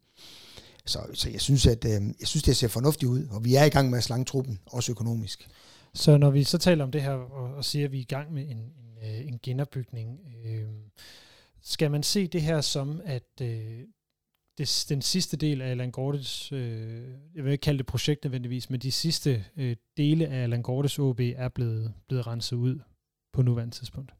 Så, 0.86 0.98
så 1.14 1.30
jeg 1.30 1.40
synes, 1.40 1.66
at 1.66 1.84
øh, 1.84 2.02
jeg 2.20 2.28
synes, 2.28 2.42
det 2.42 2.56
ser 2.56 2.68
fornuftigt 2.68 3.08
ud, 3.08 3.26
og 3.30 3.44
vi 3.44 3.54
er 3.54 3.64
i 3.64 3.68
gang 3.68 3.90
med 3.90 3.98
at 3.98 4.04
slange 4.04 4.24
truppen, 4.24 4.58
også 4.66 4.92
økonomisk. 4.92 5.48
Så 5.94 6.16
når 6.16 6.30
vi 6.30 6.44
så 6.44 6.58
taler 6.58 6.84
om 6.84 6.90
det 6.90 7.02
her, 7.02 7.10
og, 7.10 7.54
og 7.54 7.64
siger, 7.64 7.84
at 7.84 7.92
vi 7.92 7.98
er 7.98 8.02
i 8.02 8.04
gang 8.04 8.32
med 8.32 8.42
en, 8.42 8.56
en, 8.56 8.98
øh, 9.02 9.28
en 9.28 9.38
genopbygning, 9.42 10.20
øh, 10.44 10.68
skal 11.62 11.90
man 11.90 12.02
se 12.02 12.26
det 12.26 12.42
her 12.42 12.60
som, 12.60 13.00
at 13.04 13.40
øh, 13.42 13.80
det, 14.58 14.86
den 14.88 15.02
sidste 15.02 15.36
del 15.36 15.62
af 15.62 15.70
Allan 15.70 15.90
Gortes, 15.90 16.52
øh, 16.52 17.08
jeg 17.34 17.44
vil 17.44 17.52
ikke 17.52 17.62
kalde 17.62 17.78
det 17.78 17.86
projekt 17.86 18.24
nødvendigvis, 18.24 18.70
men 18.70 18.80
de 18.80 18.92
sidste 18.92 19.44
øh, 19.56 19.76
dele 19.96 20.26
af 20.26 20.42
Allan 20.42 20.62
Gortes 20.62 20.98
OB 20.98 21.20
er 21.20 21.48
blevet, 21.48 21.94
blevet 22.08 22.26
renset 22.26 22.56
ud 22.56 22.80
på 23.32 23.42
nuværende 23.42 23.74
tidspunkt? 23.74 24.12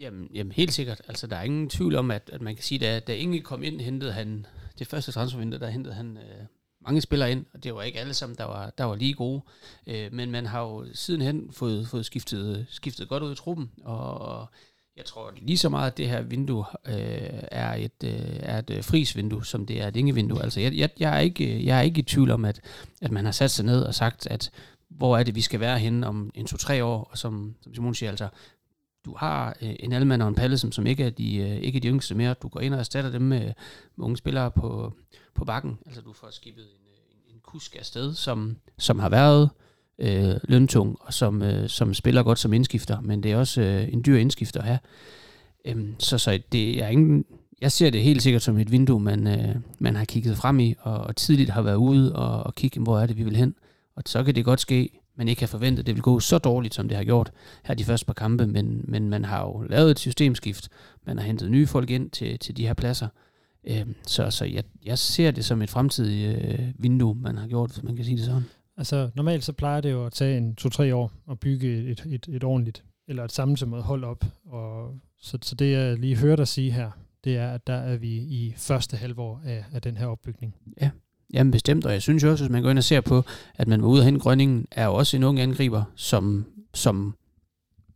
Jamen, 0.00 0.28
jamen 0.34 0.52
helt 0.52 0.72
sikkert. 0.72 1.02
Altså, 1.08 1.26
der 1.26 1.36
er 1.36 1.42
ingen 1.42 1.68
tvivl 1.68 1.96
om, 1.96 2.10
at, 2.10 2.30
at 2.32 2.40
man 2.40 2.54
kan 2.54 2.64
sige, 2.64 2.88
at 2.88 3.06
da 3.06 3.14
Inge 3.14 3.40
kom 3.40 3.62
ind, 3.62 3.80
hentede 3.80 4.12
han 4.12 4.46
det 4.78 4.86
første 4.86 5.12
transfervindue, 5.12 5.60
der 5.60 5.68
hentede 5.68 5.94
han 5.94 6.16
øh, 6.16 6.46
mange 6.86 7.00
spillere 7.00 7.32
ind, 7.32 7.44
og 7.54 7.64
det 7.64 7.74
var 7.74 7.82
ikke 7.82 8.00
alle 8.00 8.14
sammen, 8.14 8.36
der 8.38 8.44
var, 8.44 8.70
der 8.78 8.84
var 8.84 8.94
lige 8.94 9.14
gode. 9.14 9.42
Øh, 9.86 10.12
men 10.12 10.30
man 10.30 10.46
har 10.46 10.60
jo 10.60 10.86
sidenhen 10.94 11.52
fået, 11.52 11.88
fået 11.88 12.06
skiftet, 12.06 12.66
skiftet 12.70 13.08
godt 13.08 13.22
ud 13.22 13.32
i 13.32 13.34
truppen, 13.34 13.70
og, 13.84 14.18
og 14.18 14.46
jeg 14.96 15.04
tror 15.04 15.32
lige 15.36 15.58
så 15.58 15.68
meget, 15.68 15.90
at 15.90 15.96
det 15.96 16.08
her 16.08 16.22
vindue 16.22 16.64
øh, 16.86 17.42
er 17.52 17.74
et, 17.74 18.04
øh, 18.04 18.36
er 18.40 18.58
et 18.58 18.70
øh, 18.70 18.84
frisvindue, 18.84 19.46
som 19.46 19.66
det 19.66 19.80
er 19.80 19.88
et 19.88 19.96
Inge-vindue. 19.96 20.42
Altså, 20.42 20.60
jeg, 20.60 20.74
jeg, 20.74 20.90
jeg, 20.98 21.16
er 21.16 21.20
ikke, 21.20 21.66
jeg 21.66 21.78
er 21.78 21.82
ikke 21.82 21.98
i 21.98 22.02
tvivl 22.02 22.30
om, 22.30 22.44
at, 22.44 22.60
at 23.02 23.10
man 23.10 23.24
har 23.24 23.32
sat 23.32 23.50
sig 23.50 23.64
ned 23.64 23.82
og 23.82 23.94
sagt, 23.94 24.26
at 24.26 24.50
hvor 24.88 25.18
er 25.18 25.22
det, 25.22 25.34
vi 25.34 25.40
skal 25.40 25.60
være 25.60 25.78
henne 25.78 26.06
om 26.06 26.30
en 26.34 26.46
to-tre 26.46 26.84
år, 26.84 27.08
og 27.10 27.18
som, 27.18 27.54
som 27.62 27.74
Simon 27.74 27.94
siger, 27.94 28.10
altså, 28.10 28.28
du 29.04 29.16
har 29.18 29.56
øh, 29.62 29.74
en 29.80 29.92
Alman 29.92 30.20
og 30.20 30.28
en 30.28 30.34
Pallesen, 30.34 30.72
som 30.72 30.86
ikke 30.86 31.04
er, 31.04 31.10
de, 31.10 31.36
øh, 31.36 31.56
ikke 31.56 31.76
er 31.76 31.80
de 31.80 31.88
yngste 31.88 32.14
mere. 32.14 32.34
Du 32.34 32.48
går 32.48 32.60
ind 32.60 32.74
og 32.74 32.80
erstatter 32.80 33.10
dem 33.10 33.22
med, 33.22 33.40
med 33.96 34.04
unge 34.04 34.16
spillere 34.16 34.50
på, 34.50 34.92
på 35.34 35.44
bakken. 35.44 35.78
Altså 35.86 36.00
du 36.00 36.12
får 36.12 36.28
skibet 36.30 36.64
en, 36.64 36.86
øh, 36.86 37.28
en, 37.28 37.34
en 37.34 37.40
kusk 37.42 37.76
afsted, 37.76 38.14
som, 38.14 38.56
som 38.78 38.98
har 38.98 39.08
været 39.08 39.50
øh, 39.98 40.34
løntung, 40.44 40.96
og 41.00 41.14
som, 41.14 41.42
øh, 41.42 41.68
som 41.68 41.94
spiller 41.94 42.22
godt 42.22 42.38
som 42.38 42.52
indskifter, 42.52 43.00
men 43.00 43.22
det 43.22 43.32
er 43.32 43.36
også 43.36 43.62
øh, 43.62 43.92
en 43.92 44.02
dyr 44.06 44.16
indskifter 44.16 44.60
at 44.60 44.66
have. 44.66 44.78
Øhm, 45.64 45.94
så, 45.98 46.18
så 46.18 46.40
det 46.52 46.82
er 46.82 46.88
ingen, 46.88 47.24
jeg 47.60 47.72
ser 47.72 47.90
det 47.90 48.02
helt 48.02 48.22
sikkert 48.22 48.42
som 48.42 48.58
et 48.58 48.70
vindue, 48.70 49.00
man, 49.00 49.26
øh, 49.26 49.56
man 49.78 49.96
har 49.96 50.04
kigget 50.04 50.36
frem 50.36 50.60
i, 50.60 50.74
og, 50.80 50.98
og 50.98 51.16
tidligt 51.16 51.50
har 51.50 51.62
været 51.62 51.76
ude 51.76 52.16
og, 52.16 52.42
og 52.42 52.54
kigge, 52.54 52.80
hvor 52.80 52.98
er 52.98 53.06
det, 53.06 53.16
vi 53.16 53.22
vil 53.22 53.36
hen. 53.36 53.54
Og 53.96 54.02
så 54.06 54.24
kan 54.24 54.34
det 54.34 54.44
godt 54.44 54.60
ske, 54.60 54.99
man 55.20 55.28
ikke 55.28 55.42
har 55.42 55.46
forventet, 55.46 55.82
at 55.82 55.86
det 55.86 55.94
vil 55.94 56.02
gå 56.02 56.20
så 56.20 56.38
dårligt, 56.38 56.74
som 56.74 56.88
det 56.88 56.96
har 56.96 57.04
gjort 57.04 57.32
her 57.64 57.74
de 57.74 57.84
første 57.84 58.06
par 58.06 58.12
kampe, 58.12 58.46
men, 58.46 58.84
men 58.84 59.08
man 59.08 59.24
har 59.24 59.42
jo 59.42 59.62
lavet 59.62 59.90
et 59.90 59.98
systemskift, 59.98 60.68
man 61.06 61.18
har 61.18 61.26
hentet 61.26 61.50
nye 61.50 61.66
folk 61.66 61.90
ind 61.90 62.10
til, 62.10 62.38
til 62.38 62.56
de 62.56 62.66
her 62.66 62.74
pladser, 62.74 63.08
øhm, 63.64 63.94
så, 64.06 64.30
så 64.30 64.44
jeg, 64.44 64.64
jeg 64.84 64.98
ser 64.98 65.30
det 65.30 65.44
som 65.44 65.62
et 65.62 65.70
fremtidigt 65.70 66.44
øh, 66.44 66.68
vindue, 66.78 67.14
man 67.14 67.38
har 67.38 67.48
gjort, 67.48 67.70
hvis 67.70 67.82
man 67.82 67.96
kan 67.96 68.04
sige 68.04 68.16
det 68.16 68.24
sådan. 68.24 68.42
Altså 68.76 69.10
normalt 69.14 69.44
så 69.44 69.52
plejer 69.52 69.80
det 69.80 69.90
jo 69.90 70.06
at 70.06 70.12
tage 70.12 70.38
en 70.38 70.54
to-tre 70.54 70.94
år 70.94 71.12
at 71.30 71.40
bygge 71.40 71.90
et, 71.90 72.06
et, 72.06 72.28
et 72.28 72.44
ordentligt, 72.44 72.84
eller 73.08 73.24
et 73.24 73.32
sammensømmet 73.32 73.82
hold 73.82 74.04
op, 74.04 74.24
og 74.46 74.94
så, 75.18 75.38
så 75.42 75.54
det 75.54 75.72
jeg 75.72 75.98
lige 75.98 76.16
hørte 76.16 76.40
dig 76.40 76.48
sige 76.48 76.70
her, 76.70 76.90
det 77.24 77.36
er, 77.36 77.50
at 77.50 77.66
der 77.66 77.74
er 77.74 77.96
vi 77.96 78.12
i 78.16 78.54
første 78.56 78.96
halvår 78.96 79.40
af, 79.44 79.64
af 79.72 79.82
den 79.82 79.96
her 79.96 80.06
opbygning. 80.06 80.54
Ja. 80.80 80.90
Jamen 81.34 81.50
bestemt, 81.50 81.86
og 81.86 81.92
jeg 81.92 82.02
synes 82.02 82.22
jo 82.22 82.30
også, 82.30 82.44
hvis 82.44 82.52
man 82.52 82.62
går 82.62 82.70
ind 82.70 82.78
og 82.78 82.84
ser 82.84 83.00
på, 83.00 83.24
at 83.54 83.68
man 83.68 83.82
var 83.82 83.88
ude 83.88 84.00
af 84.00 84.04
hente 84.04 84.20
Grønningen, 84.20 84.66
er 84.70 84.84
jo 84.84 84.94
også 84.94 85.16
en 85.16 85.24
ung 85.24 85.40
angriber, 85.40 85.82
som, 85.96 86.44
som 86.74 87.14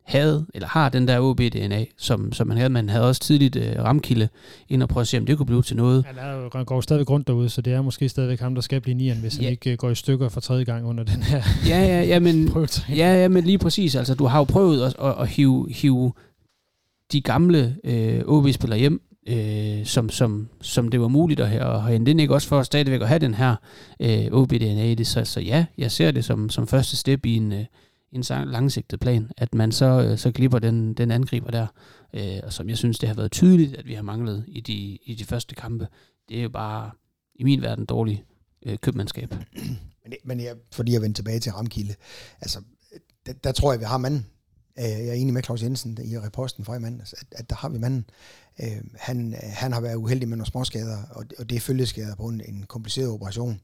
havde, 0.05 0.47
eller 0.55 0.68
har 0.68 0.89
den 0.89 1.09
der 1.09 1.20
OB-DNA, 1.20 1.85
som, 1.97 2.32
som 2.32 2.47
man 2.47 2.57
havde. 2.57 2.70
Man 2.70 2.89
havde 2.89 3.09
også 3.09 3.20
tidligt 3.20 3.57
uh, 3.57 3.85
ramkilde 3.85 4.28
ind 4.68 4.82
og 4.82 4.89
prøve 4.89 5.01
at 5.01 5.09
se, 5.09 5.18
om 5.18 5.26
det 5.26 5.37
kunne 5.37 5.47
blive 5.47 5.62
til 5.62 5.76
noget. 5.76 6.05
Han, 6.05 6.18
er 6.18 6.32
jo, 6.32 6.64
går 6.64 6.80
stadigvæk 6.80 7.11
rundt 7.11 7.26
derude, 7.26 7.49
så 7.49 7.61
det 7.61 7.72
er 7.72 7.82
måske 7.82 8.09
stadigvæk 8.09 8.41
ham, 8.41 8.55
der 8.55 8.62
skal 8.62 8.80
blive 8.80 8.95
nieren, 8.95 9.20
hvis 9.20 9.39
ja. 9.39 9.43
han 9.43 9.51
ikke 9.51 9.72
uh, 9.72 9.76
går 9.76 9.91
i 9.91 9.95
stykker 9.95 10.28
for 10.28 10.41
tredje 10.41 10.64
gang 10.64 10.87
under 10.87 11.05
den 11.05 11.22
her 11.22 11.43
ja, 11.70 11.80
ja, 11.85 12.03
ja, 12.03 12.18
men, 12.18 12.49
ja, 12.89 13.22
ja, 13.22 13.28
men 13.28 13.45
lige 13.45 13.59
præcis. 13.59 13.95
Altså, 13.95 14.14
du 14.14 14.24
har 14.24 14.39
jo 14.39 14.45
prøvet 14.45 14.82
at, 14.87 14.97
at, 15.01 15.14
at 15.20 15.28
hive, 15.28 15.68
hive 15.70 16.12
de 17.12 17.20
gamle 17.20 17.76
øh, 17.85 18.22
OB-spillere 18.26 18.78
hjem, 18.78 19.03
øh, 19.27 19.87
som, 19.87 20.11
som, 20.11 20.49
som 20.61 20.89
det 20.89 21.01
var 21.01 21.09
muligt 21.09 21.41
at 21.41 21.49
have, 21.49 21.62
og 21.62 21.87
hente 21.87 22.11
ikke 22.11 22.35
også 22.35 22.49
for 22.49 22.61
at 22.61 22.66
stadigvæk 22.66 23.01
at 23.01 23.09
have 23.09 23.18
den 23.18 23.35
her 23.35 23.57
øh, 24.01 24.27
OBDNA. 24.33 24.85
i 24.85 24.95
det. 24.95 25.07
Så, 25.07 25.25
så 25.25 25.41
ja, 25.41 25.66
jeg 25.79 25.91
ser 25.91 26.11
det 26.11 26.25
som, 26.25 26.51
som 26.51 26.66
første 26.66 26.97
step 26.97 27.27
i 27.27 27.37
en, 27.37 27.53
øh, 27.53 27.64
en 28.12 28.25
langsigtet 28.47 29.01
plan, 29.01 29.31
at 29.37 29.55
man 29.55 29.72
så, 29.72 30.03
øh, 30.03 30.18
så 30.18 30.33
glipper 30.33 30.59
den, 30.59 30.95
den 30.95 31.11
angriber 31.11 31.51
der, 31.51 31.66
øh, 32.14 32.41
og 32.43 32.53
som 32.53 32.68
jeg 32.68 32.79
synes, 32.79 32.99
det 32.99 33.09
har 33.09 33.16
været 33.16 33.33
tydeligt, 33.33 33.77
at 33.77 33.87
vi 33.87 33.95
har 33.95 34.03
manglet 34.03 34.45
i 34.49 34.61
de, 34.61 34.99
i 35.05 35.14
de 35.14 35.25
første 35.25 35.55
kampe. 35.55 35.89
Det 36.29 36.39
er 36.39 36.43
jo 36.43 36.49
bare 36.49 36.91
i 37.35 37.45
min 37.45 37.62
verden 37.62 37.85
dårligt 37.85 38.25
øh, 38.66 38.79
købmandskab. 38.79 39.35
Men, 40.07 40.12
men 40.25 40.41
jeg, 40.41 40.55
fordi 40.72 40.93
jeg 40.93 41.03
vender 41.03 41.14
tilbage 41.14 41.41
til 41.41 41.53
Ramkilde, 41.53 41.95
altså, 42.41 42.61
der, 43.27 43.33
der 43.33 43.53
tror 43.53 43.72
jeg, 43.72 43.81
vi 43.81 43.85
har 43.85 43.99
manden. 43.99 44.27
Øh, 44.79 44.85
jeg 44.85 45.09
er 45.09 45.12
enig 45.12 45.35
med 45.35 45.43
Claus 45.43 45.62
Jensen 45.62 45.99
i 46.05 46.18
reposten 46.18 46.64
fra 46.64 46.77
i 46.77 46.79
mandags, 46.79 47.12
at, 47.12 47.27
at 47.33 47.51
der 47.51 47.57
har 47.57 47.68
vi 47.68 47.79
manden. 47.79 48.05
Øh, 48.61 48.85
han, 48.95 49.35
han 49.43 49.72
har 49.72 49.81
været 49.81 49.95
uheldig 49.95 50.29
med 50.29 50.37
nogle 50.37 50.51
småskader, 50.51 51.03
og, 51.11 51.25
og 51.39 51.51
det 51.51 51.57
er 51.57 51.61
følgeskader 51.61 52.14
på 52.14 52.29
en, 52.29 52.41
en 52.49 52.64
kompliceret 52.68 53.11
operation, 53.11 53.61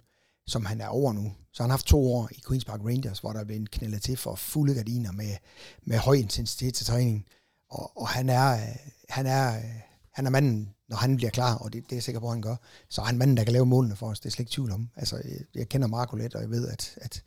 som 0.46 0.64
han 0.64 0.80
er 0.80 0.88
over 0.88 1.12
nu. 1.12 1.32
Så 1.52 1.62
han 1.62 1.70
har 1.70 1.76
haft 1.76 1.86
to 1.86 2.12
år 2.12 2.28
i 2.32 2.42
Queen's 2.46 2.64
Park 2.66 2.80
Rangers, 2.80 3.18
hvor 3.18 3.32
der 3.32 3.40
er 3.40 3.44
blevet 3.44 3.70
knældet 3.70 4.02
til 4.02 4.16
for 4.16 4.34
fulde 4.34 4.74
gardiner 4.74 5.12
med, 5.12 5.36
med 5.82 5.98
høj 5.98 6.14
intensitet 6.14 6.74
til 6.74 6.86
træning. 6.86 7.26
Og, 7.70 8.00
og 8.00 8.08
han, 8.08 8.28
er, 8.28 8.52
øh, 8.52 8.76
han, 9.08 9.26
er, 9.26 9.56
øh, 9.56 9.80
han 10.12 10.26
er 10.26 10.30
manden, 10.30 10.74
når 10.88 10.96
han 10.96 11.16
bliver 11.16 11.30
klar, 11.30 11.54
og 11.54 11.72
det, 11.72 11.84
det 11.84 11.92
er 11.92 11.96
jeg 11.96 12.02
sikker 12.02 12.20
på, 12.20 12.26
at 12.26 12.32
han 12.32 12.42
gør, 12.42 12.56
så 12.88 13.00
er 13.00 13.04
han 13.04 13.18
manden, 13.18 13.36
der 13.36 13.44
kan 13.44 13.52
lave 13.52 13.66
målene 13.66 13.96
for 13.96 14.06
os. 14.06 14.20
Det 14.20 14.26
er 14.26 14.30
slet 14.30 14.40
ikke 14.40 14.52
tvivl 14.52 14.72
om. 14.72 14.90
Altså, 14.96 15.16
jeg, 15.16 15.40
jeg 15.54 15.68
kender 15.68 15.88
Marco 15.88 16.16
lidt, 16.16 16.34
og 16.34 16.42
jeg 16.42 16.50
ved, 16.50 16.68
at, 16.68 16.98
at, 17.00 17.22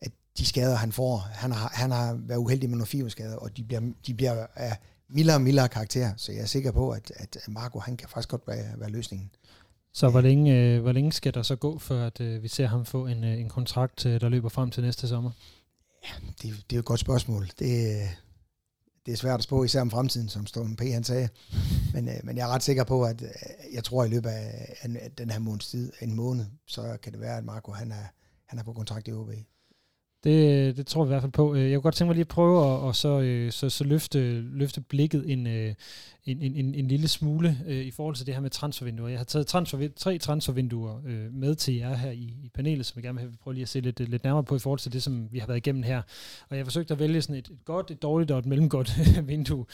at 0.00 0.12
de 0.38 0.46
skader, 0.46 0.76
han 0.76 0.92
får, 0.92 1.18
han 1.18 1.52
har, 1.52 1.72
han 1.74 1.90
har 1.90 2.14
været 2.14 2.38
uheldig 2.38 2.68
med 2.68 2.76
nogle 2.76 2.86
fiberskader, 2.86 3.36
og 3.36 3.56
de 3.56 3.64
bliver, 3.64 3.80
de 4.06 4.14
bliver 4.14 4.46
af 4.54 4.78
mildere 5.08 5.36
og 5.36 5.42
mildere 5.42 5.68
karakter, 5.68 6.12
så 6.16 6.32
jeg 6.32 6.40
er 6.40 6.46
sikker 6.46 6.72
på, 6.72 6.90
at, 6.90 7.12
at 7.16 7.38
Marco, 7.48 7.78
han 7.78 7.96
kan 7.96 8.08
faktisk 8.08 8.28
godt 8.28 8.46
være, 8.46 8.80
være 8.80 8.90
løsningen. 8.90 9.30
Så 9.92 10.10
hvor 10.10 10.20
længe, 10.20 10.54
øh, 10.54 10.82
hvor 10.82 10.92
længe 10.92 11.12
skal 11.12 11.34
der 11.34 11.42
så 11.42 11.56
gå, 11.56 11.78
før 11.78 12.06
at, 12.06 12.20
øh, 12.20 12.42
vi 12.42 12.48
ser 12.48 12.66
ham 12.66 12.84
få 12.84 13.06
en, 13.06 13.24
øh, 13.24 13.40
en 13.40 13.48
kontrakt, 13.48 14.06
øh, 14.06 14.20
der 14.20 14.28
løber 14.28 14.48
frem 14.48 14.70
til 14.70 14.82
næste 14.82 15.08
sommer? 15.08 15.30
Ja, 16.04 16.26
det, 16.28 16.42
det 16.42 16.72
er 16.72 16.76
jo 16.76 16.78
et 16.78 16.84
godt 16.84 17.00
spørgsmål. 17.00 17.46
Det, 17.58 18.08
det 19.06 19.12
er 19.12 19.16
svært 19.16 19.40
at 19.40 19.44
spå, 19.44 19.64
især 19.64 19.80
om 19.80 19.90
fremtiden, 19.90 20.28
som 20.28 20.46
Storm 20.46 20.76
P. 20.76 20.80
han 20.80 21.04
sagde. 21.04 21.28
Men, 21.92 22.08
øh, 22.08 22.14
men 22.24 22.36
jeg 22.36 22.48
er 22.48 22.52
ret 22.52 22.62
sikker 22.62 22.84
på, 22.84 23.04
at 23.04 23.22
øh, 23.22 23.28
jeg 23.74 23.84
tror, 23.84 24.02
at 24.02 24.10
i 24.10 24.14
løbet 24.14 24.30
af, 24.30 24.76
af 24.82 25.10
den 25.18 25.30
her 25.30 25.38
måneds 25.38 25.68
tid, 25.68 25.92
en 26.02 26.14
måned, 26.14 26.46
så 26.66 26.96
kan 27.02 27.12
det 27.12 27.20
være, 27.20 27.38
at 27.38 27.44
Marco 27.44 27.72
han 27.72 27.92
er, 27.92 28.06
han 28.46 28.58
er 28.58 28.62
på 28.62 28.72
kontrakt 28.72 29.08
i 29.08 29.12
OB. 29.12 29.30
Det, 30.24 30.76
det 30.76 30.86
tror 30.86 31.04
vi 31.04 31.08
i 31.08 31.12
hvert 31.12 31.22
fald 31.22 31.32
på. 31.32 31.54
Øh, 31.54 31.70
jeg 31.70 31.76
kunne 31.76 31.82
godt 31.82 31.94
tænke 31.94 32.08
mig 32.08 32.14
lige 32.14 32.20
at 32.20 32.28
prøve 32.28 32.58
at 32.58 32.80
og 32.80 32.96
så, 32.96 33.20
øh, 33.20 33.52
så, 33.52 33.70
så 33.70 33.84
løfte, 33.84 34.40
løfte 34.40 34.80
blikket 34.80 35.32
en, 35.32 35.46
øh, 35.46 35.74
en, 36.24 36.42
en, 36.42 36.56
en, 36.56 36.74
en 36.74 36.88
lille 36.88 37.08
smule 37.08 37.58
i 37.68 37.90
forhold 37.90 38.16
til 38.16 38.26
det 38.26 38.34
her 38.34 38.40
med 38.40 38.50
transfervinduer. 38.50 39.08
Jeg 39.08 39.18
har 39.18 39.24
taget 39.24 39.46
transfer, 39.46 39.88
tre 39.96 40.18
transfervinduer 40.18 41.00
med 41.32 41.54
til 41.54 41.74
jer 41.74 41.94
her 41.94 42.10
i, 42.10 42.34
i 42.42 42.50
panelet, 42.54 42.86
som 42.86 42.96
jeg 42.96 43.02
gerne 43.02 43.20
vil 43.20 43.36
prøve 43.42 43.54
lige 43.54 43.62
at 43.62 43.68
se 43.68 43.80
lidt, 43.80 44.00
lidt 44.00 44.24
nærmere 44.24 44.44
på 44.44 44.56
i 44.56 44.58
forhold 44.58 44.78
til 44.78 44.92
det, 44.92 45.02
som 45.02 45.28
vi 45.32 45.38
har 45.38 45.46
været 45.46 45.58
igennem 45.58 45.82
her. 45.82 45.98
Og 46.48 46.56
jeg 46.56 46.58
har 46.58 46.64
forsøgt 46.64 46.90
at 46.90 46.98
vælge 46.98 47.22
sådan 47.22 47.36
et, 47.36 47.48
et 47.48 47.64
godt, 47.64 47.90
et 47.90 48.02
dårligt 48.02 48.30
og 48.30 48.38
et 48.38 48.46
mellemgodt 48.46 48.92
vindue. 49.28 49.66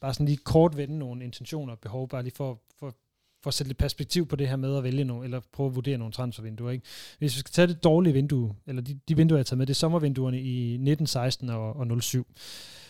Bare 0.00 0.14
sådan 0.14 0.26
lige 0.26 0.38
kort 0.44 0.76
vende 0.76 0.98
nogle 0.98 1.24
intentioner 1.24 1.72
og 1.72 1.78
behov, 1.78 2.08
bare 2.08 2.22
lige 2.22 2.34
for, 2.36 2.60
for 2.78 2.94
for 3.42 3.48
at 3.48 3.54
sætte 3.54 3.68
lidt 3.68 3.78
perspektiv 3.78 4.26
på 4.26 4.36
det 4.36 4.48
her 4.48 4.56
med 4.56 4.76
at 4.76 4.84
vælge 4.84 5.04
nogle, 5.04 5.24
eller 5.24 5.40
prøve 5.52 5.66
at 5.68 5.74
vurdere 5.74 5.98
nogle 5.98 6.12
transfervinduer. 6.12 6.70
Ikke? 6.70 6.84
Hvis 7.18 7.34
vi 7.34 7.38
skal 7.38 7.52
tage 7.52 7.66
det 7.68 7.84
dårlige 7.84 8.12
vindue, 8.12 8.54
eller 8.66 8.82
de, 8.82 8.98
de 9.08 9.16
vinduer, 9.16 9.36
jeg 9.36 9.40
har 9.40 9.44
taget 9.44 9.58
med, 9.58 9.66
det 9.66 9.72
er 9.72 9.78
sommervinduerne 9.78 10.40
i 10.40 10.72
1916 10.72 11.50
og, 11.50 11.76
og 11.76 12.02
07. 12.02 12.26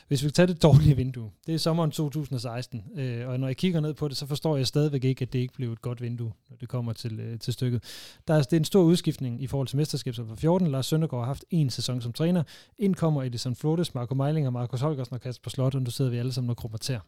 Hvis 0.09 0.23
vi 0.23 0.29
skal 0.29 0.33
tage 0.33 0.47
det 0.47 0.63
dårlige 0.63 0.97
vindue, 0.97 1.31
det 1.47 1.55
er 1.55 1.59
sommeren 1.59 1.91
2016, 1.91 2.83
øh, 2.97 3.29
og 3.29 3.41
når 3.41 3.47
jeg 3.47 3.57
kigger 3.57 3.81
ned 3.81 3.95
på 3.95 4.09
det, 4.09 4.17
så 4.17 4.27
forstår 4.27 4.57
jeg 4.57 4.67
stadigvæk 4.67 5.05
ikke, 5.05 5.23
at 5.23 5.33
det 5.33 5.39
ikke 5.39 5.55
blev 5.55 5.73
et 5.73 5.83
godt 5.83 6.03
vindue, 6.03 6.33
når 6.51 6.57
det 6.57 6.69
kommer 6.69 6.93
til, 6.93 7.21
øh, 7.21 7.39
til 7.39 7.53
stykket. 7.53 7.83
Der 8.29 8.35
er, 8.35 8.43
det 8.43 8.53
er 8.53 8.57
en 8.57 8.65
stor 8.65 8.83
udskiftning 8.83 9.43
i 9.43 9.47
forhold 9.47 9.69
til 9.69 9.77
mesterskabet 9.77 10.27
for 10.29 10.35
14. 10.35 10.71
Lars 10.71 10.87
Søndergaard 10.87 11.23
har 11.23 11.27
haft 11.27 11.45
en 11.51 11.71
sæson 11.71 12.01
som 12.01 12.13
træner. 12.13 12.43
Ind 12.79 12.95
kommer 12.95 13.23
Edison 13.23 13.57
Flottes, 13.57 13.95
Marco 13.95 14.15
Meilinger, 14.15 14.51
Markus 14.51 14.81
Holgersen 14.81 15.15
og 15.15 15.21
Kasper 15.21 15.51
Slot, 15.51 15.75
og 15.75 15.83
nu 15.83 15.91
sidder 15.91 16.11
vi 16.11 16.17
alle 16.17 16.33
sammen 16.33 16.51
og 16.51 16.57
krummer 16.57 17.01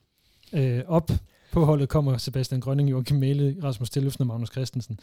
øh, 0.52 0.82
op 0.86 1.10
på 1.52 1.64
holdet 1.64 1.88
kommer 1.88 2.16
Sebastian 2.16 2.60
Grønning, 2.60 2.90
Joachim 2.90 3.16
Mæle, 3.16 3.56
Rasmus 3.62 3.90
Tillufsen 3.90 4.22
og 4.22 4.26
Magnus 4.26 4.50
Christensen. 4.52 4.98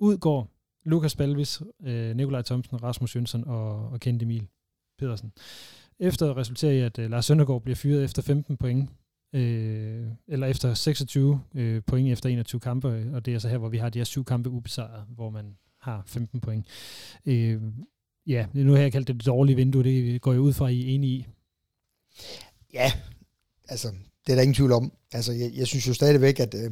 Udgår 0.00 0.48
Lukas 0.84 1.16
Balvis, 1.16 1.62
øh, 1.82 2.16
Nikolaj 2.16 2.42
Thomsen, 2.42 2.82
Rasmus 2.82 3.16
Jønsson 3.16 3.44
og, 3.48 3.88
og 3.88 4.00
Kent 4.00 4.22
Emil 4.22 4.48
Pedersen. 4.98 5.32
Efter 5.98 6.36
resulterer 6.36 6.72
i, 6.72 6.80
at 6.80 6.98
øh, 6.98 7.10
Lars 7.10 7.26
Søndergaard 7.26 7.62
bliver 7.62 7.76
fyret 7.76 8.04
efter 8.04 8.22
15 8.22 8.56
point, 8.56 8.90
øh, 9.34 10.06
eller 10.28 10.46
efter 10.46 10.74
26 10.74 11.40
øh, 11.54 11.82
point 11.86 12.12
efter 12.12 12.28
21 12.28 12.60
kampe, 12.60 12.88
øh, 12.88 13.12
og 13.12 13.26
det 13.26 13.34
er 13.34 13.38
så 13.38 13.48
her, 13.48 13.58
hvor 13.58 13.68
vi 13.68 13.78
har 13.78 13.88
de 13.88 13.98
her 13.98 14.04
syv 14.04 14.24
kampe 14.24 14.50
ubesejret, 14.50 15.04
hvor 15.08 15.30
man 15.30 15.56
har 15.80 16.02
15 16.06 16.40
point. 16.40 16.66
Øh, 17.26 17.62
ja, 18.26 18.46
nu 18.52 18.72
har 18.72 18.80
jeg 18.80 18.92
kaldt 18.92 19.08
det 19.08 19.16
det 19.16 19.26
dårlige 19.26 19.56
vindue, 19.56 19.84
det 19.84 20.20
går 20.20 20.32
jeg 20.32 20.40
ud 20.40 20.52
fra, 20.52 20.68
at 20.68 20.74
I 20.74 20.90
er 20.90 20.94
enige 20.94 21.12
i. 21.12 21.26
Ja, 22.72 22.92
altså 23.68 23.88
det 24.30 24.34
er 24.34 24.38
der 24.38 24.42
ingen 24.42 24.54
tvivl 24.54 24.72
om. 24.72 24.92
Altså, 25.12 25.32
jeg, 25.32 25.50
jeg 25.54 25.66
synes 25.66 25.88
jo 25.88 25.94
stadigvæk, 25.94 26.40
at, 26.40 26.54
øh, 26.54 26.70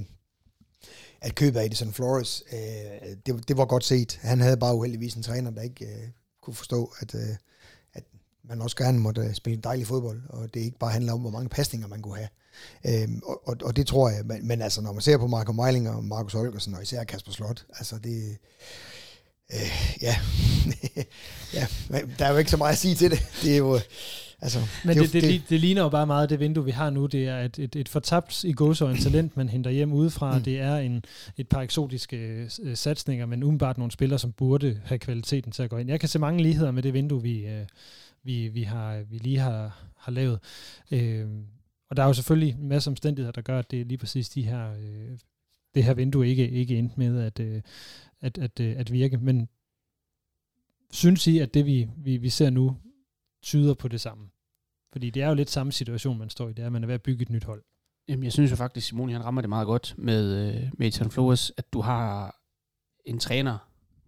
at 1.20 1.34
købet 1.34 1.60
af 1.60 1.64
Edison 1.64 1.92
Flores, 1.92 2.42
øh, 2.52 3.16
det, 3.26 3.48
det 3.48 3.56
var 3.56 3.64
godt 3.64 3.84
set. 3.84 4.18
Han 4.22 4.40
havde 4.40 4.56
bare 4.56 4.74
uheldigvis 4.74 5.14
en 5.14 5.22
træner, 5.22 5.50
der 5.50 5.62
ikke 5.62 5.84
øh, 5.84 6.08
kunne 6.42 6.54
forstå, 6.54 6.92
at, 7.00 7.14
øh, 7.14 7.36
at 7.94 8.04
man 8.44 8.62
også 8.62 8.76
gerne 8.76 8.98
måtte 8.98 9.20
øh, 9.20 9.34
spille 9.34 9.60
dejlig 9.64 9.86
fodbold, 9.86 10.22
og 10.28 10.54
det 10.54 10.60
ikke 10.60 10.78
bare 10.78 10.90
handler 10.90 11.12
om, 11.12 11.20
hvor 11.20 11.30
mange 11.30 11.48
pasninger 11.48 11.88
man 11.88 12.02
kunne 12.02 12.16
have. 12.16 12.28
Øhm, 12.86 13.22
og, 13.24 13.48
og, 13.48 13.56
og 13.62 13.76
det 13.76 13.86
tror 13.86 14.10
jeg, 14.10 14.24
men, 14.24 14.48
men 14.48 14.62
altså 14.62 14.80
når 14.80 14.92
man 14.92 15.02
ser 15.02 15.18
på 15.18 15.26
Marco 15.26 15.52
Meiling 15.52 15.90
og 15.90 16.04
Markus 16.04 16.32
Holgersen, 16.32 16.74
og 16.74 16.82
især 16.82 17.04
Kasper 17.04 17.32
Slot, 17.32 17.66
altså 17.78 17.98
det, 17.98 18.38
øh, 19.52 19.70
ja, 20.02 20.16
ja, 21.54 21.66
der 22.18 22.24
er 22.26 22.30
jo 22.30 22.36
ikke 22.36 22.50
så 22.50 22.56
meget 22.56 22.72
at 22.72 22.78
sige 22.78 22.94
til 22.94 23.10
det. 23.10 23.26
Det 23.42 23.52
er 23.52 23.56
jo, 23.58 23.80
Altså, 24.42 24.58
Men 24.84 24.96
jo- 24.96 25.02
det, 25.02 25.12
det, 25.12 25.22
det, 25.22 25.42
det 25.48 25.60
ligner 25.60 25.82
jo 25.82 25.88
bare 25.88 26.06
meget 26.06 26.30
det 26.30 26.40
vindue, 26.40 26.64
vi 26.64 26.70
har 26.70 26.90
nu. 26.90 27.06
Det 27.06 27.28
er 27.28 27.38
et, 27.40 27.58
et, 27.58 27.76
et 27.76 27.88
fortabt 27.88 28.44
i 28.44 28.52
gåsøjne 28.52 28.98
talent, 28.98 29.36
man 29.36 29.48
henter 29.48 29.70
hjem 29.70 29.92
udefra. 29.92 30.38
Mm. 30.38 30.42
Det 30.44 30.60
er 30.60 30.76
en, 30.76 31.04
et 31.36 31.48
par 31.48 31.60
eksotiske 31.60 32.16
øh, 32.62 32.76
satsninger, 32.76 33.26
men 33.26 33.42
umiddelbart 33.42 33.78
nogle 33.78 33.92
spillere, 33.92 34.18
som 34.18 34.32
burde 34.32 34.80
have 34.84 34.98
kvaliteten 34.98 35.52
til 35.52 35.62
at 35.62 35.70
gå 35.70 35.76
ind. 35.76 35.90
Jeg 35.90 36.00
kan 36.00 36.08
se 36.08 36.18
mange 36.18 36.42
ligheder 36.42 36.70
med 36.70 36.82
det 36.82 36.94
vindue, 36.94 37.22
vi, 37.22 37.46
øh, 37.46 37.66
vi, 38.22 38.48
vi, 38.48 38.62
har, 38.62 39.02
vi 39.10 39.18
lige 39.18 39.38
har, 39.38 39.78
har 39.96 40.12
lavet. 40.12 40.38
Øh, 40.90 41.26
og 41.90 41.96
der 41.96 42.02
er 42.02 42.06
jo 42.06 42.12
selvfølgelig 42.12 42.54
en 42.60 42.68
masse 42.68 42.90
omstændigheder, 42.90 43.32
der 43.32 43.42
gør, 43.42 43.58
at 43.58 43.70
det 43.70 43.80
er 43.80 43.84
lige 43.84 43.98
præcis 43.98 44.28
de 44.28 44.42
her, 44.42 44.70
øh, 44.72 45.18
det 45.74 45.84
her 45.84 45.94
vindue 45.94 46.28
ikke, 46.28 46.50
ikke 46.50 46.78
endte 46.78 46.94
med 46.98 47.20
at, 47.20 47.40
øh, 47.40 47.62
at, 48.20 48.38
at, 48.38 48.60
øh, 48.60 48.74
at 48.78 48.92
virke. 48.92 49.18
Men 49.18 49.48
synes 50.92 51.26
I, 51.26 51.38
at 51.38 51.54
det 51.54 51.66
vi, 51.66 51.88
vi, 51.96 52.16
vi 52.16 52.28
ser 52.28 52.50
nu, 52.50 52.76
tyder 53.48 53.74
på 53.74 53.88
det 53.88 54.00
samme? 54.00 54.28
Fordi 54.92 55.10
det 55.10 55.22
er 55.22 55.28
jo 55.28 55.34
lidt 55.34 55.50
samme 55.50 55.72
situation, 55.72 56.18
man 56.18 56.30
står 56.30 56.48
i. 56.48 56.52
Det 56.52 56.62
er, 56.62 56.66
at 56.66 56.72
man 56.72 56.82
er 56.82 56.86
ved 56.86 56.94
at 56.94 57.02
bygge 57.02 57.22
et 57.22 57.30
nyt 57.30 57.44
hold. 57.44 57.62
Jamen, 58.08 58.24
jeg 58.24 58.32
synes 58.32 58.50
jo 58.50 58.56
faktisk, 58.56 58.88
Simon 58.88 59.10
han 59.10 59.24
rammer 59.24 59.40
det 59.40 59.48
meget 59.48 59.66
godt 59.66 59.94
med, 59.98 60.54
øh, 60.54 60.70
med 60.78 60.86
Ethan 60.88 61.10
Flores, 61.10 61.52
at 61.56 61.72
du 61.72 61.80
har 61.80 62.36
en 63.04 63.18
træner, 63.18 63.58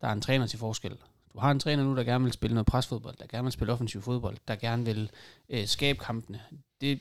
der 0.01 0.09
er 0.09 0.13
en 0.13 0.21
træner 0.21 0.47
til 0.47 0.59
forskel. 0.59 0.97
Du 1.33 1.39
har 1.39 1.51
en 1.51 1.61
træner 1.61 1.85
nu, 1.85 1.97
der 1.97 2.05
gerne 2.05 2.25
vil 2.25 2.33
spille 2.33 2.55
noget 2.55 2.67
presfodbold, 2.67 3.17
der 3.17 3.27
gerne 3.27 3.45
vil 3.45 3.53
spille 3.53 3.73
offensiv 3.73 4.03
fodbold, 4.03 4.37
der 4.49 4.57
gerne 4.57 4.85
vil 4.85 5.11
øh, 5.49 5.67
skabe 5.67 5.99
kampene. 5.99 6.41
Det, 6.81 7.01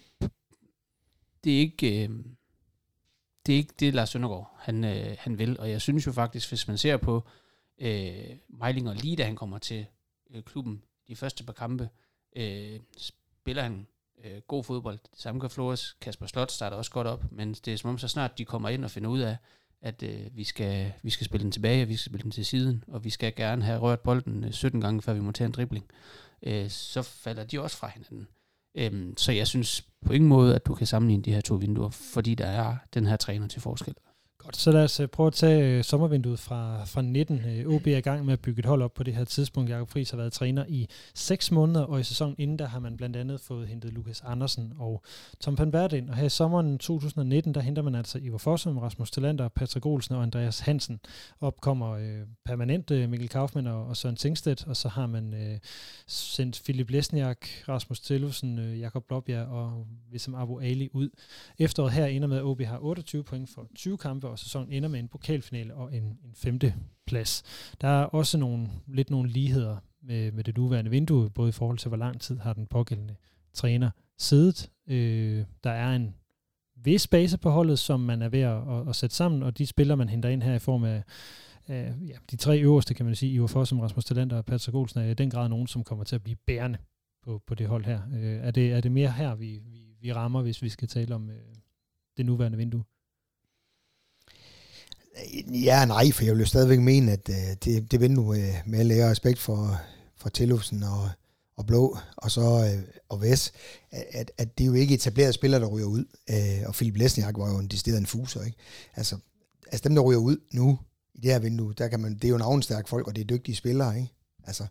det 1.44 1.56
er 1.56 1.60
ikke... 1.60 2.04
Øh, 2.04 2.10
det 3.46 3.54
er 3.54 3.58
ikke 3.58 3.74
det, 3.80 3.94
Lars 3.94 4.10
Søndergaard 4.10 4.56
han, 4.60 4.84
øh, 4.84 5.16
han 5.20 5.40
vil. 5.40 5.60
Og 5.60 5.70
jeg 5.70 5.82
synes 5.82 6.08
jo 6.08 6.12
faktisk, 6.12 6.50
hvis 6.50 6.68
man 6.68 6.78
ser 6.78 6.98
på 6.98 7.24
øh, 7.80 8.38
Meilinger 8.50 8.94
lige 8.94 9.16
da 9.16 9.24
han 9.24 9.36
kommer 9.36 9.58
til 9.58 9.86
øh, 10.32 10.44
klubben, 10.44 10.84
de 11.08 11.16
første 11.16 11.44
par 11.44 11.54
kampe, 11.54 11.90
øh, 12.36 12.80
spiller 12.98 13.64
han 13.64 13.88
øh, 14.24 14.42
god 14.48 14.64
fodbold. 14.64 15.00
Det 15.12 15.22
samme 15.22 15.42
gør 15.42 15.48
Flores. 15.48 15.98
Kasper 16.02 16.26
Slot 16.26 16.52
starter 16.52 16.78
også 16.78 16.92
godt 16.92 17.08
op, 17.08 17.32
men 17.32 17.54
det 17.54 17.74
er 17.74 17.78
som 17.78 17.90
om 17.90 17.98
så 17.98 18.08
snart 18.08 18.38
de 18.38 18.46
kommer 18.46 18.70
ind 18.70 18.86
og 18.86 18.92
finder 18.92 19.10
ud 19.10 19.20
af, 19.20 19.38
at 19.82 20.04
øh, 20.04 20.38
vi, 20.38 20.44
skal, 20.44 20.92
vi 21.04 21.10
skal 21.10 21.26
spille 21.26 21.44
den 21.44 21.52
tilbage, 21.52 21.84
og 21.84 21.90
vi 21.90 21.96
skal 21.96 22.10
spille 22.12 22.24
den 22.24 22.32
til 22.32 22.46
siden, 22.46 22.84
og 22.88 23.04
vi 23.04 23.10
skal 23.10 23.36
gerne 23.36 23.64
have 23.64 23.80
rørt 23.80 24.00
bolden 24.00 24.44
øh, 24.44 24.52
17 24.52 24.82
gange, 24.82 25.02
før 25.02 25.14
vi 25.14 25.20
må 25.20 25.32
tage 25.32 25.46
en 25.46 25.52
dribling, 25.52 25.86
øh, 26.44 26.70
så 26.70 27.02
falder 27.02 27.44
de 27.44 27.62
også 27.62 27.78
fra 27.78 27.88
hinanden. 27.88 28.28
Øhm, 28.76 29.18
så 29.18 29.32
jeg 29.32 29.48
synes 29.48 29.86
på 30.06 30.14
ingen 30.14 30.28
måde, 30.30 30.56
at 30.56 30.66
du 30.66 30.76
kan 30.76 30.88
sammenligne 30.88 31.24
de 31.24 31.34
her 31.34 31.42
to 31.42 31.56
vinduer, 31.56 31.90
fordi 31.90 32.36
der 32.36 32.46
er 32.46 32.78
den 32.94 33.06
her 33.06 33.18
træner 33.18 33.48
til 33.48 33.62
forskel. 33.62 33.96
Godt, 34.44 34.58
så 34.58 34.72
lad 34.72 34.84
os 34.84 35.00
øh, 35.00 35.08
prøve 35.08 35.28
at 35.28 35.34
tage 35.34 35.78
øh, 35.78 35.84
sommervinduet 35.84 36.40
fra, 36.40 36.86
fra 36.86 37.02
19. 37.02 37.42
Øh, 37.46 37.68
OB 37.68 37.88
er 37.88 37.98
i 37.98 38.02
gang 38.02 38.26
med 38.26 38.34
at 38.34 38.40
bygge 38.40 38.60
et 38.60 38.66
hold 38.66 38.82
op 38.82 38.94
på 38.94 39.04
det 39.04 39.16
her 39.16 39.24
tidspunkt. 39.24 39.70
Jakob 39.70 39.90
Friis 39.90 40.10
har 40.10 40.18
været 40.18 40.34
træner 40.34 40.66
i 40.68 40.88
6 41.14 41.52
måneder, 41.52 41.82
og 41.82 42.00
i 42.00 42.04
sæsonen 42.04 42.36
inden 42.38 42.60
der 42.60 42.68
har 42.68 42.80
man 42.80 42.98
blandt 42.98 43.16
andet 43.16 43.42
fået 43.42 43.68
hentet 43.68 43.94
Lukas 43.94 44.22
Andersen 44.22 44.74
og 44.80 45.04
Tom 45.40 45.56
Panvert 45.56 45.94
ind. 45.94 46.10
Og 46.10 46.16
her 46.16 46.26
i 46.26 46.30
sommeren 46.30 46.78
2019, 46.78 47.54
der 47.54 47.62
henter 47.62 47.82
man 47.82 47.96
altså 47.96 48.18
Ivar 48.22 48.38
Fossum, 48.38 48.78
Rasmus 48.78 49.12
Talander, 49.12 49.48
Patrick 49.48 49.86
Olsen 49.86 50.16
og 50.16 50.24
Andreas 50.24 50.60
Hansen. 50.60 51.00
Op 51.42 51.62
kommer 51.62 51.92
øh, 51.92 52.22
permanent 52.46 52.92
øh, 52.92 53.10
Mikkel 53.10 53.30
Kaufmann 53.30 53.68
og, 53.68 53.88
og 53.88 53.98
Søren 53.98 54.16
Tingstedt, 54.16 54.68
og 54.68 54.76
så 54.76 54.90
har 54.90 55.08
man 55.08 55.34
øh, 55.34 55.60
sendt 56.08 56.62
Philip 56.64 56.90
Lesniak, 56.90 57.48
Rasmus 57.68 58.00
Tillufsen, 58.00 58.60
øh, 58.60 58.80
Jakob 58.80 59.04
Blåbjerg 59.08 59.48
og 59.48 59.88
Wissam 60.12 60.36
Abu 60.36 60.60
Ali 60.60 60.90
ud. 60.94 61.10
Efteråret 61.58 61.94
her 61.94 62.06
ender 62.06 62.28
med, 62.28 62.38
at 62.38 62.44
OB 62.44 62.62
har 62.62 62.80
28 62.82 63.24
point 63.24 63.50
for 63.50 63.68
20 63.76 63.98
kampe, 63.98 64.29
og 64.32 64.40
sæsonen 64.40 64.72
ender 64.72 64.90
med 64.90 65.00
en 65.00 65.08
pokalfinale 65.08 65.74
og 65.74 65.96
en, 65.96 66.04
en 66.04 66.34
femte 66.36 66.76
plads. 67.08 67.44
Der 67.82 67.88
er 67.88 68.04
også 68.04 68.38
nogle, 68.38 68.70
lidt 68.88 69.10
nogle 69.10 69.30
ligheder 69.30 69.78
med, 70.02 70.32
med 70.32 70.44
det 70.44 70.58
nuværende 70.58 70.92
vindue, 70.92 71.30
både 71.30 71.50
i 71.50 71.52
forhold 71.52 71.78
til, 71.78 71.88
hvor 71.88 71.98
lang 71.98 72.22
tid 72.22 72.38
har 72.38 72.54
den 72.54 72.68
pågældende 72.68 73.16
træner 73.54 73.90
siddet. 74.18 74.70
Øh, 74.88 75.46
der 75.64 75.72
er 75.72 75.96
en 75.96 76.16
vis 76.76 77.08
base 77.08 77.38
på 77.38 77.50
holdet, 77.50 77.80
som 77.80 78.00
man 78.00 78.22
er 78.22 78.30
ved 78.30 78.40
at, 78.42 78.80
at, 78.80 78.90
at 78.90 78.96
sætte 78.96 79.16
sammen, 79.16 79.44
og 79.44 79.58
de 79.58 79.66
spillere, 79.66 79.98
man 79.98 80.10
henter 80.10 80.30
ind 80.30 80.44
her 80.44 80.54
i 80.54 80.60
form 80.60 80.84
af 80.84 81.04
af 81.70 81.94
ja, 82.08 82.16
de 82.32 82.36
tre 82.36 82.60
øverste, 82.62 82.94
kan 82.94 83.06
man 83.06 83.16
sige, 83.16 83.32
Ivar 83.32 83.48
Fossum, 83.48 83.80
Rasmus 83.80 84.06
Talenter 84.06 84.38
og 84.38 84.46
Patrick 84.46 84.76
Olsen, 84.76 85.00
er 85.00 85.06
i 85.06 85.14
den 85.14 85.30
grad 85.30 85.50
nogen, 85.50 85.68
som 85.68 85.84
kommer 85.84 86.04
til 86.04 86.16
at 86.16 86.24
blive 86.24 86.36
bærende 86.36 86.78
på, 87.24 87.42
på 87.48 87.56
det 87.56 87.68
hold 87.68 87.86
her. 87.86 88.02
Øh, 88.14 88.36
er, 88.36 88.52
det, 88.52 88.72
er 88.72 88.82
det 88.82 88.92
mere 88.92 89.12
her, 89.12 89.36
vi, 89.36 89.60
vi, 89.66 89.96
vi 90.02 90.14
rammer, 90.14 90.42
hvis 90.42 90.62
vi 90.62 90.70
skal 90.70 90.88
tale 90.88 91.16
om 91.16 91.30
øh, 91.30 91.56
det 92.18 92.26
nuværende 92.26 92.58
vindue? 92.58 92.84
Ja, 95.54 95.86
nej, 95.86 96.12
for 96.12 96.24
jeg 96.24 96.34
vil 96.34 96.40
jo 96.40 96.46
stadigvæk 96.46 96.80
mene, 96.80 97.12
at 97.12 97.30
øh, 97.30 97.56
det, 97.64 97.92
det 97.92 98.00
vindue 98.00 98.38
øh, 98.38 98.54
med 98.66 98.80
alle 98.80 98.94
ære 98.94 99.12
respekt 99.12 99.40
for, 99.40 99.82
for 100.18 100.30
Tillufsen 100.30 100.84
og, 100.84 101.10
og 101.58 101.66
Blå, 101.66 101.98
og 102.18 102.32
så 102.32 102.42
øh, 102.42 102.84
og 103.10 103.22
Ves, 103.22 103.54
at, 103.92 104.32
at 104.38 104.58
det 104.58 104.64
er 104.64 104.68
jo 104.68 104.74
ikke 104.74 104.94
etablerede 104.94 105.34
spillere, 105.34 105.62
der 105.62 105.68
ryger 105.68 105.88
ud. 105.88 106.06
Øh, 106.30 106.68
og 106.68 106.74
Philip 106.74 106.96
Lesniak 106.96 107.38
var 107.38 107.52
jo 107.52 107.58
en 107.58 107.68
decideret 107.68 108.00
en 108.00 108.06
fuser, 108.06 108.44
ikke? 108.44 108.58
Altså, 108.96 109.18
altså 109.72 109.90
dem, 109.90 109.96
der 109.96 110.02
ryger 110.02 110.20
ud 110.20 110.38
nu, 110.52 110.80
i 111.14 111.22
det 111.22 111.32
her 111.32 111.40
vindue, 111.40 111.74
der 111.74 111.88
kan 111.88 112.00
man, 112.00 112.14
det 112.14 112.24
er 112.24 112.30
jo 112.30 112.38
navnstærke 112.38 112.90
folk, 112.90 113.08
og 113.08 113.16
det 113.16 113.22
er 113.22 113.26
dygtige 113.26 113.56
spillere, 113.56 113.98
ikke? 113.98 114.14
Altså, 114.44 114.66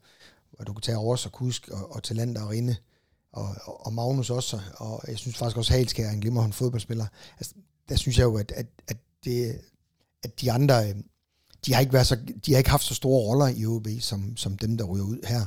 og 0.59 0.67
du 0.67 0.73
kan 0.73 0.83
tage 0.83 0.99
Ros 0.99 1.27
og 1.27 1.33
Kusk 1.33 1.69
og, 1.69 1.93
og 1.93 2.03
Talander 2.03 2.43
og 2.43 2.51
Rinde, 2.51 2.77
og, 3.33 3.57
og, 3.65 3.87
og 3.87 3.93
Magnus 3.93 4.31
også, 4.31 4.61
og 4.77 5.03
jeg 5.09 5.19
synes 5.19 5.37
faktisk 5.37 5.57
også, 5.57 5.73
Halskær 5.73 6.07
er 6.07 6.11
en 6.11 6.21
glimrende 6.21 6.53
fodboldspiller. 6.53 7.07
Altså, 7.39 7.55
der 7.89 7.97
synes 7.97 8.19
jeg 8.19 8.25
jo, 8.25 8.37
at, 8.37 8.53
at, 8.57 8.67
at 8.89 8.97
det, 9.25 9.61
at 10.29 10.41
de 10.41 10.53
andre, 10.53 10.89
øh, 10.89 10.95
de 11.67 11.75
har 11.75 11.81
ikke, 11.81 11.93
været 11.93 12.07
så, 12.07 12.17
de 12.47 12.53
har 12.53 12.59
ikke 12.59 12.71
haft 12.71 12.85
så 12.85 12.95
store 12.95 13.21
roller 13.21 13.47
i 13.47 13.67
OB, 13.67 13.87
som, 14.01 14.37
som 14.37 14.59
dem, 14.59 14.77
der 14.77 14.85
ryger 14.85 15.05
ud 15.05 15.27
her. 15.27 15.47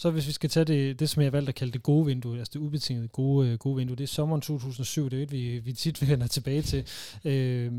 Så 0.00 0.10
hvis 0.10 0.26
vi 0.26 0.32
skal 0.32 0.50
tage 0.50 0.64
det, 0.64 1.00
det 1.00 1.10
som 1.10 1.20
jeg 1.20 1.26
har 1.26 1.30
valgt 1.30 1.48
at 1.48 1.54
kalde 1.54 1.72
det 1.72 1.82
gode 1.82 2.06
vindue, 2.06 2.38
altså 2.38 2.50
det 2.54 2.60
ubetingede 2.60 3.08
gode, 3.08 3.48
øh, 3.48 3.58
gode 3.58 3.76
vindue, 3.76 3.96
det 3.96 4.02
er 4.02 4.08
sommeren 4.08 4.40
2007, 4.40 5.10
det 5.10 5.18
er 5.18 5.22
et, 5.22 5.32
vi, 5.32 5.58
vi 5.58 5.72
tit 5.72 6.08
vender 6.08 6.26
tilbage 6.26 6.62
til. 6.62 6.86
Øh, 7.24 7.72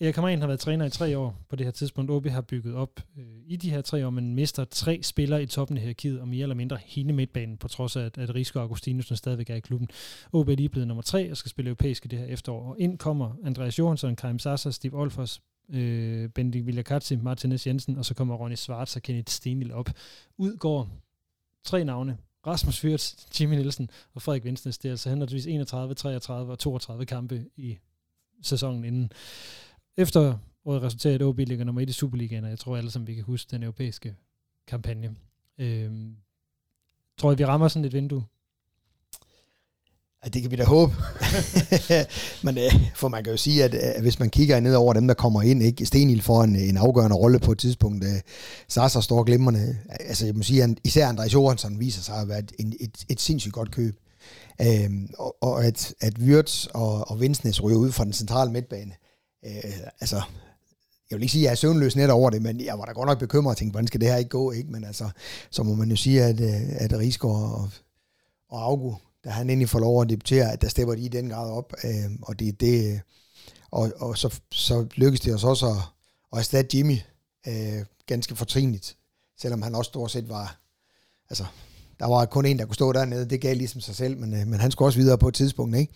Erik 0.00 0.14
Hamren 0.14 0.40
har 0.40 0.46
været 0.46 0.60
træner 0.60 0.84
i 0.84 0.90
tre 0.90 1.18
år 1.18 1.36
på 1.48 1.56
det 1.56 1.66
her 1.66 1.70
tidspunkt. 1.70 2.10
OB 2.10 2.26
har 2.26 2.40
bygget 2.40 2.74
op 2.74 3.00
øh, 3.18 3.24
i 3.46 3.56
de 3.56 3.70
her 3.70 3.80
tre 3.80 4.06
år, 4.06 4.10
men 4.10 4.34
mister 4.34 4.64
tre 4.64 5.00
spillere 5.02 5.42
i 5.42 5.46
toppen 5.46 5.76
af 5.76 5.82
hierarkiet, 5.82 6.20
og 6.20 6.28
mere 6.28 6.42
eller 6.42 6.54
mindre 6.54 6.78
hele 6.84 7.12
midtbanen, 7.12 7.56
på 7.56 7.68
trods 7.68 7.96
af, 7.96 8.04
at, 8.04 8.18
at 8.18 8.34
Risko 8.34 8.58
og 8.58 8.62
Augustinusen 8.62 9.16
stadigvæk 9.16 9.50
er 9.50 9.54
i 9.54 9.60
klubben. 9.60 9.88
OB 10.32 10.48
er 10.48 10.56
lige 10.56 10.68
blevet 10.68 10.88
nummer 10.88 11.02
tre 11.02 11.30
og 11.30 11.36
skal 11.36 11.50
spille 11.50 11.68
europæisk 11.68 12.04
i 12.04 12.08
det 12.08 12.18
her 12.18 12.26
efterår. 12.26 12.68
Og 12.68 12.76
ind 12.78 12.98
kommer 12.98 13.36
Andreas 13.44 13.78
Johansson, 13.78 14.16
Karim 14.16 14.38
Sasser, 14.38 14.70
Steve 14.70 14.98
Olfers, 15.00 15.40
øh, 15.72 16.28
Bendik 16.28 16.66
Villakatsi, 16.66 17.16
Martinez 17.16 17.66
Jensen, 17.66 17.98
og 17.98 18.04
så 18.04 18.14
kommer 18.14 18.34
Ronny 18.34 18.54
Schwartz 18.54 18.96
og 18.96 19.02
Kenneth 19.02 19.32
Stenil 19.32 19.72
op. 19.72 19.90
Ud 20.38 20.56
går 20.56 21.03
tre 21.64 21.84
navne. 21.84 22.18
Rasmus 22.46 22.80
Fyrt, 22.80 23.40
Jimmy 23.40 23.54
Nielsen 23.54 23.90
og 24.14 24.22
Frederik 24.22 24.44
Vindsnes. 24.44 24.78
Det 24.78 24.88
er 24.88 24.92
altså 24.92 25.08
henholdsvis 25.08 25.46
31, 25.46 25.94
33 25.94 26.52
og 26.52 26.58
32 26.58 27.06
kampe 27.06 27.44
i 27.56 27.78
sæsonen 28.42 28.84
inden. 28.84 29.12
Efter 29.96 30.38
året 30.64 30.82
resulterer, 30.82 31.14
at 31.14 31.22
OB 31.22 31.38
ligger 31.38 31.64
nummer 31.64 31.80
1 31.82 31.90
i 31.90 31.92
Superligaen, 31.92 32.44
og 32.44 32.50
jeg 32.50 32.58
tror 32.58 32.76
alle 32.76 32.90
sammen, 32.90 33.06
vi 33.06 33.14
kan 33.14 33.24
huske 33.24 33.50
den 33.50 33.62
europæiske 33.62 34.16
kampagne. 34.66 35.16
Øhm, 35.58 36.16
tror 37.18 37.30
jeg, 37.30 37.38
vi 37.38 37.44
rammer 37.44 37.68
sådan 37.68 37.84
et 37.84 37.92
vindue? 37.92 38.24
Ja, 40.24 40.28
det 40.28 40.42
kan 40.42 40.50
vi 40.50 40.56
da 40.56 40.64
håbe. 40.64 40.92
Men 42.44 42.58
øh, 42.58 42.72
for 42.94 43.08
man 43.08 43.24
kan 43.24 43.30
jo 43.30 43.36
sige, 43.36 43.64
at, 43.64 43.74
at 43.74 44.02
hvis 44.02 44.18
man 44.18 44.30
kigger 44.30 44.60
ned 44.60 44.74
over 44.74 44.92
dem, 44.92 45.06
der 45.06 45.14
kommer 45.14 45.42
ind, 45.42 45.62
ikke 45.62 45.86
Stenil 45.86 46.22
får 46.22 46.42
en, 46.44 46.56
en 46.56 46.76
afgørende 46.76 47.16
rolle 47.16 47.38
på 47.38 47.52
et 47.52 47.58
tidspunkt. 47.58 48.04
Øh, 48.04 48.20
Sasa 48.68 49.00
står 49.00 49.22
glimrende. 49.22 49.76
Altså 49.88 50.26
jeg 50.26 50.34
må 50.34 50.42
sige, 50.42 50.62
at 50.62 50.70
især 50.84 51.08
Andreas 51.08 51.34
Johansson 51.34 51.80
viser 51.80 52.02
sig 52.02 52.14
at 52.16 52.28
være 52.28 52.38
et, 52.38 52.52
et, 52.80 53.04
et, 53.08 53.20
sindssygt 53.20 53.52
godt 53.52 53.70
køb. 53.70 53.96
Øhm, 54.60 55.08
og, 55.18 55.36
og 55.42 55.64
at, 55.64 55.94
at 56.00 56.18
Wirtz 56.18 56.66
og, 56.66 57.10
og 57.10 57.20
Vinsnes 57.20 57.62
ryger 57.62 57.78
ud 57.78 57.92
fra 57.92 58.04
den 58.04 58.12
centrale 58.12 58.52
midtbane. 58.52 58.92
Øh, 59.46 59.76
altså, 60.00 60.16
jeg 61.10 61.16
vil 61.16 61.22
ikke 61.22 61.32
sige, 61.32 61.42
at 61.42 61.44
jeg 61.44 61.50
er 61.50 61.54
søvnløs 61.56 61.96
net 61.96 62.10
over 62.10 62.30
det, 62.30 62.42
men 62.42 62.60
jeg 62.60 62.78
var 62.78 62.84
da 62.84 62.92
godt 62.92 63.06
nok 63.06 63.18
bekymret 63.18 63.50
og 63.50 63.56
tænkte, 63.56 63.72
hvordan 63.72 63.86
skal 63.86 64.00
det 64.00 64.08
her 64.08 64.16
ikke 64.16 64.30
gå, 64.30 64.50
ikke? 64.50 64.72
Men 64.72 64.84
altså, 64.84 65.08
så 65.50 65.62
må 65.62 65.74
man 65.74 65.90
jo 65.90 65.96
sige, 65.96 66.22
at, 66.22 66.40
øh, 66.40 66.60
at 66.70 66.98
Rigsgaard 66.98 67.34
og, 67.34 67.70
og 68.48 68.62
Augu, 68.62 68.96
da 69.24 69.30
han 69.30 69.50
endelig 69.50 69.68
får 69.68 69.78
lov 69.78 70.02
at 70.02 70.08
debutere, 70.08 70.52
at 70.52 70.62
der 70.62 70.68
stepper 70.68 70.94
de 70.94 71.00
i 71.00 71.08
den 71.08 71.28
grad 71.28 71.50
op, 71.50 71.72
øh, 71.84 72.10
og 72.22 72.38
det 72.38 72.60
det, 72.60 73.00
og, 73.70 73.92
og 73.96 74.18
så, 74.18 74.40
så 74.52 74.86
lykkedes 74.94 75.20
det 75.20 75.34
os 75.34 75.44
også 75.44 75.66
at, 75.66 75.76
at 76.32 76.38
erstatte 76.38 76.76
Jimmy 76.76 76.98
øh, 77.48 77.84
ganske 78.06 78.36
fortrinligt, 78.36 78.96
selvom 79.38 79.62
han 79.62 79.74
også 79.74 79.88
stort 79.88 80.10
set 80.10 80.28
var, 80.28 80.60
altså, 81.30 81.44
der 81.98 82.06
var 82.06 82.26
kun 82.26 82.46
en, 82.46 82.58
der 82.58 82.66
kunne 82.66 82.74
stå 82.74 82.92
dernede, 82.92 83.30
det 83.30 83.40
gav 83.40 83.56
ligesom 83.56 83.80
sig 83.80 83.96
selv, 83.96 84.18
men, 84.18 84.34
øh, 84.34 84.46
men 84.46 84.60
han 84.60 84.70
skulle 84.70 84.88
også 84.88 84.98
videre 84.98 85.18
på 85.18 85.28
et 85.28 85.34
tidspunkt, 85.34 85.76
ikke? 85.76 85.92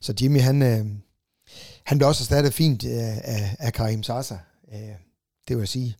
Så 0.00 0.14
Jimmy, 0.22 0.40
han, 0.40 0.62
øh, 0.62 0.86
han 1.84 1.98
blev 1.98 2.08
også 2.08 2.22
erstattet 2.22 2.54
fint 2.54 2.84
øh, 2.84 3.16
af, 3.16 3.56
af 3.58 3.72
Karim 3.72 4.02
Sasa, 4.02 4.38
øh, 4.72 4.78
det 5.48 5.56
vil 5.56 5.58
jeg 5.58 5.68
sige. 5.68 5.96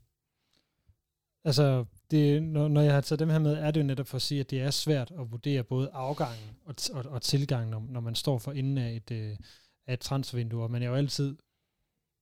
Altså, 1.45 1.85
det, 2.13 2.43
når, 2.43 2.69
når 2.69 2.81
jeg 2.81 2.95
har 2.95 3.01
taget 3.01 3.19
dem 3.19 3.31
her 3.31 3.39
med, 3.39 3.53
er 3.53 3.71
det 3.71 3.81
jo 3.81 3.87
netop 3.87 4.07
for 4.07 4.17
at 4.17 4.23
sige, 4.23 4.41
at 4.41 4.51
det 4.51 4.61
er 4.61 4.71
svært 4.71 5.13
at 5.21 5.31
vurdere 5.33 5.63
både 5.63 5.91
afgangen 5.93 6.51
og, 6.65 6.75
og, 6.93 7.05
og 7.11 7.23
tilgangen, 7.23 7.71
når, 7.71 7.87
når 7.89 8.01
man 8.01 8.15
står 8.15 8.39
for 8.39 8.53
inden 8.53 8.79
af 8.79 8.93
et, 8.93 9.11
øh, 9.11 9.37
af 9.87 9.93
et 9.93 10.01
transfervindue, 10.01 10.63
og 10.63 10.71
man 10.71 10.83
er 10.83 10.87
jo 10.87 10.95
altid 10.95 11.37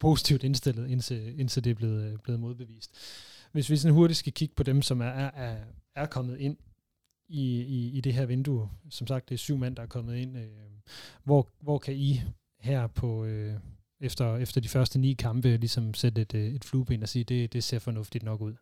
positivt 0.01 0.45
indstillet, 0.45 0.91
indtil, 0.91 1.41
indtil 1.41 1.65
det 1.65 1.71
er 1.71 1.75
blevet, 1.75 2.13
øh, 2.13 2.19
blevet 2.19 2.41
modbevist. 2.41 2.95
Hvis 3.53 3.71
vi 3.71 3.77
sådan 3.77 3.95
hurtigt 3.95 4.19
skal 4.19 4.33
kigge 4.33 4.55
på 4.55 4.63
dem, 4.63 4.83
som 4.83 5.01
er, 5.01 5.07
er, 5.07 5.57
er 5.97 6.07
kommet 6.07 6.39
ind 6.39 6.57
i, 7.29 7.61
i, 7.61 7.91
i 7.91 8.01
det 8.01 8.15
her 8.15 8.27
vindue. 8.27 8.71
Som 8.91 9.07
sagt, 9.07 9.29
det 9.29 9.35
er 9.35 9.39
syv 9.39 9.57
mand, 9.57 9.77
der 9.77 9.83
er 9.83 9.87
kommet 9.87 10.17
ind. 10.17 10.37
Øh, 10.37 10.49
hvor, 11.25 11.49
hvor 11.61 11.79
kan 11.79 11.95
I 11.95 12.21
her 12.61 12.87
på... 12.87 13.25
Øh, 13.25 13.55
efter, 14.01 14.37
efter 14.37 14.61
de 14.61 14.69
første 14.69 14.99
ni 14.99 15.13
kampe 15.13 15.57
ligesom 15.57 15.95
sætte 15.95 16.23
et, 16.23 16.35
øh, 16.35 16.55
et 16.55 16.65
flueben 16.65 17.03
og 17.03 17.09
sige, 17.09 17.25
det, 17.25 17.53
det 17.53 17.65
ser 17.65 17.79
fornuftigt 17.79 18.25
nok 18.25 18.41
ud? 18.41 18.55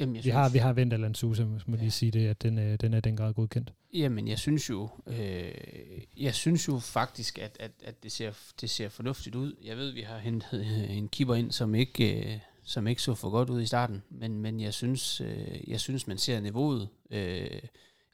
Jamen, 0.00 0.14
jeg 0.16 0.18
vi, 0.18 0.22
synes, 0.22 0.34
har, 0.34 0.48
vi 0.48 0.58
har 0.58 0.72
vendt 0.72 0.94
Alan 0.94 1.14
Sousa, 1.14 1.44
må 1.44 1.58
ja. 1.68 1.76
lige 1.76 1.90
sige 1.90 2.10
det, 2.10 2.28
at 2.28 2.42
den, 2.42 2.58
øh, 2.58 2.78
den 2.80 2.94
er 2.94 3.00
den 3.00 3.16
grad 3.16 3.34
godkendt. 3.34 3.72
Jamen, 3.94 4.28
jeg 4.28 4.38
synes 4.38 4.70
jo, 4.70 4.88
øh, 5.06 5.52
jeg 6.16 6.34
synes 6.34 6.68
jo 6.68 6.78
faktisk, 6.78 7.38
at, 7.38 7.56
at, 7.60 7.70
at 7.84 8.02
det, 8.02 8.12
ser, 8.12 8.32
det 8.60 8.70
ser 8.70 8.88
fornuftigt 8.88 9.34
ud. 9.34 9.54
Jeg 9.64 9.76
ved, 9.76 9.90
vi 9.90 10.00
har 10.00 10.18
hentet 10.18 10.60
øh, 10.60 10.96
en 10.96 11.08
keeper 11.08 11.34
ind, 11.34 11.52
som 11.52 11.74
ikke, 11.74 12.32
øh, 12.34 12.38
som 12.64 12.86
ikke 12.86 13.02
så 13.02 13.14
for 13.14 13.30
godt 13.30 13.50
ud 13.50 13.62
i 13.62 13.66
starten, 13.66 14.02
men, 14.10 14.38
men 14.38 14.60
jeg, 14.60 14.74
synes, 14.74 15.20
øh, 15.20 15.70
jeg 15.70 15.80
synes, 15.80 16.06
man 16.06 16.18
ser 16.18 16.40
niveauet, 16.40 16.88
øh, 17.10 17.60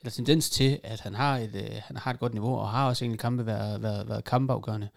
eller 0.00 0.10
tendens 0.10 0.50
til, 0.50 0.80
at 0.82 1.00
han 1.00 1.14
har 1.14 1.38
et, 1.38 1.54
øh, 1.54 1.76
han 1.84 1.96
har 1.96 2.10
et 2.10 2.18
godt 2.20 2.34
niveau, 2.34 2.54
og 2.56 2.70
har 2.70 2.88
også 2.88 3.04
egentlig 3.04 3.20
kampe 3.20 3.46
været, 3.46 3.82
været, 3.82 4.08
været 4.08 4.24
kampafgørende. 4.24 4.88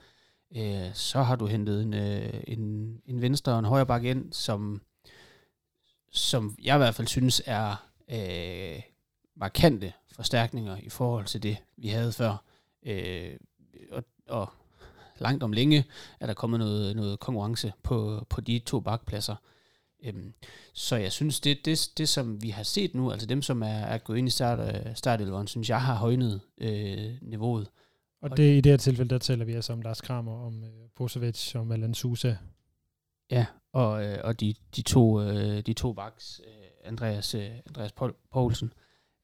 Øh, 0.55 0.93
så 0.93 1.21
har 1.21 1.35
du 1.35 1.45
hentet 1.45 1.81
en, 1.81 1.93
øh, 1.93 2.33
en, 2.47 2.93
en 3.05 3.21
venstre 3.21 3.51
og 3.51 3.59
en 3.59 3.65
højre 3.65 3.85
bakke 3.85 4.09
ind, 4.09 4.33
som 4.33 4.81
som 6.17 6.57
jeg 6.63 6.75
i 6.75 6.77
hvert 6.77 6.95
fald 6.95 7.07
synes 7.07 7.41
er 7.45 7.87
øh, 8.11 8.81
markante 9.35 9.93
forstærkninger 10.15 10.77
i 10.77 10.89
forhold 10.89 11.25
til 11.25 11.43
det, 11.43 11.57
vi 11.77 11.87
havde 11.87 12.11
før. 12.11 12.43
Øh, 12.85 13.37
og, 13.91 14.03
og 14.27 14.49
langt 15.19 15.43
om 15.43 15.51
længe 15.51 15.85
er 16.19 16.27
der 16.27 16.33
kommet 16.33 16.59
noget, 16.59 16.95
noget 16.95 17.19
konkurrence 17.19 17.73
på, 17.83 18.25
på 18.29 18.41
de 18.41 18.59
to 18.59 18.79
bakpladser. 18.79 19.35
Øhm, 20.03 20.33
så 20.73 20.95
jeg 20.95 21.11
synes, 21.11 21.39
det, 21.39 21.65
det, 21.65 21.91
det 21.97 22.09
som 22.09 22.43
vi 22.43 22.49
har 22.49 22.63
set 22.63 22.95
nu, 22.95 23.11
altså 23.11 23.27
dem 23.27 23.41
som 23.41 23.61
er, 23.61 23.67
er 23.67 23.97
gået 23.97 24.17
ind 24.17 24.27
i 24.27 24.31
start, 24.31 24.59
øh, 24.59 24.95
startelveren, 24.95 25.47
synes 25.47 25.69
jeg 25.69 25.81
har 25.81 25.95
højnet 25.95 26.41
øh, 26.57 27.13
niveauet. 27.21 27.67
Og 28.21 28.37
det, 28.37 28.57
i 28.57 28.61
det 28.61 28.71
her 28.71 28.77
tilfælde, 28.77 29.09
der 29.09 29.17
taler 29.17 29.45
vi 29.45 29.53
altså 29.53 29.73
om 29.73 29.81
Lars 29.81 30.01
Kramer, 30.01 30.45
om 30.45 30.63
øh, 30.63 30.69
Bosevic, 30.95 31.55
om 31.55 31.71
Alan 31.71 31.93
Sousa. 31.93 32.35
Ja, 33.31 33.45
og, 33.73 34.05
øh, 34.05 34.17
og 34.23 34.39
de, 34.39 34.55
de 34.75 34.81
to, 34.81 35.21
øh, 35.21 35.61
de 35.65 35.73
to 35.73 35.93
baks, 35.93 36.41
øh, 36.47 36.87
Andreas, 36.89 37.35
øh, 37.35 37.51
Andreas 37.67 37.91
Poulsen 38.31 38.73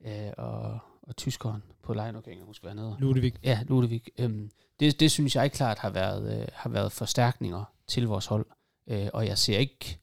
øh, 0.06 0.32
og, 0.38 0.80
og 1.02 1.16
tyskeren 1.18 1.64
på 1.84 1.94
lejen, 1.94 2.16
okay, 2.16 2.38
jeg 2.38 2.46
husker, 2.46 2.64
hvad 2.64 2.72
han 2.72 2.80
hedder. 2.80 2.96
Ludvig. 3.00 3.34
Ja, 3.44 3.60
Ludvig. 3.68 4.04
Øhm, 4.20 4.52
det, 4.80 5.00
det 5.00 5.12
synes 5.12 5.36
jeg 5.36 5.52
klart 5.52 5.80
har 5.80 5.90
været, 5.90 6.42
øh, 6.42 6.48
har 6.54 6.70
været 6.70 6.92
forstærkninger 6.92 7.64
til 7.88 8.08
vores 8.08 8.26
hold, 8.26 8.46
øh, 8.88 9.08
og 9.14 9.28
jeg 9.28 9.38
ser 9.38 9.58
ikke, 9.58 10.00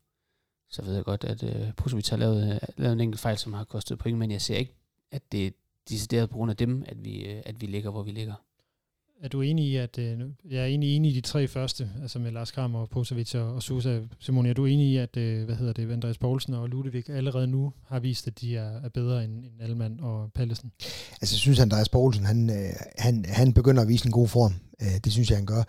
så 0.70 0.82
ved 0.82 0.94
jeg 0.94 1.04
godt, 1.04 1.24
at 1.24 1.42
øh, 1.42 1.72
Pusovic 1.72 2.08
har 2.08 2.16
lavet, 2.16 2.54
øh, 2.54 2.60
lavet 2.76 2.92
en 2.92 3.00
enkelt 3.00 3.20
fejl, 3.20 3.38
som 3.38 3.52
har 3.52 3.64
kostet 3.64 3.98
point, 3.98 4.18
men 4.18 4.30
jeg 4.30 4.42
ser 4.42 4.56
ikke, 4.56 4.74
at 5.10 5.32
det 5.32 5.46
er 5.46 5.50
decideret 5.88 6.30
på 6.30 6.36
grund 6.36 6.50
af 6.50 6.56
dem, 6.56 6.84
at 6.86 7.04
vi, 7.04 7.26
øh, 7.26 7.42
at 7.46 7.60
vi 7.60 7.66
ligger, 7.66 7.90
hvor 7.90 8.02
vi 8.02 8.10
ligger. 8.10 8.34
Er 9.22 9.28
du 9.28 9.40
enig 9.40 9.64
i, 9.64 9.76
at 9.76 9.98
øh, 9.98 10.20
jeg 10.50 10.62
er 10.62 10.66
enig, 10.66 10.96
enig 10.96 11.10
i 11.10 11.14
de 11.14 11.20
tre 11.20 11.48
første, 11.48 11.90
altså 12.02 12.18
med 12.18 12.32
Lars 12.32 12.50
Kramer, 12.50 12.86
Posevic 12.86 13.34
og, 13.34 13.54
og 13.54 13.62
Susa. 13.62 14.00
Simon, 14.20 14.46
er 14.46 14.52
du 14.52 14.66
enig 14.66 14.86
i, 14.86 14.96
at 14.96 15.16
øh, 15.16 15.44
hvad 15.44 15.56
hedder 15.56 15.72
det, 15.72 15.92
Andreas 15.92 16.18
Poulsen 16.18 16.54
og 16.54 16.68
Ludvig 16.68 17.10
allerede 17.10 17.46
nu 17.46 17.72
har 17.86 18.00
vist, 18.00 18.26
at 18.26 18.40
de 18.40 18.56
er, 18.56 18.80
er 18.80 18.88
bedre 18.88 19.24
end, 19.24 19.32
end 19.32 19.60
Alman 19.60 20.00
og 20.00 20.32
Pallesen? 20.34 20.72
Altså, 21.10 21.34
jeg 21.34 21.38
synes, 21.38 21.58
Andreas 21.58 21.88
Poulsen, 21.88 22.24
han, 22.24 22.50
øh, 22.50 22.72
han, 22.98 23.24
han 23.28 23.52
begynder 23.52 23.82
at 23.82 23.88
vise 23.88 24.06
en 24.06 24.12
god 24.12 24.28
form. 24.28 24.54
Øh, 24.82 24.88
det 25.04 25.12
synes 25.12 25.30
jeg, 25.30 25.38
han 25.38 25.46
gør. 25.46 25.62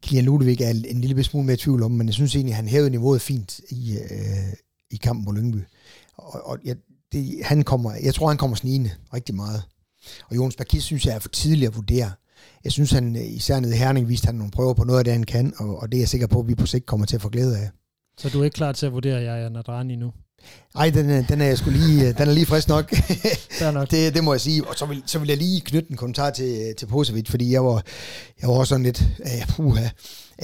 Kilian 0.00 0.24
Ludvig 0.24 0.60
er 0.60 0.70
en 0.70 1.00
lille 1.00 1.24
smule 1.24 1.46
mere 1.46 1.56
tvivl 1.56 1.82
om, 1.82 1.90
men 1.90 2.06
jeg 2.06 2.14
synes 2.14 2.34
egentlig, 2.34 2.56
han 2.56 2.68
hævede 2.68 2.90
niveauet 2.90 3.20
fint 3.20 3.60
i, 3.70 3.96
øh, 3.96 4.52
i 4.90 4.96
kampen 4.96 5.24
på 5.24 5.32
Lyngby. 5.32 5.58
Og, 6.16 6.46
og 6.46 6.58
jeg, 6.64 6.76
det, 7.12 7.44
han 7.44 7.62
kommer, 7.62 7.92
jeg 8.02 8.14
tror, 8.14 8.28
han 8.28 8.38
kommer 8.38 8.56
snigende 8.56 8.90
rigtig 9.14 9.34
meget. 9.34 9.62
Og 10.30 10.36
Jonas 10.36 10.56
Bakis 10.56 10.84
synes 10.84 11.06
jeg 11.06 11.14
er 11.14 11.18
for 11.18 11.28
tidligt 11.28 11.68
at 11.68 11.76
vurdere 11.76 12.10
jeg 12.66 12.72
synes, 12.72 12.90
han 12.90 13.16
øh, 13.16 13.22
især 13.26 13.60
nede 13.60 13.74
i 13.74 13.78
Herning 13.78 14.08
viste 14.08 14.26
han 14.26 14.34
nogle 14.34 14.50
prøver 14.50 14.74
på 14.74 14.84
noget 14.84 14.98
af 14.98 15.04
det, 15.04 15.12
han 15.12 15.24
kan, 15.24 15.52
og, 15.58 15.82
og 15.82 15.92
det 15.92 15.98
er 15.98 16.02
jeg 16.02 16.08
sikker 16.08 16.26
på, 16.26 16.40
at 16.40 16.48
vi 16.48 16.54
på 16.54 16.66
sigt 16.66 16.86
kommer 16.86 17.06
til 17.06 17.16
at 17.16 17.22
få 17.22 17.28
glæde 17.28 17.58
af. 17.58 17.70
Så 18.18 18.28
du 18.28 18.40
er 18.40 18.44
ikke 18.44 18.54
klar 18.54 18.72
til 18.72 18.86
at 18.86 18.92
vurdere 18.92 19.22
jeg 19.22 19.50
Nadrani 19.50 19.96
nu? 19.96 20.12
Nej, 20.74 20.90
den, 20.90 21.24
den 21.24 21.40
er 21.40 21.46
jeg 21.46 21.58
skulle 21.58 21.78
lige, 21.78 22.08
øh, 22.08 22.18
den 22.18 22.28
er 22.28 22.32
lige 22.32 22.46
frisk 22.46 22.68
nok. 22.68 22.92
nok. 23.74 23.90
det, 23.90 24.14
det, 24.14 24.24
må 24.24 24.32
jeg 24.32 24.40
sige. 24.40 24.68
Og 24.68 24.74
så 24.74 24.86
vil, 24.86 25.02
så 25.06 25.18
vil 25.18 25.28
jeg 25.28 25.36
lige 25.36 25.60
knytte 25.60 25.90
en 25.90 25.96
kommentar 25.96 26.30
til, 26.30 26.74
til 26.78 26.86
Posevic, 26.86 27.30
fordi 27.30 27.52
jeg 27.52 27.64
var, 27.64 27.82
jeg 28.40 28.48
var 28.48 28.54
også 28.54 28.68
sådan 28.68 28.84
lidt, 28.84 29.04
uh, 29.18 29.54
puha, 29.54 29.88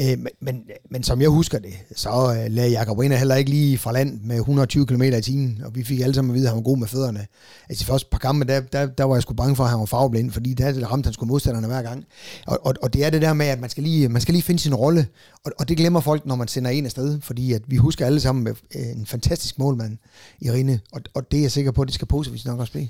Øh, 0.00 0.18
men, 0.40 0.62
men 0.90 1.02
som 1.02 1.20
jeg 1.20 1.28
husker 1.28 1.58
det, 1.58 1.72
så 1.96 2.10
øh, 2.10 2.52
lagde 2.52 2.70
Jakob 2.70 2.98
Rina 2.98 3.16
heller 3.16 3.34
ikke 3.34 3.50
lige 3.50 3.78
fra 3.78 3.92
land 3.92 4.20
med 4.20 4.36
120 4.36 4.86
km 4.86 5.02
i 5.02 5.20
timen, 5.20 5.62
og 5.64 5.74
vi 5.74 5.84
fik 5.84 6.00
alle 6.00 6.14
sammen 6.14 6.30
at 6.30 6.34
vide, 6.34 6.46
at 6.46 6.50
han 6.50 6.56
var 6.56 6.62
god 6.62 6.78
med 6.78 6.86
fødderne. 6.86 7.26
Altså 7.68 7.84
de 7.84 7.86
første 7.86 8.08
par 8.10 8.18
kampe, 8.18 8.46
der, 8.46 8.60
der, 8.60 8.86
der 8.86 9.04
var 9.04 9.14
jeg 9.14 9.22
sgu 9.22 9.34
bange 9.34 9.56
for, 9.56 9.64
at 9.64 9.70
han 9.70 9.78
var 9.78 9.86
farveblind, 9.86 10.30
fordi 10.30 10.54
der 10.54 10.86
ramte 10.86 11.06
han 11.06 11.14
sgu 11.14 11.26
modstanderne 11.26 11.66
hver 11.66 11.82
gang. 11.82 12.04
Og, 12.46 12.58
og, 12.66 12.74
og 12.82 12.92
det 12.92 13.04
er 13.04 13.10
det 13.10 13.22
der 13.22 13.32
med, 13.32 13.46
at 13.46 13.60
man 13.60 13.70
skal 13.70 13.82
lige, 13.82 14.08
man 14.08 14.22
skal 14.22 14.32
lige 14.32 14.42
finde 14.42 14.60
sin 14.60 14.74
rolle, 14.74 15.06
og, 15.44 15.52
og 15.58 15.68
det 15.68 15.76
glemmer 15.76 16.00
folk, 16.00 16.26
når 16.26 16.34
man 16.34 16.48
sender 16.48 16.70
en 16.70 16.84
afsted, 16.84 17.20
fordi 17.20 17.52
at 17.52 17.62
vi 17.66 17.76
husker 17.76 18.06
alle 18.06 18.20
sammen 18.20 18.44
med 18.44 18.54
en 18.70 19.06
fantastisk 19.06 19.58
målmand, 19.58 19.98
Irine, 20.40 20.80
og, 20.92 21.00
og 21.14 21.30
det 21.30 21.38
er 21.38 21.42
jeg 21.42 21.52
sikker 21.52 21.70
på, 21.70 21.82
at 21.82 21.86
det 21.86 21.94
skal 21.94 22.06
positivt 22.06 22.46
nok 22.46 22.60
også 22.60 22.72
blive. 22.72 22.88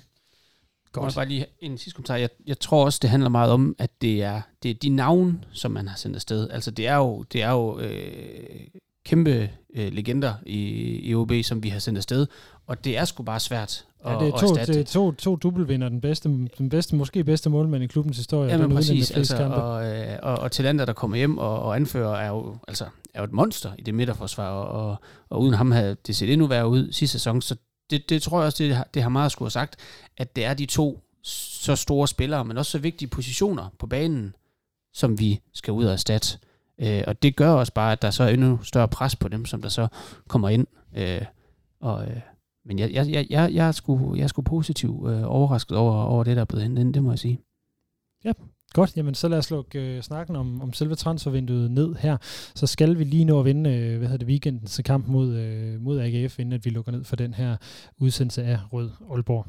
Godt. 0.92 1.04
Jeg 1.04 1.14
bare 1.14 1.28
lige 1.28 1.46
en 1.60 1.78
sidste 1.78 1.96
kommentar. 1.96 2.16
Jeg, 2.16 2.28
jeg 2.46 2.60
tror 2.60 2.84
også, 2.84 2.98
det 3.02 3.10
handler 3.10 3.28
meget 3.28 3.52
om, 3.52 3.76
at 3.78 3.90
det 4.00 4.22
er, 4.22 4.40
det 4.62 4.70
er 4.70 4.74
de 4.74 4.88
navn, 4.88 5.44
som 5.52 5.70
man 5.70 5.88
har 5.88 5.96
sendt 5.96 6.16
afsted. 6.16 6.50
Altså, 6.50 6.70
det 6.70 6.86
er 6.86 6.96
jo, 6.96 7.22
det 7.22 7.42
er 7.42 7.50
jo 7.50 7.78
øh, 7.78 8.60
kæmpe 9.04 9.50
øh, 9.74 9.92
legender 9.92 10.34
i, 10.46 10.58
i 11.02 11.14
OB, 11.14 11.32
som 11.42 11.62
vi 11.62 11.68
har 11.68 11.78
sendt 11.78 11.96
afsted. 11.96 12.26
Og 12.66 12.84
det 12.84 12.98
er 12.98 13.04
sgu 13.04 13.22
bare 13.22 13.40
svært 13.40 13.84
Ja, 14.04 14.18
det 14.18 14.28
er 14.28 14.38
to, 14.38 14.54
det 14.54 14.76
er 14.76 14.84
to, 14.84 15.12
to 15.12 15.36
dubbelvinder, 15.36 15.88
den 15.88 16.00
bedste, 16.00 16.28
den 16.58 16.68
bedste, 16.68 16.96
måske 16.96 17.24
bedste 17.24 17.50
målmand 17.50 17.84
i 17.84 17.86
klubbens 17.86 18.16
historie. 18.16 18.50
Ja, 18.50 18.56
men 18.56 18.70
præcis. 18.70 19.10
Altså, 19.10 19.44
og, 19.44 19.86
øh, 19.86 20.18
og, 20.22 20.38
og 20.38 20.52
Talander, 20.52 20.84
der 20.84 20.92
kommer 20.92 21.16
hjem 21.16 21.38
og, 21.38 21.62
og 21.62 21.76
anfører, 21.76 22.16
er 22.16 22.28
jo, 22.28 22.56
altså, 22.68 22.84
er 23.14 23.20
jo 23.20 23.24
et 23.24 23.32
monster 23.32 23.70
i 23.78 23.82
det 23.82 23.94
midterforsvar, 23.94 24.48
og, 24.48 24.88
og, 24.88 24.96
og 25.30 25.40
uden 25.40 25.54
ham 25.54 25.70
havde 25.70 25.96
det 26.06 26.16
set 26.16 26.32
endnu 26.32 26.46
værre 26.46 26.68
ud 26.68 26.92
sidste 26.92 27.18
sæson, 27.18 27.42
så 27.42 27.56
det, 27.92 28.08
det 28.08 28.22
tror 28.22 28.38
jeg 28.38 28.46
også, 28.46 28.64
det, 28.64 28.84
det 28.94 29.02
har 29.02 29.08
meget 29.08 29.32
skulle 29.32 29.46
have 29.46 29.50
sagt, 29.50 29.76
at 30.16 30.36
det 30.36 30.44
er 30.44 30.54
de 30.54 30.66
to 30.66 31.00
så 31.22 31.76
store 31.76 32.08
spillere, 32.08 32.44
men 32.44 32.58
også 32.58 32.70
så 32.70 32.78
vigtige 32.78 33.08
positioner 33.08 33.68
på 33.78 33.86
banen, 33.86 34.34
som 34.92 35.18
vi 35.18 35.40
skal 35.52 35.72
ud 35.72 35.84
og 35.84 35.92
erstatte. 35.92 36.38
Øh, 36.78 37.04
og 37.06 37.22
det 37.22 37.36
gør 37.36 37.50
også 37.50 37.72
bare, 37.72 37.92
at 37.92 38.02
der 38.02 38.10
så 38.10 38.24
er 38.24 38.28
endnu 38.28 38.62
større 38.62 38.88
pres 38.88 39.16
på 39.16 39.28
dem, 39.28 39.46
som 39.46 39.62
der 39.62 39.68
så 39.68 39.88
kommer 40.28 40.48
ind. 40.48 40.66
Øh, 40.96 41.22
og, 41.80 42.06
øh, 42.06 42.20
men 42.64 42.78
jeg, 42.78 42.92
jeg, 42.92 43.08
jeg, 43.08 43.26
jeg, 43.30 43.52
jeg, 43.52 43.68
er 43.68 43.72
sgu, 43.72 44.14
jeg 44.14 44.22
er 44.22 44.26
sgu 44.26 44.42
positiv 44.42 45.06
øh, 45.08 45.22
overrasket 45.26 45.76
over, 45.76 46.02
over 46.02 46.24
det, 46.24 46.36
der 46.36 46.42
er 46.42 46.46
blevet 46.46 46.62
hentet, 46.62 46.94
det 46.94 47.02
må 47.02 47.10
jeg 47.10 47.18
sige. 47.18 47.40
Ja, 48.24 48.32
Godt, 48.72 48.96
jamen 48.96 49.14
så 49.14 49.28
lad 49.28 49.38
os 49.38 49.50
lukke 49.50 49.80
øh, 49.80 50.02
snakken 50.02 50.36
om, 50.36 50.60
om 50.62 50.72
selve 50.72 50.94
transfervinduet 50.94 51.70
ned 51.70 51.94
her. 51.94 52.16
Så 52.54 52.66
skal 52.66 52.98
vi 52.98 53.04
lige 53.04 53.24
nå 53.24 53.38
at 53.38 53.44
vinde 53.44 53.70
øh, 53.70 53.98
hvad 53.98 54.08
hedder 54.08 54.18
det, 54.18 54.28
weekendens 54.28 54.80
kamp 54.84 55.06
mod, 55.06 55.34
øh, 55.34 55.80
mod 55.80 56.00
AGF, 56.00 56.38
inden 56.38 56.52
at 56.52 56.64
vi 56.64 56.70
lukker 56.70 56.92
ned 56.92 57.04
for 57.04 57.16
den 57.16 57.34
her 57.34 57.56
udsendelse 57.98 58.42
af 58.42 58.58
Rød 58.72 58.90
Aalborg. 59.10 59.46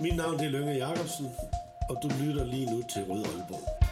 Mit 0.00 0.16
navn 0.16 0.40
er 0.40 0.50
Lønge 0.50 0.72
Jacobsen, 0.72 1.26
og 1.90 1.96
du 2.02 2.08
lytter 2.24 2.44
lige 2.44 2.66
nu 2.66 2.82
til 2.94 3.02
Rød 3.02 3.24
Aalborg. 3.24 3.83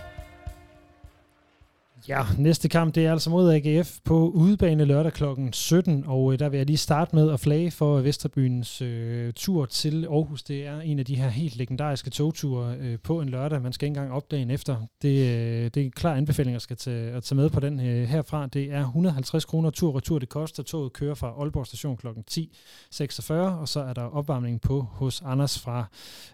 Ja, 2.08 2.22
næste 2.38 2.68
kamp 2.68 2.94
det 2.94 3.06
er 3.06 3.12
altså 3.12 3.30
mod 3.30 3.52
AGF 3.52 3.98
på 4.04 4.28
udebane 4.28 4.84
lørdag 4.84 5.12
kl. 5.12 5.24
17, 5.52 6.04
og 6.06 6.32
øh, 6.32 6.38
der 6.38 6.48
vil 6.48 6.56
jeg 6.56 6.66
lige 6.66 6.76
starte 6.76 7.16
med 7.16 7.30
at 7.30 7.40
flage 7.40 7.70
for 7.70 8.00
Vesterbyens 8.00 8.82
øh, 8.82 9.32
tur 9.32 9.66
til 9.66 10.04
Aarhus. 10.04 10.42
Det 10.42 10.66
er 10.66 10.80
en 10.80 10.98
af 10.98 11.04
de 11.04 11.16
her 11.16 11.28
helt 11.28 11.56
legendariske 11.56 12.10
togture 12.10 12.76
øh, 12.80 12.98
på 12.98 13.20
en 13.20 13.28
lørdag. 13.28 13.62
Man 13.62 13.72
skal 13.72 13.86
ikke 13.86 13.98
engang 13.98 14.16
op 14.16 14.30
dagen 14.30 14.50
efter. 14.50 14.76
Det, 15.02 15.08
øh, 15.08 15.64
det 15.64 15.76
er 15.76 15.84
en 15.84 15.90
klar 15.90 16.14
anbefaling 16.14 16.56
at, 16.56 16.62
skal 16.62 16.76
tage, 16.76 17.10
at 17.10 17.24
tage 17.24 17.36
med 17.36 17.50
på 17.50 17.60
den 17.60 17.80
øh, 17.80 18.08
herfra. 18.08 18.46
Det 18.46 18.72
er 18.72 18.80
150 18.80 19.44
kroner 19.44 19.70
tur 19.70 19.88
og 19.88 19.96
retur. 19.96 20.18
Det 20.18 20.28
koster. 20.28 20.62
Toget 20.62 20.92
kører 20.92 21.14
fra 21.14 21.34
Aalborg 21.40 21.66
station 21.66 21.96
kl. 21.96 22.06
10.46, 22.30 23.32
og 23.32 23.68
så 23.68 23.80
er 23.80 23.92
der 23.92 24.02
opvarmning 24.02 24.60
på 24.60 24.80
hos 24.80 25.22
Anders 25.22 25.58
fra 25.58 25.84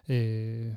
øh, 0.09 0.71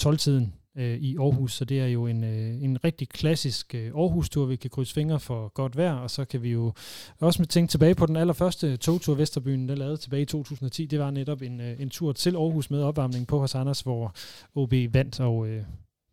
12-tiden 0.00 0.52
øh, 0.76 0.98
i 0.98 1.16
Aarhus, 1.16 1.52
så 1.52 1.64
det 1.64 1.80
er 1.80 1.86
jo 1.86 2.06
en, 2.06 2.24
øh, 2.24 2.62
en 2.62 2.84
rigtig 2.84 3.08
klassisk 3.08 3.74
øh, 3.74 3.86
Aarhus-tur. 3.86 4.44
Vi 4.44 4.56
kan 4.56 4.70
krydse 4.70 4.94
fingre 4.94 5.20
for 5.20 5.48
godt 5.48 5.76
vejr, 5.76 5.94
og 5.94 6.10
så 6.10 6.24
kan 6.24 6.42
vi 6.42 6.50
jo 6.50 6.72
også 7.20 7.46
tænke 7.46 7.70
tilbage 7.70 7.94
på 7.94 8.06
den 8.06 8.16
allerførste 8.16 8.76
togtur 8.76 9.14
Vesterbyen, 9.14 9.68
der 9.68 9.74
lavede 9.74 9.96
tilbage 9.96 10.22
i 10.22 10.26
2010. 10.26 10.86
Det 10.86 10.98
var 10.98 11.10
netop 11.10 11.42
en, 11.42 11.60
øh, 11.60 11.80
en 11.80 11.90
tur 11.90 12.12
til 12.12 12.36
Aarhus 12.36 12.70
med 12.70 12.82
opvarmning 12.82 13.26
på 13.26 13.38
hos 13.38 13.54
Anders, 13.54 13.80
hvor 13.80 14.14
OB 14.54 14.72
vandt, 14.72 15.20
og 15.20 15.48
øh, 15.48 15.64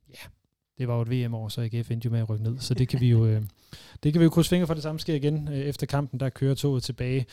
ja, 0.09 0.27
det 0.77 0.87
var 0.87 0.95
jo 0.95 1.01
et 1.01 1.09
VM-år, 1.09 1.47
så 1.47 1.61
AGF 1.61 1.91
endte 1.91 2.05
jo 2.05 2.11
med 2.11 2.19
at 2.19 2.29
rykke 2.29 2.43
ned. 2.43 2.59
Så 2.59 2.73
det 2.73 2.87
kan 2.87 2.99
vi 2.99 3.09
jo, 3.09 3.25
øh, 3.25 3.41
det 4.03 4.13
kan 4.13 4.19
vi 4.19 4.23
jo 4.23 4.29
krydse 4.29 4.49
fingre 4.49 4.67
for, 4.67 4.73
det 4.73 4.83
samme 4.83 4.99
sker 4.99 5.15
igen 5.15 5.47
øh, 5.47 5.57
efter 5.57 5.87
kampen. 5.87 6.19
Der 6.19 6.29
kører 6.29 6.55
toget 6.55 6.83
tilbage 6.83 7.25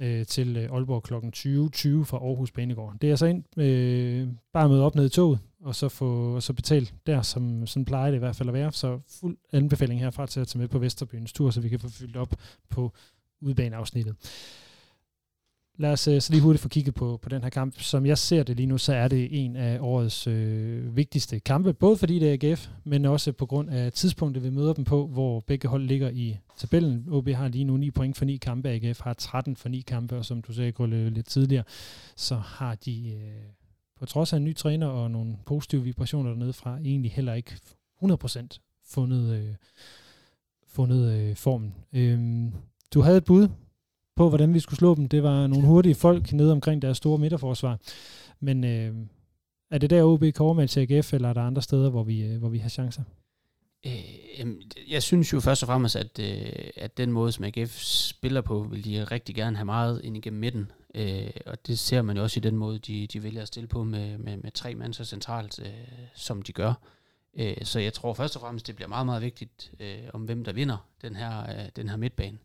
øh, 0.00 0.26
til 0.26 0.56
øh, 0.56 0.72
Aalborg 0.72 1.02
kl. 1.02 1.14
20.20 1.14 2.04
fra 2.04 2.16
Aarhus 2.16 2.50
Banegård. 2.50 2.94
Det 3.00 3.10
er 3.10 3.16
så 3.16 3.26
ind, 3.26 3.60
øh, 3.60 4.28
bare 4.52 4.68
møde 4.68 4.84
op 4.84 4.94
ned 4.94 5.06
i 5.06 5.08
toget, 5.08 5.38
og 5.62 5.74
så 5.74 5.88
få 5.88 6.34
og 6.34 6.42
så 6.42 6.52
betalt 6.52 6.94
der, 7.06 7.22
som 7.22 7.66
sådan 7.66 7.84
plejer 7.84 8.10
det 8.10 8.16
i 8.16 8.18
hvert 8.18 8.36
fald 8.36 8.48
at 8.48 8.54
være. 8.54 8.72
Så 8.72 9.00
fuld 9.20 9.36
anbefaling 9.52 10.00
herfra 10.00 10.26
til 10.26 10.40
at 10.40 10.48
tage 10.48 10.58
med 10.58 10.68
på 10.68 10.78
Vesterbyens 10.78 11.32
tur, 11.32 11.50
så 11.50 11.60
vi 11.60 11.68
kan 11.68 11.80
få 11.80 11.88
fyldt 11.88 12.16
op 12.16 12.34
på 12.68 12.92
udbaneafsnittet. 13.40 14.16
Lad 15.78 15.92
os 15.92 16.08
øh, 16.08 16.20
så 16.20 16.32
lige 16.32 16.42
hurtigt 16.42 16.62
få 16.62 16.68
kigget 16.68 16.94
på, 16.94 17.18
på 17.22 17.28
den 17.28 17.42
her 17.42 17.50
kamp. 17.50 17.80
Som 17.80 18.06
jeg 18.06 18.18
ser 18.18 18.42
det 18.42 18.56
lige 18.56 18.66
nu, 18.66 18.78
så 18.78 18.94
er 18.94 19.08
det 19.08 19.44
en 19.44 19.56
af 19.56 19.78
årets 19.80 20.26
øh, 20.26 20.96
vigtigste 20.96 21.40
kampe, 21.40 21.72
både 21.72 21.96
fordi 21.96 22.18
det 22.18 22.44
er 22.44 22.50
AGF, 22.50 22.68
men 22.84 23.04
også 23.04 23.32
på 23.32 23.46
grund 23.46 23.70
af 23.70 23.92
tidspunktet, 23.92 24.42
vi 24.42 24.50
møder 24.50 24.72
dem 24.72 24.84
på, 24.84 25.06
hvor 25.06 25.40
begge 25.40 25.68
hold 25.68 25.84
ligger 25.84 26.10
i 26.10 26.38
tabellen. 26.56 27.04
OB 27.08 27.28
har 27.28 27.48
lige 27.48 27.64
nu 27.64 27.76
9 27.76 27.90
point 27.90 28.16
for 28.16 28.24
9 28.24 28.36
kampe, 28.36 28.68
AGF 28.68 29.00
har 29.00 29.12
13 29.12 29.56
for 29.56 29.68
9 29.68 29.80
kampe, 29.80 30.16
og 30.16 30.24
som 30.24 30.42
du 30.42 30.52
sagde, 30.52 30.72
Grølle, 30.72 31.10
lidt 31.10 31.26
tidligere, 31.26 31.64
så 32.16 32.36
har 32.36 32.74
de 32.74 33.10
øh, 33.10 33.65
på 33.96 34.06
trods 34.06 34.32
af 34.32 34.36
en 34.36 34.44
ny 34.44 34.56
træner 34.56 34.86
og 34.86 35.10
nogle 35.10 35.38
positive 35.46 35.82
vibrationer 35.82 36.30
dernede 36.30 36.52
fra, 36.52 36.78
egentlig 36.78 37.12
heller 37.12 37.34
ikke 37.34 37.52
100% 38.02 38.82
fundet, 38.84 39.34
øh, 39.36 39.54
fundet 40.66 41.12
øh, 41.12 41.36
formen. 41.36 41.74
Øhm, 41.92 42.52
du 42.94 43.00
havde 43.00 43.16
et 43.16 43.24
bud 43.24 43.48
på, 44.16 44.28
hvordan 44.28 44.54
vi 44.54 44.60
skulle 44.60 44.78
slå 44.78 44.94
dem. 44.94 45.08
Det 45.08 45.22
var 45.22 45.46
nogle 45.46 45.66
hurtige 45.66 45.94
folk 45.94 46.32
nede 46.32 46.52
omkring 46.52 46.82
deres 46.82 46.96
store 46.96 47.18
midterforsvar. 47.18 47.78
Men 48.40 48.64
øh, 48.64 48.94
er 49.70 49.78
det 49.78 49.90
der 49.90 50.02
OB 50.02 50.24
kommer 50.34 50.52
med 50.52 50.68
til 50.68 50.80
AGF, 50.80 51.14
eller 51.14 51.28
er 51.28 51.32
der 51.32 51.42
andre 51.42 51.62
steder, 51.62 51.90
hvor 51.90 52.04
vi, 52.04 52.24
øh, 52.24 52.38
hvor 52.38 52.48
vi 52.48 52.58
har 52.58 52.68
chancer? 52.68 53.02
Øh, 53.86 54.56
jeg 54.88 55.02
synes 55.02 55.32
jo 55.32 55.40
først 55.40 55.62
og 55.62 55.66
fremmest, 55.66 55.96
at, 55.96 56.18
øh, 56.18 56.70
at 56.76 56.96
den 56.96 57.12
måde, 57.12 57.32
som 57.32 57.44
AGF 57.44 57.78
spiller 57.80 58.40
på, 58.40 58.62
vil 58.62 58.84
de 58.84 59.04
rigtig 59.04 59.34
gerne 59.34 59.56
have 59.56 59.64
meget 59.64 60.00
ind 60.04 60.16
igennem 60.16 60.40
midten. 60.40 60.70
Øh, 60.94 61.30
og 61.46 61.66
det 61.66 61.78
ser 61.78 62.02
man 62.02 62.16
jo 62.16 62.22
også 62.22 62.40
i 62.40 62.40
den 62.40 62.56
måde, 62.56 62.78
de, 62.78 63.06
de 63.06 63.22
vælger 63.22 63.42
at 63.42 63.48
stille 63.48 63.66
på 63.66 63.84
med, 63.84 64.18
med, 64.18 64.36
med 64.36 64.50
tre 64.50 64.74
mand 64.74 64.94
så 64.94 65.04
centralt, 65.04 65.58
øh, 65.58 65.72
som 66.14 66.42
de 66.42 66.52
gør. 66.52 66.74
Øh, 67.38 67.56
så 67.62 67.80
jeg 67.80 67.92
tror 67.92 68.14
først 68.14 68.36
og 68.36 68.40
fremmest, 68.40 68.66
det 68.66 68.76
bliver 68.76 68.88
meget, 68.88 69.06
meget 69.06 69.22
vigtigt, 69.22 69.72
øh, 69.80 69.98
om 70.12 70.22
hvem 70.22 70.44
der 70.44 70.52
vinder 70.52 70.86
den 71.02 71.16
her, 71.16 71.42
øh, 71.42 71.68
den 71.76 71.88
her 71.88 71.96
midtbane. 71.96 72.38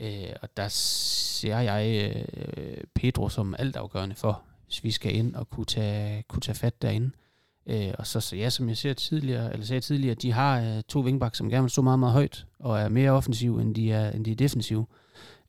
Øh, 0.00 0.32
og 0.42 0.56
der 0.56 0.68
ser 0.68 1.58
jeg 1.58 2.12
øh, 2.16 2.84
Pedro 2.94 3.28
som 3.28 3.54
altafgørende 3.58 4.14
for, 4.14 4.42
hvis 4.64 4.84
vi 4.84 4.90
skal 4.90 5.14
ind 5.14 5.34
og 5.34 5.50
kunne 5.50 5.66
tage, 5.66 6.22
kunne 6.22 6.40
tage 6.40 6.56
fat 6.56 6.82
derinde. 6.82 7.06
Øh, 7.06 7.25
Øh, 7.66 7.92
og 7.98 8.06
så, 8.06 8.20
så 8.20 8.36
ja, 8.36 8.50
som 8.50 8.68
jeg 8.68 8.76
ser 8.76 8.92
tidligere, 8.92 9.52
eller 9.52 9.66
sagde 9.66 9.80
tidligere, 9.80 10.14
de 10.14 10.32
har 10.32 10.60
øh, 10.60 10.82
to 10.88 11.00
vingbak, 11.00 11.34
som 11.34 11.50
gerne 11.50 11.62
vil 11.62 11.70
stå 11.70 11.82
meget, 11.82 11.98
meget 11.98 12.12
højt, 12.12 12.46
og 12.58 12.80
er 12.80 12.88
mere 12.88 13.10
offensiv, 13.10 13.58
end 13.58 13.74
de 13.74 13.92
er, 13.92 14.10
end 14.10 14.24
de 14.24 14.32
er 14.32 14.36
defensive. 14.36 14.86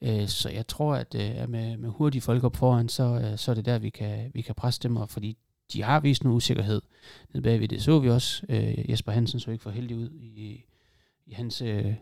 Øh, 0.01 0.27
så 0.27 0.49
jeg 0.49 0.67
tror, 0.67 0.95
at 0.95 1.15
øh, 1.15 1.49
med, 1.49 1.77
med 1.77 1.89
hurtige 1.89 2.21
folk 2.21 2.43
op 2.43 2.55
foran, 2.55 2.89
så, 2.89 3.03
øh, 3.03 3.37
så 3.37 3.51
er 3.51 3.55
det 3.55 3.65
der, 3.65 3.79
vi 3.79 3.89
kan, 3.89 4.31
vi 4.33 4.41
kan 4.41 4.55
presse 4.55 4.79
dem, 4.83 4.95
og 4.95 5.09
fordi 5.09 5.37
de 5.73 5.83
har 5.83 5.99
vist 5.99 6.23
noget 6.23 6.35
usikkerhed 6.35 6.81
nede 7.33 7.43
bagved. 7.43 7.67
Det 7.67 7.83
så 7.83 7.99
vi 7.99 8.09
også. 8.09 8.45
Øh, 8.49 8.89
Jesper 8.89 9.11
Hansen 9.11 9.39
så 9.39 9.51
ikke 9.51 9.63
for 9.63 9.69
heldig 9.69 9.97
ud 9.97 10.09
i, 10.09 10.65
i 11.25 11.33
hans 11.33 11.61
øh, 11.61 11.93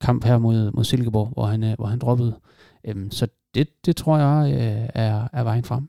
kamp 0.00 0.24
her 0.24 0.38
mod, 0.38 0.72
mod 0.72 0.84
Silkeborg, 0.84 1.28
hvor 1.28 1.46
han, 1.46 1.64
øh, 1.64 1.74
hvor 1.76 1.86
han 1.86 1.98
droppede. 1.98 2.40
Øhm, 2.84 3.10
så 3.10 3.28
det, 3.54 3.86
det 3.86 3.96
tror 3.96 4.18
jeg 4.18 4.52
øh, 4.52 4.88
er, 4.94 5.28
er 5.32 5.42
vejen 5.42 5.64
frem. 5.64 5.88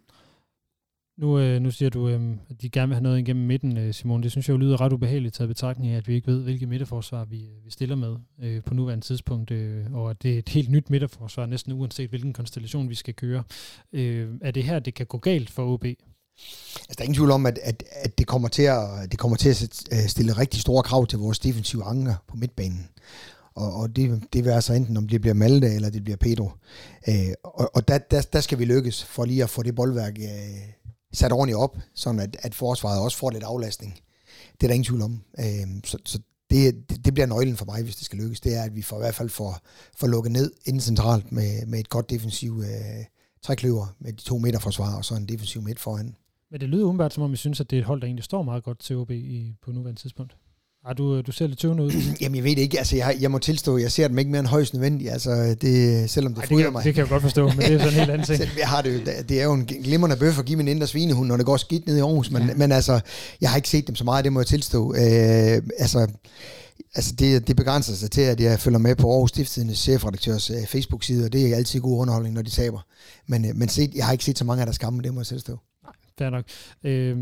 Nu, 1.20 1.40
øh, 1.40 1.62
nu 1.62 1.72
siger 1.72 1.90
du, 1.90 2.10
øh, 2.10 2.22
at 2.50 2.62
de 2.62 2.70
gerne 2.70 2.88
vil 2.88 2.96
have 2.96 3.04
noget 3.04 3.20
igennem 3.20 3.46
midten, 3.46 3.78
øh, 3.78 3.94
Simon. 3.94 4.24
Det 4.24 4.32
synes 4.32 4.48
jeg 4.50 4.54
jo 4.54 4.58
lyder 4.58 4.82
ret 4.82 4.94
ubehageligt 4.94 5.36
taget 5.36 5.48
betragtning 5.48 5.94
af, 5.94 5.98
at 5.98 6.08
vi 6.08 6.16
ikke 6.16 6.28
ved, 6.28 6.44
hvilket 6.44 6.70
midterforsvar 6.70 7.26
vi, 7.26 7.38
øh, 7.38 7.66
vi 7.66 7.72
stiller 7.72 7.96
med 7.96 8.16
øh, 8.44 8.64
på 8.64 8.74
nuværende 8.74 9.06
tidspunkt, 9.06 9.52
øh, 9.52 9.86
og 9.94 10.10
at 10.10 10.24
det 10.24 10.34
er 10.34 10.40
et 10.40 10.50
helt 10.50 10.70
nyt 10.70 10.90
midterforsvar, 10.90 11.46
næsten 11.46 11.74
uanset 11.74 12.10
hvilken 12.10 12.34
konstellation 12.34 12.90
vi 12.90 12.96
skal 12.96 13.14
køre. 13.14 13.44
Øh, 13.94 14.28
er 14.42 14.52
det 14.52 14.64
her, 14.64 14.80
det 14.80 14.94
kan 14.94 15.06
gå 15.06 15.18
galt 15.18 15.50
for 15.50 15.74
OB? 15.74 15.86
Altså, 15.86 16.96
der 16.98 17.00
er 17.00 17.04
ingen 17.04 17.16
tvivl 17.16 17.32
om, 17.32 17.46
at, 17.46 17.60
at, 17.64 17.84
at 17.92 18.18
det 18.18 18.28
kommer 18.28 18.48
til 18.48 18.64
at, 18.64 19.12
det 19.12 19.20
kommer 19.20 19.38
til 19.38 19.50
at 19.50 19.84
øh, 19.92 20.08
stille 20.08 20.34
rigtig 20.34 20.62
store 20.62 20.84
krav 20.84 21.08
til 21.08 21.20
vores 21.20 21.40
defensive 21.40 21.84
anker 21.84 22.16
på 22.28 22.38
midtbanen. 22.38 22.90
Og, 23.56 23.74
og 23.74 23.96
det, 23.96 24.24
det 24.34 24.46
vil 24.46 24.52
altså 24.52 24.74
enten, 24.74 24.98
om 24.98 25.08
det 25.08 25.22
bliver 25.22 25.34
Malte 25.34 25.76
eller 25.76 25.90
det 25.90 26.04
bliver 26.04 26.18
Pedro. 26.18 26.52
Øh, 27.08 27.34
og 27.44 27.72
og 27.76 27.88
der, 27.88 27.98
der, 27.98 28.22
der 28.34 28.42
skal 28.42 28.60
vi 28.60 28.66
lykkes 28.66 29.04
for 29.04 29.26
lige 29.26 29.44
at 29.44 29.50
få 29.50 29.64
det 29.64 29.76
boldværk 29.76 30.18
øh, 30.20 30.79
sat 31.14 31.32
ordentligt 31.32 31.58
op, 31.58 31.78
sådan 31.94 32.20
at, 32.20 32.38
at 32.40 32.56
forsvaret 32.56 33.02
også 33.02 33.18
får 33.18 33.30
lidt 33.30 33.44
aflastning. 33.44 34.00
Det 34.52 34.64
er 34.64 34.68
der 34.68 34.74
ingen 34.74 34.86
tvivl 34.86 35.02
om. 35.02 35.22
Øh, 35.40 35.68
så, 35.84 35.98
så 36.06 36.20
det, 36.50 36.90
det, 36.90 37.06
det 37.06 37.14
bliver 37.14 37.28
nøglen 37.28 37.58
for 37.58 37.66
mig, 37.66 37.84
hvis 37.84 37.96
det 37.96 38.06
skal 38.06 38.20
lykkes. 38.20 38.42
Det 38.42 38.56
er, 38.56 38.64
at 38.64 38.76
vi 38.76 38.82
får 38.82 38.98
i 38.98 39.00
hvert 39.00 39.16
fald 39.16 39.30
får, 39.30 39.60
får 39.98 40.08
lukket 40.08 40.32
ned 40.32 40.52
inden 40.66 40.82
centralt 40.82 41.32
med, 41.32 41.66
med 41.66 41.80
et 41.80 41.90
godt 41.90 42.10
defensiv 42.10 42.64
øh, 42.66 43.06
trækløver 43.42 43.96
med 44.00 44.14
de 44.14 44.24
to 44.24 44.38
meter 44.38 44.60
forsvar 44.60 44.98
og 44.98 45.06
så 45.06 45.16
en 45.16 45.28
defensiv 45.28 45.62
midt 45.62 45.80
foran. 45.80 46.16
Men 46.52 46.62
det 46.62 46.70
lyder 46.70 46.86
umiddelbart, 46.86 47.14
som 47.14 47.24
om 47.24 47.32
vi 47.32 47.38
synes, 47.38 47.60
at 47.60 47.70
det 47.70 47.76
er 47.76 47.80
et 47.80 47.86
hold, 47.86 48.02
der 48.02 48.08
egentlig 48.08 48.24
står 48.24 48.44
meget 48.44 48.64
godt 48.64 48.80
til 48.80 48.96
OB 48.98 49.12
i, 49.12 49.56
på 49.62 49.72
nuværende 49.72 50.02
tidspunkt. 50.02 50.38
Ah, 50.86 50.98
du, 50.98 51.22
du 51.22 51.32
ser 51.32 51.48
lidt 51.48 51.60
tøvende 51.60 51.84
ud. 51.84 51.92
Jamen, 52.22 52.36
jeg 52.36 52.44
ved 52.44 52.56
det 52.56 52.62
ikke. 52.62 52.78
Altså, 52.78 52.96
jeg, 52.96 53.18
jeg 53.20 53.32
må 53.32 53.38
tilstå, 53.40 53.78
jeg 53.78 53.92
ser 53.92 54.08
dem 54.08 54.20
ikke 54.20 54.32
mere 54.32 54.40
end 54.40 54.48
højst 54.48 54.74
nødvendigt. 54.74 55.12
Altså, 55.12 55.56
det, 55.62 56.10
selvom 56.10 56.34
det 56.34 56.46
fryder 56.46 56.72
mig. 56.72 56.84
Det 56.84 56.94
kan 56.94 57.02
jeg 57.02 57.10
godt 57.10 57.24
forstå, 57.24 57.48
men 57.48 57.58
det 57.58 57.72
er 57.74 57.80
sådan 57.80 57.94
en 57.94 58.00
helt 58.00 58.12
anden 58.12 58.28
ting. 58.38 58.50
jeg 58.60 58.68
har 58.68 58.82
det, 58.82 59.26
det 59.30 59.40
er 59.40 59.44
jo 59.44 59.54
en 59.54 59.66
glimrende 59.66 60.18
bøf 60.18 60.40
at 60.40 60.46
give 60.46 60.58
min 60.58 60.68
indre 60.68 60.88
svinehund, 60.88 61.28
når 61.28 61.38
det 61.38 61.46
går 61.46 61.58
skidt 61.58 61.88
ned 61.88 61.98
i 61.98 62.00
Aarhus. 62.00 62.32
Men, 62.32 62.48
ja. 62.48 62.54
men 62.54 62.72
altså, 62.72 63.00
jeg 63.42 63.50
har 63.50 63.56
ikke 63.56 63.70
set 63.70 63.88
dem 63.88 63.96
så 63.96 64.04
meget, 64.04 64.26
det 64.26 64.34
må 64.34 64.40
jeg 64.40 64.48
tilstå. 64.48 64.94
Øh, 64.94 65.62
altså, 65.80 66.08
altså 66.96 67.16
det, 67.16 67.48
det 67.48 67.56
begrænser 67.56 67.94
sig 67.94 68.12
til, 68.12 68.22
at 68.22 68.40
jeg 68.40 68.60
følger 68.60 68.80
med 68.80 68.96
på 68.96 69.12
Aarhus 69.12 69.30
Stiftstidens 69.30 69.80
chefredaktørs 69.80 70.52
uh, 70.52 70.66
Facebook-side, 70.68 71.26
og 71.26 71.34
det 71.34 71.52
er 71.52 71.56
altid 71.56 71.80
god 71.80 72.02
underholdning, 72.02 72.36
når 72.36 72.42
de 72.42 72.50
taber. 72.50 72.86
Men, 73.28 73.46
uh, 73.46 73.56
men 73.56 73.70
set, 73.70 73.96
jeg 73.96 74.06
har 74.06 74.12
ikke 74.12 74.24
set 74.24 74.38
så 74.38 74.46
mange 74.46 74.62
af 74.62 74.66
deres 74.66 74.78
kampe, 74.78 75.04
det 75.04 75.14
må 75.14 75.20
jeg 75.20 75.28
tilstå. 75.28 75.58
Nej, 75.84 75.94
fair 76.20 76.30
nok. 76.30 76.46
Øh, 76.84 77.18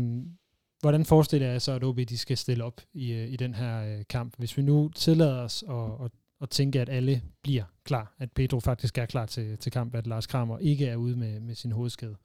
Hvordan 0.80 1.04
forestiller 1.04 1.46
jeg 1.48 1.62
så, 1.62 1.72
at 1.72 1.84
OB 1.84 1.98
de 1.98 2.18
skal 2.18 2.36
stille 2.36 2.64
op 2.64 2.80
i, 2.94 3.12
øh, 3.12 3.32
i 3.32 3.36
den 3.36 3.54
her 3.54 3.98
øh, 3.98 4.04
kamp? 4.08 4.34
Hvis 4.38 4.56
vi 4.56 4.62
nu 4.62 4.90
tillader 4.94 5.42
os 5.42 5.64
at, 5.68 6.04
at, 6.04 6.10
at 6.42 6.50
tænke, 6.50 6.80
at 6.80 6.88
alle 6.88 7.22
bliver 7.42 7.64
klar, 7.84 8.14
at 8.18 8.32
Pedro 8.32 8.60
faktisk 8.60 8.98
er 8.98 9.06
klar 9.06 9.26
til, 9.26 9.58
til 9.58 9.72
kamp, 9.72 9.94
at 9.94 10.06
Lars 10.06 10.26
Kramer 10.26 10.58
ikke 10.58 10.86
er 10.86 10.96
ude 10.96 11.16
med, 11.16 11.40
med 11.40 11.54
sin 11.54 11.72
hovedskade. 11.72 12.16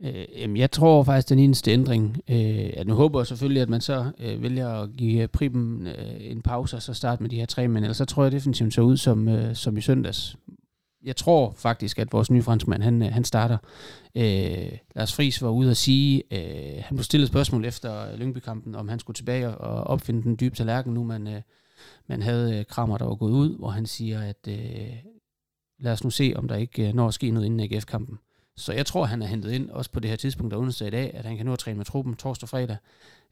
Øh, 0.00 0.24
jamen, 0.36 0.56
jeg 0.56 0.70
tror 0.70 1.02
faktisk, 1.02 1.28
den 1.28 1.38
eneste 1.38 1.70
ændring, 1.70 2.20
øh, 2.30 2.70
at 2.76 2.86
nu 2.86 2.94
håber 2.94 3.20
jeg 3.20 3.26
selvfølgelig, 3.26 3.62
at 3.62 3.68
man 3.68 3.80
så 3.80 4.10
øh, 4.18 4.42
vælger 4.42 4.68
at 4.68 4.90
give 4.96 5.22
øh, 5.22 5.28
Priben 5.28 5.86
øh, 5.86 6.14
en 6.20 6.42
pause, 6.42 6.76
og 6.76 6.82
så 6.82 6.94
starte 6.94 7.22
med 7.22 7.30
de 7.30 7.36
her 7.36 7.46
tre, 7.46 7.68
men 7.68 7.82
ellers 7.82 7.96
så 7.96 8.04
tror 8.04 8.22
jeg 8.22 8.32
definitivt 8.32 8.74
så 8.74 8.80
ud 8.80 8.96
som, 8.96 9.28
øh, 9.28 9.54
som 9.54 9.76
i 9.76 9.80
søndags, 9.80 10.36
jeg 11.04 11.16
tror 11.16 11.54
faktisk, 11.56 11.98
at 11.98 12.12
vores 12.12 12.30
nye 12.30 12.42
franskmand, 12.42 12.82
han, 12.82 13.02
øh, 13.02 13.12
han 13.12 13.24
starter. 13.24 13.58
Øh, 14.14 14.78
Lars 14.96 15.14
Friis 15.14 15.42
var 15.42 15.48
ude 15.48 15.70
at 15.70 15.76
sige, 15.76 16.22
øh, 16.30 16.82
han 16.84 16.96
blev 16.96 17.04
stillet 17.04 17.28
spørgsmål 17.28 17.64
efter 17.64 18.16
Lyngby-kampen, 18.16 18.74
om 18.74 18.88
han 18.88 18.98
skulle 18.98 19.14
tilbage 19.14 19.48
og 19.48 19.84
opfinde 19.84 20.22
den 20.22 20.36
dybe 20.40 20.56
tallerken, 20.56 20.94
nu 20.94 21.04
man, 21.04 21.26
øh, 21.26 21.42
man 22.06 22.22
havde 22.22 22.58
øh, 22.58 22.64
Krammer, 22.66 22.98
der 22.98 23.04
var 23.04 23.14
gået 23.14 23.32
ud, 23.32 23.58
hvor 23.58 23.68
han 23.68 23.86
siger, 23.86 24.20
at 24.20 24.48
øh, 24.48 24.94
lad 25.78 25.92
os 25.92 26.04
nu 26.04 26.10
se, 26.10 26.32
om 26.36 26.48
der 26.48 26.56
ikke 26.56 26.88
øh, 26.88 26.94
når 26.94 27.08
at 27.08 27.14
ske 27.14 27.30
noget 27.30 27.46
inden 27.46 27.60
AGF-kampen. 27.60 28.18
Så 28.56 28.72
jeg 28.72 28.86
tror, 28.86 29.04
han 29.04 29.22
er 29.22 29.26
hentet 29.26 29.52
ind, 29.52 29.70
også 29.70 29.90
på 29.90 30.00
det 30.00 30.10
her 30.10 30.16
tidspunkt, 30.16 30.50
der 30.50 30.58
onsdag 30.58 30.88
i 30.88 30.90
dag, 30.90 31.14
at 31.14 31.24
han 31.24 31.36
kan 31.36 31.46
nå 31.46 31.52
at 31.52 31.58
træne 31.58 31.76
med 31.76 31.84
truppen 31.84 32.16
torsdag 32.16 32.44
og 32.44 32.48
fredag. 32.48 32.76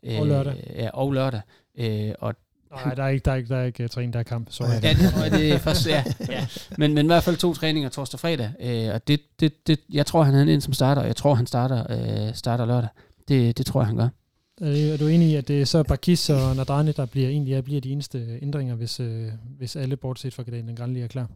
Øh, 0.03 0.21
og 0.21 0.27
lørdag. 0.27 0.75
Ja, 0.77 0.91
og 0.91 1.13
lørdag. 1.13 1.41
Øh, 1.79 2.13
og 2.19 2.35
Nej, 2.73 2.95
der 2.95 3.03
er 3.03 3.09
ikke, 3.09 3.25
der 3.25 3.33
er 3.33 3.37
ikke, 3.37 3.49
der 3.49 3.57
er 3.57 3.65
ikke 3.65 3.85
uh, 3.85 3.91
træning, 3.91 4.13
der 4.13 4.19
er 4.19 4.23
kamp. 4.23 4.47
Sorry. 4.51 4.69
Ja, 4.83 4.95
det 4.95 5.13
tror 5.13 5.23
jeg, 5.23 5.33
det 5.33 5.53
er 5.53 5.59
først, 5.59 5.87
ja. 5.87 6.05
ja. 6.29 6.47
Men, 6.79 6.95
men 6.95 7.07
i 7.07 7.09
hvert 7.09 7.23
fald 7.23 7.37
to 7.37 7.55
træninger 7.55 7.89
torsdag 7.89 8.17
og 8.17 8.21
fredag. 8.21 8.51
Øh, 8.61 8.95
og 8.95 9.09
det, 9.09 9.21
det, 9.41 9.67
det, 9.67 9.81
jeg 9.93 10.07
tror, 10.07 10.23
han 10.23 10.35
er 10.35 10.53
ind 10.53 10.61
som 10.61 10.73
starter, 10.73 11.03
og 11.03 11.09
jeg 11.09 11.17
tror, 11.17 11.35
han 11.35 11.47
starter, 11.47 11.87
øh, 11.91 12.35
starter 12.35 12.67
lørdag. 12.67 12.89
Det, 13.29 13.59
det 13.59 13.67
tror 13.67 13.81
jeg, 13.81 13.87
han 13.87 13.97
gør. 13.97 14.09
Er, 14.61 14.97
du 14.97 15.07
enig 15.07 15.29
i, 15.29 15.35
at 15.35 15.49
det 15.49 15.61
er 15.61 15.65
så 15.65 15.83
Bakis 15.83 16.31
og 16.31 16.57
Nadrani, 16.57 16.93
der 16.93 17.07
bliver, 17.07 17.29
egentlig 17.29 17.65
bliver 17.65 17.81
de 17.81 17.93
eneste 17.93 18.39
ændringer, 18.43 18.75
hvis, 18.75 19.01
øh, 19.01 19.29
hvis 19.59 19.77
alle 19.77 19.97
bortset 19.97 20.35
fra 20.35 20.43
den 20.43 20.77
Granli 20.77 21.01
er 21.01 21.07
klar? 21.07 21.29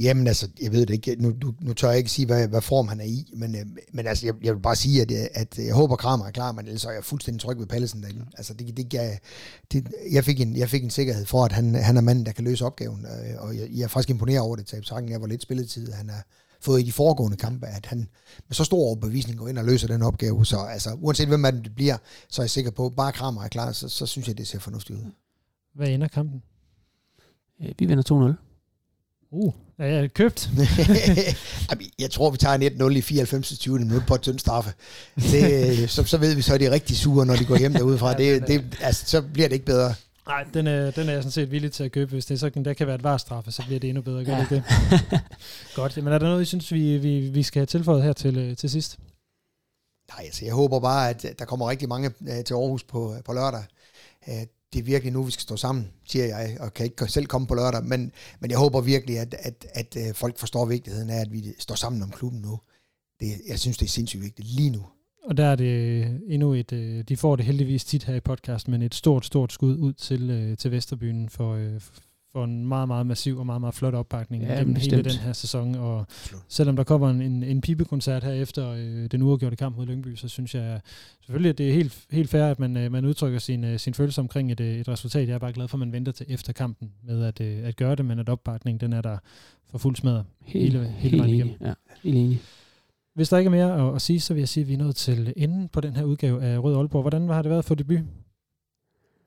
Jamen 0.00 0.26
altså, 0.26 0.48
jeg 0.62 0.72
ved 0.72 0.86
det 0.86 0.94
ikke. 0.94 1.22
Nu, 1.22 1.32
nu, 1.42 1.54
nu 1.60 1.72
tør 1.72 1.88
jeg 1.88 1.98
ikke 1.98 2.10
sige, 2.10 2.26
hvad, 2.26 2.48
hvad 2.48 2.60
form 2.60 2.88
han 2.88 3.00
er 3.00 3.04
i, 3.04 3.32
men, 3.36 3.54
øh, 3.54 3.66
men 3.92 4.06
altså, 4.06 4.26
jeg, 4.26 4.34
jeg 4.42 4.54
vil 4.54 4.60
bare 4.60 4.76
sige, 4.76 5.02
at, 5.02 5.10
at 5.34 5.58
jeg 5.58 5.74
håber, 5.74 5.96
Kramer 5.96 6.26
er 6.26 6.30
klar, 6.30 6.52
men 6.52 6.66
ellers 6.66 6.84
er 6.84 6.90
jeg 6.90 7.04
fuldstændig 7.04 7.40
tryg 7.40 7.58
ved 7.58 7.66
Pallesen 7.66 8.02
derinde. 8.02 8.26
Altså, 8.36 8.54
det, 8.54 8.76
det, 8.76 8.94
jeg, 8.94 9.18
det, 9.72 9.88
jeg, 10.12 10.24
fik 10.24 10.40
en, 10.40 10.56
jeg 10.56 10.68
fik 10.68 10.84
en 10.84 10.90
sikkerhed 10.90 11.26
for, 11.26 11.44
at 11.44 11.52
han, 11.52 11.74
han 11.74 11.96
er 11.96 12.00
manden, 12.00 12.26
der 12.26 12.32
kan 12.32 12.44
løse 12.44 12.64
opgaven, 12.64 13.06
øh, 13.06 13.42
og 13.42 13.56
jeg, 13.56 13.68
jeg 13.70 13.82
er 13.82 13.88
faktisk 13.88 14.10
imponeret 14.10 14.40
over 14.40 14.56
det, 14.56 14.66
til 14.66 14.76
betragtning 14.76 15.12
af, 15.12 15.20
hvor 15.20 15.28
lidt 15.28 15.42
spilletid 15.42 15.92
han 15.92 16.10
har 16.10 16.26
fået 16.60 16.80
i 16.80 16.84
de 16.84 16.92
foregående 16.92 17.36
kampe, 17.36 17.66
at 17.66 17.86
han 17.86 17.98
med 18.48 18.54
så 18.54 18.64
stor 18.64 18.78
overbevisning 18.78 19.38
går 19.38 19.48
ind 19.48 19.58
og 19.58 19.64
løser 19.64 19.88
den 19.88 20.02
opgave. 20.02 20.46
Så 20.46 20.58
altså, 20.58 20.96
uanset 21.00 21.28
hvem 21.28 21.42
det 21.42 21.74
bliver, 21.74 21.96
så 22.28 22.42
er 22.42 22.44
jeg 22.44 22.50
sikker 22.50 22.70
på, 22.70 22.86
at 22.86 22.96
bare 22.96 23.12
Kramer 23.12 23.42
er 23.42 23.48
klar, 23.48 23.72
så, 23.72 23.88
så 23.88 24.06
synes 24.06 24.28
jeg, 24.28 24.38
det 24.38 24.48
ser 24.48 24.58
fornuftigt 24.58 24.98
ud. 24.98 25.04
Hvad 25.74 25.88
ender 25.88 26.08
kampen? 26.08 26.42
Vi 27.78 27.86
vinder 27.86 28.34
2-0. 28.36 28.46
Uh, 29.30 29.54
er 29.80 29.86
jeg 29.86 30.14
købt? 30.14 30.50
jeg 31.98 32.10
tror, 32.10 32.30
vi 32.30 32.36
tager 32.36 32.54
en 32.54 32.62
1-0 32.92 32.96
i 32.96 33.00
94. 33.00 33.58
20. 33.58 33.78
minut 33.78 34.02
på 34.06 34.14
et 34.14 34.20
tyndt 34.20 34.40
straffe. 34.40 34.72
Det, 35.16 35.90
så, 35.90 36.04
så 36.04 36.18
ved 36.18 36.34
vi 36.34 36.42
så, 36.42 36.54
at 36.54 36.60
de 36.60 36.66
er 36.66 36.70
rigtig 36.70 36.96
sure, 36.96 37.26
når 37.26 37.36
de 37.36 37.44
går 37.44 37.56
hjem 37.58 37.72
derudefra. 37.72 38.14
Det, 38.18 38.46
det, 38.46 38.78
altså, 38.80 39.04
så 39.06 39.22
bliver 39.22 39.48
det 39.48 39.54
ikke 39.54 39.66
bedre. 39.66 39.94
Nej, 40.26 40.44
den 40.54 40.66
er, 40.66 40.90
den 40.90 41.08
er 41.08 41.12
jeg 41.12 41.22
sådan 41.22 41.32
set 41.32 41.50
villig 41.50 41.72
til 41.72 41.84
at 41.84 41.92
købe. 41.92 42.10
Hvis 42.10 42.26
det 42.26 42.34
er 42.34 42.38
sådan, 42.38 42.64
der 42.64 42.72
kan 42.72 42.86
være 42.86 42.96
et 42.96 43.02
varstraffe, 43.04 43.52
så 43.52 43.62
bliver 43.66 43.80
det 43.80 43.88
endnu 43.88 44.02
bedre. 44.02 44.24
Gør 44.24 44.36
Ja. 44.36 44.46
det? 44.50 44.62
Godt. 45.74 45.96
Men 45.96 46.06
er 46.12 46.18
der 46.18 46.26
noget, 46.26 46.42
I 46.42 46.44
synes, 46.44 46.72
vi, 46.72 46.96
vi, 46.98 47.20
vi 47.20 47.42
skal 47.42 47.60
have 47.60 47.66
tilføjet 47.66 48.02
her 48.02 48.12
til, 48.12 48.38
øh, 48.38 48.56
til 48.56 48.70
sidst? 48.70 48.98
Nej, 50.16 50.24
altså 50.24 50.44
jeg 50.44 50.54
håber 50.54 50.80
bare, 50.80 51.10
at 51.10 51.26
der 51.38 51.44
kommer 51.44 51.70
rigtig 51.70 51.88
mange 51.88 52.10
øh, 52.28 52.44
til 52.44 52.54
Aarhus 52.54 52.84
på, 52.84 53.14
på 53.24 53.32
lørdag. 53.32 53.64
Det 54.72 54.78
er 54.78 54.82
virkelig 54.82 55.12
nu, 55.12 55.22
vi 55.22 55.30
skal 55.30 55.42
stå 55.42 55.56
sammen, 55.56 55.90
siger 56.04 56.24
jeg, 56.24 56.56
og 56.60 56.74
kan 56.74 56.84
ikke 56.84 57.08
selv 57.08 57.26
komme 57.26 57.46
på 57.46 57.54
lørdag, 57.54 57.84
men, 57.84 58.12
men 58.40 58.50
jeg 58.50 58.58
håber 58.58 58.80
virkelig, 58.80 59.18
at, 59.18 59.34
at, 59.38 59.66
at 59.74 59.96
øh, 59.96 60.14
folk 60.14 60.38
forstår 60.38 60.66
vigtigheden 60.66 61.10
af, 61.10 61.20
at 61.20 61.32
vi 61.32 61.44
står 61.58 61.74
sammen 61.74 62.02
om 62.02 62.10
klubben 62.10 62.40
nu. 62.40 62.60
Det, 63.20 63.28
jeg 63.48 63.58
synes, 63.58 63.78
det 63.78 63.86
er 63.86 63.90
sindssygt 63.90 64.22
vigtigt 64.22 64.48
lige 64.48 64.70
nu. 64.70 64.86
Og 65.24 65.36
der 65.36 65.46
er 65.46 65.56
det 65.56 65.64
øh, 65.64 66.06
endnu 66.28 66.54
et, 66.54 66.72
øh, 66.72 67.04
de 67.08 67.16
får 67.16 67.36
det 67.36 67.44
heldigvis 67.44 67.84
tit 67.84 68.04
her 68.04 68.14
i 68.14 68.20
podcast, 68.20 68.68
men 68.68 68.82
et 68.82 68.94
stort, 68.94 69.24
stort 69.24 69.52
skud 69.52 69.76
ud 69.76 69.92
til, 69.92 70.56
til 70.58 70.70
Vesterbyen 70.70 71.28
for, 71.28 71.78
for 72.32 72.44
en 72.44 72.66
meget, 72.66 72.88
meget 72.88 73.06
massiv 73.06 73.38
og 73.38 73.46
meget, 73.46 73.60
meget 73.60 73.74
flot 73.74 73.94
opbakning 73.94 74.42
Ja, 74.42 74.48
gennem 74.58 74.74
hele 74.76 74.96
bestemt. 74.96 75.04
den 75.04 75.24
her 75.26 75.32
sæson. 75.32 75.74
Og 75.74 76.06
selvom 76.48 76.76
der 76.76 76.84
kommer 76.84 77.10
en, 77.10 77.22
en, 77.22 77.42
en 77.42 77.60
pibekoncert 77.60 78.24
her 78.24 78.32
efter 78.32 78.70
øh, 78.70 79.06
den 79.10 79.22
uafgjorte 79.22 79.56
kamp 79.56 79.76
mod 79.76 79.86
Lyngby, 79.86 80.14
så 80.16 80.28
synes 80.28 80.54
jeg 80.54 80.80
selvfølgelig, 81.20 81.50
at 81.50 81.58
det 81.58 81.68
er 81.68 81.72
helt, 81.74 82.04
helt 82.10 82.30
fair, 82.30 82.44
at 82.44 82.58
man, 82.58 82.76
øh, 82.76 82.92
man 82.92 83.04
udtrykker 83.04 83.38
sin, 83.38 83.64
øh, 83.64 83.78
sin 83.78 83.94
følelse 83.94 84.20
omkring 84.20 84.52
et, 84.52 84.60
øh, 84.60 84.76
et 84.76 84.88
resultat. 84.88 85.28
Jeg 85.28 85.34
er 85.34 85.38
bare 85.38 85.52
glad 85.52 85.68
for, 85.68 85.76
at 85.76 85.80
man 85.80 85.92
venter 85.92 86.12
til 86.12 86.26
efter 86.28 86.52
kampen 86.52 86.92
med 87.02 87.24
at, 87.24 87.40
øh, 87.40 87.58
at 87.64 87.76
gøre 87.76 87.94
det, 87.94 88.04
men 88.04 88.18
at 88.18 88.28
opbakningen, 88.28 88.80
den 88.80 88.92
er 88.92 89.00
der 89.02 89.18
for 89.70 89.78
fuld 89.78 89.96
smadret. 89.96 90.24
Helt, 90.44 90.72
Hele- 90.72 90.84
hele, 90.88 90.98
hele 90.98 91.18
vejen 91.18 91.34
enig. 91.34 91.56
Ja, 91.60 91.72
helt 92.02 92.16
enig. 92.16 92.40
Hvis 93.14 93.28
der 93.28 93.38
ikke 93.38 93.48
er 93.48 93.52
mere 93.52 93.88
at, 93.88 93.94
at 93.94 94.02
sige, 94.02 94.20
så 94.20 94.34
vil 94.34 94.40
jeg 94.40 94.48
sige, 94.48 94.62
at 94.62 94.68
vi 94.68 94.74
er 94.74 94.78
nået 94.78 94.96
til 94.96 95.32
enden 95.36 95.68
på 95.68 95.80
den 95.80 95.96
her 95.96 96.04
udgave 96.04 96.42
af 96.42 96.58
Rød 96.58 96.76
Aalborg. 96.76 97.02
Hvordan 97.02 97.28
har 97.28 97.42
det 97.42 97.50
været 97.50 97.64
for 97.64 97.74
debut? 97.74 97.98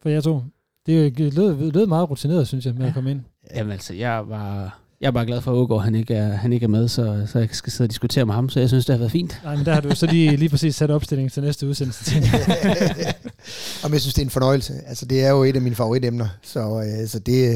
For 0.01 0.09
jer 0.09 0.21
to? 0.21 0.41
Det 0.85 1.19
lød, 1.34 1.72
lød 1.72 1.85
meget 1.85 2.10
rutineret, 2.10 2.47
synes 2.47 2.65
jeg, 2.65 2.73
med 2.73 2.88
at 2.88 2.93
komme 2.93 3.11
ind. 3.11 3.22
Jamen 3.55 3.72
altså, 3.72 3.93
jeg 3.93 4.23
var... 4.27 4.80
Jeg 5.01 5.07
er 5.07 5.11
bare 5.11 5.26
glad 5.26 5.41
for, 5.41 5.51
at 5.51 5.55
Ågaard 5.55 5.84
han 5.84 5.95
ikke 5.95 6.14
er, 6.15 6.34
han 6.34 6.53
ikke 6.53 6.64
er 6.64 6.68
med, 6.68 6.88
så, 6.88 7.23
så 7.27 7.39
jeg 7.39 7.49
skal 7.51 7.72
sidde 7.72 7.88
og 7.88 7.91
diskutere 7.91 8.26
med 8.26 8.34
ham, 8.34 8.49
så 8.49 8.60
jeg 8.60 8.69
synes, 8.69 8.85
det 8.85 8.93
har 8.93 8.97
været 8.97 9.11
fint. 9.11 9.39
Nej, 9.43 9.55
men 9.55 9.65
der 9.65 9.73
har 9.73 9.81
du 9.81 9.95
så 9.95 10.05
lige, 10.05 10.35
lige 10.38 10.49
præcis 10.49 10.76
sat 10.76 10.91
opstillingen 10.91 11.30
til 11.30 11.43
næste 11.43 11.68
udsendelse. 11.68 12.03
tænker 12.05 12.27
jeg. 12.38 14.01
Synes, 14.01 14.14
det 14.14 14.18
er 14.22 14.26
en 14.26 14.30
fornøjelse. 14.30 14.73
Altså, 14.88 15.05
det 15.05 15.23
er 15.23 15.30
jo 15.30 15.43
et 15.43 15.55
af 15.55 15.61
mine 15.61 15.76
favoritemner, 15.76 16.27
så, 16.43 16.60
øh, 17.01 17.07
så 17.07 17.19
det, 17.19 17.47
øh, 17.49 17.53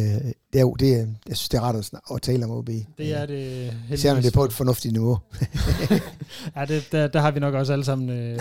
det 0.54 0.56
er 0.56 0.62
jo, 0.62 0.74
det, 0.80 0.94
er- 0.94 1.06
jeg 1.28 1.38
synes, 1.38 1.50
det 1.50 1.58
er 1.58 1.62
rart 1.62 1.76
at, 1.76 1.92
at 2.16 2.22
tale 2.22 2.46
om 2.46 2.52
OB. 2.52 2.70
Det 2.98 3.18
er 3.22 3.26
det 3.26 3.74
Især 3.92 4.14
når 4.14 4.22
det 4.22 4.28
er 4.28 4.32
på 4.32 4.46
et 4.46 4.54
fornuftigt 4.54 4.92
niveau. 4.92 5.18
ja, 6.56 6.66
det, 6.66 6.88
der, 6.92 7.08
der 7.08 7.20
har 7.20 7.32
vi 7.32 7.40
nok 7.40 7.54
også 7.54 7.74
alle 7.74 7.86
sammen... 7.86 8.10
Øh, 8.10 8.40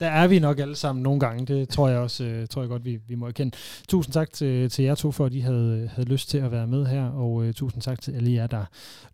der 0.00 0.06
er 0.06 0.28
vi 0.28 0.38
nok 0.38 0.58
alle 0.58 0.76
sammen 0.76 1.02
nogle 1.02 1.20
gange. 1.20 1.46
Det 1.46 1.68
tror 1.68 1.88
jeg 1.88 1.98
også, 1.98 2.24
øh, 2.24 2.46
tror 2.46 2.62
jeg 2.62 2.68
godt, 2.68 2.84
vi, 2.84 2.98
vi 3.08 3.14
må 3.14 3.26
erkende. 3.26 3.56
Tusind 3.88 4.12
tak 4.12 4.32
til, 4.32 4.70
til 4.70 4.84
jer 4.84 4.94
to, 4.94 5.12
for 5.12 5.26
at 5.26 5.34
I 5.34 5.40
havde, 5.40 5.90
havde 5.94 6.08
lyst 6.08 6.30
til 6.30 6.38
at 6.38 6.52
være 6.52 6.66
med 6.66 6.86
her, 6.86 7.04
og 7.04 7.44
øh, 7.44 7.54
tusind 7.54 7.82
tak 7.82 8.00
til 8.00 8.12
alle 8.12 8.32
jer, 8.32 8.46
der 8.46 8.64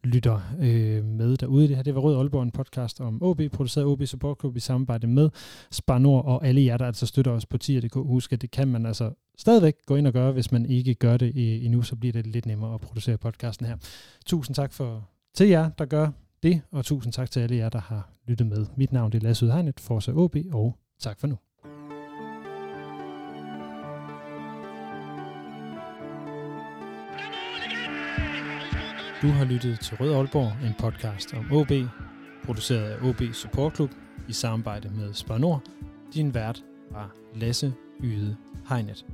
lytter 0.05 0.41
øh, 0.61 1.05
med 1.05 1.37
derude. 1.37 1.69
Det 1.69 1.77
her 1.77 1.83
det 1.83 1.95
var 1.95 2.01
Rød 2.01 2.17
Aalborg, 2.17 2.43
en 2.43 2.51
podcast 2.51 3.01
om 3.01 3.23
OB, 3.23 3.41
produceret 3.53 3.85
af 3.85 3.89
OB 3.89 4.03
Support 4.07 4.37
Club 4.41 4.57
i 4.57 4.61
samarbejde 4.61 5.07
med 5.07 5.31
Spar 5.71 5.99
Nord, 5.99 6.25
og 6.25 6.47
alle 6.47 6.65
jer, 6.65 6.77
der 6.77 6.87
altså 6.87 7.07
støtter 7.07 7.33
os 7.33 7.47
på 7.47 7.59
tier.dk. 7.59 7.95
Husk, 7.95 8.33
at 8.33 8.43
det 8.43 8.51
kan 8.51 8.69
man 8.69 8.87
altså 8.87 9.11
stadigvæk 9.39 9.75
gå 9.87 9.97
ind 9.97 10.07
og 10.07 10.13
gøre. 10.13 10.33
Hvis 10.33 10.53
man 10.53 10.67
ikke 10.67 10.95
gør 10.95 11.17
det 11.17 11.65
endnu, 11.65 11.83
så 11.83 11.97
bliver 11.97 12.13
det 12.13 12.27
lidt 12.27 12.47
nemmere 12.47 12.75
at 12.75 12.81
producere 12.81 13.19
podcasten 13.19 13.67
her. 13.67 13.77
Tusind 14.27 14.55
tak 14.55 14.73
for, 14.73 15.09
til 15.35 15.49
jer, 15.49 15.71
der 15.79 15.85
gør 15.85 16.11
det, 16.43 16.63
og 16.71 16.85
tusind 16.85 17.13
tak 17.13 17.31
til 17.31 17.41
alle 17.41 17.57
jer, 17.57 17.69
der 17.69 17.81
har 17.81 18.11
lyttet 18.27 18.47
med. 18.47 18.67
Mit 18.77 18.93
navn 18.93 19.13
er 19.15 19.21
Lasse 19.21 19.47
Udhegnet, 19.47 19.81
Forza 19.81 20.13
OB, 20.13 20.37
og 20.53 20.77
tak 20.99 21.21
for 21.21 21.27
nu. 21.27 21.37
Du 29.23 29.27
har 29.29 29.45
lyttet 29.45 29.81
til 29.81 29.97
Rød 29.97 30.15
Aalborg, 30.15 30.67
en 30.67 30.75
podcast 30.79 31.35
om 31.35 31.53
OB, 31.53 31.73
produceret 32.45 32.91
af 32.91 33.09
OB 33.09 33.23
Support 33.33 33.77
Club 33.77 33.91
i 34.29 34.33
samarbejde 34.33 34.91
med 34.91 35.15
Spar 35.15 35.39
Nord. 35.39 35.63
Din 36.15 36.35
vært 36.35 36.65
var 36.91 37.15
Lasse 37.35 37.75
Yde 38.01 38.37
Hegnet. 38.69 39.07